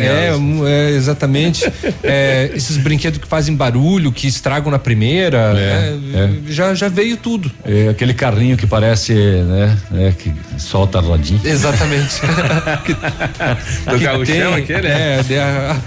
É, 0.00 0.32
é, 0.66 0.90
exatamente. 0.90 1.64
é, 2.02 2.50
esses 2.54 2.76
brinquedos 2.76 3.18
que 3.18 3.26
fazem 3.26 3.54
barulho, 3.54 4.12
que 4.12 4.26
estragam 4.26 4.70
na 4.70 4.78
primeira. 4.78 5.54
Já, 6.48 6.74
já 6.74 6.88
veio 6.88 7.16
tudo. 7.16 7.50
aquele 7.90 8.14
carrinho 8.14 8.56
que 8.56 8.66
parece, 8.66 9.14
né? 9.14 9.76
que 10.18 10.32
solta 10.58 10.98
a 10.98 11.00
rodinha. 11.00 11.40
Exatamente. 11.44 12.20
Do 13.90 13.98
gauchão 13.98 14.54
aquele, 14.54 14.88
é. 14.88 15.24
é 15.30 15.38
a, 15.40 15.80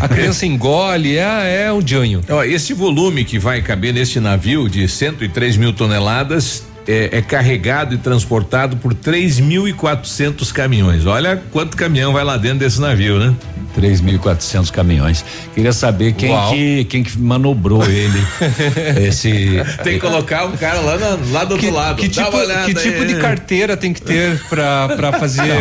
a, 0.00 0.08
criança 0.08 0.46
engole, 0.46 1.16
é, 1.16 1.64
é 1.64 1.72
um 1.72 1.84
janho. 1.84 2.20
Ó, 2.28 2.44
esse 2.44 2.74
volume 2.74 3.24
que 3.24 3.38
vai 3.38 3.62
caber 3.62 3.92
nesse 3.94 4.20
navio 4.20 4.68
de 4.68 4.86
103 4.88 5.56
mil 5.56 5.72
toneladas 5.72 6.67
é, 6.88 7.18
é, 7.18 7.22
carregado 7.22 7.94
e 7.94 7.98
transportado 7.98 8.78
por 8.78 8.94
3.400 8.94 10.50
caminhões. 10.50 11.04
Olha 11.04 11.36
quanto 11.52 11.76
caminhão 11.76 12.14
vai 12.14 12.24
lá 12.24 12.38
dentro 12.38 12.60
desse 12.60 12.80
navio, 12.80 13.18
né? 13.18 13.36
3.400 13.78 14.70
caminhões. 14.70 15.24
Queria 15.54 15.72
saber 15.72 16.14
quem 16.14 16.34
que, 16.48 16.84
quem 16.86 17.02
que 17.04 17.16
manobrou 17.18 17.84
ele. 17.84 18.18
esse 19.06 19.62
tem 19.84 19.94
que 19.94 20.00
colocar 20.00 20.46
um 20.46 20.56
cara 20.56 20.80
lá, 20.80 20.96
na, 20.96 21.18
lá 21.30 21.44
do 21.44 21.58
que, 21.58 21.66
outro 21.66 21.80
lado. 21.80 21.96
Que 21.96 22.08
tipo, 22.08 22.30
que 22.64 22.74
tipo 22.74 23.04
de 23.04 23.16
carteira 23.16 23.76
tem 23.76 23.92
que 23.92 24.00
ter 24.00 24.40
para 24.48 25.12
fazer 25.20 25.52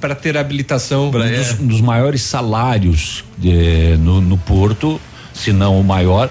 para 0.00 0.14
ter 0.16 0.36
habilitação? 0.36 1.08
Um 1.08 1.10
dos, 1.12 1.60
um 1.60 1.66
dos 1.68 1.80
maiores 1.80 2.22
salários 2.22 3.24
de, 3.38 3.96
no, 4.00 4.20
no 4.20 4.36
porto, 4.36 5.00
se 5.32 5.52
não 5.52 5.80
o 5.80 5.84
maior, 5.84 6.28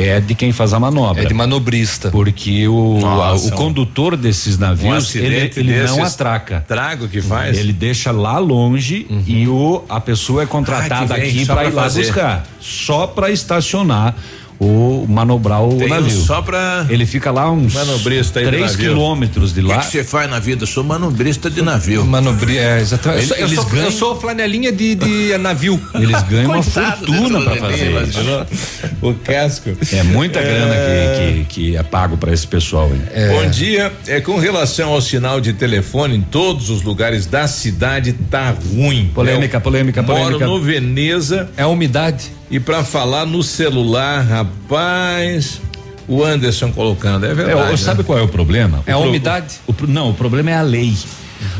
é 0.00 0.20
de 0.20 0.34
quem 0.34 0.52
faz 0.52 0.72
a 0.72 0.80
manobra. 0.80 1.22
É 1.22 1.26
de 1.26 1.34
manobrista. 1.34 2.10
Porque 2.10 2.66
o, 2.66 2.98
Nossa, 3.00 3.46
a, 3.46 3.48
o 3.48 3.52
condutor 3.52 4.16
desses 4.16 4.58
navios, 4.58 5.14
um 5.14 5.18
ele, 5.18 5.50
ele 5.56 5.82
não 5.84 6.04
atraca. 6.04 6.64
Trago 6.66 7.08
que 7.08 7.20
faz? 7.20 7.58
Ele 7.58 7.72
deixa 7.72 8.10
lá 8.10 8.38
longe 8.38 9.06
uhum. 9.08 9.24
e 9.26 9.48
o, 9.48 9.84
a 9.88 10.00
pessoa 10.00 10.42
é 10.42 10.46
contratada 10.46 11.14
ah, 11.14 11.16
aqui 11.16 11.44
para 11.46 11.64
ir 11.64 11.72
lá 11.72 11.82
fazer. 11.82 12.02
buscar. 12.02 12.46
Só 12.60 13.06
para 13.06 13.30
estacionar 13.30 14.14
o 14.60 15.06
manobrar 15.08 15.64
o 15.64 15.78
Tem 15.78 15.88
navio. 15.88 16.20
só 16.20 16.42
pra. 16.42 16.84
Ele 16.90 17.06
fica 17.06 17.30
lá 17.30 17.50
uns 17.50 17.72
manobrista 17.72 18.42
3 18.42 18.76
quilômetros 18.76 19.54
de 19.54 19.62
lá. 19.62 19.78
O 19.78 19.80
que 19.80 19.86
você 19.86 20.04
faz 20.04 20.30
na 20.30 20.38
vida? 20.38 20.64
Eu 20.64 20.66
sou 20.66 20.84
manobrista 20.84 21.48
de 21.48 21.62
navio. 21.62 22.04
Manobrista, 22.04 22.60
é, 22.62 22.80
exatamente. 22.80 23.32
Eles, 23.32 23.40
eu, 23.40 23.48
sou, 23.48 23.64
ganham, 23.64 23.84
eu 23.86 23.90
sou 23.90 24.20
flanelinha 24.20 24.70
de, 24.70 24.94
de 24.94 25.36
navio. 25.40 25.80
Eles 25.94 26.22
ganham 26.24 26.52
uma 26.52 26.62
fortuna 26.62 27.40
para 27.40 27.56
fazer 27.56 28.02
isso. 28.02 28.20
o 29.00 29.14
casco. 29.14 29.70
É 29.92 30.02
muita 30.02 30.42
grana 30.42 30.74
é... 30.74 31.14
Que, 31.16 31.44
que, 31.44 31.70
que, 31.70 31.76
é 31.76 31.82
pago 31.82 32.18
para 32.18 32.30
esse 32.30 32.46
pessoal. 32.46 32.90
É. 33.14 33.28
Bom 33.28 33.48
dia. 33.48 33.90
É 34.06 34.20
com 34.20 34.38
relação 34.38 34.90
ao 34.90 35.00
sinal 35.00 35.40
de 35.40 35.54
telefone 35.54 36.16
em 36.16 36.20
todos 36.20 36.68
os 36.68 36.82
lugares 36.82 37.24
da 37.24 37.48
cidade 37.48 38.12
tá 38.12 38.50
ruim. 38.50 39.10
Polêmica, 39.14 39.58
polêmica, 39.58 40.02
polêmica. 40.02 40.46
Moro 40.46 40.58
no 40.58 40.60
Veneza. 40.60 41.48
É 41.56 41.62
a 41.62 41.68
umidade. 41.68 42.39
E 42.50 42.58
para 42.58 42.82
falar 42.82 43.24
no 43.26 43.42
celular, 43.42 44.22
rapaz, 44.22 45.60
o 46.08 46.24
Anderson 46.24 46.72
colocando, 46.72 47.24
é 47.24 47.32
verdade. 47.32 47.74
É, 47.74 47.76
sabe 47.76 47.98
né? 47.98 48.04
qual 48.04 48.18
é 48.18 48.22
o 48.22 48.28
problema? 48.28 48.82
É 48.86 48.96
o 48.96 49.04
a 49.04 49.06
umidade? 49.06 49.60
O, 49.68 49.72
o, 49.72 49.86
não, 49.86 50.10
o 50.10 50.14
problema 50.14 50.50
é 50.50 50.56
a 50.56 50.62
lei. 50.62 50.96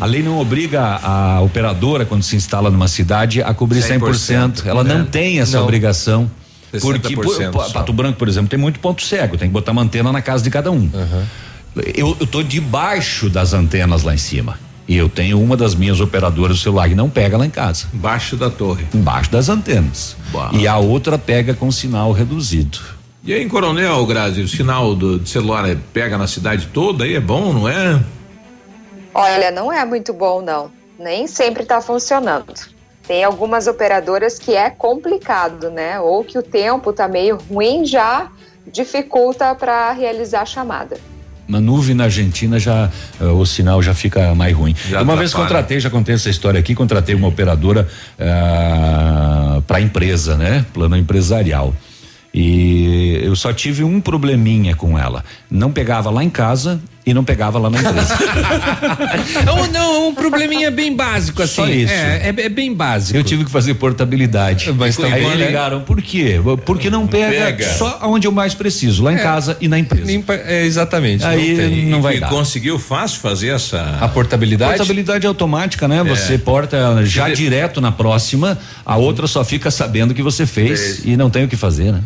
A 0.00 0.04
lei 0.04 0.22
não 0.22 0.38
obriga 0.38 0.82
a 1.02 1.40
operadora, 1.40 2.04
quando 2.04 2.22
se 2.22 2.34
instala 2.34 2.70
numa 2.70 2.88
cidade, 2.88 3.40
a 3.40 3.54
cobrir 3.54 3.80
100%. 3.80 4.00
100% 4.00 4.66
Ela 4.66 4.82
né? 4.82 4.94
não 4.94 5.04
tem 5.04 5.40
essa 5.40 5.58
não. 5.58 5.64
obrigação. 5.64 6.30
Porque 6.80 7.14
por, 7.14 7.72
Pato 7.72 7.92
Branco, 7.92 8.18
por 8.18 8.28
exemplo, 8.28 8.48
tem 8.48 8.58
muito 8.58 8.78
ponto 8.80 9.02
cego, 9.02 9.36
tem 9.36 9.48
que 9.48 9.52
botar 9.52 9.72
uma 9.72 9.82
antena 9.82 10.12
na 10.12 10.22
casa 10.22 10.42
de 10.44 10.50
cada 10.50 10.70
um. 10.70 10.90
Uhum. 10.92 11.24
Eu, 11.94 12.16
eu 12.20 12.26
tô 12.26 12.42
debaixo 12.42 13.28
das 13.28 13.52
antenas 13.52 14.02
lá 14.02 14.14
em 14.14 14.18
cima. 14.18 14.58
E 14.88 14.96
eu 14.96 15.08
tenho 15.08 15.40
uma 15.40 15.56
das 15.56 15.74
minhas 15.74 16.00
operadoras 16.00 16.58
do 16.58 16.62
celular 16.62 16.88
que 16.88 16.94
não 16.94 17.08
pega 17.08 17.36
lá 17.36 17.46
em 17.46 17.50
casa. 17.50 17.86
Embaixo 17.94 18.36
da 18.36 18.50
torre. 18.50 18.86
Embaixo 18.92 19.30
das 19.30 19.48
antenas. 19.48 20.16
Uau. 20.34 20.52
E 20.52 20.66
a 20.66 20.78
outra 20.78 21.16
pega 21.16 21.54
com 21.54 21.70
sinal 21.70 22.12
reduzido. 22.12 22.78
E 23.22 23.34
aí, 23.34 23.42
em 23.42 23.48
Coronel, 23.48 24.04
Grazi, 24.06 24.40
o 24.40 24.48
sinal 24.48 24.94
do, 24.94 25.24
celular 25.26 25.68
é, 25.68 25.76
pega 25.92 26.16
na 26.16 26.26
cidade 26.26 26.68
toda 26.72 27.04
aí 27.04 27.14
é 27.14 27.20
bom, 27.20 27.52
não 27.52 27.68
é? 27.68 28.02
Olha, 29.12 29.50
não 29.50 29.72
é 29.72 29.84
muito 29.84 30.12
bom, 30.12 30.40
não. 30.40 30.72
Nem 30.98 31.26
sempre 31.26 31.62
está 31.62 31.80
funcionando. 31.80 32.54
Tem 33.06 33.22
algumas 33.22 33.66
operadoras 33.66 34.38
que 34.38 34.54
é 34.54 34.70
complicado, 34.70 35.70
né? 35.70 36.00
Ou 36.00 36.24
que 36.24 36.38
o 36.38 36.42
tempo 36.42 36.92
tá 36.92 37.06
meio 37.06 37.36
ruim 37.36 37.84
já 37.84 38.30
dificulta 38.66 39.54
para 39.54 39.92
realizar 39.92 40.42
a 40.42 40.46
chamada 40.46 41.09
na 41.50 41.60
nuvem 41.60 41.94
na 41.94 42.04
Argentina 42.04 42.58
já 42.58 42.88
uh, 43.20 43.24
o 43.24 43.44
sinal 43.44 43.82
já 43.82 43.92
fica 43.92 44.34
mais 44.34 44.54
ruim. 44.56 44.74
Já 44.88 45.02
uma 45.02 45.16
vez 45.16 45.34
contratei, 45.34 45.80
já 45.80 45.90
contei 45.90 46.14
essa 46.14 46.30
história 46.30 46.60
aqui, 46.60 46.74
contratei 46.74 47.14
uma 47.14 47.28
operadora 47.28 47.82
uh, 47.82 49.58
eh, 49.58 49.62
para 49.66 49.80
empresa, 49.80 50.36
né? 50.36 50.64
Plano 50.72 50.96
empresarial. 50.96 51.74
E 52.32 53.18
eu 53.22 53.34
só 53.34 53.52
tive 53.52 53.82
um 53.82 54.00
probleminha 54.00 54.76
com 54.76 54.96
ela. 54.96 55.24
Não 55.50 55.72
pegava 55.72 56.10
lá 56.10 56.22
em 56.22 56.30
casa 56.30 56.80
e 57.10 57.14
não 57.14 57.24
pegava 57.24 57.58
lá 57.58 57.68
na 57.68 57.78
empresa. 57.80 58.14
é 59.46 59.52
um, 59.52 59.66
não, 59.72 59.94
é 59.94 59.98
um 60.08 60.14
probleminha 60.14 60.70
bem 60.70 60.94
básico 60.94 61.42
assim. 61.42 61.54
Só 61.54 61.68
isso. 61.68 61.92
É, 61.92 62.28
é, 62.28 62.34
é 62.44 62.48
bem 62.48 62.72
básico. 62.72 63.18
Eu 63.18 63.24
tive 63.24 63.44
que 63.44 63.50
fazer 63.50 63.74
portabilidade. 63.74 64.72
Mas 64.78 64.98
Aí 65.00 65.22
bom, 65.22 65.30
né? 65.30 65.46
ligaram, 65.46 65.80
por 65.80 66.00
quê? 66.00 66.40
Porque 66.64 66.88
não 66.88 67.06
pega, 67.06 67.46
pega. 67.46 67.74
só 67.74 67.98
onde 68.04 68.26
eu 68.26 68.32
mais 68.32 68.54
preciso, 68.54 69.02
lá 69.02 69.12
em 69.12 69.16
É. 69.16 69.18
casa 69.18 69.56
e 69.60 69.66
na 69.66 69.78
empresa. 69.78 70.10
É, 70.46 70.64
exatamente. 70.64 71.24
Aí 71.24 71.56
tem. 71.56 71.86
não 71.86 72.00
vai 72.00 72.16
e 72.16 72.20
dar. 72.20 72.28
conseguiu 72.28 72.78
fácil 72.78 73.20
fazer 73.20 73.48
essa. 73.48 73.98
A 74.00 74.08
portabilidade? 74.08 74.76
Portabilidade 74.76 75.26
automática, 75.26 75.88
né? 75.88 75.98
É. 75.98 76.04
Você 76.04 76.38
porta 76.38 77.04
já 77.04 77.28
direto 77.28 77.80
na 77.80 77.90
próxima, 77.90 78.56
a 78.86 78.96
outra 78.96 79.26
só 79.26 79.44
fica 79.44 79.70
sabendo 79.70 80.14
que 80.14 80.22
você 80.22 80.46
fez 80.46 81.04
e 81.04 81.16
não 81.16 81.28
tem 81.28 81.44
o 81.44 81.48
que 81.48 81.56
fazer, 81.56 81.92
né? 81.92 82.00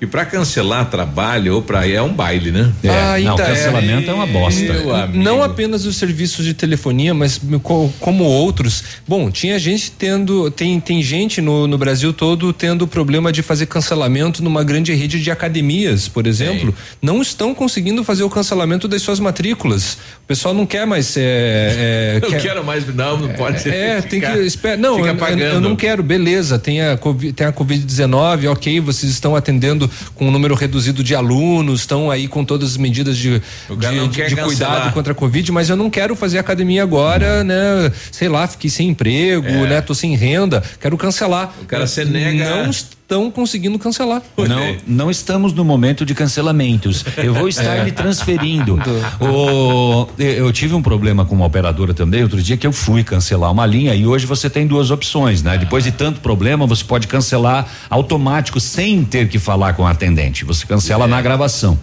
E 0.00 0.06
pra 0.06 0.24
cancelar 0.24 0.88
trabalho 0.88 1.54
ou 1.56 1.64
ir 1.86 1.92
é 1.92 2.00
um 2.00 2.12
baile, 2.12 2.50
né? 2.50 2.72
É, 2.82 2.88
Ah, 2.88 2.92
não, 3.04 3.12
ainda 3.12 3.42
é. 3.42 3.46
cancelamento 3.48 4.10
é, 4.10 4.14
uma 4.14 4.26
bosta. 4.26 4.60
Meu 4.72 4.94
amigo. 4.94 5.22
Não 5.22 5.42
apenas 5.42 5.84
os 5.84 5.96
serviços 5.96 6.42
de 6.46 6.54
telefonia, 6.54 7.12
mas 7.12 7.38
co- 7.62 7.92
como 8.00 8.24
outros. 8.24 8.82
Bom, 9.06 9.30
tinha 9.30 9.58
gente 9.58 9.90
tendo. 9.90 10.50
Tem, 10.50 10.80
tem 10.80 11.02
gente 11.02 11.42
no, 11.42 11.66
no 11.66 11.76
Brasil 11.76 12.14
todo 12.14 12.50
tendo 12.50 12.86
problema 12.86 13.30
de 13.30 13.42
fazer 13.42 13.66
cancelamento 13.66 14.42
numa 14.42 14.64
grande 14.64 14.94
rede 14.94 15.20
de 15.22 15.30
academias, 15.30 16.08
por 16.08 16.26
exemplo. 16.26 16.74
Não 17.02 17.20
estão 17.20 17.54
conseguindo 17.54 18.02
fazer 18.02 18.22
o 18.22 18.30
cancelamento 18.30 18.88
das 18.88 19.02
suas 19.02 19.20
matrículas. 19.20 19.98
O 20.24 20.26
pessoal 20.26 20.54
não 20.54 20.64
quer 20.64 20.86
mais. 20.86 21.14
É, 21.18 21.20
é, 21.22 22.20
Eu 22.24 22.30
quer- 22.30 22.40
quero 22.40 22.64
mais, 22.64 22.86
não, 22.94 23.18
não 23.18 23.28
pode 23.34 23.60
ser. 23.60 23.74
É, 23.74 24.00
tem 24.00 24.18
ficar- 24.20 24.32
que 24.32 24.38
esperar. 24.46 24.78
Não, 24.78 24.98
eu, 25.06 25.14
eu- 25.38 25.60
não 25.60 25.76
quero, 25.76 26.02
beleza. 26.02 26.58
Tem 26.58 26.80
a, 26.80 26.96
tem 27.36 27.46
a 27.46 27.52
Covid-19, 27.52 28.50
ok, 28.50 28.80
vocês 28.80 29.12
estão 29.12 29.36
atendendo 29.36 29.89
com 30.14 30.28
um 30.28 30.30
número 30.30 30.54
reduzido 30.54 31.02
de 31.02 31.14
alunos, 31.14 31.80
estão 31.80 32.10
aí 32.10 32.26
com 32.28 32.44
todas 32.44 32.70
as 32.72 32.76
medidas 32.76 33.16
de, 33.16 33.40
de, 33.94 34.08
de- 34.08 34.12
de 34.28 34.34
cuidado 34.46 34.92
contra 34.92 35.12
a 35.12 35.16
Covid, 35.16 35.50
mas 35.52 35.68
eu 35.68 35.76
não 35.76 35.90
quero 35.90 36.14
fazer 36.16 36.38
academia 36.38 36.82
agora, 36.82 37.42
né? 37.44 37.92
Sei 38.10 38.28
lá, 38.28 38.46
fiquei 38.46 38.70
sem 38.70 38.88
emprego, 38.88 39.46
né? 39.68 39.80
Tô 39.80 39.94
sem 39.94 40.14
renda, 40.16 40.62
quero 40.80 40.96
cancelar. 40.96 41.52
É. 41.60 41.62
O 41.62 41.66
cara 41.66 41.86
se 41.86 42.04
nega- 42.04 42.62
Não 42.64 42.70
estão 43.10 43.28
conseguindo 43.30 43.76
cancelar. 43.76 44.22
Não, 44.36 44.76
não 44.86 45.10
estamos 45.10 45.52
no 45.52 45.64
momento 45.64 46.06
de 46.06 46.14
cancelamentos. 46.14 47.04
Eu 47.16 47.34
vou 47.34 47.48
estar 47.50 47.76
É. 47.78 47.84
me 47.84 47.90
transferindo. 47.90 48.78
O- 49.20 50.06
eu 50.18 50.52
tive 50.52 50.74
um 50.74 50.82
problema 50.82 51.24
com 51.24 51.34
uma 51.34 51.44
operadora 51.46 51.92
também, 51.92 52.22
outro 52.22 52.40
dia 52.40 52.56
que 52.56 52.66
eu 52.66 52.72
fui 52.72 53.02
cancelar 53.02 53.50
uma 53.50 53.66
linha 53.66 53.94
e 53.94 54.06
hoje 54.06 54.26
você 54.26 54.48
tem 54.48 54.66
duas 54.66 54.90
opções, 54.90 55.42
né? 55.42 55.58
Depois 55.58 55.82
de 55.84 55.90
tanto 55.92 56.20
problema, 56.20 56.66
você 56.66 56.84
pode 56.84 57.06
cancelar 57.08 57.66
automático 57.90 58.60
sem 58.60 59.02
ter 59.04 59.28
que 59.28 59.38
falar 59.38 59.72
com 59.74 59.82
o 59.82 59.86
atendente. 59.86 60.44
Você 60.44 60.64
cancela 60.66 61.06
na 61.06 61.20
gravação. 61.20 61.78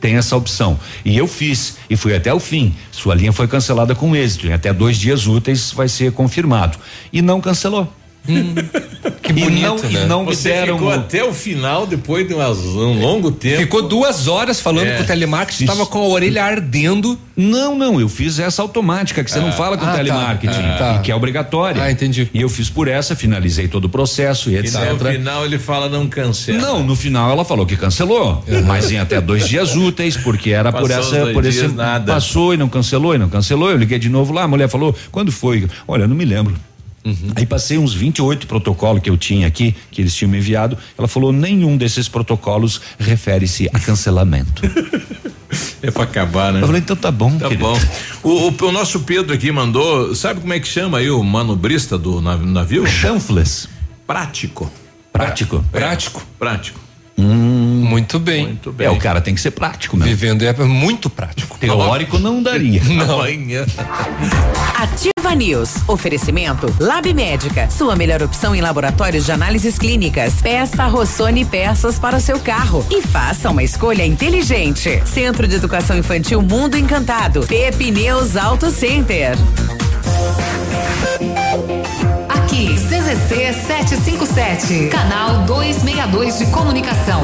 Tem 0.00 0.16
essa 0.16 0.36
opção. 0.36 0.78
E 1.04 1.16
eu 1.16 1.26
fiz 1.26 1.76
e 1.88 1.96
fui 1.96 2.14
até 2.14 2.32
o 2.34 2.40
fim. 2.40 2.74
Sua 2.90 3.14
linha 3.14 3.32
foi 3.32 3.46
cancelada 3.48 3.94
com 3.94 4.14
êxito. 4.14 4.46
Em 4.46 4.52
até 4.52 4.72
dois 4.72 4.98
dias 4.98 5.26
úteis 5.26 5.72
vai 5.72 5.88
ser 5.88 6.12
confirmado. 6.12 6.76
E 7.12 7.22
não 7.22 7.40
cancelou. 7.40 7.90
Que 8.26 9.30
E 9.30 9.32
bonito, 9.34 9.66
não- 9.82 9.90
e 9.90 9.92
né? 9.92 10.06
não 10.06 10.24
me 10.24 10.34
Você 10.34 10.48
deram 10.50 10.74
ficou 10.78 10.90
o- 10.90 10.94
até 10.94 11.22
o 11.24 11.32
final, 11.34 11.86
depois 11.86 12.26
de 12.26 12.32
umas- 12.34 12.58
um 12.58 12.98
longo 13.00 13.30
tempo. 13.30 13.58
Ficou 13.58 13.82
duas 13.82 14.28
horas 14.28 14.60
falando 14.60 14.86
É. 14.86 14.96
com 14.96 15.02
o 15.02 15.06
telemarketing, 15.06 15.64
estava 15.64 15.84
com 15.86 15.98
a 15.98 16.06
orelha 16.08 16.42
ardendo. 16.44 17.18
Não, 17.36 17.76
não, 17.76 18.00
eu 18.00 18.08
fiz 18.08 18.38
essa 18.38 18.62
automática 18.62 19.22
que 19.24 19.30
você 19.30 19.40
não 19.40 19.52
fala 19.52 19.76
com 19.76 19.84
Ah, 19.84 19.88
o 19.88 19.90
tá. 19.90 19.96
telemarketing, 19.96 20.54
Ah, 20.62 20.76
tá. 20.78 20.94
e 20.96 20.98
que 21.00 21.10
é 21.12 21.14
obrigatória. 21.14 21.82
Ah, 21.82 21.90
entendi. 21.90 22.30
E 22.32 22.40
eu 22.40 22.48
fiz 22.48 22.70
por 22.70 22.86
essa, 22.88 23.14
finalizei 23.16 23.66
todo 23.68 23.86
o 23.86 23.88
processo 23.88 24.50
e 24.50 24.54
E 24.54 24.58
etc. 24.58 24.92
no 24.92 24.98
final 24.98 25.44
ele 25.44 25.58
fala 25.58 25.88
não 25.88 26.06
cancela. 26.06 26.58
Não, 26.58 26.82
no 26.82 26.94
final 26.96 27.30
ela 27.30 27.44
falou 27.44 27.66
que 27.66 27.76
cancelou, 27.76 28.42
mas 28.66 28.90
em 28.90 28.98
até 28.98 29.20
dois 29.20 29.46
dias 29.48 29.74
úteis, 29.76 30.16
porque 30.16 30.50
era 30.50 30.70
por 30.72 30.88
Passou 30.88 30.98
os 31.00 31.12
essa, 31.12 31.32
por 31.32 31.44
esse 31.44 31.68
nada. 31.68 32.12
passou 32.14 32.54
e 32.54 32.56
não 32.56 32.68
cancelou 32.68 33.14
e 33.14 33.18
não 33.18 33.28
cancelou. 33.28 33.70
Eu 33.70 33.76
liguei 33.76 33.98
de 33.98 34.08
novo 34.08 34.32
lá, 34.32 34.44
a 34.44 34.48
mulher 34.48 34.68
falou: 34.68 34.94
"Quando 35.10 35.30
foi?" 35.32 35.66
Olha, 35.88 36.06
não 36.06 36.14
me 36.16 36.24
lembro. 36.24 36.54
Aí 37.36 37.44
passei 37.44 37.76
uns 37.76 37.92
28 37.92 38.46
protocolos 38.46 39.02
que 39.02 39.10
eu 39.10 39.16
tinha 39.16 39.46
aqui, 39.46 39.74
que 39.90 40.00
eles 40.00 40.14
tinham 40.14 40.30
me 40.30 40.38
enviado. 40.38 40.78
Ela 40.96 41.06
falou: 41.06 41.32
nenhum 41.32 41.76
desses 41.76 42.08
protocolos 42.08 42.80
refere-se 42.98 43.68
a 43.72 43.78
cancelamento. 43.78 44.62
É 45.80 45.90
pra 45.90 46.02
acabar, 46.02 46.52
né? 46.52 46.60
Eu 46.62 46.66
falei, 46.66 46.80
então 46.80 46.96
tá 46.96 47.12
bom. 47.12 47.30
Tá 47.38 47.46
querido." 47.46 47.62
bom. 47.62 47.78
O, 48.24 48.48
o- 48.48 48.68
o 48.68 48.72
nosso 48.72 49.00
Pedro 49.00 49.32
aqui 49.34 49.52
mandou, 49.52 50.12
sabe 50.14 50.40
como 50.40 50.52
é 50.52 50.58
que 50.58 50.66
chama 50.66 50.98
aí 50.98 51.08
o 51.10 51.22
manobrista 51.22 51.96
do 51.96 52.20
nav- 52.20 52.44
navio? 52.44 52.84
Chanfles. 52.86 53.68
Prático. 54.04 54.68
Prático. 55.12 55.64
Prático. 55.70 56.26
Prático. 56.38 56.80
Muito 57.16 58.18
bem. 58.18 58.46
Muito 58.46 58.72
bem. 58.72 58.86
É, 58.88 58.90
o 58.90 58.96
cara 58.98 59.20
tem 59.20 59.32
que 59.34 59.40
ser 59.40 59.52
prático, 59.52 59.96
né? 59.96 60.06
Vivendo 60.06 60.42
é 60.42 60.52
muito 60.64 61.08
prático. 61.08 61.56
Teórico 61.58 62.18
não 62.18 62.42
daria. 62.42 62.80
Amanhã. 63.08 63.64
Ativa 65.24 65.34
News. 65.34 65.76
Oferecimento 65.88 66.74
Lab 66.78 67.12
Médica. 67.14 67.70
Sua 67.70 67.96
melhor 67.96 68.22
opção 68.22 68.54
em 68.54 68.60
laboratórios 68.60 69.24
de 69.24 69.32
análises 69.32 69.78
clínicas. 69.78 70.34
Peça 70.42 70.84
Rossoni 70.86 71.46
peças 71.46 71.98
para 71.98 72.16
o 72.16 72.20
seu 72.20 72.38
carro 72.38 72.84
e 72.90 73.00
faça 73.00 73.50
uma 73.50 73.62
escolha 73.62 74.04
inteligente. 74.04 75.02
Centro 75.06 75.48
de 75.48 75.54
Educação 75.54 75.96
Infantil 75.96 76.42
Mundo 76.42 76.76
Encantado. 76.76 77.46
Pepineus 77.46 78.36
Auto 78.36 78.70
Center. 78.70 79.34
Aqui, 82.28 82.74
CZC 82.74 83.54
757, 83.66 84.88
canal 84.88 85.44
262 85.44 86.38
de 86.38 86.46
comunicação. 86.46 87.22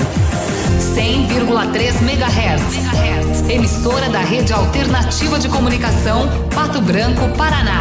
100,3 0.80 2.02
MHz. 2.02 3.50
Emissora 3.50 4.08
da 4.08 4.20
Rede 4.20 4.52
Alternativa 4.52 5.38
de 5.38 5.48
Comunicação, 5.48 6.28
Pato 6.54 6.80
Branco, 6.80 7.28
Paraná. 7.36 7.80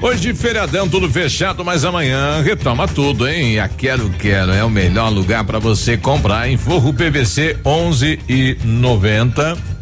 Hoje 0.00 0.32
feriadão, 0.34 0.88
tudo 0.88 1.10
fechado, 1.10 1.64
mas 1.64 1.84
amanhã 1.84 2.40
retoma 2.40 2.86
tudo, 2.86 3.28
hein? 3.28 3.58
A 3.58 3.68
Quero 3.68 4.08
Quero 4.10 4.52
é 4.52 4.64
o 4.64 4.70
melhor 4.70 5.10
lugar 5.10 5.44
para 5.44 5.58
você 5.58 5.96
comprar 5.96 6.48
em 6.48 6.56
Forro 6.56 6.94
PVC 6.94 7.58
11 7.64 8.20
e 8.28 8.56
90. 8.64 9.75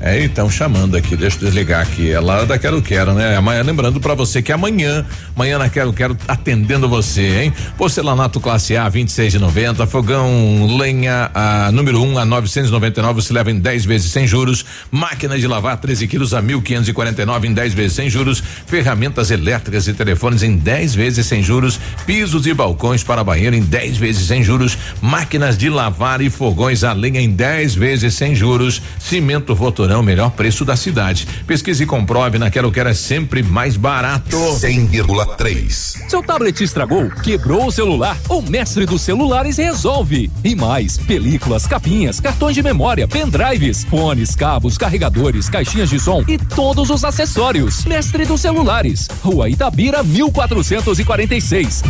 É, 0.00 0.22
então 0.22 0.48
chamando 0.48 0.96
aqui, 0.96 1.16
deixa 1.16 1.36
eu 1.36 1.40
desligar 1.40 1.82
aqui. 1.82 2.12
É 2.12 2.20
lá 2.20 2.44
da 2.44 2.58
Quero 2.58 2.80
Quero, 2.80 3.14
né? 3.14 3.36
Amanhã, 3.36 3.62
lembrando 3.62 4.00
para 4.00 4.14
você 4.14 4.40
que 4.40 4.52
amanhã, 4.52 5.04
amanhã 5.34 5.58
na 5.58 5.68
Quero 5.68 5.92
Quero 5.92 6.16
atendendo 6.26 6.88
você, 6.88 7.42
hein? 7.42 7.52
Porcelanato 7.76 8.40
classe 8.40 8.76
A 8.76 8.88
26,90, 8.88 9.86
fogão 9.86 10.76
lenha 10.78 11.30
a 11.34 11.72
número 11.72 12.00
1 12.00 12.12
um, 12.12 12.18
a 12.18 12.24
999, 12.24 13.22
você 13.22 13.32
leva 13.32 13.50
em 13.50 13.58
10 13.58 13.84
vezes 13.84 14.12
sem 14.12 14.26
juros. 14.26 14.64
Máquina 14.90 15.36
de 15.36 15.46
lavar 15.46 15.76
13 15.76 16.06
quilos 16.06 16.32
a 16.32 16.42
1.549 16.42 17.44
em 17.44 17.52
10 17.52 17.74
vezes 17.74 17.92
sem 17.94 18.08
juros. 18.08 18.42
Ferramentas 18.66 19.30
elétricas 19.30 19.88
e 19.88 19.94
telefones 19.94 20.42
em 20.42 20.56
10 20.56 20.94
vezes 20.94 21.26
sem 21.26 21.42
juros. 21.42 21.80
Pisos 22.06 22.46
e 22.46 22.54
balcões 22.54 23.02
para 23.02 23.24
banheiro 23.24 23.56
em 23.56 23.62
10 23.62 23.96
vezes 23.96 24.26
sem 24.28 24.44
juros. 24.44 24.78
Máquinas 25.02 25.58
de 25.58 25.68
lavar 25.68 26.20
e 26.20 26.30
fogões 26.30 26.84
a 26.84 26.92
lenha 26.92 27.20
em 27.20 27.30
10 27.30 27.74
vezes 27.74 28.14
sem 28.14 28.34
juros. 28.34 28.80
Cimento 28.98 29.56
Votorão, 29.88 30.02
melhor 30.02 30.30
preço 30.32 30.66
da 30.66 30.76
cidade. 30.76 31.26
Pesquise 31.46 31.84
e 31.84 31.86
comprove 31.86 32.38
na 32.38 32.50
Quero 32.50 32.70
Quero 32.70 32.90
é 32.90 32.94
sempre 32.94 33.42
mais 33.42 33.74
barato. 33.74 34.36
100,3. 34.36 36.08
Seu 36.08 36.22
tablet 36.22 36.62
estragou, 36.62 37.08
quebrou 37.22 37.66
o 37.66 37.72
celular? 37.72 38.18
O 38.28 38.42
mestre 38.42 38.84
dos 38.84 39.00
celulares 39.00 39.56
resolve. 39.56 40.30
E 40.44 40.54
mais, 40.54 40.98
películas, 40.98 41.66
capinhas, 41.66 42.20
cartões 42.20 42.54
de 42.54 42.62
memória, 42.62 43.08
pendrives, 43.08 43.84
fones, 43.84 44.34
cabos, 44.34 44.76
carregadores, 44.76 45.48
caixinhas 45.48 45.88
de 45.88 45.98
som 45.98 46.22
e 46.28 46.36
todos 46.36 46.90
os 46.90 47.02
acessórios. 47.02 47.86
Mestre 47.86 48.26
dos 48.26 48.42
celulares, 48.42 49.08
Rua 49.22 49.48
Itabira, 49.48 50.02
1446. 50.02 51.82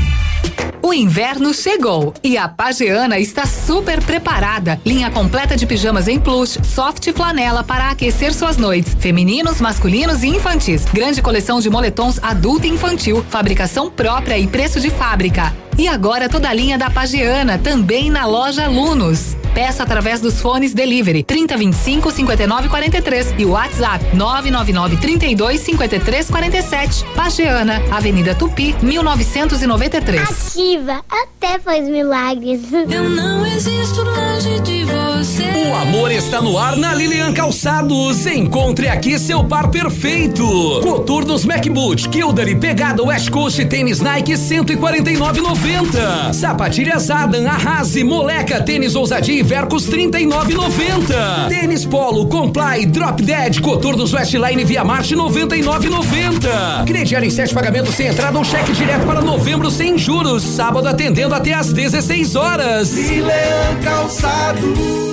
O 0.88 0.94
inverno 0.94 1.52
chegou 1.52 2.14
e 2.24 2.38
a 2.38 2.48
Pageana 2.48 3.18
está 3.18 3.44
super 3.44 4.02
preparada. 4.02 4.80
Linha 4.86 5.10
completa 5.10 5.56
de 5.56 5.66
pijamas 5.66 6.08
em 6.08 6.18
plush, 6.18 6.58
soft 6.64 7.12
flanela 7.12 7.62
para 7.62 7.87
aquecer 7.90 8.34
suas 8.34 8.56
noites. 8.56 8.96
Femininos, 8.98 9.60
masculinos 9.60 10.22
e 10.22 10.28
infantis. 10.28 10.84
Grande 10.92 11.22
coleção 11.22 11.60
de 11.60 11.70
moletons 11.70 12.18
adulto 12.22 12.66
e 12.66 12.70
infantil. 12.70 13.24
Fabricação 13.28 13.90
própria 13.90 14.38
e 14.38 14.46
preço 14.46 14.80
de 14.80 14.90
fábrica. 14.90 15.54
E 15.76 15.86
agora 15.86 16.28
toda 16.28 16.48
a 16.48 16.52
linha 16.52 16.76
da 16.76 16.90
Pageana, 16.90 17.56
também 17.56 18.10
na 18.10 18.26
loja 18.26 18.64
Alunos. 18.64 19.36
Peça 19.58 19.82
através 19.82 20.20
dos 20.20 20.40
fones 20.40 20.72
Delivery 20.72 21.24
3025 21.24 22.12
5943 22.12 23.34
e 23.38 23.44
o 23.44 23.50
WhatsApp 23.50 24.16
999 24.16 24.98
32 24.98 25.60
53 25.62 26.30
47. 26.30 27.04
Pageana, 27.16 27.82
Avenida 27.90 28.36
Tupi, 28.36 28.76
1993. 28.80 30.22
Ativa, 30.22 31.02
até 31.10 31.58
faz 31.58 31.88
milagres. 31.88 32.72
Eu 32.88 33.10
não 33.10 33.44
existo 33.44 34.04
longe 34.04 34.60
de 34.60 34.84
você. 34.84 35.42
O 35.68 35.74
amor 35.74 36.12
está 36.12 36.40
no 36.40 36.56
ar 36.56 36.76
na 36.76 36.94
Lilian 36.94 37.32
Calçados. 37.32 38.26
Encontre 38.26 38.86
aqui 38.86 39.18
seu 39.18 39.42
par 39.42 39.72
perfeito. 39.72 40.44
Coturnos 40.84 41.44
MacBoot, 41.44 42.08
Kildare, 42.08 42.54
Pegada 42.54 43.02
West 43.02 43.28
Coast, 43.30 43.64
tênis 43.64 44.00
Nike 44.00 44.34
149,90. 44.34 46.32
Sapatilhas 46.32 47.10
Adam, 47.10 47.44
Arrase, 47.48 48.04
Moleca, 48.04 48.62
tênis 48.62 48.94
Ousadia 48.94 49.47
e 49.48 49.54
Evercos 49.54 49.88
39,90. 49.88 51.48
Tênis 51.48 51.84
Polo 51.84 52.26
Comply 52.26 52.86
Drop 52.86 53.22
Dead 53.22 53.60
Coturnos 53.60 54.12
Westline 54.12 54.64
Via 54.64 54.84
Marte 54.84 55.16
99,90. 55.16 56.84
Crediário 56.86 57.26
em 57.26 57.30
sete 57.30 57.54
pagamentos 57.54 57.94
sem 57.94 58.08
entrada 58.08 58.36
ou 58.36 58.44
cheque 58.44 58.72
direto 58.72 59.06
para 59.06 59.20
novembro 59.20 59.70
sem 59.70 59.96
juros. 59.96 60.42
Sábado 60.42 60.86
atendendo 60.86 61.34
até 61.34 61.54
às 61.54 61.72
16 61.72 62.36
horas. 62.36 62.92
Milan 62.92 63.82
Calçados. 63.82 65.08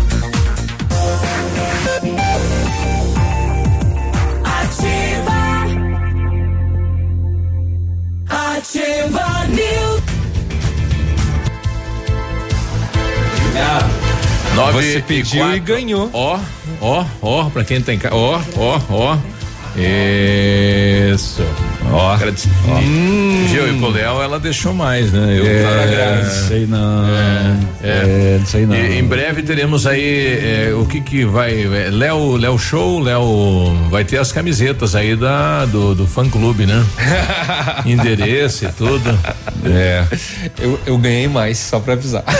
Ativa. 4.44 5.40
Ativa 8.28 9.46
News. 9.48 10.02
Nove 14.54 14.92
Você 14.92 15.02
pediu 15.02 15.52
e 15.52 15.58
ganhou. 15.58 16.08
Ó, 16.12 16.38
ó, 16.80 17.04
ó, 17.20 17.50
pra 17.50 17.64
quem 17.64 17.80
tem. 17.80 17.98
ca- 17.98 18.10
Ó, 18.12 18.40
ó, 18.56 18.80
ó. 18.88 19.16
Isso. 19.76 21.44
Ó. 21.90 22.16
Hum. 22.80 23.46
Viu? 23.48 23.68
E 23.74 23.78
pro 23.78 23.90
Léo 23.90 24.22
ela 24.22 24.38
deixou 24.40 24.72
mais, 24.72 25.12
né? 25.12 25.36
Eu 25.38 25.46
É, 25.46 26.24
sei 26.48 26.66
não. 26.66 27.04
É, 27.82 28.36
não 28.38 28.46
sei 28.46 28.66
não. 28.66 28.74
E, 28.74 28.98
em 28.98 29.04
breve 29.04 29.42
teremos 29.42 29.86
aí 29.86 30.68
é, 30.68 30.72
o 30.74 30.86
que 30.86 31.00
que 31.00 31.24
vai. 31.24 31.52
é, 31.62 31.90
Léo, 31.90 32.36
Léo 32.36 32.58
Show, 32.58 33.00
Léo. 33.00 33.74
Vai 33.90 34.04
ter 34.04 34.18
as 34.18 34.32
camisetas 34.32 34.94
aí 34.94 35.14
da, 35.16 35.64
do, 35.66 35.94
do 35.94 36.06
fã 36.06 36.28
clube, 36.28 36.66
né? 36.66 36.84
Endereço 37.84 38.64
e 38.66 38.68
tudo. 38.72 39.18
É. 39.66 40.04
Eu, 40.58 40.80
eu 40.86 40.98
ganhei 40.98 41.28
mais, 41.28 41.58
só 41.58 41.80
pra 41.80 41.94
avisar. 41.94 42.24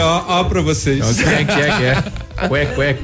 Ó, 0.00 0.24
ó 0.40 0.44
pra 0.44 0.60
vocês. 0.60 0.98
Então, 0.98 1.14
quem 1.24 1.32
é 1.34 1.44
que 1.44 1.52
é 1.60 1.76
que 1.76 1.84
é? 1.84 2.02
Cué, 2.48 2.66
cué. 2.66 2.96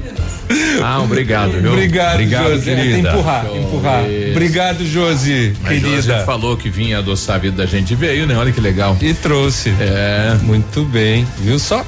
Ah, 0.81 1.01
obrigado, 1.01 1.51
viu? 1.51 1.71
Obrigado, 1.73 2.13
obrigado 2.15 2.49
Josi. 2.53 2.65
Tem 2.65 2.75
que 2.75 3.07
empurrar, 3.07 3.45
empurrar. 3.55 4.09
Isso. 4.09 4.31
Obrigado, 4.31 4.85
Josi, 4.85 5.53
Mas 5.61 5.81
querida. 5.81 6.19
Você 6.19 6.25
falou 6.25 6.57
que 6.57 6.69
vinha 6.69 6.97
adoçar 6.97 7.35
a 7.35 7.39
vida 7.39 7.57
da 7.57 7.65
gente 7.67 7.91
e 7.91 7.95
veio, 7.95 8.25
né? 8.25 8.35
Olha 8.35 8.51
que 8.51 8.59
legal. 8.59 8.97
E 8.99 9.13
trouxe. 9.13 9.69
É. 9.79 10.37
Muito 10.41 10.83
bem, 10.85 11.27
viu 11.37 11.59
só? 11.59 11.85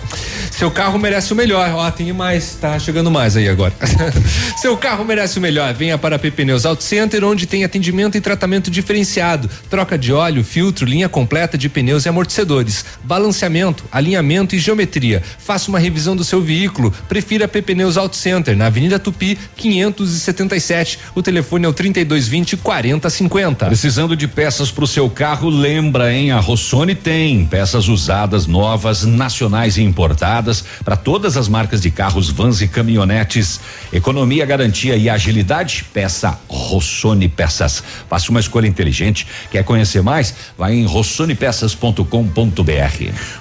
Seu 0.51 0.69
carro 0.69 0.99
merece 0.99 1.33
o 1.33 1.35
melhor. 1.35 1.71
Ó, 1.73 1.89
tem 1.89 2.13
mais, 2.13 2.53
tá 2.53 2.77
chegando 2.77 3.09
mais 3.09 3.35
aí 3.35 3.49
agora. 3.49 3.73
Seu 4.61 4.77
carro 4.77 5.03
merece 5.03 5.39
o 5.39 5.41
melhor. 5.41 5.73
Venha 5.73 5.97
para 5.97 6.17
a 6.17 6.19
Pneus 6.19 6.65
Auto 6.65 6.83
Center, 6.83 7.23
onde 7.23 7.47
tem 7.47 7.63
atendimento 7.63 8.15
e 8.15 8.21
tratamento 8.21 8.69
diferenciado. 8.69 9.49
Troca 9.71 9.97
de 9.97 10.13
óleo, 10.13 10.43
filtro, 10.43 10.85
linha 10.85 11.09
completa 11.09 11.57
de 11.57 11.67
pneus 11.67 12.05
e 12.05 12.09
amortecedores, 12.09 12.85
balanceamento, 13.03 13.83
alinhamento 13.91 14.55
e 14.55 14.59
geometria. 14.59 15.23
Faça 15.39 15.69
uma 15.69 15.79
revisão 15.79 16.15
do 16.15 16.23
seu 16.23 16.41
veículo. 16.41 16.93
Prefira 17.09 17.40
a 17.43 17.47
PP 17.47 17.71
Pneus 17.71 17.95
Auto 17.97 18.15
Center, 18.15 18.55
na 18.55 18.65
Avenida 18.65 18.99
Tupi, 18.99 19.37
577. 19.55 20.99
O 21.15 21.23
telefone 21.23 21.65
é 21.65 21.69
o 21.69 21.73
3220 21.73 22.57
4050. 22.57 23.65
Precisando 23.67 24.15
de 24.15 24.27
peças 24.27 24.69
para 24.69 24.83
o 24.83 24.87
seu 24.87 25.09
carro, 25.09 25.49
lembra, 25.49 26.13
hein? 26.13 26.31
A 26.31 26.39
Rossoni 26.39 26.93
tem 26.93 27.45
peças 27.45 27.87
usadas, 27.87 28.45
novas, 28.45 29.03
nacionais 29.03 29.77
e 29.77 29.83
importadas 29.83 30.63
para 30.83 30.97
todas 30.97 31.37
as 31.37 31.47
marcas 31.47 31.81
de 31.81 31.89
carros, 31.89 32.29
vans 32.29 32.61
e 32.61 32.67
caminhonetes. 32.67 33.59
Economia, 33.93 34.45
garantia 34.45 34.97
e 34.97 35.09
agilidade. 35.09 35.85
Peça 35.93 36.37
Rossoni 36.47 37.29
Peças. 37.29 37.81
Faça 38.09 38.29
uma 38.31 38.39
escolha 38.39 38.67
inteligente. 38.67 39.25
Quer 39.49 39.63
conhecer 39.63 40.01
mais? 40.01 40.35
Vai 40.57 40.75
em 40.75 40.85
rossonepeças.com.br. 40.85 42.05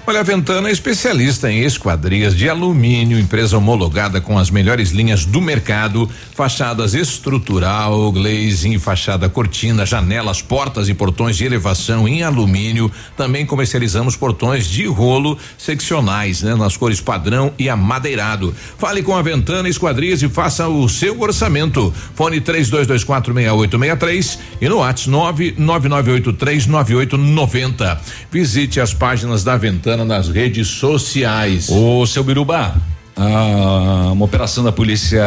Olha, 0.06 0.20
a 0.20 0.22
Ventana 0.22 0.68
é 0.68 0.72
especialista 0.72 1.51
em 1.51 1.62
esquadrias 1.64 2.36
de 2.36 2.48
alumínio, 2.48 3.18
empresa 3.18 3.59
homologada 3.59 3.80
com 4.20 4.39
as 4.39 4.51
melhores 4.51 4.90
linhas 4.90 5.24
do 5.24 5.40
mercado, 5.40 6.09
fachadas 6.35 6.94
estrutural, 6.94 8.11
glazing, 8.12 8.78
fachada 8.78 9.28
cortina, 9.28 9.86
janelas, 9.86 10.43
portas 10.43 10.89
e 10.89 10.94
portões 10.94 11.36
de 11.36 11.44
elevação 11.44 12.09
em 12.09 12.23
alumínio. 12.23 12.90
Também 13.16 13.47
comercializamos 13.47 14.16
portões 14.16 14.66
de 14.66 14.86
rolo 14.86 15.39
seccionais, 15.57 16.43
né, 16.43 16.55
nas 16.55 16.77
cores 16.77 17.01
padrão 17.01 17.52
e 17.59 17.69
amadeirado. 17.69 18.55
Fale 18.78 19.02
com 19.02 19.16
a 19.16 19.23
Ventana 19.23 19.69
Esquadrias 19.69 20.23
e 20.23 20.28
faça 20.28 20.69
o 20.69 20.89
seu 20.89 21.20
orçamento. 21.20 21.93
Fone 22.15 22.40
32246863 22.40 24.39
e 24.61 24.69
no 24.69 24.77
WhatsApp 24.78 25.55
999839890. 25.59 27.98
Visite 28.31 28.81
as 28.81 28.94
páginas 28.94 29.44
da 29.44 29.57
Ventana 29.57 30.05
nas 30.05 30.28
redes 30.28 30.69
sociais. 30.69 31.69
Ô, 31.70 32.05
seu 32.07 32.23
Biruba, 32.24 32.74
ah, 33.16 34.11
uma 34.12 34.24
operação 34.24 34.65
da 34.65 34.73
Polícia 34.73 35.23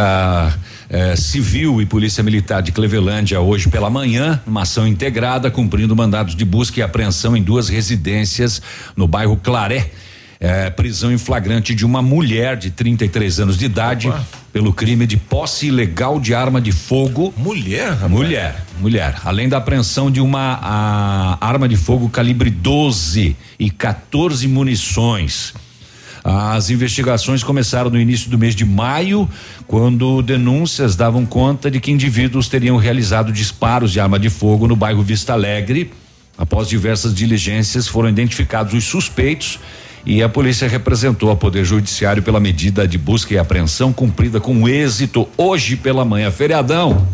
eh, 0.89 1.15
Civil 1.15 1.81
e 1.81 1.85
Polícia 1.85 2.23
Militar 2.23 2.61
de 2.61 2.71
Clevelândia 2.71 3.39
hoje 3.39 3.67
pela 3.67 3.89
manhã, 3.89 4.41
uma 4.45 4.61
ação 4.61 4.87
integrada 4.87 5.49
cumprindo 5.49 5.95
mandados 5.95 6.35
de 6.35 6.45
busca 6.45 6.79
e 6.79 6.83
apreensão 6.83 7.35
em 7.35 7.41
duas 7.41 7.67
residências 7.69 8.61
no 8.95 9.07
bairro 9.07 9.35
Claré. 9.37 9.89
Eh, 10.39 10.69
prisão 10.71 11.11
em 11.11 11.17
flagrante 11.17 11.73
de 11.73 11.85
uma 11.85 12.01
mulher 12.01 12.57
de 12.57 12.69
33 12.69 13.39
anos 13.39 13.57
de 13.57 13.65
idade 13.65 14.13
pelo 14.51 14.73
crime 14.73 15.07
de 15.07 15.17
posse 15.17 15.67
ilegal 15.67 16.19
de 16.19 16.35
arma 16.35 16.59
de 16.59 16.71
fogo. 16.71 17.33
Mulher, 17.37 17.91
rapaz. 17.91 18.11
Mulher, 18.11 18.63
mulher. 18.79 19.15
Além 19.23 19.49
da 19.49 19.57
apreensão 19.57 20.11
de 20.11 20.19
uma 20.19 20.59
a, 20.61 21.37
arma 21.39 21.67
de 21.67 21.77
fogo 21.77 22.09
calibre 22.09 22.49
12 22.49 23.35
e 23.57 23.71
14 23.71 24.47
munições. 24.47 25.53
As 26.23 26.69
investigações 26.69 27.43
começaram 27.43 27.89
no 27.89 27.99
início 27.99 28.29
do 28.29 28.37
mês 28.37 28.55
de 28.55 28.63
maio, 28.63 29.29
quando 29.67 30.21
denúncias 30.21 30.95
davam 30.95 31.25
conta 31.25 31.69
de 31.69 31.81
que 31.81 31.91
indivíduos 31.91 32.47
teriam 32.47 32.77
realizado 32.77 33.31
disparos 33.31 33.91
de 33.91 33.99
arma 33.99 34.17
de 34.17 34.29
fogo 34.29 34.65
no 34.67 34.75
bairro 34.75 35.03
Vista 35.03 35.33
Alegre. 35.33 35.91
Após 36.37 36.69
diversas 36.69 37.13
diligências, 37.13 37.87
foram 37.87 38.07
identificados 38.07 38.73
os 38.73 38.85
suspeitos 38.85 39.59
e 40.05 40.23
a 40.23 40.29
polícia 40.29 40.67
representou 40.67 41.29
ao 41.29 41.37
Poder 41.37 41.65
Judiciário 41.65 42.23
pela 42.23 42.39
medida 42.39 42.87
de 42.87 42.97
busca 42.97 43.33
e 43.33 43.37
apreensão 43.37 43.91
cumprida 43.91 44.39
com 44.39 44.67
êxito 44.67 45.27
hoje 45.37 45.75
pela 45.75 46.05
manhã. 46.05 46.31
Feriadão. 46.31 47.05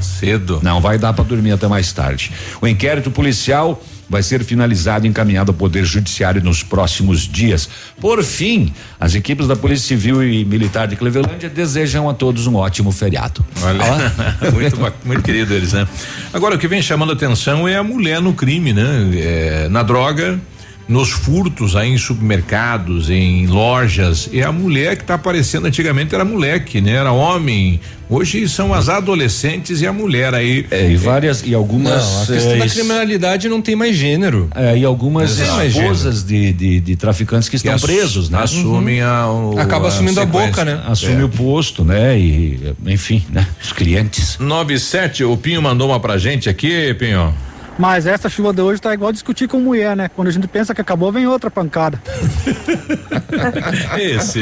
Cedo. 0.00 0.60
Não 0.62 0.80
vai 0.80 0.98
dar 0.98 1.12
para 1.12 1.24
dormir 1.24 1.52
até 1.52 1.68
mais 1.68 1.92
tarde. 1.92 2.32
O 2.60 2.66
inquérito 2.66 3.10
policial 3.10 3.82
vai 4.10 4.22
ser 4.24 4.42
finalizado 4.44 5.06
e 5.06 5.08
encaminhado 5.08 5.52
ao 5.52 5.56
Poder 5.56 5.84
Judiciário 5.84 6.42
nos 6.42 6.64
próximos 6.64 7.20
dias. 7.20 7.68
Por 8.00 8.22
fim, 8.24 8.72
as 8.98 9.14
equipes 9.14 9.46
da 9.46 9.54
Polícia 9.54 9.86
Civil 9.86 10.22
e 10.24 10.44
Militar 10.44 10.88
de 10.88 10.96
Clevelândia 10.96 11.48
desejam 11.48 12.10
a 12.10 12.12
todos 12.14 12.48
um 12.48 12.56
ótimo 12.56 12.90
feriado. 12.90 13.44
Olha, 13.62 13.84
muito, 14.52 14.76
ba- 14.78 14.92
muito 15.04 15.22
querido 15.22 15.54
eles, 15.54 15.72
né? 15.72 15.86
Agora, 16.34 16.56
o 16.56 16.58
que 16.58 16.66
vem 16.66 16.82
chamando 16.82 17.12
atenção 17.12 17.68
é 17.68 17.76
a 17.76 17.82
mulher 17.84 18.20
no 18.20 18.34
crime, 18.34 18.72
né? 18.72 18.84
É, 19.14 19.68
na 19.68 19.84
droga, 19.84 20.40
nos 20.90 21.10
furtos 21.10 21.76
aí 21.76 21.90
em 21.92 21.96
supermercados, 21.98 23.08
em 23.08 23.46
lojas. 23.46 24.28
É 24.32 24.42
a 24.42 24.50
mulher 24.52 24.96
que 24.96 25.02
está 25.02 25.14
aparecendo. 25.14 25.66
Antigamente 25.66 26.14
era 26.14 26.24
moleque, 26.24 26.80
né? 26.80 26.92
Era 26.96 27.12
homem. 27.12 27.80
Hoje 28.08 28.48
são 28.48 28.74
as 28.74 28.88
adolescentes 28.88 29.80
e 29.80 29.86
a 29.86 29.92
mulher 29.92 30.34
aí. 30.34 30.66
É, 30.68 30.90
e 30.90 30.96
várias 30.96 31.44
e 31.46 31.54
algumas. 31.54 32.04
Não, 32.04 32.22
a 32.22 32.26
questão 32.26 32.52
é, 32.54 32.56
da 32.58 32.68
criminalidade 32.68 33.48
não 33.48 33.62
tem 33.62 33.76
mais 33.76 33.94
gênero. 33.94 34.50
É, 34.52 34.76
e 34.76 34.84
algumas 34.84 35.38
Exato. 35.38 35.62
esposas 35.64 36.24
de, 36.24 36.52
de, 36.52 36.80
de 36.80 36.96
traficantes 36.96 37.48
que 37.48 37.54
estão 37.54 37.78
presos, 37.78 38.28
né? 38.28 38.40
assumem 38.42 39.00
a- 39.00 39.28
o- 39.30 39.60
Acaba 39.60 39.86
assumindo 39.86 40.20
a 40.20 40.26
boca, 40.26 40.64
né? 40.64 40.82
Assume 40.88 41.22
É. 41.22 41.24
o 41.24 41.28
posto, 41.28 41.84
né? 41.84 42.18
E, 42.18 42.74
enfim, 42.86 43.22
né? 43.30 43.46
Os 43.62 43.72
clientes. 43.72 44.36
97, 44.40 45.22
o 45.22 45.36
Pinho 45.36 45.62
mandou 45.62 45.88
uma 45.90 46.00
pra 46.00 46.18
gente 46.18 46.48
aqui, 46.48 46.92
Pinho. 46.94 47.32
Mas 47.80 48.06
essa 48.06 48.28
chuva 48.28 48.52
de 48.52 48.60
hoje 48.60 48.78
tá 48.78 48.92
igual 48.92 49.10
discutir 49.10 49.48
com 49.48 49.58
mulher, 49.58 49.96
né? 49.96 50.10
Quando 50.14 50.28
a 50.28 50.30
gente 50.30 50.46
pensa 50.46 50.74
que 50.74 50.82
acabou, 50.82 51.10
vem 51.10 51.26
outra 51.26 51.50
pancada. 51.50 51.98
Esse. 53.98 54.40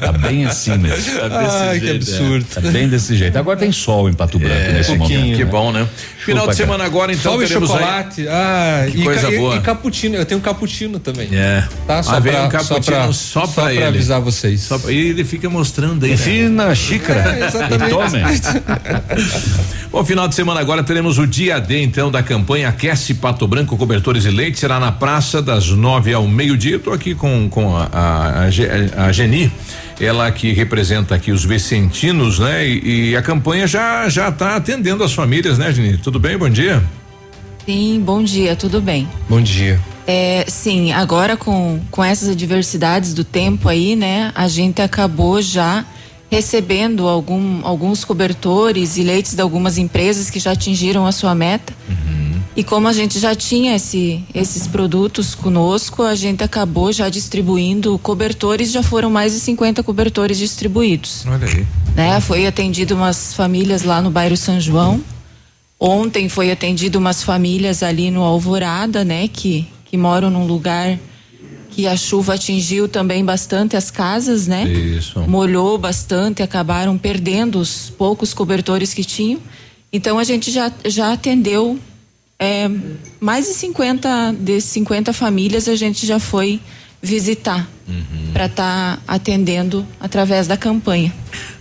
Tá 0.00 0.12
bem 0.12 0.46
assim 0.46 0.78
mesmo. 0.78 1.18
Tá 1.20 1.28
desse 1.28 1.56
Ai, 1.56 1.80
que 1.80 1.86
jeito, 1.86 2.10
é. 2.10 2.14
absurdo. 2.14 2.44
Tá 2.46 2.60
bem 2.62 2.88
desse 2.88 3.14
jeito. 3.14 3.36
Agora 3.38 3.58
tem 3.58 3.70
sol 3.70 4.08
em 4.08 4.14
Pato 4.14 4.38
Branco 4.38 4.54
É, 4.54 4.72
nesse 4.72 4.96
pouquinho, 4.96 5.20
momento. 5.20 5.36
que 5.36 5.44
bom, 5.44 5.70
né? 5.70 5.86
Final 6.18 6.48
de 6.48 6.56
semana 6.56 6.84
agora, 6.84 7.12
então, 7.12 7.32
Sol 7.32 7.42
e 7.42 7.46
teremos 7.46 7.68
chocolate. 7.68 8.26
Ah, 8.28 8.86
Que 8.90 9.00
e, 9.00 9.04
coisa 9.04 9.20
ca- 9.22 9.32
e- 9.32 9.38
boa. 9.38 9.56
E 9.56 9.60
cappuccino. 9.60 10.16
Eu 10.16 10.24
tenho 10.24 10.40
cappuccino 10.40 10.98
também. 10.98 11.28
É. 11.32 11.64
Tá? 11.86 12.02
Só 12.02 12.16
ah, 12.16 12.20
pra, 12.22 12.42
um 12.44 12.48
cappuccino 12.48 13.12
só 13.12 13.40
só 13.40 13.46
pra, 13.46 13.64
pra, 13.64 13.72
só 13.72 13.74
pra 13.76 13.88
avisar 13.88 14.20
vocês. 14.20 14.60
Só 14.62 14.78
pra- 14.78 14.90
e 14.92 14.96
ele 15.10 15.24
fica 15.24 15.50
mostrando 15.50 16.06
aí. 16.06 16.12
Enfim, 16.12 16.44
né? 16.44 16.48
na 16.66 16.74
xícara. 16.74 17.22
É, 17.42 17.46
exatamente. 17.46 17.84
E 17.84 18.40
tome. 18.40 18.62
Bom, 19.92 20.04
final 20.04 20.26
de 20.26 20.34
semana 20.34 20.58
agora 20.60 20.82
teremos 20.82 21.18
o 21.18 21.26
dia 21.26 21.60
D, 21.60 21.82
então, 21.82 22.10
da 22.10 22.22
campanha 22.22 22.61
Aquece 22.64 23.14
Pato 23.14 23.46
Branco, 23.46 23.76
cobertores 23.76 24.24
e 24.24 24.30
leite. 24.30 24.58
Será 24.58 24.78
na 24.78 24.92
praça 24.92 25.42
das 25.42 25.68
nove 25.68 26.12
ao 26.12 26.26
meio-dia. 26.26 26.76
Estou 26.76 26.92
aqui 26.92 27.14
com, 27.14 27.48
com 27.48 27.76
a, 27.76 27.88
a, 27.92 28.44
a, 28.44 29.06
a 29.06 29.12
Geni, 29.12 29.52
ela 30.00 30.30
que 30.30 30.52
representa 30.52 31.14
aqui 31.14 31.32
os 31.32 31.44
vicentinos, 31.44 32.38
né? 32.38 32.66
E, 32.66 33.10
e 33.10 33.16
a 33.16 33.22
campanha 33.22 33.66
já 33.66 34.08
já 34.08 34.28
está 34.28 34.56
atendendo 34.56 35.04
as 35.04 35.12
famílias, 35.12 35.58
né, 35.58 35.72
Geni? 35.72 35.96
Tudo 35.98 36.18
bem? 36.18 36.36
Bom 36.36 36.48
dia. 36.48 36.82
Sim, 37.64 38.02
bom 38.04 38.22
dia, 38.22 38.56
tudo 38.56 38.80
bem. 38.80 39.08
Bom 39.28 39.40
dia. 39.40 39.80
É, 40.06 40.44
sim, 40.48 40.92
agora 40.92 41.36
com, 41.36 41.80
com 41.90 42.02
essas 42.02 42.28
adversidades 42.28 43.14
do 43.14 43.22
tempo 43.22 43.68
aí, 43.68 43.94
né, 43.94 44.32
a 44.34 44.48
gente 44.48 44.82
acabou 44.82 45.40
já 45.40 45.84
recebendo 46.28 47.06
algum, 47.06 47.60
alguns 47.62 48.04
cobertores 48.04 48.96
e 48.96 49.02
leites 49.02 49.34
de 49.34 49.42
algumas 49.42 49.76
empresas 49.76 50.30
que 50.30 50.40
já 50.40 50.52
atingiram 50.52 51.06
a 51.06 51.12
sua 51.12 51.34
meta. 51.34 51.74
E 52.54 52.62
como 52.62 52.86
a 52.86 52.92
gente 52.92 53.18
já 53.18 53.34
tinha 53.34 53.74
esse, 53.74 54.22
esses 54.34 54.66
produtos 54.66 55.34
conosco, 55.34 56.02
a 56.02 56.14
gente 56.14 56.44
acabou 56.44 56.92
já 56.92 57.08
distribuindo 57.08 57.98
cobertores, 57.98 58.70
já 58.70 58.82
foram 58.82 59.10
mais 59.10 59.32
de 59.32 59.40
50 59.40 59.82
cobertores 59.82 60.36
distribuídos. 60.36 61.24
Olha 61.26 61.46
aí. 61.46 61.66
né? 61.96 62.20
Foi 62.20 62.46
atendido 62.46 62.94
umas 62.94 63.32
famílias 63.32 63.84
lá 63.84 64.02
no 64.02 64.10
bairro 64.10 64.36
São 64.36 64.60
João. 64.60 65.00
Ontem 65.80 66.28
foi 66.28 66.50
atendido 66.50 66.98
umas 66.98 67.22
famílias 67.22 67.82
ali 67.82 68.10
no 68.10 68.22
Alvorada, 68.22 69.02
né? 69.02 69.28
Que, 69.28 69.66
que 69.86 69.96
moram 69.96 70.30
num 70.30 70.46
lugar 70.46 70.98
que 71.70 71.86
a 71.86 71.96
chuva 71.96 72.34
atingiu 72.34 72.86
também 72.86 73.24
bastante 73.24 73.76
as 73.78 73.90
casas, 73.90 74.46
né? 74.46 74.64
Isso. 74.64 75.20
Molhou 75.20 75.78
bastante, 75.78 76.42
acabaram 76.42 76.98
perdendo 76.98 77.58
os 77.58 77.90
poucos 77.96 78.34
cobertores 78.34 78.92
que 78.92 79.02
tinham. 79.02 79.40
Então 79.90 80.18
a 80.18 80.24
gente 80.24 80.50
já, 80.50 80.70
já 80.84 81.14
atendeu 81.14 81.78
é, 82.42 82.68
mais 83.20 83.46
de 83.46 83.54
50 83.54 84.34
de 84.40 84.60
50 84.60 85.12
famílias 85.12 85.68
a 85.68 85.76
gente 85.76 86.04
já 86.04 86.18
foi 86.18 86.60
visitar 87.00 87.68
para 88.32 88.46
estar 88.46 89.00
atendendo 89.06 89.86
através 90.00 90.48
da 90.48 90.56
campanha. 90.56 91.12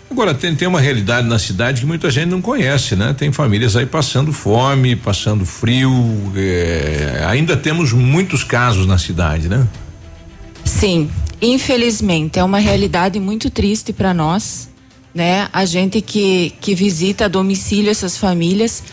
Agora, 0.10 0.34
tem, 0.34 0.56
tem 0.56 0.68
uma 0.68 0.82
realidade 0.82 1.28
na 1.28 1.38
cidade 1.38 1.82
que 1.82 1.88
muita 1.88 2.10
gente 2.10 2.30
não 2.30 2.42
conhece, 2.42 2.96
né? 2.96 3.14
Tem 3.14 3.32
famílias 3.32 3.76
aí 3.76 3.86
passando 3.86 4.34
fome, 4.34 4.96
passando 4.96 5.46
frio. 5.46 5.92
é, 6.36 7.26
ainda 7.28 7.56
temos 7.56 7.94
muitos 7.94 8.44
casos 8.44 8.88
na 8.88 8.98
cidade, 8.98 9.48
né? 9.48 9.68
Sim, 10.66 11.10
infelizmente 11.42 12.40
é 12.40 12.44
uma 12.44 12.60
realidade 12.60 13.20
muito 13.20 13.50
triste 13.50 13.94
para 13.94 14.14
nós, 14.14 14.70
né? 15.14 15.48
A 15.54 15.64
gente 15.64 16.02
que 16.02 16.54
que 16.60 16.74
visita 16.74 17.26
a 17.26 17.28
domicílio 17.28 17.90
essas 17.90 18.18
famílias 18.18 18.84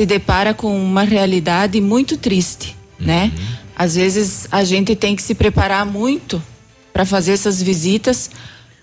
se 0.00 0.06
depara 0.06 0.54
com 0.54 0.74
uma 0.82 1.02
realidade 1.02 1.78
muito 1.78 2.16
triste, 2.16 2.74
né? 2.98 3.30
Às 3.76 3.96
vezes 3.96 4.48
a 4.50 4.64
gente 4.64 4.96
tem 4.96 5.14
que 5.14 5.22
se 5.22 5.34
preparar 5.34 5.84
muito 5.84 6.42
para 6.90 7.04
fazer 7.04 7.32
essas 7.32 7.60
visitas, 7.60 8.30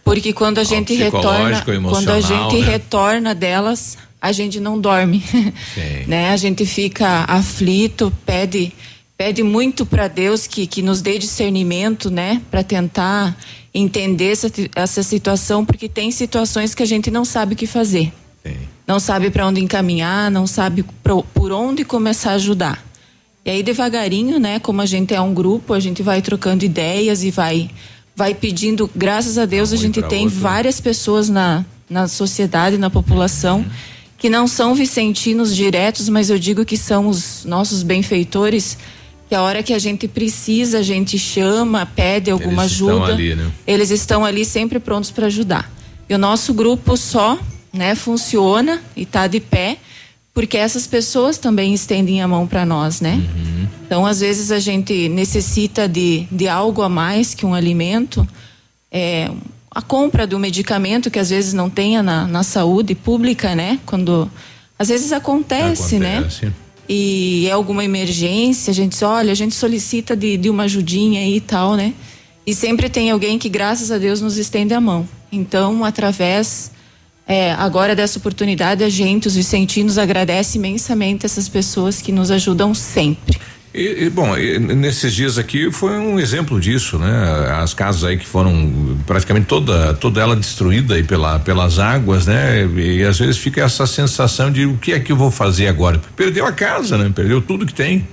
porque 0.04 0.32
quando 0.32 0.60
a 0.60 0.64
gente 0.64 0.94
retorna, 0.94 1.66
quando 1.90 2.12
a 2.12 2.22
gente 2.22 2.58
né? 2.58 2.70
retorna 2.70 3.34
delas, 3.34 3.98
a 4.22 4.32
gente 4.32 4.60
não 4.60 4.80
dorme, 4.80 5.24
né? 6.06 6.30
A 6.30 6.38
gente 6.38 6.68
fica 6.68 7.26
aflito, 7.28 8.14
pede 8.24 8.72
pede 9.18 9.42
muito 9.42 9.88
para 9.88 10.08
Deus 10.08 10.46
que, 10.46 10.68
que 10.68 10.84
nos 10.84 11.02
dê 11.02 11.18
discernimento, 11.18 12.12
né, 12.12 12.40
para 12.52 12.62
tentar 12.62 13.36
entender 13.74 14.34
essa, 14.34 14.52
essa 14.76 15.02
situação, 15.02 15.66
porque 15.66 15.90
tem 15.90 16.12
situações 16.12 16.76
que 16.76 16.84
a 16.84 16.86
gente 16.86 17.10
não 17.10 17.26
sabe 17.26 17.56
o 17.56 17.58
que 17.58 17.66
fazer, 17.66 18.14
não 18.86 19.00
sabe 19.00 19.30
para 19.30 19.46
onde 19.48 19.62
encaminhar, 19.62 20.32
não 20.32 20.48
sabe 20.48 20.84
pro, 21.04 21.24
por 21.34 21.52
onde 21.52 21.84
começar 21.84 22.32
a 22.32 22.36
ajudar. 22.36 22.86
E 23.46 23.50
aí 23.50 23.64
devagarinho, 23.64 24.40
né, 24.40 24.60
como 24.60 24.82
a 24.82 24.86
gente 24.86 25.14
é 25.14 25.22
um 25.22 25.34
grupo, 25.34 25.74
a 25.74 25.80
gente 25.80 26.04
vai 26.04 26.22
trocando 26.22 26.66
ideias 26.66 27.24
e 27.24 27.32
vai 27.32 27.70
vai 28.16 28.34
pedindo, 28.34 28.90
graças 28.96 29.38
a 29.38 29.46
Deus 29.46 29.72
a 29.72 29.76
gente 29.76 30.02
tem 30.02 30.24
outro. 30.24 30.40
várias 30.40 30.82
pessoas 30.82 31.30
na 31.30 31.64
na 31.90 32.08
sociedade, 32.08 32.78
na 32.78 32.90
população 32.90 33.66
que 34.18 34.30
não 34.30 34.48
são 34.48 34.74
vicentinos 34.74 35.56
diretos, 35.56 36.10
mas 36.10 36.30
eu 36.30 36.40
digo 36.40 36.66
que 36.66 36.76
são 36.76 37.08
os 37.08 37.46
nossos 37.46 37.84
benfeitores, 37.84 38.78
que 39.30 39.36
a 39.36 39.42
hora 39.42 39.62
que 39.62 39.74
a 39.74 39.80
gente 39.80 40.08
precisa, 40.08 40.80
a 40.80 40.82
gente 40.82 41.20
chama, 41.20 41.86
pede 41.86 42.32
alguma 42.32 42.64
Eles 42.64 42.72
estão 42.72 42.90
ajuda. 43.04 43.14
ali, 43.14 43.36
né? 43.36 43.52
Eles 43.66 43.92
estão 43.92 44.26
ali 44.26 44.44
sempre 44.44 44.80
prontos 44.80 45.12
para 45.12 45.28
ajudar. 45.28 45.72
E 46.10 46.16
o 46.16 46.18
nosso 46.18 46.54
grupo 46.54 46.98
só, 46.98 47.38
né, 47.74 47.96
funciona 47.96 48.82
e 48.96 49.04
está 49.04 49.28
de 49.28 49.40
pé 49.40 49.78
porque 50.38 50.56
essas 50.56 50.86
pessoas 50.86 51.40
também 51.40 51.74
estendem 51.74 52.22
a 52.22 52.28
mão 52.28 52.46
para 52.46 52.64
nós, 52.64 53.02
né? 53.02 53.20
Então, 53.84 54.06
às 54.06 54.20
vezes 54.20 54.52
a 54.52 54.60
gente 54.60 55.10
necessita 55.10 55.90
de, 55.90 56.28
de 56.32 56.48
algo 56.48 56.84
a 56.84 56.90
mais 56.90 57.34
que 57.34 57.44
um 57.44 57.56
alimento, 57.56 58.28
é, 58.92 59.32
a 59.72 59.82
compra 59.82 60.28
do 60.28 60.38
medicamento 60.38 61.10
que 61.10 61.18
às 61.18 61.32
vezes 61.32 61.54
não 61.54 61.72
tenha 61.72 62.04
na, 62.04 62.28
na 62.28 62.44
saúde 62.44 62.94
pública, 62.94 63.56
né? 63.56 63.80
Quando 63.84 64.30
às 64.78 64.90
vezes 64.90 65.12
acontece, 65.12 65.98
né? 65.98 66.20
Acontece. 66.20 66.54
e 66.88 67.48
é 67.48 67.52
alguma 67.54 67.84
emergência, 67.84 68.70
a 68.70 68.76
gente 68.76 68.92
diz, 68.92 69.02
olha, 69.02 69.32
a 69.32 69.36
gente 69.36 69.56
solicita 69.56 70.16
de, 70.16 70.38
de 70.38 70.52
uma 70.52 70.66
ajudinha 70.66 71.20
aí 71.20 71.38
e 71.38 71.42
tal, 71.42 71.76
né? 71.76 71.96
E 72.46 72.54
sempre 72.54 72.90
tem 72.90 73.10
alguém 73.10 73.40
que, 73.40 73.50
graças 73.50 73.90
a 73.90 73.98
Deus, 73.98 74.22
nos 74.22 74.38
estende 74.38 74.72
a 74.72 74.80
mão. 74.80 75.10
Então, 75.32 75.84
através 75.84 76.77
é, 77.28 77.52
agora 77.52 77.94
dessa 77.94 78.18
oportunidade, 78.20 78.84
a 78.84 78.90
gente, 78.90 79.28
os 79.28 79.36
vicentinos, 79.36 79.98
agradece 79.98 80.58
imensamente 80.58 81.26
essas 81.26 81.50
pessoas 81.50 82.02
que 82.02 82.12
nos 82.12 82.32
ajudam 82.32 82.74
sempre. 82.74 83.38
E, 83.74 84.06
e, 84.06 84.10
bom, 84.10 84.36
e 84.38 84.58
nesses 84.58 85.14
dias 85.14 85.38
aqui 85.38 85.72
foi 85.72 85.92
um 85.98 86.20
exemplo 86.20 86.60
disso, 86.60 86.98
né? 86.98 87.12
As 87.62 87.74
casas 87.74 88.04
aí 88.06 88.18
que 88.18 88.26
foram 88.26 88.98
praticamente 89.06 89.46
toda 89.46 89.94
toda 89.94 90.22
ela 90.22 90.36
destruída 90.36 90.96
aí 90.96 91.04
pela, 91.04 91.38
pelas 91.38 91.78
águas, 91.78 92.26
né? 92.26 92.66
E, 92.66 93.04
às 93.04 93.20
vezes 93.20 93.38
fica 93.38 93.62
essa 93.62 93.86
sensação 93.86 94.50
de 94.50 94.66
o 94.66 94.78
que 94.78 94.94
é 94.94 95.00
que 95.00 95.12
eu 95.12 95.18
vou 95.18 95.30
fazer 95.30 95.68
agora? 95.68 96.02
Perdeu 96.16 96.46
a 96.46 96.52
casa, 96.52 96.98
né? 96.98 97.12
Perdeu 97.14 97.42
tudo 97.42 97.66
que 97.66 97.74
tem. 97.74 98.08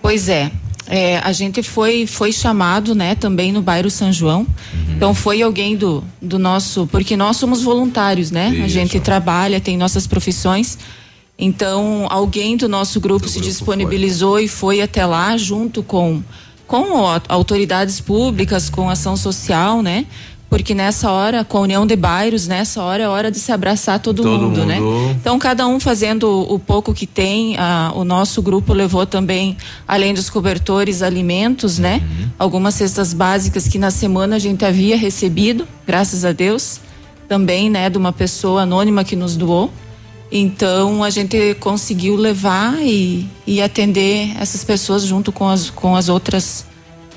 Pois 0.00 0.28
é. 0.28 0.50
É, 0.86 1.18
a 1.18 1.32
gente 1.32 1.62
foi 1.62 2.06
foi 2.06 2.32
chamado, 2.32 2.94
né, 2.94 3.14
também 3.14 3.52
no 3.52 3.62
bairro 3.62 3.90
São 3.90 4.12
João. 4.12 4.46
Então 4.88 5.14
foi 5.14 5.42
alguém 5.42 5.76
do 5.76 6.02
do 6.20 6.38
nosso, 6.38 6.86
porque 6.86 7.16
nós 7.16 7.36
somos 7.36 7.62
voluntários, 7.62 8.30
né? 8.30 8.60
A 8.64 8.68
gente 8.68 8.98
trabalha, 9.00 9.60
tem 9.60 9.76
nossas 9.76 10.06
profissões. 10.06 10.78
Então 11.38 12.06
alguém 12.10 12.56
do 12.56 12.68
nosso 12.68 13.00
grupo 13.00 13.28
se 13.28 13.40
disponibilizou 13.40 14.38
e 14.38 14.48
foi 14.48 14.80
até 14.80 15.04
lá 15.06 15.36
junto 15.36 15.82
com 15.82 16.22
com 16.66 17.04
autoridades 17.28 18.00
públicas, 18.00 18.70
com 18.70 18.88
ação 18.88 19.14
social, 19.14 19.82
né? 19.82 20.06
Porque 20.52 20.74
nessa 20.74 21.10
hora, 21.10 21.44
com 21.44 21.56
a 21.56 21.60
união 21.62 21.86
de 21.86 21.96
bairros, 21.96 22.46
nessa 22.46 22.82
hora 22.82 23.04
é 23.04 23.08
hora 23.08 23.30
de 23.30 23.38
se 23.38 23.50
abraçar 23.50 23.98
todo, 23.98 24.22
Todo 24.22 24.38
mundo, 24.38 24.66
né? 24.66 24.78
mundo. 24.78 25.16
Então, 25.18 25.38
cada 25.38 25.66
um 25.66 25.80
fazendo 25.80 26.28
o 26.52 26.58
pouco 26.58 26.92
que 26.92 27.06
tem. 27.06 27.56
ah, 27.58 27.90
o 27.94 28.04
nosso 28.04 28.42
grupo 28.42 28.74
levou 28.74 29.06
também, 29.06 29.56
além 29.88 30.12
dos 30.12 30.28
cobertores, 30.28 31.00
alimentos, 31.00 31.78
né? 31.78 32.02
Algumas 32.38 32.74
cestas 32.74 33.14
básicas 33.14 33.66
que 33.66 33.78
na 33.78 33.90
semana 33.90 34.36
a 34.36 34.38
gente 34.38 34.62
havia 34.62 34.94
recebido, 34.96 35.66
graças 35.86 36.22
a 36.22 36.32
Deus. 36.32 36.80
Também, 37.26 37.70
né, 37.70 37.88
de 37.88 37.96
uma 37.96 38.12
pessoa 38.12 38.62
anônima 38.62 39.04
que 39.04 39.16
nos 39.16 39.36
doou. 39.36 39.72
Então, 40.30 41.02
a 41.02 41.08
gente 41.08 41.54
conseguiu 41.60 42.14
levar 42.14 42.76
e, 42.82 43.26
e 43.46 43.62
atender 43.62 44.32
essas 44.38 44.62
pessoas 44.64 45.02
junto 45.04 45.32
com 45.32 45.48
as, 45.48 45.70
com 45.70 45.96
as 45.96 46.10
outras 46.10 46.66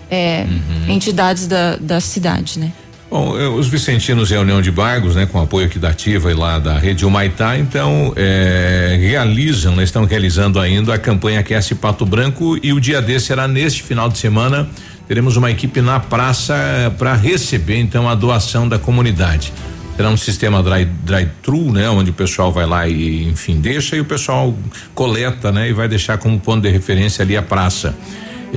é, 0.09 0.45
Uhum. 0.47 0.93
entidades 0.93 1.47
da, 1.47 1.75
da 1.75 1.99
cidade, 1.99 2.59
né? 2.59 2.71
Bom, 3.09 3.39
eh, 3.39 3.47
os 3.47 3.67
Vicentinos 3.67 4.31
e 4.31 4.35
a 4.35 4.41
União 4.41 4.61
de 4.61 4.71
Bairros, 4.71 5.15
né, 5.15 5.25
com 5.25 5.39
apoio 5.39 5.67
aqui 5.67 5.77
da 5.77 5.89
Ativa 5.89 6.31
e 6.31 6.33
lá 6.33 6.57
da 6.57 6.77
Rede 6.77 7.05
Humaitá, 7.05 7.57
então 7.57 8.11
eh, 8.15 8.97
realizam, 8.99 9.75
né, 9.75 9.83
estão 9.83 10.05
realizando 10.05 10.59
ainda 10.59 10.93
a 10.93 10.97
campanha 10.97 11.39
Aquece 11.39 11.75
Pato 11.75 12.05
Branco 12.05 12.57
e 12.61 12.73
o 12.73 12.79
dia 12.79 13.01
desse 13.01 13.27
será 13.27 13.47
neste 13.47 13.83
final 13.83 14.09
de 14.09 14.17
semana. 14.17 14.67
Teremos 15.07 15.37
uma 15.37 15.51
equipe 15.51 15.81
na 15.81 15.99
praça 15.99 16.55
para 16.97 17.13
receber 17.13 17.77
então 17.77 18.09
a 18.09 18.15
doação 18.15 18.67
da 18.67 18.79
comunidade. 18.79 19.53
Será 19.95 20.09
um 20.09 20.17
sistema 20.17 20.61
dry- 20.63 20.89
drive-thru, 21.03 21.71
né, 21.71 21.87
onde 21.89 22.09
o 22.09 22.13
pessoal 22.13 22.51
vai 22.51 22.65
lá 22.65 22.87
e 22.87 23.23
enfim 23.29 23.61
deixa 23.61 23.95
e 23.95 24.01
o 24.01 24.05
pessoal 24.05 24.53
coleta, 24.95 25.51
né, 25.51 25.69
e 25.69 25.73
vai 25.73 25.87
deixar 25.87 26.17
como 26.17 26.39
ponto 26.39 26.63
de 26.63 26.69
referência 26.69 27.21
ali 27.23 27.37
a 27.37 27.41
praça. 27.43 27.95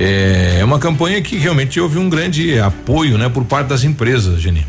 É 0.01 0.63
uma 0.63 0.79
campanha 0.79 1.21
que 1.21 1.35
realmente 1.35 1.77
houve 1.79 1.97
um 1.99 2.09
grande 2.09 2.57
apoio, 2.57 3.17
né, 3.17 3.27
por 3.27 3.43
parte 3.43 3.67
das 3.67 3.83
empresas, 3.83 4.39
Geni. 4.39 4.65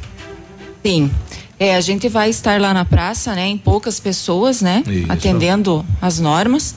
Sim. 0.84 1.08
É, 1.56 1.76
a 1.76 1.80
gente 1.80 2.08
vai 2.08 2.30
estar 2.30 2.60
lá 2.60 2.74
na 2.74 2.84
praça, 2.84 3.34
né, 3.34 3.46
em 3.46 3.56
poucas 3.56 4.00
pessoas, 4.00 4.60
né, 4.60 4.82
Isso. 4.86 5.12
atendendo 5.12 5.86
as 6.02 6.18
normas, 6.18 6.74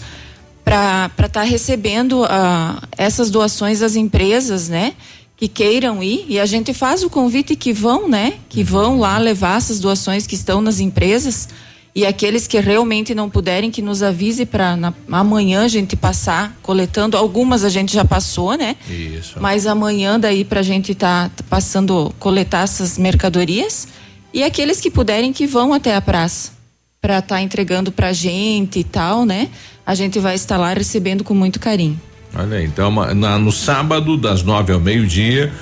para 0.64 1.10
estar 1.26 1.44
recebendo 1.44 2.24
ah, 2.26 2.84
essas 2.98 3.32
doações 3.32 3.80
das 3.80 3.96
empresas, 3.96 4.70
né, 4.70 4.94
que 5.36 5.48
queiram 5.48 6.04
ir. 6.04 6.26
E 6.28 6.40
a 6.40 6.46
gente 6.46 6.74
faz 6.74 7.02
o 7.04 7.10
convite 7.10 7.56
que 7.56 7.74
vão, 7.74 8.08
né, 8.08 8.34
que 8.50 8.64
vão 8.64 9.00
lá 9.00 9.18
levar 9.18 9.58
essas 9.58 9.80
doações 9.80 10.28
que 10.28 10.36
estão 10.36 10.62
nas 10.62 10.80
empresas. 10.80 11.50
E 11.96 12.08
aqueles 12.08 12.48
que 12.48 12.60
realmente 12.60 13.14
não 13.14 13.30
puderem, 13.30 13.70
que 13.70 13.82
nos 13.82 14.02
avise 14.02 14.48
para 14.48 14.76
amanhã 15.12 15.64
a 15.64 15.68
gente 15.68 15.96
passar 15.96 16.58
coletando. 16.64 17.16
Algumas 17.16 17.64
a 17.64 17.70
gente 17.70 17.94
já 17.94 18.04
passou, 18.04 18.56
né? 18.58 18.76
Isso. 18.90 19.36
Mas 19.40 19.68
amanhã 19.68 20.20
daí 20.20 20.44
pra 20.44 20.64
gente 20.64 20.96
tá, 20.96 21.30
tá 21.36 21.44
passando, 21.48 22.12
coletar 22.18 22.64
essas 22.64 22.98
mercadorias. 22.98 23.88
E 24.34 24.44
aqueles 24.44 24.82
que 24.82 24.90
puderem 24.90 25.32
que 25.32 25.46
vão 25.46 25.72
até 25.72 25.96
a 25.96 26.02
praça 26.02 26.52
para 27.00 27.20
estar 27.20 27.40
entregando 27.44 27.92
pra 27.92 28.12
gente 28.12 28.80
e 28.80 28.84
tal, 28.84 29.24
né? 29.24 29.50
A 29.86 29.94
gente 29.94 30.18
vai 30.18 30.34
estar 30.34 30.58
lá 30.58 30.74
recebendo 30.74 31.24
com 31.24 31.36
muito 31.36 31.60
carinho. 31.60 32.02
Olha 32.36 32.58
aí, 32.58 32.66
então 32.66 32.90
na- 33.14 33.38
no 33.38 33.52
sábado 33.52 34.18
das 34.18 34.42
nove 34.42 34.74
ao 34.74 34.80
meio-dia 34.80 35.54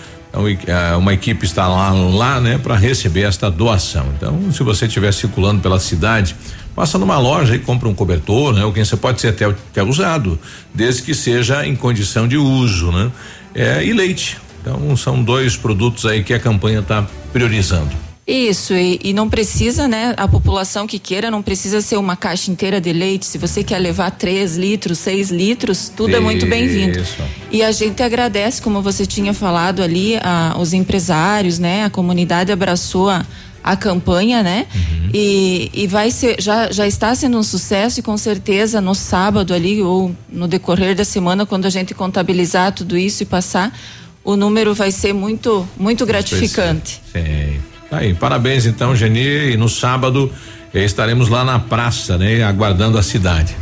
uma 0.98 1.14
equipe 1.14 1.46
está 1.46 1.68
lá, 1.68 1.92
lá 1.92 2.40
né, 2.40 2.58
para 2.58 2.76
receber 2.76 3.24
esta 3.24 3.52
doação. 3.52 4.08
Então, 4.16 4.52
se 4.52 4.64
você 4.64 4.86
estiver 4.86 5.12
circulando 5.14 5.62
pela 5.62 5.80
cidade, 5.80 6.36
passa 6.76 6.98
numa 6.98 7.18
loja 7.18 7.56
e 7.56 7.60
compra 7.60 7.90
um 7.90 7.94
cobertor, 7.94 8.54
né? 8.54 8.64
Ou 8.64 8.72
você 8.72 8.96
pode 8.96 9.20
ser 9.20 9.30
até, 9.30 9.46
até 9.46 9.84
usado, 9.84 10.40
desde 10.74 11.02
que 11.02 11.14
seja 11.14 11.66
em 11.66 11.76
condição 11.76 12.28
de 12.28 12.38
uso, 12.38 12.92
né? 12.92 13.12
É, 13.54 13.84
e 13.84 13.92
leite. 13.92 14.38
Então, 14.62 14.96
são 14.96 15.22
dois 15.22 15.58
produtos 15.58 16.06
aí 16.06 16.24
que 16.24 16.34
a 16.34 16.40
campanha 16.40 16.80
está 16.80 17.06
priorizando. 17.34 18.11
Isso, 18.26 18.74
e, 18.74 19.00
e 19.04 19.14
não 19.14 19.28
precisa, 19.28 19.88
né? 19.88 20.14
A 20.16 20.28
população 20.28 20.86
que 20.86 21.00
queira 21.00 21.32
não 21.32 21.42
precisa 21.42 21.82
ser 21.82 21.98
uma 21.98 22.16
caixa 22.16 22.52
inteira 22.52 22.80
de 22.80 22.94
leite. 22.94 23.26
Se 23.26 23.38
você 23.38 23.64
quer 23.64 23.80
levar 23.80 24.12
3 24.12 24.58
litros, 24.58 25.00
6 25.00 25.32
litros, 25.32 25.90
tudo 25.90 26.16
é 26.16 26.20
muito 26.20 26.46
bem-vindo. 26.46 27.00
Isso. 27.00 27.22
E 27.50 27.64
a 27.64 27.72
gente 27.72 28.02
agradece, 28.04 28.62
como 28.62 28.82
você 28.82 29.06
tinha 29.06 29.34
falado 29.34 29.82
ali, 29.82 30.18
a, 30.22 30.56
os 30.60 30.72
empresários, 30.72 31.58
né? 31.58 31.84
A 31.84 31.90
comunidade 31.90 32.52
abraçou 32.52 33.10
a, 33.10 33.26
a 33.64 33.76
campanha, 33.76 34.44
né? 34.44 34.68
E, 35.14 35.72
e 35.74 35.88
vai 35.88 36.12
ser, 36.12 36.40
já, 36.40 36.72
já 36.72 36.86
está 36.88 37.14
sendo 37.16 37.40
um 37.40 37.44
sucesso 37.44 38.00
e 38.00 38.04
com 38.04 38.16
certeza 38.18 38.80
no 38.80 38.94
sábado 38.94 39.52
ali 39.52 39.82
ou 39.82 40.16
no 40.30 40.48
decorrer 40.48 40.96
da 40.96 41.04
semana, 41.04 41.46
quando 41.46 41.66
a 41.66 41.70
gente 41.70 41.94
contabilizar 41.96 42.72
tudo 42.72 42.96
isso 42.96 43.24
e 43.24 43.26
passar, 43.26 43.76
o 44.24 44.36
número 44.36 44.76
vai 44.76 44.92
ser 44.92 45.12
muito, 45.12 45.68
muito 45.76 46.06
gratificante. 46.06 47.02
Sim. 47.12 47.71
Tá 47.92 47.98
aí, 47.98 48.14
parabéns 48.14 48.66
então, 48.66 48.96
Geni. 48.96 49.52
E 49.52 49.58
no 49.58 49.68
sábado 49.68 50.32
eh, 50.74 50.86
estaremos 50.86 51.28
lá 51.28 51.44
na 51.44 51.60
praça, 51.60 52.18
né? 52.18 52.42
Aguardando 52.42 52.98
a 52.98 53.04
cidade. 53.04 53.54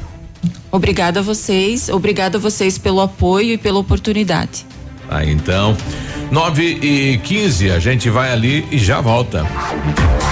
Obrigada 0.72 1.20
a 1.20 1.24
vocês, 1.24 1.90
obrigada 1.90 2.38
a 2.38 2.40
vocês 2.40 2.78
pelo 2.78 3.02
apoio 3.02 3.54
e 3.54 3.58
pela 3.58 3.80
oportunidade. 3.80 4.68
Tá, 5.10 5.26
então, 5.26 5.76
9 6.30 6.64
e 6.64 7.18
15 7.18 7.72
a 7.72 7.80
gente 7.80 8.11
vai 8.11 8.31
ali 8.31 8.68
e 8.69 8.77
já 8.77 9.02
volta. 9.02 9.44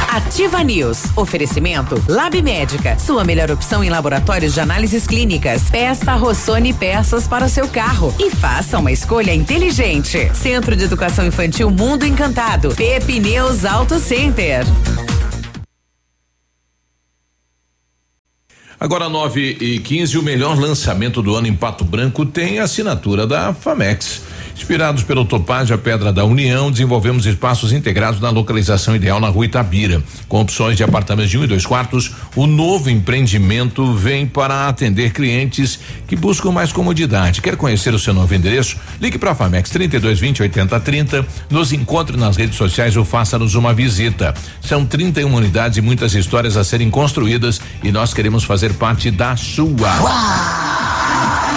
Ativa 0.07 0.63
News. 0.63 1.05
Oferecimento 1.15 1.99
Lab 2.07 2.39
Médica. 2.43 2.97
Sua 2.99 3.23
melhor 3.23 3.49
opção 3.49 3.83
em 3.83 3.89
laboratórios 3.89 4.53
de 4.53 4.59
análises 4.59 5.07
clínicas. 5.07 5.63
Peça 5.71 6.13
Rossoni 6.13 6.73
peças 6.73 7.27
para 7.27 7.45
o 7.45 7.49
seu 7.49 7.67
carro 7.67 8.13
e 8.19 8.29
faça 8.29 8.77
uma 8.77 8.91
escolha 8.91 9.33
inteligente. 9.33 10.29
Centro 10.35 10.75
de 10.75 10.83
Educação 10.83 11.25
Infantil 11.25 11.71
Mundo 11.71 12.05
Encantado. 12.05 12.75
Pepineus 12.75 13.65
Auto 13.65 13.99
Center. 13.99 14.63
Agora 18.79 19.09
9 19.09 19.57
e 19.59 19.79
15 19.79 20.19
o 20.19 20.23
melhor 20.23 20.55
lançamento 20.55 21.23
do 21.23 21.35
ano 21.35 21.47
em 21.47 21.55
Pato 21.55 21.83
Branco 21.83 22.27
tem 22.27 22.59
a 22.59 22.65
assinatura 22.65 23.25
da 23.25 23.51
Famex. 23.51 24.26
Inspirados 24.57 25.03
pelo 25.03 25.23
Topázio, 25.23 25.75
a 25.75 25.77
Pedra 25.77 26.11
da 26.11 26.25
União, 26.25 26.71
desenvolvemos 26.71 27.27
espaços 27.27 27.71
integrados 27.71 28.19
na 28.19 28.31
localização 28.31 28.95
ideal 28.95 29.19
na 29.19 29.29
rua 29.29 29.45
Itabira. 29.45 30.01
Com 30.27 30.41
opções 30.41 30.75
de 30.75 30.83
apartamentos 30.83 31.29
de 31.29 31.37
um 31.37 31.43
e 31.43 31.47
dois 31.47 31.63
quartos, 31.63 32.11
o 32.35 32.47
novo 32.47 32.89
empreendimento 32.89 33.93
vem 33.93 34.25
para 34.25 34.67
atender 34.67 35.13
clientes 35.13 35.79
que 36.07 36.15
buscam 36.15 36.51
mais 36.51 36.73
comodidade. 36.73 37.39
Quer 37.39 37.55
conhecer 37.55 37.93
o 37.93 37.99
seu 37.99 38.15
novo 38.15 38.33
endereço? 38.33 38.77
Ligue 38.99 39.19
para 39.19 39.31
a 39.31 39.35
Famex 39.35 39.69
3220 39.69 40.41
8030, 40.41 41.25
nos 41.51 41.71
encontre 41.71 42.17
nas 42.17 42.35
redes 42.35 42.57
sociais 42.57 42.97
ou 42.97 43.05
faça-nos 43.05 43.53
uma 43.53 43.75
visita. 43.75 44.33
São 44.59 44.83
31 44.83 45.33
unidades 45.33 45.77
e 45.77 45.81
muitas 45.81 46.15
histórias 46.15 46.57
a 46.57 46.63
serem 46.63 46.89
construídas 46.89 47.61
e 47.83 47.91
nós 47.91 48.11
queremos 48.11 48.43
fazer 48.43 48.73
parte 48.73 49.11
da 49.11 49.35
sua. 49.35 49.93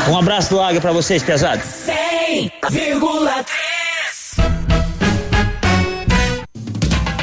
Um 0.06 0.18
abraço 0.18 0.50
do 0.50 0.60
Águia 0.60 0.82
pra 0.82 0.92
vocês, 0.92 1.22
pesados. 1.22 1.64
100,3 2.30 3.44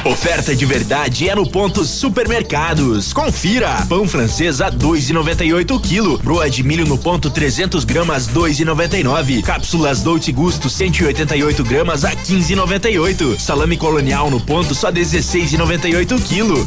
Oferta 0.04 0.54
de 0.54 0.66
verdade 0.66 1.30
é 1.30 1.34
no 1.34 1.48
ponto 1.48 1.82
supermercados. 1.82 3.14
Confira. 3.14 3.86
Pão 3.88 4.06
francês 4.06 4.60
a 4.60 4.70
2,98 4.70 5.70
o 5.74 5.80
quilo. 5.80 6.18
Broa 6.18 6.50
de 6.50 6.62
milho 6.62 6.84
no 6.84 6.98
ponto 6.98 7.30
300 7.30 7.84
gramas 7.84 8.28
2,99. 8.28 9.42
Cápsulas 9.42 10.02
Dolce 10.02 10.30
Gusto 10.30 10.68
188 10.68 11.64
gramas 11.64 12.04
a 12.04 12.10
15,98. 12.10 13.40
Salame 13.40 13.78
colonial 13.78 14.30
no 14.30 14.40
ponto 14.40 14.74
só 14.74 14.92
16,98 14.92 16.18
o 16.18 16.20
quilo. 16.20 16.66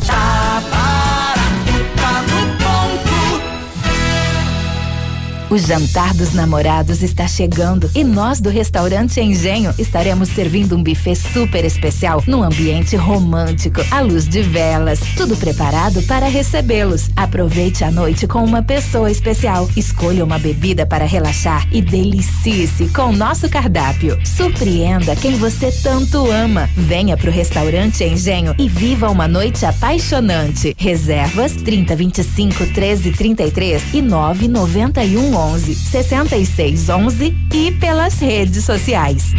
O 5.51 5.57
jantar 5.57 6.13
dos 6.13 6.33
namorados 6.33 7.03
está 7.03 7.27
chegando 7.27 7.91
e 7.93 8.05
nós 8.05 8.39
do 8.39 8.49
restaurante 8.49 9.19
Engenho 9.19 9.75
estaremos 9.77 10.29
servindo 10.29 10.77
um 10.77 10.81
buffet 10.81 11.13
super 11.13 11.65
especial 11.65 12.23
num 12.25 12.41
ambiente 12.41 12.95
romântico, 12.95 13.81
à 13.91 13.99
luz 13.99 14.25
de 14.25 14.41
velas, 14.41 15.01
tudo 15.17 15.35
preparado 15.35 16.01
para 16.03 16.27
recebê-los. 16.27 17.09
Aproveite 17.17 17.83
a 17.83 17.91
noite 17.91 18.27
com 18.27 18.41
uma 18.41 18.63
pessoa 18.63 19.11
especial. 19.11 19.69
Escolha 19.75 20.23
uma 20.23 20.39
bebida 20.39 20.85
para 20.85 21.03
relaxar 21.03 21.67
e 21.69 21.81
delicie-se 21.81 22.87
com 22.87 23.07
o 23.07 23.11
nosso 23.11 23.49
cardápio. 23.49 24.17
Surpreenda 24.25 25.17
quem 25.17 25.35
você 25.35 25.69
tanto 25.69 26.31
ama. 26.31 26.69
Venha 26.77 27.17
pro 27.17 27.29
restaurante 27.29 28.05
Engenho 28.05 28.55
e 28.57 28.69
viva 28.69 29.09
uma 29.09 29.27
noite 29.27 29.65
apaixonante. 29.65 30.73
Reservas 30.77 31.51
30 31.57 31.93
25 31.93 32.67
13 32.67 33.11
33 33.11 33.93
e 33.93 34.01
9 34.01 34.47
91 34.47 35.40
11 35.41 35.73
66 35.73 36.89
11 36.89 37.35
e 37.51 37.71
pelas 37.71 38.19
redes 38.19 38.63
sociais. 38.63 39.31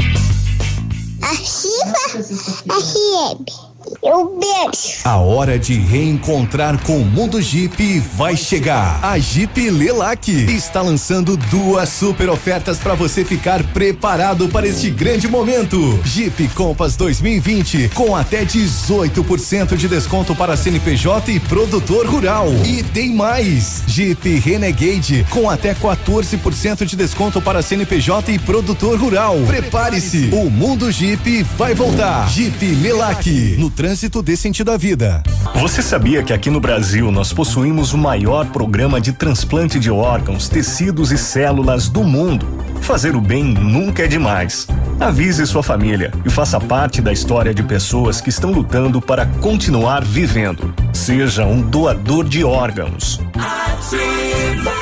Ativa 1.22 2.24
FM. 2.66 3.71
Eu 4.00 4.38
beijo. 4.38 5.00
A 5.04 5.16
hora 5.16 5.58
de 5.58 5.74
reencontrar 5.74 6.80
com 6.84 6.98
o 6.98 7.04
mundo 7.04 7.40
Jeep 7.42 7.98
vai 8.16 8.36
chegar. 8.36 9.00
A 9.02 9.18
Jeep 9.18 9.70
Lelac 9.70 10.30
está 10.30 10.80
lançando 10.80 11.36
duas 11.36 11.88
super 11.88 12.28
ofertas 12.30 12.78
para 12.78 12.94
você 12.94 13.24
ficar 13.24 13.62
preparado 13.64 14.48
para 14.48 14.66
este 14.66 14.90
grande 14.90 15.26
momento. 15.26 16.00
Jeep 16.04 16.48
Compass 16.48 16.96
2020 16.96 17.90
com 17.94 18.14
até 18.14 18.44
18% 18.44 19.76
de 19.76 19.88
desconto 19.88 20.34
para 20.34 20.56
CNPJ 20.56 21.32
e 21.32 21.40
produtor 21.40 22.06
rural. 22.06 22.48
E 22.64 22.82
tem 22.82 23.12
mais. 23.12 23.82
Jeep 23.86 24.38
Renegade 24.38 25.26
com 25.30 25.50
até 25.50 25.74
14% 25.74 26.84
de 26.84 26.96
desconto 26.96 27.40
para 27.40 27.62
CNPJ 27.62 28.32
e 28.32 28.38
produtor 28.38 28.98
rural. 28.98 29.36
Prepare-se. 29.46 30.30
O 30.32 30.48
mundo 30.48 30.90
Jeep 30.90 31.42
vai 31.56 31.74
voltar. 31.74 32.28
Jeep 32.30 32.64
Lelac 32.76 33.56
no 33.58 33.70
trânsito 33.82 34.22
dê 34.22 34.36
sentido 34.36 34.70
à 34.70 34.76
vida. 34.76 35.24
Você 35.56 35.82
sabia 35.82 36.22
que 36.22 36.32
aqui 36.32 36.48
no 36.48 36.60
Brasil 36.60 37.10
nós 37.10 37.32
possuímos 37.32 37.92
o 37.92 37.98
maior 37.98 38.46
programa 38.46 39.00
de 39.00 39.12
transplante 39.12 39.80
de 39.80 39.90
órgãos, 39.90 40.48
tecidos 40.48 41.10
e 41.10 41.18
células 41.18 41.88
do 41.88 42.04
mundo? 42.04 42.46
Fazer 42.80 43.16
o 43.16 43.20
bem 43.20 43.42
nunca 43.42 44.04
é 44.04 44.06
demais. 44.06 44.68
Avise 45.00 45.44
sua 45.48 45.64
família 45.64 46.12
e 46.24 46.30
faça 46.30 46.60
parte 46.60 47.02
da 47.02 47.12
história 47.12 47.52
de 47.52 47.64
pessoas 47.64 48.20
que 48.20 48.28
estão 48.28 48.52
lutando 48.52 49.02
para 49.02 49.26
continuar 49.26 50.04
vivendo. 50.04 50.72
Seja 50.92 51.44
um 51.44 51.60
doador 51.60 52.28
de 52.28 52.44
órgãos. 52.44 53.20
Ativa. 53.34 54.81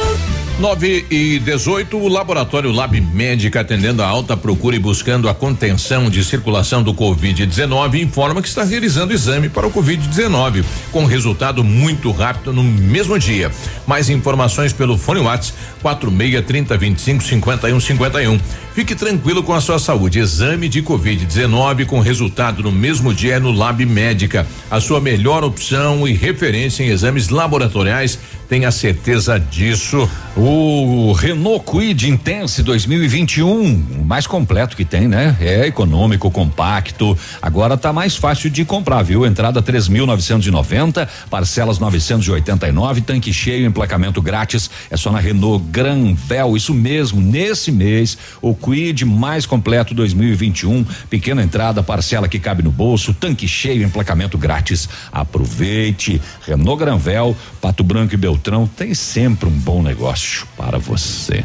9 0.61 1.07
e 1.09 1.39
18, 1.39 1.97
o 1.97 2.07
laboratório 2.07 2.71
Lab 2.71 3.01
Médica, 3.01 3.61
atendendo 3.61 4.03
a 4.03 4.07
alta 4.07 4.37
procura 4.37 4.75
e 4.75 4.79
buscando 4.79 5.27
a 5.27 5.33
contenção 5.33 6.07
de 6.07 6.23
circulação 6.23 6.83
do 6.83 6.93
Covid-19, 6.93 7.99
informa 7.99 8.43
que 8.43 8.47
está 8.47 8.63
realizando 8.63 9.11
exame 9.11 9.49
para 9.49 9.65
o 9.65 9.71
Covid-19, 9.71 10.63
com 10.91 11.03
resultado 11.05 11.63
muito 11.63 12.11
rápido 12.11 12.53
no 12.53 12.63
mesmo 12.63 13.17
dia. 13.17 13.51
Mais 13.87 14.07
informações 14.07 14.71
pelo 14.71 14.99
fone 14.99 15.21
WhatsApp 15.21 15.57
46 15.81 16.45
30 16.45 16.77
25 16.77 17.23
51 17.23 17.79
51. 17.79 18.39
Fique 18.75 18.95
tranquilo 18.95 19.43
com 19.43 19.53
a 19.53 19.59
sua 19.59 19.79
saúde. 19.79 20.19
Exame 20.19 20.69
de 20.69 20.81
Covid-19 20.83 21.85
com 21.87 21.99
resultado 21.99 22.63
no 22.63 22.71
mesmo 22.71 23.13
dia 23.13 23.35
é 23.35 23.39
no 23.39 23.51
Lab 23.51 23.83
Médica. 23.85 24.47
A 24.69 24.79
sua 24.79 25.01
melhor 25.01 25.43
opção 25.43 26.07
e 26.07 26.13
referência 26.13 26.83
em 26.83 26.87
exames 26.87 27.29
laboratoriais. 27.29 28.19
Tenha 28.51 28.69
certeza 28.69 29.39
disso. 29.39 30.09
O 30.35 31.13
Renault 31.13 31.63
Kwid 31.63 32.09
Intense 32.09 32.61
2021, 32.63 33.99
o 33.99 34.05
mais 34.05 34.27
completo 34.27 34.75
que 34.75 34.83
tem, 34.83 35.07
né? 35.07 35.37
É 35.39 35.67
econômico, 35.67 36.29
compacto. 36.29 37.17
Agora 37.41 37.77
tá 37.77 37.93
mais 37.93 38.17
fácil 38.17 38.49
de 38.49 38.65
comprar, 38.65 39.03
viu? 39.03 39.25
Entrada 39.25 39.61
3.990, 39.61 41.07
parcelas 41.29 41.79
989, 41.79 43.01
tanque 43.01 43.31
cheio, 43.31 43.65
emplacamento 43.65 44.21
grátis. 44.21 44.69
É 44.89 44.97
só 44.97 45.13
na 45.13 45.19
Renault 45.19 45.63
Granvel. 45.69 46.57
Isso 46.57 46.73
mesmo, 46.73 47.21
nesse 47.21 47.71
mês, 47.71 48.17
o 48.41 48.53
Quid 48.53 49.05
mais 49.05 49.45
completo 49.45 49.93
2021, 49.93 50.85
pequena 51.09 51.41
entrada, 51.41 51.81
parcela 51.81 52.27
que 52.27 52.39
cabe 52.39 52.63
no 52.63 52.71
bolso, 52.71 53.13
tanque 53.13 53.47
cheio, 53.47 53.83
emplacamento 53.83 54.37
grátis. 54.37 54.89
Aproveite. 55.09 56.21
Renault 56.45 56.77
Granvel, 56.77 57.35
Pato 57.61 57.81
Branco 57.81 58.13
e 58.13 58.17
Beltrão 58.17 58.40
tem 58.67 58.93
sempre 58.93 59.47
um 59.47 59.51
bom 59.51 59.81
negócio 59.81 60.47
para 60.57 60.77
você. 60.77 61.43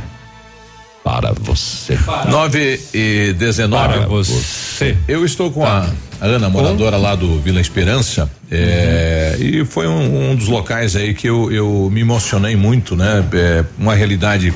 Para 1.04 1.32
você. 1.32 1.96
9 2.28 2.80
e 2.92 3.32
19. 3.34 3.98
Para 3.98 4.06
você. 4.08 4.96
Eu 5.06 5.24
estou 5.24 5.52
com 5.52 5.64
a, 5.64 5.88
a 6.20 6.26
Ana, 6.26 6.48
moradora 6.48 6.96
lá 6.96 7.14
do 7.14 7.38
Vila 7.40 7.60
Esperança. 7.60 8.28
é, 8.50 9.36
E 9.38 9.64
foi 9.64 9.86
um, 9.86 10.30
um 10.30 10.34
dos 10.34 10.48
locais 10.48 10.96
aí 10.96 11.14
que 11.14 11.28
eu, 11.28 11.52
eu 11.52 11.88
me 11.92 12.00
emocionei 12.00 12.56
muito, 12.56 12.96
né? 12.96 13.24
É, 13.32 13.64
uma 13.78 13.94
realidade 13.94 14.52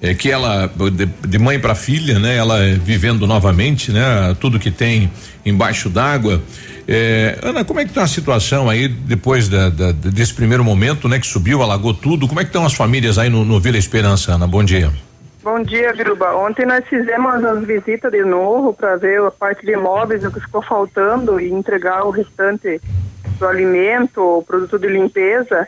é 0.00 0.14
que 0.14 0.30
ela 0.30 0.70
de, 0.92 1.06
de 1.06 1.38
mãe 1.38 1.58
para 1.58 1.74
filha, 1.74 2.18
né? 2.18 2.36
Ela 2.36 2.58
é 2.64 2.74
vivendo 2.74 3.26
novamente, 3.26 3.90
né? 3.92 4.36
Tudo 4.40 4.58
que 4.58 4.70
tem 4.70 5.10
embaixo 5.44 5.88
d'água. 5.88 6.40
É, 6.86 7.38
Ana, 7.42 7.64
como 7.64 7.80
é 7.80 7.84
que 7.84 7.92
tá 7.92 8.02
a 8.02 8.06
situação 8.06 8.70
aí 8.70 8.88
depois 8.88 9.48
da, 9.48 9.68
da- 9.68 9.92
desse 9.92 10.32
primeiro 10.32 10.64
momento, 10.64 11.08
né? 11.08 11.18
Que 11.18 11.26
subiu, 11.26 11.62
alagou 11.62 11.92
tudo. 11.92 12.26
Como 12.28 12.40
é 12.40 12.44
que 12.44 12.48
estão 12.48 12.64
as 12.64 12.74
famílias 12.74 13.18
aí 13.18 13.28
no, 13.28 13.44
no 13.44 13.60
Vila 13.60 13.76
Esperança, 13.76 14.32
Ana? 14.32 14.46
Bom 14.46 14.64
dia. 14.64 14.90
Bom 15.42 15.62
dia, 15.62 15.92
Viruba. 15.94 16.34
Ontem 16.36 16.64
nós 16.66 16.84
fizemos 16.88 17.44
as 17.44 17.64
visitas 17.64 18.10
de 18.12 18.22
novo 18.24 18.72
para 18.72 18.96
ver 18.96 19.20
a 19.22 19.30
parte 19.30 19.64
de 19.64 19.72
imóveis, 19.72 20.22
o 20.24 20.30
que 20.30 20.40
ficou 20.40 20.62
faltando 20.62 21.40
e 21.40 21.50
entregar 21.50 22.04
o 22.04 22.10
restante 22.10 22.80
do 23.38 23.46
alimento, 23.46 24.20
o 24.20 24.42
produto 24.42 24.78
de 24.78 24.88
limpeza. 24.88 25.66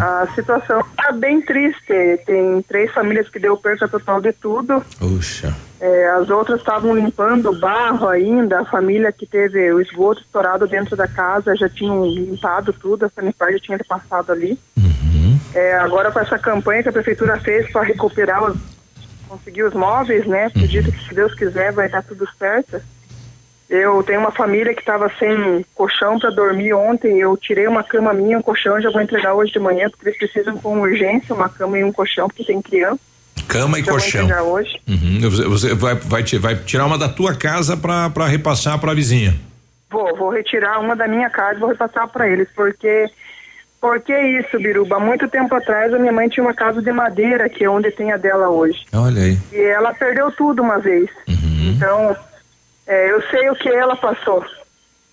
A 0.00 0.26
situação 0.34 0.80
está 0.80 1.12
bem 1.12 1.40
triste. 1.40 2.20
Tem 2.26 2.62
três 2.62 2.92
famílias 2.92 3.28
que 3.28 3.38
deu 3.38 3.56
perca 3.56 3.88
total 3.88 4.20
de 4.20 4.32
tudo. 4.32 4.84
Puxa. 4.98 5.54
É, 5.80 6.08
as 6.10 6.30
outras 6.30 6.60
estavam 6.60 6.94
limpando 6.94 7.50
o 7.50 7.58
barro 7.58 8.08
ainda. 8.08 8.60
A 8.60 8.64
família 8.64 9.12
que 9.12 9.26
teve 9.26 9.72
o 9.72 9.80
esgoto 9.80 10.20
estourado 10.20 10.66
dentro 10.66 10.96
da 10.96 11.06
casa 11.06 11.56
já 11.56 11.68
tinham 11.68 12.06
limpado 12.06 12.72
tudo. 12.72 13.06
A 13.06 13.50
já 13.52 13.58
tinha 13.58 13.78
passado 13.86 14.32
ali. 14.32 14.58
É, 15.54 15.74
agora 15.76 16.12
com 16.12 16.20
essa 16.20 16.38
campanha 16.38 16.82
que 16.82 16.88
a 16.90 16.92
prefeitura 16.92 17.40
fez 17.40 17.70
para 17.72 17.82
recuperar 17.82 18.44
os, 18.44 18.58
conseguir 19.26 19.62
os 19.62 19.72
móveis, 19.72 20.26
né? 20.26 20.46
Acredito 20.46 20.92
que 20.92 21.08
se 21.08 21.14
Deus 21.14 21.34
quiser 21.34 21.72
vai 21.72 21.88
dar 21.88 22.02
tudo 22.02 22.28
certo. 22.38 22.80
Eu 23.68 24.02
tenho 24.02 24.20
uma 24.20 24.30
família 24.30 24.72
que 24.74 24.80
estava 24.80 25.10
sem 25.18 25.64
colchão 25.74 26.18
para 26.18 26.30
dormir 26.30 26.72
ontem. 26.72 27.18
Eu 27.18 27.36
tirei 27.36 27.66
uma 27.66 27.82
cama 27.82 28.12
minha, 28.12 28.38
um 28.38 28.42
colchão, 28.42 28.80
já 28.80 28.90
vou 28.90 29.00
entregar 29.00 29.34
hoje 29.34 29.52
de 29.52 29.58
manhã, 29.58 29.90
porque 29.90 30.08
eles 30.08 30.18
precisam 30.18 30.56
com 30.56 30.80
urgência 30.80 31.34
uma 31.34 31.48
cama 31.48 31.78
e 31.78 31.84
um 31.84 31.92
colchão, 31.92 32.28
porque 32.28 32.44
tem 32.44 32.62
criança. 32.62 33.00
Cama 33.48 33.78
e 33.78 33.82
Já 33.82 33.90
vou 33.90 34.00
colchão. 34.00 34.24
entregar 34.24 34.42
hoje. 34.42 34.80
Uhum. 34.88 35.20
Você, 35.50 35.74
vai, 35.74 35.94
vai, 35.94 36.22
vai 36.22 36.56
tirar 36.56 36.86
uma 36.86 36.98
da 36.98 37.08
tua 37.08 37.34
casa 37.34 37.76
para 37.76 38.26
repassar 38.26 38.78
para 38.78 38.92
a 38.92 38.94
vizinha. 38.94 39.34
Vou, 39.90 40.16
vou 40.16 40.30
retirar 40.30 40.80
uma 40.80 40.94
da 40.94 41.08
minha 41.08 41.30
casa 41.30 41.56
e 41.56 41.60
vou 41.60 41.68
repassar 41.68 42.08
para 42.08 42.28
eles, 42.28 42.48
porque 42.54 43.08
porque 43.80 44.12
isso, 44.12 44.58
Biruba. 44.58 44.96
Há 44.96 45.00
muito 45.00 45.28
tempo 45.28 45.54
atrás 45.54 45.92
a 45.92 45.98
minha 45.98 46.12
mãe 46.12 46.28
tinha 46.28 46.42
uma 46.44 46.54
casa 46.54 46.82
de 46.82 46.90
madeira, 46.90 47.48
que 47.48 47.64
é 47.64 47.70
onde 47.70 47.90
tem 47.92 48.10
a 48.10 48.16
dela 48.16 48.48
hoje. 48.48 48.84
Olha 48.92 49.22
aí. 49.22 49.38
E 49.52 49.60
ela 49.60 49.94
perdeu 49.94 50.32
tudo 50.32 50.62
uma 50.62 50.78
vez. 50.78 51.08
Então, 51.28 52.16
é, 52.86 53.10
eu 53.10 53.20
sei 53.30 53.50
o 53.50 53.56
que 53.56 53.68
ela 53.68 53.96
passou. 53.96 54.44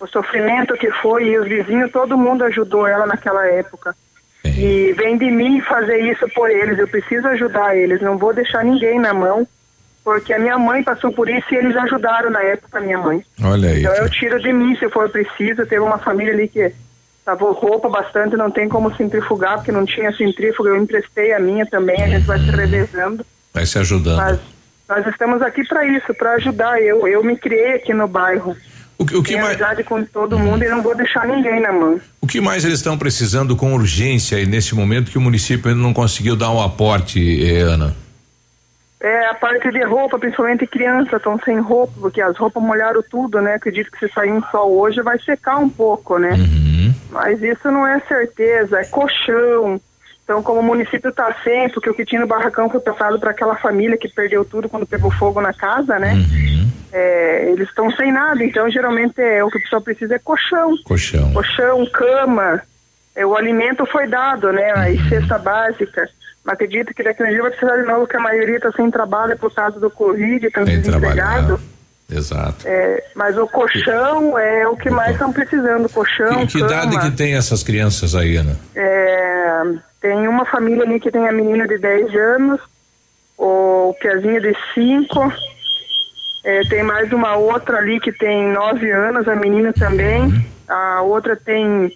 O 0.00 0.06
sofrimento 0.06 0.74
que 0.74 0.90
foi, 1.02 1.24
e 1.28 1.38
os 1.38 1.48
vizinhos, 1.48 1.90
todo 1.90 2.18
mundo 2.18 2.44
ajudou 2.44 2.86
ela 2.86 3.06
naquela 3.06 3.46
época. 3.46 3.94
E 4.44 4.92
vem 4.92 5.16
de 5.16 5.30
mim 5.30 5.60
fazer 5.62 5.98
isso 6.00 6.28
por 6.34 6.50
eles. 6.50 6.78
Eu 6.78 6.86
preciso 6.86 7.26
ajudar 7.28 7.76
eles. 7.76 8.00
Não 8.02 8.18
vou 8.18 8.34
deixar 8.34 8.62
ninguém 8.62 9.00
na 9.00 9.14
mão, 9.14 9.46
porque 10.04 10.32
a 10.34 10.38
minha 10.38 10.58
mãe 10.58 10.82
passou 10.82 11.10
por 11.12 11.28
isso 11.28 11.46
e 11.50 11.56
eles 11.56 11.74
ajudaram 11.76 12.30
na 12.30 12.42
época 12.42 12.78
a 12.78 12.80
minha 12.80 12.98
mãe. 12.98 13.24
Olha 13.42 13.70
aí. 13.70 13.80
Então 13.80 13.94
eu 13.94 14.10
tiro 14.10 14.38
de 14.40 14.52
mim 14.52 14.76
se 14.76 14.88
for 14.90 15.08
preciso. 15.08 15.66
Teve 15.66 15.80
uma 15.80 15.98
família 15.98 16.32
ali 16.32 16.46
que 16.46 16.72
lavou 17.26 17.52
roupa 17.52 17.88
bastante, 17.88 18.36
não 18.36 18.50
tem 18.50 18.68
como 18.68 18.94
centrifugar, 18.94 19.56
porque 19.56 19.72
não 19.72 19.86
tinha 19.86 20.12
centrífuga. 20.12 20.68
Eu 20.68 20.76
emprestei 20.76 21.32
a 21.32 21.40
minha 21.40 21.64
também, 21.64 22.00
a 22.02 22.08
gente 22.08 22.26
vai 22.26 22.38
se 22.38 22.50
revezando. 22.50 23.24
Vai 23.52 23.64
se 23.64 23.78
ajudando. 23.78 24.18
Mas 24.18 24.40
nós 24.88 25.06
estamos 25.06 25.40
aqui 25.42 25.66
para 25.66 25.86
isso, 25.86 26.14
para 26.14 26.34
ajudar. 26.34 26.80
Eu, 26.80 27.06
eu 27.06 27.22
me 27.24 27.36
criei 27.36 27.74
aqui 27.74 27.92
no 27.94 28.06
bairro. 28.06 28.56
O 28.96 29.04
que, 29.04 29.16
o 29.16 29.22
que 29.22 29.34
mais, 29.34 29.48
amizade 29.48 29.82
com 29.82 30.04
todo 30.04 30.38
mundo 30.38 30.62
e 30.62 30.68
não 30.68 30.80
vou 30.80 30.94
deixar 30.94 31.26
ninguém 31.26 31.60
na 31.60 31.72
mão. 31.72 32.00
o 32.20 32.26
que 32.26 32.40
mais 32.40 32.64
eles 32.64 32.78
estão 32.78 32.96
precisando 32.96 33.56
com 33.56 33.74
urgência 33.74 34.38
aí 34.38 34.46
nesse 34.46 34.74
momento 34.74 35.10
que 35.10 35.18
o 35.18 35.20
município 35.20 35.68
ainda 35.68 35.82
não 35.82 35.92
conseguiu 35.92 36.36
dar 36.36 36.50
um 36.50 36.62
aporte, 36.62 37.44
eh, 37.44 37.60
Ana? 37.60 37.94
É 39.00 39.26
a 39.26 39.34
parte 39.34 39.70
de 39.70 39.84
roupa, 39.84 40.18
principalmente 40.18 40.66
crianças 40.66 41.14
estão 41.14 41.38
sem 41.44 41.58
roupa, 41.58 41.92
porque 42.00 42.22
as 42.22 42.36
roupas 42.38 42.62
molharam 42.62 43.02
tudo, 43.02 43.40
né? 43.42 43.54
Acredito 43.54 43.90
que 43.90 43.98
se 43.98 44.14
sair 44.14 44.32
um 44.32 44.42
sol 44.44 44.78
hoje 44.78 45.02
vai 45.02 45.18
secar 45.18 45.58
um 45.58 45.68
pouco, 45.68 46.18
né? 46.18 46.30
Mas 47.10 47.42
isso 47.42 47.70
não 47.70 47.86
é 47.86 48.00
certeza, 48.00 48.80
é 48.80 48.84
colchão. 48.84 49.80
Então, 50.24 50.42
como 50.42 50.60
o 50.60 50.62
município 50.62 51.10
está 51.10 51.36
sem, 51.44 51.68
porque 51.68 51.90
o 51.90 51.94
que 51.94 52.04
tinha 52.04 52.20
no 52.20 52.26
barracão 52.26 52.70
foi 52.70 52.80
passado 52.80 53.20
para 53.20 53.30
aquela 53.30 53.56
família 53.56 53.96
que 53.96 54.08
perdeu 54.08 54.42
tudo 54.42 54.70
quando 54.70 54.86
pegou 54.86 55.10
fogo 55.10 55.38
na 55.38 55.52
casa, 55.52 55.98
né? 55.98 56.14
É, 56.90 57.50
eles 57.50 57.68
estão 57.68 57.90
sem 57.90 58.10
nada, 58.10 58.42
então 58.42 58.70
geralmente 58.70 59.20
é, 59.20 59.44
o 59.44 59.50
que 59.50 59.58
o 59.58 59.60
pessoal 59.60 59.82
precisa 59.82 60.14
é 60.14 60.18
colchão. 60.18 60.74
Colchão. 60.84 61.32
Colchão, 61.34 61.86
cama, 61.92 62.62
é, 63.14 63.26
o 63.26 63.36
alimento 63.36 63.84
foi 63.86 64.08
dado, 64.08 64.50
né? 64.50 64.70
A 64.70 65.08
cesta 65.10 65.38
básica. 65.38 66.08
Mas 66.42 66.54
acredito 66.54 66.94
que 66.94 67.02
daqui 67.02 67.22
a 67.22 67.26
um 67.26 67.28
dia 67.30 67.42
vai 67.42 67.50
precisar 67.50 67.76
de 67.76 67.86
novo, 67.86 68.06
que 68.06 68.16
a 68.16 68.20
maioria 68.20 68.56
está 68.56 68.72
sem 68.72 68.90
trabalho 68.90 69.36
por 69.38 69.52
causa 69.52 69.78
do 69.78 69.90
Covid, 69.90 70.46
estão 70.46 70.64
Sem 70.64 70.80
desempregados. 70.80 71.60
Exato. 72.14 72.66
É, 72.66 73.02
mas 73.14 73.36
o 73.36 73.46
colchão 73.48 74.38
é 74.38 74.68
o 74.68 74.76
que 74.76 74.88
mais 74.90 75.12
estão 75.12 75.32
precisando, 75.32 75.88
colchão, 75.88 76.46
Que, 76.46 76.58
que 76.58 76.64
idade 76.64 76.98
que 76.98 77.10
tem 77.10 77.34
essas 77.34 77.62
crianças 77.62 78.14
aí, 78.14 78.36
Ana? 78.36 78.56
É, 78.74 79.62
tem 80.00 80.28
uma 80.28 80.44
família 80.44 80.84
ali 80.84 81.00
que 81.00 81.10
tem 81.10 81.26
a 81.26 81.32
menina 81.32 81.66
de 81.66 81.78
10 81.78 82.14
anos, 82.14 82.60
o 83.36 83.94
Piazinho 84.00 84.40
de 84.40 84.54
5, 84.74 85.32
é, 86.44 86.60
tem 86.68 86.82
mais 86.82 87.12
uma 87.12 87.36
outra 87.36 87.78
ali 87.78 87.98
que 87.98 88.12
tem 88.12 88.52
9 88.52 88.90
anos, 88.90 89.26
a 89.26 89.34
menina 89.34 89.72
também, 89.72 90.46
a 90.68 91.02
outra 91.02 91.34
tem 91.34 91.90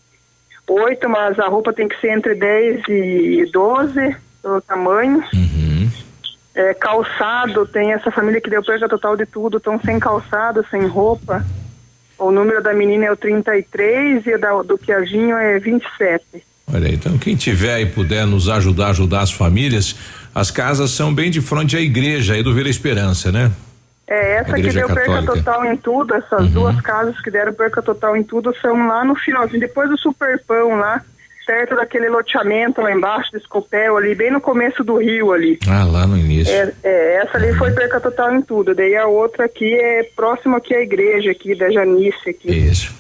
8, 0.69 1.09
mas 1.09 1.39
a 1.39 1.49
roupa 1.49 1.73
tem 1.73 1.89
que 1.89 1.99
ser 2.01 2.11
entre 2.11 2.35
10 2.35 2.83
e 2.89 3.51
12, 3.53 4.17
o 4.45 4.61
tamanho. 4.63 5.23
É, 6.59 6.75
calçado, 6.75 7.65
tem 7.67 7.93
essa 7.93 8.11
família 8.11 8.41
que 8.41 8.51
deu 8.51 8.61
perda 8.65 8.89
total 8.89 9.17
de 9.17 9.25
tudo, 9.25 9.59
estão 9.59 9.81
sem 9.81 10.01
calçado, 10.01 10.67
sem 10.69 10.85
roupa. 10.89 11.47
O 12.19 12.33
número 12.33 12.61
da 12.61 12.75
menina 12.75 13.05
é 13.05 13.13
o 13.13 13.17
33 13.17 14.27
e 14.27 14.37
da, 14.37 14.61
do 14.63 14.77
Piaginho 14.77 15.37
é 15.37 15.57
27. 15.61 16.25
Olha 16.75 16.89
aí, 16.89 16.95
então 16.97 17.17
quem 17.17 17.37
tiver 17.37 17.81
e 17.81 17.87
puder 17.87 18.27
nos 18.27 18.49
ajudar, 18.49 18.89
ajudar 18.89 19.21
as 19.21 19.31
famílias, 19.31 19.95
as 20.35 20.51
casas 20.51 20.91
são 20.91 21.15
bem 21.15 21.31
de 21.31 21.41
frente 21.41 21.77
à 21.77 21.81
igreja 21.81 22.35
aí 22.35 22.43
do 22.43 22.53
Vila 22.53 22.69
Esperança, 22.69 23.31
né? 23.31 23.53
É, 24.09 24.39
essa 24.39 24.55
que 24.55 24.63
deu 24.73 24.89
Católica. 24.89 24.95
perca 25.13 25.33
total 25.33 25.65
em 25.65 25.77
tudo, 25.77 26.15
essas 26.15 26.41
Uhum. 26.41 26.51
duas 26.51 26.81
casas 26.81 27.21
que 27.21 27.31
deram 27.31 27.53
perca 27.53 27.81
total 27.81 28.17
em 28.17 28.25
tudo 28.25 28.53
são 28.61 28.85
lá 28.89 29.05
no 29.05 29.15
finalzinho, 29.15 29.61
depois 29.61 29.89
do 29.89 29.97
Superpão 29.97 30.77
lá, 30.77 31.03
perto 31.49 31.77
daquele 31.77 32.11
loteamento 32.11 32.83
lá 32.83 32.93
embaixo 32.93 33.33
do 33.33 33.39
Escopel 33.39 33.97
ali, 33.97 34.15
bem 34.15 34.31
no 34.31 34.39
começo 34.39 34.85
do 34.85 34.99
rio 34.99 35.33
ali. 35.33 35.59
Ah, 35.67 35.83
lá 35.83 36.07
no 36.07 36.19
início. 36.19 36.53
É, 36.53 36.75
é, 36.85 37.23
essa 37.23 37.39
ali 37.39 37.55
foi 37.55 37.71
perca 37.71 37.99
total 37.99 38.35
em 38.35 38.43
tudo. 38.43 38.75
Daí 38.75 38.95
a 38.95 39.07
outra 39.07 39.47
aqui 39.47 39.73
é 39.75 40.03
próximo 40.15 40.57
aqui 40.57 40.75
à 40.75 40.83
igreja 40.83 41.31
aqui 41.31 41.55
da 41.55 41.71
Janice 41.71 42.29
aqui. 42.29 42.51
Isso. 42.51 42.95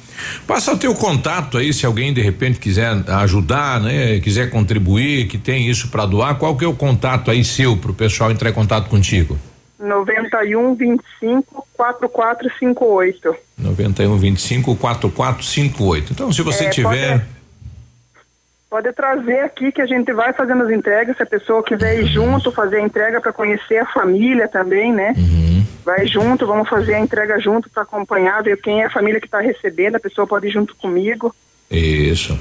Passa 0.46 0.72
o 0.72 0.78
teu 0.78 0.94
contato 0.94 1.58
aí, 1.58 1.74
se 1.74 1.84
alguém 1.84 2.12
de 2.12 2.22
repente 2.22 2.58
quiser 2.58 2.90
ajudar, 3.06 3.80
né? 3.80 4.18
Quiser 4.18 4.48
contribuir, 4.48 5.28
que 5.28 5.36
tem 5.36 5.68
isso 5.68 5.90
para 5.90 6.06
doar, 6.06 6.36
qual 6.38 6.56
que 6.56 6.64
é 6.64 6.68
o 6.68 6.74
contato 6.74 7.30
aí 7.30 7.44
seu 7.44 7.76
pro 7.76 7.92
pessoal 7.92 8.30
entrar 8.30 8.48
em 8.48 8.54
contato 8.54 8.88
contigo? 8.88 9.38
91 9.78 10.74
25 10.74 11.66
4458. 11.76 13.36
91 13.58 14.16
25 14.16 14.74
4458. 14.74 16.12
Então, 16.12 16.32
se 16.32 16.42
você 16.42 16.64
É, 16.64 16.70
tiver. 16.70 17.18
Pode 17.18 17.37
trazer 18.92 19.40
aqui 19.40 19.72
que 19.72 19.80
a 19.80 19.86
gente 19.86 20.12
vai 20.12 20.32
fazendo 20.32 20.62
as 20.62 20.70
entregas, 20.70 21.16
se 21.16 21.22
a 21.22 21.26
pessoa 21.26 21.62
quiser 21.62 22.00
ir 22.00 22.06
junto, 22.06 22.52
fazer 22.52 22.76
a 22.76 22.82
entrega 22.82 23.20
para 23.20 23.32
conhecer 23.32 23.78
a 23.78 23.86
família 23.86 24.46
também, 24.46 24.92
né? 24.92 25.14
Vai 25.84 26.06
junto, 26.06 26.46
vamos 26.46 26.68
fazer 26.68 26.94
a 26.94 27.00
entrega 27.00 27.40
junto 27.40 27.70
para 27.70 27.82
acompanhar, 27.82 28.42
ver 28.42 28.60
quem 28.60 28.82
é 28.82 28.86
a 28.86 28.90
família 28.90 29.20
que 29.20 29.26
está 29.26 29.40
recebendo, 29.40 29.96
a 29.96 30.00
pessoa 30.00 30.26
pode 30.26 30.48
ir 30.48 30.50
junto 30.50 30.76
comigo. 30.76 31.34
Isso. 31.70 32.38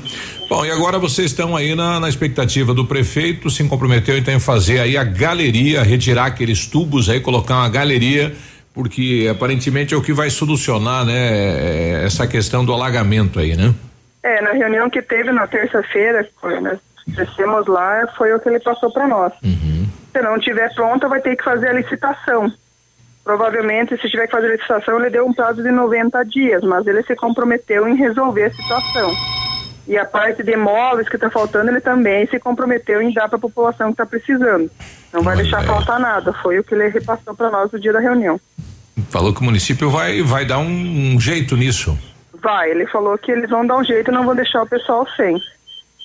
Bom, 0.50 0.66
e 0.66 0.72
agora 0.72 1.00
vocês 1.00 1.32
estão 1.32 1.56
aí 1.56 1.76
na, 1.76 2.00
na 2.00 2.10
expectativa 2.10 2.74
do 2.74 2.86
prefeito, 2.86 3.50
se 3.50 3.64
comprometeu 3.66 4.18
então 4.18 4.34
em 4.34 4.40
fazer 4.40 4.80
aí 4.80 4.98
a 4.98 5.04
galeria, 5.04 5.84
retirar 5.84 6.26
aqueles 6.26 6.66
tubos 6.66 7.10
aí, 7.10 7.20
colocar 7.20 7.56
uma 7.56 7.70
galeria, 7.70 8.34
porque 8.74 9.28
aparentemente 9.30 9.94
é 9.94 9.98
o 9.98 10.02
que 10.02 10.14
vai 10.14 10.30
solucionar, 10.30 11.06
né, 11.06 12.06
essa 12.06 12.28
questão 12.28 12.64
do 12.64 12.74
alagamento 12.74 13.40
aí, 13.40 13.56
né? 13.56 13.74
É, 14.28 14.42
na 14.42 14.52
reunião 14.52 14.90
que 14.90 15.02
teve 15.02 15.32
na 15.32 15.48
terça-feira, 15.48 16.28
nós 16.62 16.80
descemos 17.08 17.66
lá, 17.66 18.06
foi 18.18 18.34
o 18.34 18.40
que 18.42 18.50
ele 18.50 18.60
passou 18.60 18.92
para 18.92 19.08
nós. 19.08 19.32
Se 20.12 20.22
não 20.22 20.38
tiver 20.38 20.74
pronta, 20.76 21.08
vai 21.08 21.22
ter 21.22 21.38
que 21.38 21.46
fazer 21.46 21.70
a 21.70 21.74
licitação. 21.74 22.52
Provavelmente, 23.24 23.96
se 23.96 24.10
tiver 24.10 24.26
que 24.26 24.34
fazer 24.34 24.48
a 24.48 24.56
licitação, 24.56 25.00
ele 25.00 25.12
deu 25.12 25.26
um 25.26 25.32
prazo 25.32 25.64
de 25.64 25.72
90 25.72 26.26
dias, 26.26 26.62
mas 26.62 26.86
ele 26.86 27.04
se 27.04 27.16
comprometeu 27.16 27.88
em 27.88 27.96
resolver 27.96 28.44
a 28.44 28.52
situação. 28.52 29.16
E 29.88 29.98
a 29.98 30.04
parte 30.04 30.44
de 30.44 30.58
móveis 30.58 31.08
que 31.08 31.16
está 31.16 31.30
faltando, 31.30 31.72
ele 31.72 31.80
também 31.80 32.28
se 32.28 32.38
comprometeu 32.38 33.02
em 33.02 33.14
dar 33.14 33.30
para 33.30 33.38
a 33.38 33.42
população 33.42 33.88
que 33.88 33.94
está 33.94 34.06
precisando. 34.06 34.70
Não 35.14 35.22
vai 35.22 35.38
deixar 35.38 35.64
faltar 35.64 36.02
nada. 36.02 36.34
Foi 36.34 36.60
o 36.60 36.64
que 36.66 36.76
ele 36.76 36.90
repassou 36.90 37.34
para 37.34 37.50
nós 37.50 37.72
no 37.72 37.80
dia 37.80 37.94
da 37.94 38.02
reunião. 38.02 38.38
Falou 39.10 39.34
que 39.34 39.40
o 39.40 39.46
município 39.46 39.90
vai, 39.90 40.22
vai 40.22 40.44
dar 40.44 40.58
um, 40.58 41.14
um 41.16 41.18
jeito 41.18 41.56
nisso. 41.56 41.98
Vai, 42.48 42.72
ele 42.72 42.88
falou 42.88 43.18
que 43.18 43.30
eles 43.30 43.50
vão 43.50 43.68
dar 43.68 43.76
um 43.76 43.84
jeito 43.84 44.10
e 44.10 44.14
não 44.14 44.26
vão 44.26 44.34
deixar 44.34 44.64
o 44.64 44.66
pessoal 44.66 45.06
sem. 45.18 45.38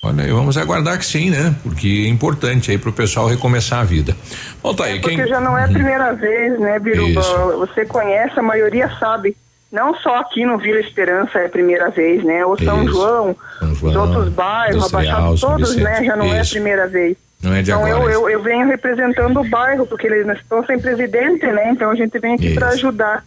Olha, 0.03 0.33
vamos 0.33 0.57
aguardar 0.57 0.97
que 0.97 1.05
sim, 1.05 1.29
né? 1.29 1.55
Porque 1.63 2.03
é 2.05 2.09
importante 2.09 2.69
aí 2.69 2.77
pro 2.77 2.91
pessoal 2.91 3.27
recomeçar 3.27 3.79
a 3.79 3.85
vida. 3.85 4.13
Bom, 4.61 4.73
tá 4.73 4.83
aí, 4.83 4.99
quem. 4.99 5.15
Porque 5.15 5.29
já 5.29 5.39
não 5.39 5.57
é 5.57 5.63
a 5.63 5.69
primeira 5.69 6.11
vez, 6.11 6.59
né, 6.59 6.77
Biruba? 6.79 7.21
Isso. 7.21 7.57
Você 7.59 7.85
conhece, 7.85 8.37
a 8.37 8.43
maioria 8.43 8.91
sabe. 8.99 9.37
Não 9.71 9.95
só 9.95 10.17
aqui 10.17 10.43
no 10.43 10.57
Vila 10.57 10.81
Esperança 10.81 11.39
é 11.39 11.45
a 11.45 11.49
primeira 11.49 11.89
vez, 11.89 12.21
né? 12.25 12.45
O 12.45 12.57
São 12.57 12.83
Isso. 12.83 12.93
João, 12.93 13.35
São 13.59 13.71
os 13.71 13.79
João, 13.79 14.07
outros 14.09 14.33
bairros, 14.33 14.75
a 14.75 14.77
Industrial, 14.79 15.21
Baixada, 15.21 15.37
São 15.37 15.49
todos, 15.51 15.75
né? 15.77 15.91
Vicente. 15.91 16.07
Já 16.07 16.15
não 16.17 16.25
é 16.25 16.39
a 16.39 16.41
Isso. 16.41 16.51
primeira 16.51 16.87
vez. 16.89 17.17
Não 17.41 17.53
é 17.53 17.61
de 17.61 17.71
então 17.71 17.85
agora. 17.85 18.03
eu, 18.03 18.09
isso. 18.09 18.19
eu, 18.19 18.29
eu 18.31 18.43
venho 18.43 18.67
representando 18.67 19.39
o 19.39 19.43
bairro, 19.45 19.87
porque 19.87 20.07
eles 20.07 20.27
estão 20.37 20.65
sem 20.65 20.77
presidente, 20.77 21.45
né? 21.47 21.69
Então 21.71 21.89
a 21.89 21.95
gente 21.95 22.19
vem 22.19 22.35
aqui 22.35 22.47
Isso. 22.47 22.55
para 22.55 22.67
ajudar. 22.67 23.23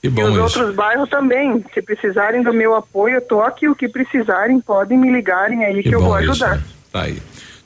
Que 0.00 0.08
e 0.08 0.10
bom 0.10 0.24
os 0.24 0.30
isso. 0.30 0.40
outros 0.40 0.74
bairros 0.74 1.08
também. 1.08 1.62
Se 1.74 1.82
precisarem 1.82 2.42
do 2.42 2.52
meu 2.52 2.74
apoio, 2.74 3.16
eu 3.16 3.20
tô 3.20 3.42
aqui. 3.42 3.68
O 3.68 3.74
que 3.74 3.88
precisarem, 3.88 4.60
podem 4.60 4.98
me 4.98 5.10
ligarem 5.10 5.64
aí 5.64 5.82
que, 5.82 5.94
eu 5.94 6.00
bom 6.00 6.08
vou 6.08 6.20
isso, 6.20 6.30
ajudar. 6.30 6.56
né? 6.56 6.62
Tá 6.92 7.02
aí. 7.02 7.18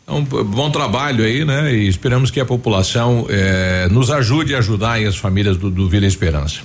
Então, 0.02 0.22
bom 0.22 0.70
trabalho 0.70 1.24
aí, 1.24 1.44
né? 1.44 1.72
E 1.72 1.88
esperamos 1.88 2.30
que 2.30 2.40
a 2.40 2.44
população 2.44 3.26
eh, 3.30 3.88
nos 3.90 4.10
ajude 4.10 4.54
a 4.54 4.58
ajudar 4.58 4.92
aí 4.92 5.06
as 5.06 5.16
famílias 5.16 5.56
do, 5.56 5.70
do 5.70 5.88
Vila 5.88 6.06
Esperança. 6.06 6.60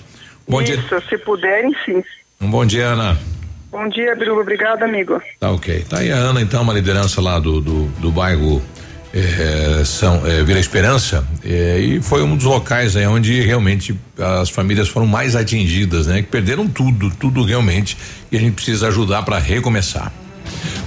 Bom 0.48 0.62
dia. 0.62 0.76
Isso, 0.76 1.02
se 1.08 1.18
puderem, 1.20 1.74
sim. 1.86 2.04
Um 2.42 2.50
bom 2.50 2.66
dia, 2.66 2.88
Ana. 2.88 3.18
Bom 3.72 3.88
dia, 3.88 4.16
Biruba. 4.16 4.42
Obrigada, 4.42 4.84
amigo. 4.86 5.22
Tá 5.40 5.52
ok. 5.52 5.86
Tá 5.88 6.00
aí 6.00 6.12
a 6.12 6.16
Ana, 6.16 6.42
então, 6.42 6.64
uma 6.64 6.74
liderança 6.74 7.22
lá 7.22 7.38
do, 7.40 7.62
do, 7.62 7.86
do 8.00 8.12
bairro 8.12 8.62
eh, 9.14 9.84
São 9.86 10.26
eh, 10.26 10.44
Vila 10.44 10.60
Esperança. 10.60 11.26
eh, 11.44 11.80
e 11.80 12.02
foi 12.02 12.24
um 12.24 12.36
dos 12.36 12.46
locais 12.46 12.96
aí 12.96 13.08
onde 13.08 13.42
realmente 13.42 13.96
as 14.18 14.50
famílias 14.50 14.88
foram 14.88 15.08
mais 15.08 15.36
atingidas, 15.36 16.08
né? 16.08 16.22
Que 16.22 16.28
perderam 16.28 16.68
tudo, 16.68 17.12
tudo 17.12 17.44
realmente. 17.44 17.98
E 18.32 18.38
a 18.38 18.40
gente 18.40 18.54
precisa 18.54 18.88
ajudar 18.88 19.24
para 19.24 19.40
recomeçar. 19.40 20.12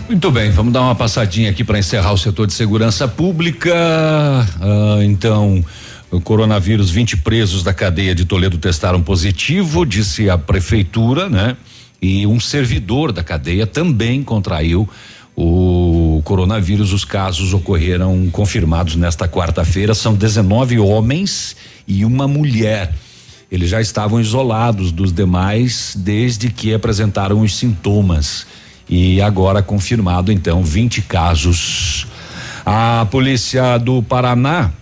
Muito 0.09 0.31
bem, 0.31 0.51
vamos 0.51 0.73
dar 0.73 0.83
uma 0.83 0.95
passadinha 0.95 1.51
aqui 1.51 1.65
para 1.65 1.79
encerrar 1.79 2.13
o 2.13 2.19
setor 2.19 2.47
de 2.47 2.53
segurança 2.53 3.09
pública. 3.09 3.73
Ah, 3.75 4.99
então, 5.03 5.65
o 6.11 6.21
coronavírus, 6.21 6.91
20 6.91 7.17
presos 7.19 7.63
da 7.63 7.73
cadeia 7.73 8.15
de 8.15 8.25
Toledo 8.25 8.59
testaram 8.59 9.03
positivo, 9.03 9.87
disse 9.87 10.29
a 10.29 10.37
prefeitura, 10.37 11.29
né? 11.29 11.57
E 12.01 12.27
um 12.27 12.39
servidor 12.39 13.13
da 13.13 13.23
cadeia 13.23 13.67
também 13.67 14.23
contraiu 14.23 14.89
o 15.35 15.92
coronavírus. 16.23 16.93
Os 16.93 17.05
casos 17.05 17.53
ocorreram 17.53 18.29
confirmados 18.31 18.97
nesta 18.97 19.29
quarta-feira. 19.29 19.95
São 19.95 20.15
19 20.15 20.79
homens 20.79 21.57
e 21.87 22.05
uma 22.05 22.27
mulher. 22.27 22.95
Eles 23.51 23.69
já 23.69 23.81
estavam 23.81 24.21
isolados 24.21 24.91
dos 24.93 25.13
demais 25.13 25.95
desde 25.97 26.49
que 26.49 26.73
apresentaram 26.73 27.41
os 27.41 27.57
sintomas. 27.57 28.47
E 28.89 29.21
agora 29.21 29.63
confirmado, 29.63 30.33
então, 30.33 30.63
20 30.63 31.03
casos. 31.03 32.07
A 32.65 33.07
polícia 33.11 33.77
do 33.79 34.03
Paraná 34.03 34.73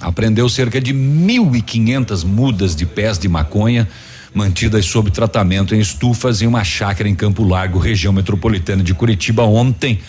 apreendeu 0.00 0.48
cerca 0.48 0.80
de 0.80 0.94
1.500 0.94 2.24
mudas 2.24 2.74
de 2.74 2.86
pés 2.86 3.18
de 3.18 3.28
maconha 3.28 3.86
mantidas 4.34 4.86
sob 4.86 5.10
tratamento 5.10 5.74
em 5.74 5.80
estufas 5.80 6.40
em 6.42 6.46
uma 6.46 6.64
chácara 6.64 7.08
em 7.08 7.14
Campo 7.14 7.42
Largo, 7.42 7.78
região 7.78 8.12
metropolitana 8.12 8.82
de 8.82 8.94
Curitiba, 8.94 9.42
ontem. 9.42 10.00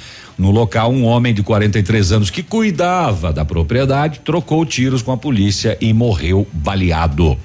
No 0.41 0.49
local, 0.49 0.91
um 0.91 1.05
homem 1.05 1.35
de 1.35 1.43
43 1.43 2.13
anos 2.13 2.31
que 2.31 2.41
cuidava 2.41 3.31
da 3.31 3.45
propriedade 3.45 4.21
trocou 4.21 4.65
tiros 4.65 5.03
com 5.03 5.11
a 5.11 5.17
polícia 5.17 5.77
e 5.79 5.93
morreu 5.93 6.47
baleado. 6.51 7.37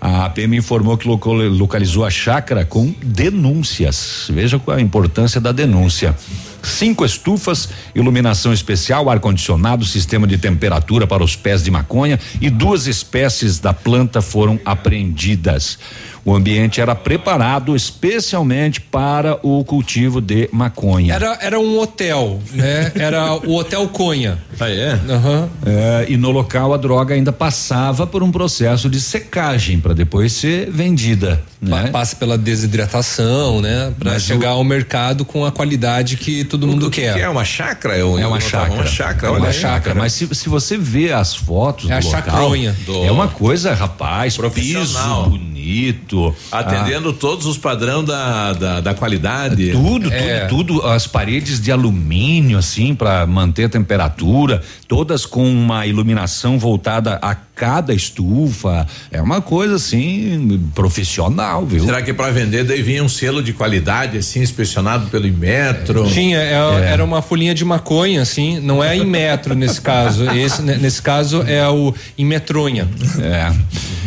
A 0.00 0.30
PM 0.30 0.56
informou 0.56 0.96
que 0.96 1.06
localizou 1.06 2.02
a 2.02 2.08
chácara 2.08 2.64
com 2.64 2.94
denúncias. 3.02 4.26
Veja 4.30 4.58
qual 4.58 4.78
é 4.78 4.80
a 4.80 4.82
importância 4.82 5.38
da 5.38 5.52
denúncia. 5.52 6.16
Cinco 6.62 7.04
estufas, 7.04 7.68
iluminação 7.94 8.54
especial, 8.54 9.10
ar-condicionado, 9.10 9.84
sistema 9.84 10.26
de 10.26 10.38
temperatura 10.38 11.06
para 11.06 11.22
os 11.22 11.36
pés 11.36 11.62
de 11.62 11.70
maconha 11.70 12.18
e 12.40 12.48
duas 12.48 12.86
espécies 12.86 13.58
da 13.58 13.74
planta 13.74 14.22
foram 14.22 14.58
apreendidas. 14.64 15.78
O 16.24 16.34
ambiente 16.34 16.80
era 16.80 16.94
preparado 16.94 17.76
especialmente 17.76 18.80
para 18.80 19.38
o 19.42 19.62
cultivo 19.64 20.20
de 20.20 20.48
maconha. 20.52 21.12
Era, 21.14 21.36
era 21.40 21.60
um 21.60 21.78
hotel, 21.78 22.40
né? 22.52 22.92
Era 22.94 23.34
o 23.34 23.54
Hotel 23.56 23.86
Conha. 23.88 24.38
Ah, 24.58 24.70
é? 24.70 24.98
Aham. 25.08 25.48
É, 25.66 26.06
e 26.08 26.16
no 26.16 26.30
local 26.30 26.72
a 26.72 26.76
droga 26.76 27.14
ainda 27.14 27.32
passava 27.32 28.06
por 28.06 28.22
um 28.22 28.30
processo 28.32 28.88
de 28.88 29.00
secagem 29.00 29.80
para 29.80 29.92
depois 29.92 30.32
ser 30.32 30.70
vendida. 30.70 31.42
Né? 31.60 31.88
Passa 31.90 32.14
pela 32.16 32.36
desidratação, 32.38 33.60
né? 33.60 33.92
Para 33.98 34.18
chegar 34.18 34.50
ao 34.50 34.64
mercado 34.64 35.24
com 35.24 35.44
a 35.46 35.52
qualidade 35.52 36.16
que 36.16 36.44
todo 36.44 36.66
mundo 36.66 36.90
quer. 36.90 37.14
Que 37.14 37.20
é 37.20 37.28
uma 37.28 37.44
chácara? 37.44 37.96
É, 37.96 38.04
um- 38.04 38.18
É 38.18 38.26
uma 38.26 38.40
chácara. 38.40 38.72
Uma 38.74 38.86
chácara, 38.86 39.32
É 39.32 39.36
uma 39.38 39.52
chácara. 39.52 39.94
Mas 39.94 40.12
se, 40.12 40.28
se 40.34 40.48
você 40.48 40.76
vê 40.76 41.12
as 41.12 41.34
fotos 41.34 41.88
É 41.90 41.94
a 41.94 42.00
do 42.00 42.06
local, 42.06 42.22
chacronha. 42.22 42.76
é 43.04 43.10
uma 43.10 43.28
coisa, 43.28 43.74
rapaz, 43.74 44.36
Profissional. 44.36 45.24
piso 45.24 45.38
bonito. 45.38 46.13
Atendendo 46.50 47.12
todos 47.12 47.46
os 47.46 47.56
padrão 47.58 48.02
da, 48.04 48.52
da, 48.52 48.80
da 48.80 48.94
qualidade. 48.94 49.70
Ah, 49.70 49.72
tudo, 49.74 50.12
É. 50.12 50.46
tudo, 50.46 50.64
tudo, 50.74 50.86
as 50.86 51.06
paredes 51.06 51.60
de 51.60 51.70
alumínio, 51.72 52.58
assim, 52.58 52.94
para 52.94 53.26
manter 53.26 53.64
a 53.64 53.68
temperatura, 53.68 54.62
todas 54.88 55.26
com 55.26 55.44
uma 55.50 55.86
iluminação 55.86 56.58
voltada 56.58 57.18
a 57.20 57.34
cada 57.34 57.94
estufa. 57.94 58.86
É 59.12 59.20
uma 59.22 59.40
coisa, 59.40 59.76
assim, 59.76 60.60
profissional, 60.74 61.64
viu? 61.64 61.84
Será 61.84 62.02
que 62.02 62.12
para 62.12 62.30
vender 62.30 62.64
daí 62.64 62.82
vinha 62.82 63.02
um 63.02 63.08
selo 63.08 63.42
de 63.42 63.52
qualidade, 63.52 64.18
assim, 64.18 64.40
inspecionado 64.40 65.06
pelo 65.08 65.26
Inmetro? 65.26 66.06
Tinha, 66.10 66.38
é- 66.38 66.90
era 66.92 67.04
uma 67.04 67.22
folhinha 67.22 67.54
de 67.54 67.64
maconha, 67.64 68.22
assim, 68.22 68.58
não 68.60 68.82
é 68.82 68.96
em 68.96 69.04
metro 69.06 69.54
nesse 69.54 69.80
caso. 69.80 70.24
Esse, 70.34 70.62
ne- 70.62 70.76
nesse 70.76 71.00
caso 71.00 71.42
é 71.46 71.66
o 71.68 71.94
em 72.18 72.24
metronha. 72.24 72.88
É. 73.20 73.52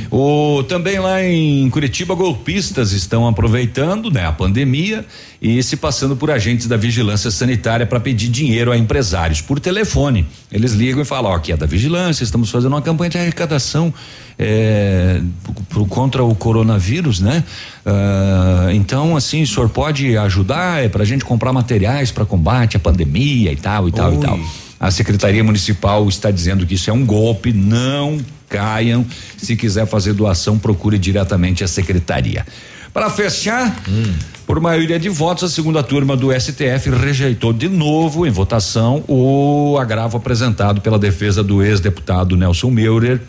O 0.09 0.63
também 0.69 0.99
lá 0.99 1.21
em 1.21 1.69
Curitiba 1.69 1.96
golpistas 2.05 2.91
estão 2.91 3.27
aproveitando, 3.27 4.11
né, 4.11 4.25
a 4.25 4.31
pandemia 4.31 5.05
e 5.41 5.61
se 5.61 5.77
passando 5.77 6.15
por 6.15 6.31
agentes 6.31 6.67
da 6.67 6.77
vigilância 6.77 7.29
sanitária 7.31 7.85
para 7.85 7.99
pedir 7.99 8.27
dinheiro 8.29 8.71
a 8.71 8.77
empresários 8.77 9.41
por 9.41 9.59
telefone. 9.59 10.25
Eles 10.51 10.73
ligam 10.73 11.01
e 11.01 11.05
falam, 11.05 11.31
ó, 11.31 11.35
aqui 11.35 11.51
é 11.51 11.57
da 11.57 11.65
vigilância, 11.65 12.23
estamos 12.23 12.49
fazendo 12.49 12.73
uma 12.73 12.81
campanha 12.81 13.09
de 13.09 13.17
arrecadação 13.17 13.93
é, 14.37 15.21
pro, 15.69 15.85
contra 15.85 16.23
o 16.23 16.33
coronavírus, 16.35 17.19
né? 17.19 17.43
Uh, 17.85 18.71
então, 18.71 19.15
assim, 19.15 19.43
o 19.43 19.47
senhor 19.47 19.69
pode 19.69 20.17
ajudar 20.17 20.83
é 20.83 20.89
para 20.89 21.03
a 21.03 21.05
gente 21.05 21.25
comprar 21.25 21.53
materiais 21.53 22.11
para 22.11 22.25
combate 22.25 22.77
à 22.77 22.79
pandemia 22.79 23.51
e 23.51 23.55
tal 23.55 23.87
e 23.87 23.91
tal 23.91 24.11
Oi. 24.11 24.17
e 24.17 24.19
tal. 24.19 24.39
A 24.79 24.91
Secretaria 24.91 25.43
Municipal 25.43 26.07
está 26.07 26.29
dizendo 26.29 26.65
que 26.65 26.75
isso 26.75 26.89
é 26.89 26.93
um 26.93 27.05
golpe, 27.05 27.51
não 27.51 28.19
caiam. 28.49 29.05
Se 29.37 29.55
quiser 29.55 29.85
fazer 29.85 30.13
doação, 30.13 30.57
procure 30.57 30.97
diretamente 30.97 31.63
a 31.63 31.67
secretaria. 31.67 32.45
Para 32.93 33.09
fechar, 33.09 33.83
hum. 33.87 34.13
por 34.45 34.59
maioria 34.59 34.99
de 34.99 35.09
votos, 35.09 35.43
a 35.43 35.49
segunda 35.49 35.83
turma 35.83 36.17
do 36.17 36.31
STF 36.33 36.89
rejeitou 36.89 37.53
de 37.53 37.69
novo 37.69 38.25
em 38.25 38.31
votação 38.31 39.03
o 39.07 39.77
agravo 39.79 40.17
apresentado 40.17 40.81
pela 40.81 40.97
defesa 40.97 41.43
do 41.43 41.61
ex-deputado 41.61 42.35
Nelson 42.35 42.71
Meurer 42.71 43.21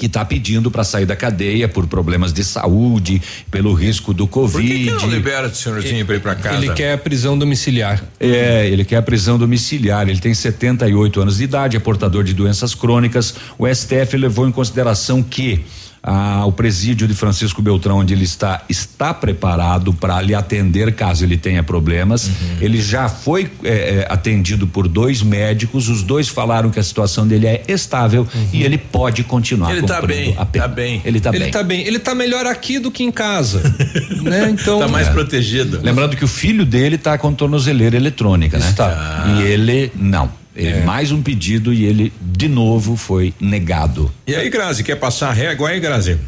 que 0.00 0.06
está 0.06 0.24
pedindo 0.24 0.70
para 0.70 0.82
sair 0.82 1.04
da 1.04 1.14
cadeia 1.14 1.68
por 1.68 1.86
problemas 1.86 2.32
de 2.32 2.42
saúde, 2.42 3.20
pelo 3.50 3.74
risco 3.74 4.14
do 4.14 4.26
Covid. 4.26 4.66
Por 4.66 4.76
que, 4.76 4.84
que 4.84 4.90
não 4.90 5.10
libera 5.10 5.46
o 5.46 5.54
senhorzinho 5.54 6.06
para 6.06 6.16
ir 6.16 6.20
para 6.20 6.34
casa? 6.36 6.56
Ele 6.56 6.72
quer 6.72 6.94
a 6.94 6.98
prisão 6.98 7.38
domiciliar. 7.38 8.02
É, 8.18 8.66
ele 8.66 8.82
quer 8.82 8.96
a 8.96 9.02
prisão 9.02 9.36
domiciliar. 9.36 10.08
Ele 10.08 10.18
tem 10.18 10.32
78 10.32 11.20
anos 11.20 11.36
de 11.36 11.44
idade, 11.44 11.76
é 11.76 11.80
portador 11.80 12.24
de 12.24 12.32
doenças 12.32 12.74
crônicas. 12.74 13.34
O 13.58 13.68
STF 13.68 14.16
levou 14.16 14.48
em 14.48 14.52
consideração 14.52 15.22
que 15.22 15.66
ah, 16.02 16.44
o 16.46 16.52
presídio 16.52 17.06
de 17.06 17.14
Francisco 17.14 17.60
Beltrão, 17.60 17.98
onde 17.98 18.14
ele 18.14 18.24
está, 18.24 18.62
está 18.68 19.12
preparado 19.12 19.92
para 19.92 20.20
lhe 20.22 20.34
atender 20.34 20.94
caso 20.94 21.24
ele 21.24 21.36
tenha 21.36 21.62
problemas. 21.62 22.26
Uhum. 22.26 22.56
Ele 22.60 22.80
já 22.80 23.08
foi 23.08 23.50
eh, 23.62 23.68
eh, 23.68 24.06
atendido 24.08 24.66
por 24.66 24.88
dois 24.88 25.22
médicos, 25.22 25.88
os 25.88 26.02
dois 26.02 26.28
falaram 26.28 26.70
que 26.70 26.80
a 26.80 26.82
situação 26.82 27.26
dele 27.26 27.46
é 27.46 27.62
estável 27.68 28.26
uhum. 28.34 28.48
e 28.52 28.62
ele 28.62 28.78
pode 28.78 29.22
continuar. 29.24 29.72
Ele 29.72 29.80
está 29.80 30.00
bem, 30.00 30.32
tá 30.34 30.68
bem. 30.68 31.02
Ele 31.04 31.18
está 31.18 31.30
bem. 31.30 31.40
Ele 31.40 31.48
está 31.48 31.62
bem. 31.62 31.86
Ele 31.86 31.96
está 31.98 32.14
melhor 32.14 32.46
aqui 32.46 32.78
do 32.78 32.90
que 32.90 33.02
em 33.02 33.12
casa, 33.12 33.62
né? 34.22 34.48
Então. 34.50 34.76
Está 34.76 34.88
mais 34.88 35.08
é. 35.08 35.12
protegido. 35.12 35.80
Lembrando 35.82 36.16
que 36.16 36.24
o 36.24 36.28
filho 36.28 36.64
dele 36.64 36.96
está 36.96 37.18
com 37.18 37.32
tornozeleira 37.34 37.96
eletrônica, 37.96 38.58
né? 38.58 38.68
Está. 38.68 38.86
Ah. 38.86 39.26
E 39.28 39.42
ele 39.42 39.92
não. 39.94 40.39
É. 40.66 40.80
Mais 40.80 41.12
um 41.12 41.22
pedido 41.22 41.72
e 41.72 41.84
ele 41.84 42.12
de 42.20 42.48
novo 42.48 42.96
foi 42.96 43.34
negado. 43.40 44.12
E 44.26 44.34
aí, 44.34 44.48
Grazi, 44.50 44.84
quer 44.84 44.96
passar 44.96 45.32
régua 45.32 45.70
aí, 45.70 45.80
Grazi? 45.80 46.18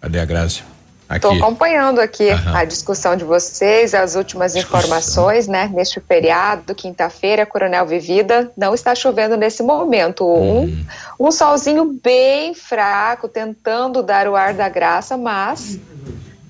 Cadê 0.00 0.20
a 0.20 0.24
Grazi? 0.24 0.62
Estou 1.08 1.32
acompanhando 1.32 2.00
aqui 2.00 2.30
Aham. 2.30 2.56
a 2.56 2.64
discussão 2.64 3.14
de 3.14 3.22
vocês, 3.22 3.94
as 3.94 4.16
últimas 4.16 4.54
discussão. 4.54 4.80
informações, 4.80 5.46
né? 5.46 5.70
Neste 5.72 6.00
feriado, 6.00 6.74
quinta-feira, 6.74 7.46
Coronel 7.46 7.86
Vivida, 7.86 8.50
não 8.56 8.74
está 8.74 8.92
chovendo 8.92 9.36
nesse 9.36 9.62
momento. 9.62 10.26
Hum. 10.26 10.84
Um, 11.18 11.28
um 11.28 11.30
solzinho 11.30 11.96
bem 12.02 12.54
fraco, 12.54 13.28
tentando 13.28 14.02
dar 14.02 14.26
o 14.26 14.34
ar 14.34 14.52
da 14.52 14.68
graça, 14.68 15.16
mas 15.16 15.78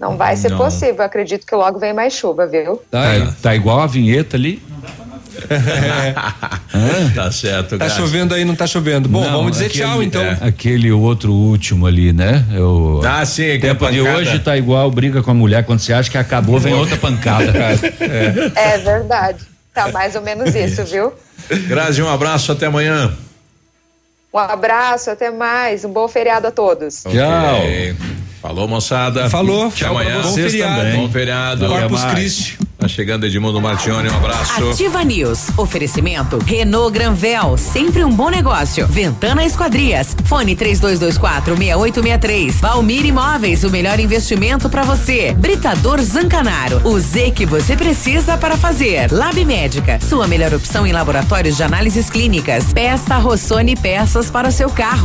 não 0.01 0.17
vai 0.17 0.37
ser 0.37 0.51
não. 0.51 0.59
possível. 0.59 1.05
Acredito 1.05 1.47
que 1.47 1.55
logo 1.55 1.79
vem 1.79 1.93
mais 1.93 2.15
chuva, 2.15 2.47
viu? 2.47 2.83
Tá, 2.91 3.35
tá 3.43 3.55
igual 3.55 3.81
a 3.81 3.87
vinheta 3.87 4.39
ali. 4.39 4.63
tá 7.15 7.31
certo. 7.31 7.79
Tá 7.79 7.89
chovendo 7.89 8.35
aí, 8.35 8.45
não 8.45 8.55
tá 8.55 8.67
chovendo. 8.67 9.09
Bom, 9.09 9.23
não, 9.25 9.33
vamos 9.33 9.53
dizer 9.53 9.67
aquele, 9.67 9.85
tchau 9.85 10.03
então. 10.03 10.23
É. 10.23 10.39
Aquele 10.41 10.91
outro 10.91 11.33
último 11.33 11.87
ali, 11.87 12.13
né? 12.13 12.45
Eu, 12.53 13.01
ah, 13.05 13.25
sim. 13.25 13.59
Tempo 13.61 13.91
de 13.91 14.01
hoje 14.01 14.39
tá 14.39 14.57
igual 14.57 14.91
briga 14.91 15.23
com 15.23 15.31
a 15.31 15.35
mulher 15.35 15.65
quando 15.65 15.81
você 15.81 15.93
acha 15.93 16.11
que 16.11 16.19
acabou, 16.19 16.59
vem 16.59 16.75
outra 16.75 16.97
pancada. 16.97 17.53
é. 18.01 18.75
é 18.75 18.79
verdade. 18.79 19.39
Tá 19.73 19.93
mais 19.93 20.15
ou 20.15 20.23
menos 20.23 20.55
isso, 20.55 20.85
viu? 20.85 21.13
Grazi, 21.69 22.03
um 22.03 22.09
abraço, 22.09 22.51
até 22.51 22.67
amanhã. 22.67 23.13
Um 24.33 24.39
abraço, 24.39 25.11
até 25.11 25.31
mais. 25.31 25.85
Um 25.85 25.93
bom 25.93 26.09
feriado 26.09 26.47
a 26.47 26.51
todos. 26.51 27.05
Okay. 27.07 27.19
Tchau. 27.19 28.17
Falou, 28.41 28.69
moçada. 28.69 29.29
Falou. 29.31 29.71
Tchau 29.71 29.91
amanhã. 29.91 30.21
Bom 30.23 30.35
feriado. 30.35 30.77
Também. 30.77 30.97
Bom 30.97 31.11
feriado. 31.11 31.67
Corpus 31.67 32.05
Christi. 32.05 32.59
Tá 32.87 32.91
chegando 32.91 33.27
Edmundo 33.27 33.61
Martione, 33.61 34.09
um 34.09 34.17
abraço. 34.17 34.71
Ativa 34.71 35.03
News. 35.03 35.49
Oferecimento 35.57 36.39
Renault 36.39 36.93
Granvel, 36.93 37.57
sempre 37.57 38.05
um 38.05 38.13
bom 38.13 38.31
negócio. 38.31 38.87
Ventana 38.87 39.45
Esquadrias. 39.45 40.17
Fone 40.25 40.55
3224 40.55 41.57
6863. 41.57 42.61
Valmir 42.61 43.05
Imóveis, 43.05 43.65
o 43.65 43.71
melhor 43.71 43.99
investimento 43.99 44.71
para 44.71 44.85
você. 44.85 45.35
Britador 45.37 46.01
Zancanaro. 46.01 46.81
O 46.85 47.01
Z 47.01 47.33
que 47.33 47.45
você 47.45 47.77
precisa 47.77 48.37
para 48.37 48.57
fazer. 48.57 49.11
Lab 49.11 49.45
Médica, 49.45 49.99
sua 50.01 50.29
melhor 50.29 50.55
opção 50.55 50.87
em 50.87 50.93
laboratórios 50.93 51.57
de 51.57 51.65
análises 51.65 52.09
clínicas. 52.09 52.73
Peça 52.73 53.17
Rossoni 53.17 53.75
peças 53.75 54.31
para 54.31 54.47
o 54.47 54.53
seu 54.53 54.71
carro. 54.71 55.05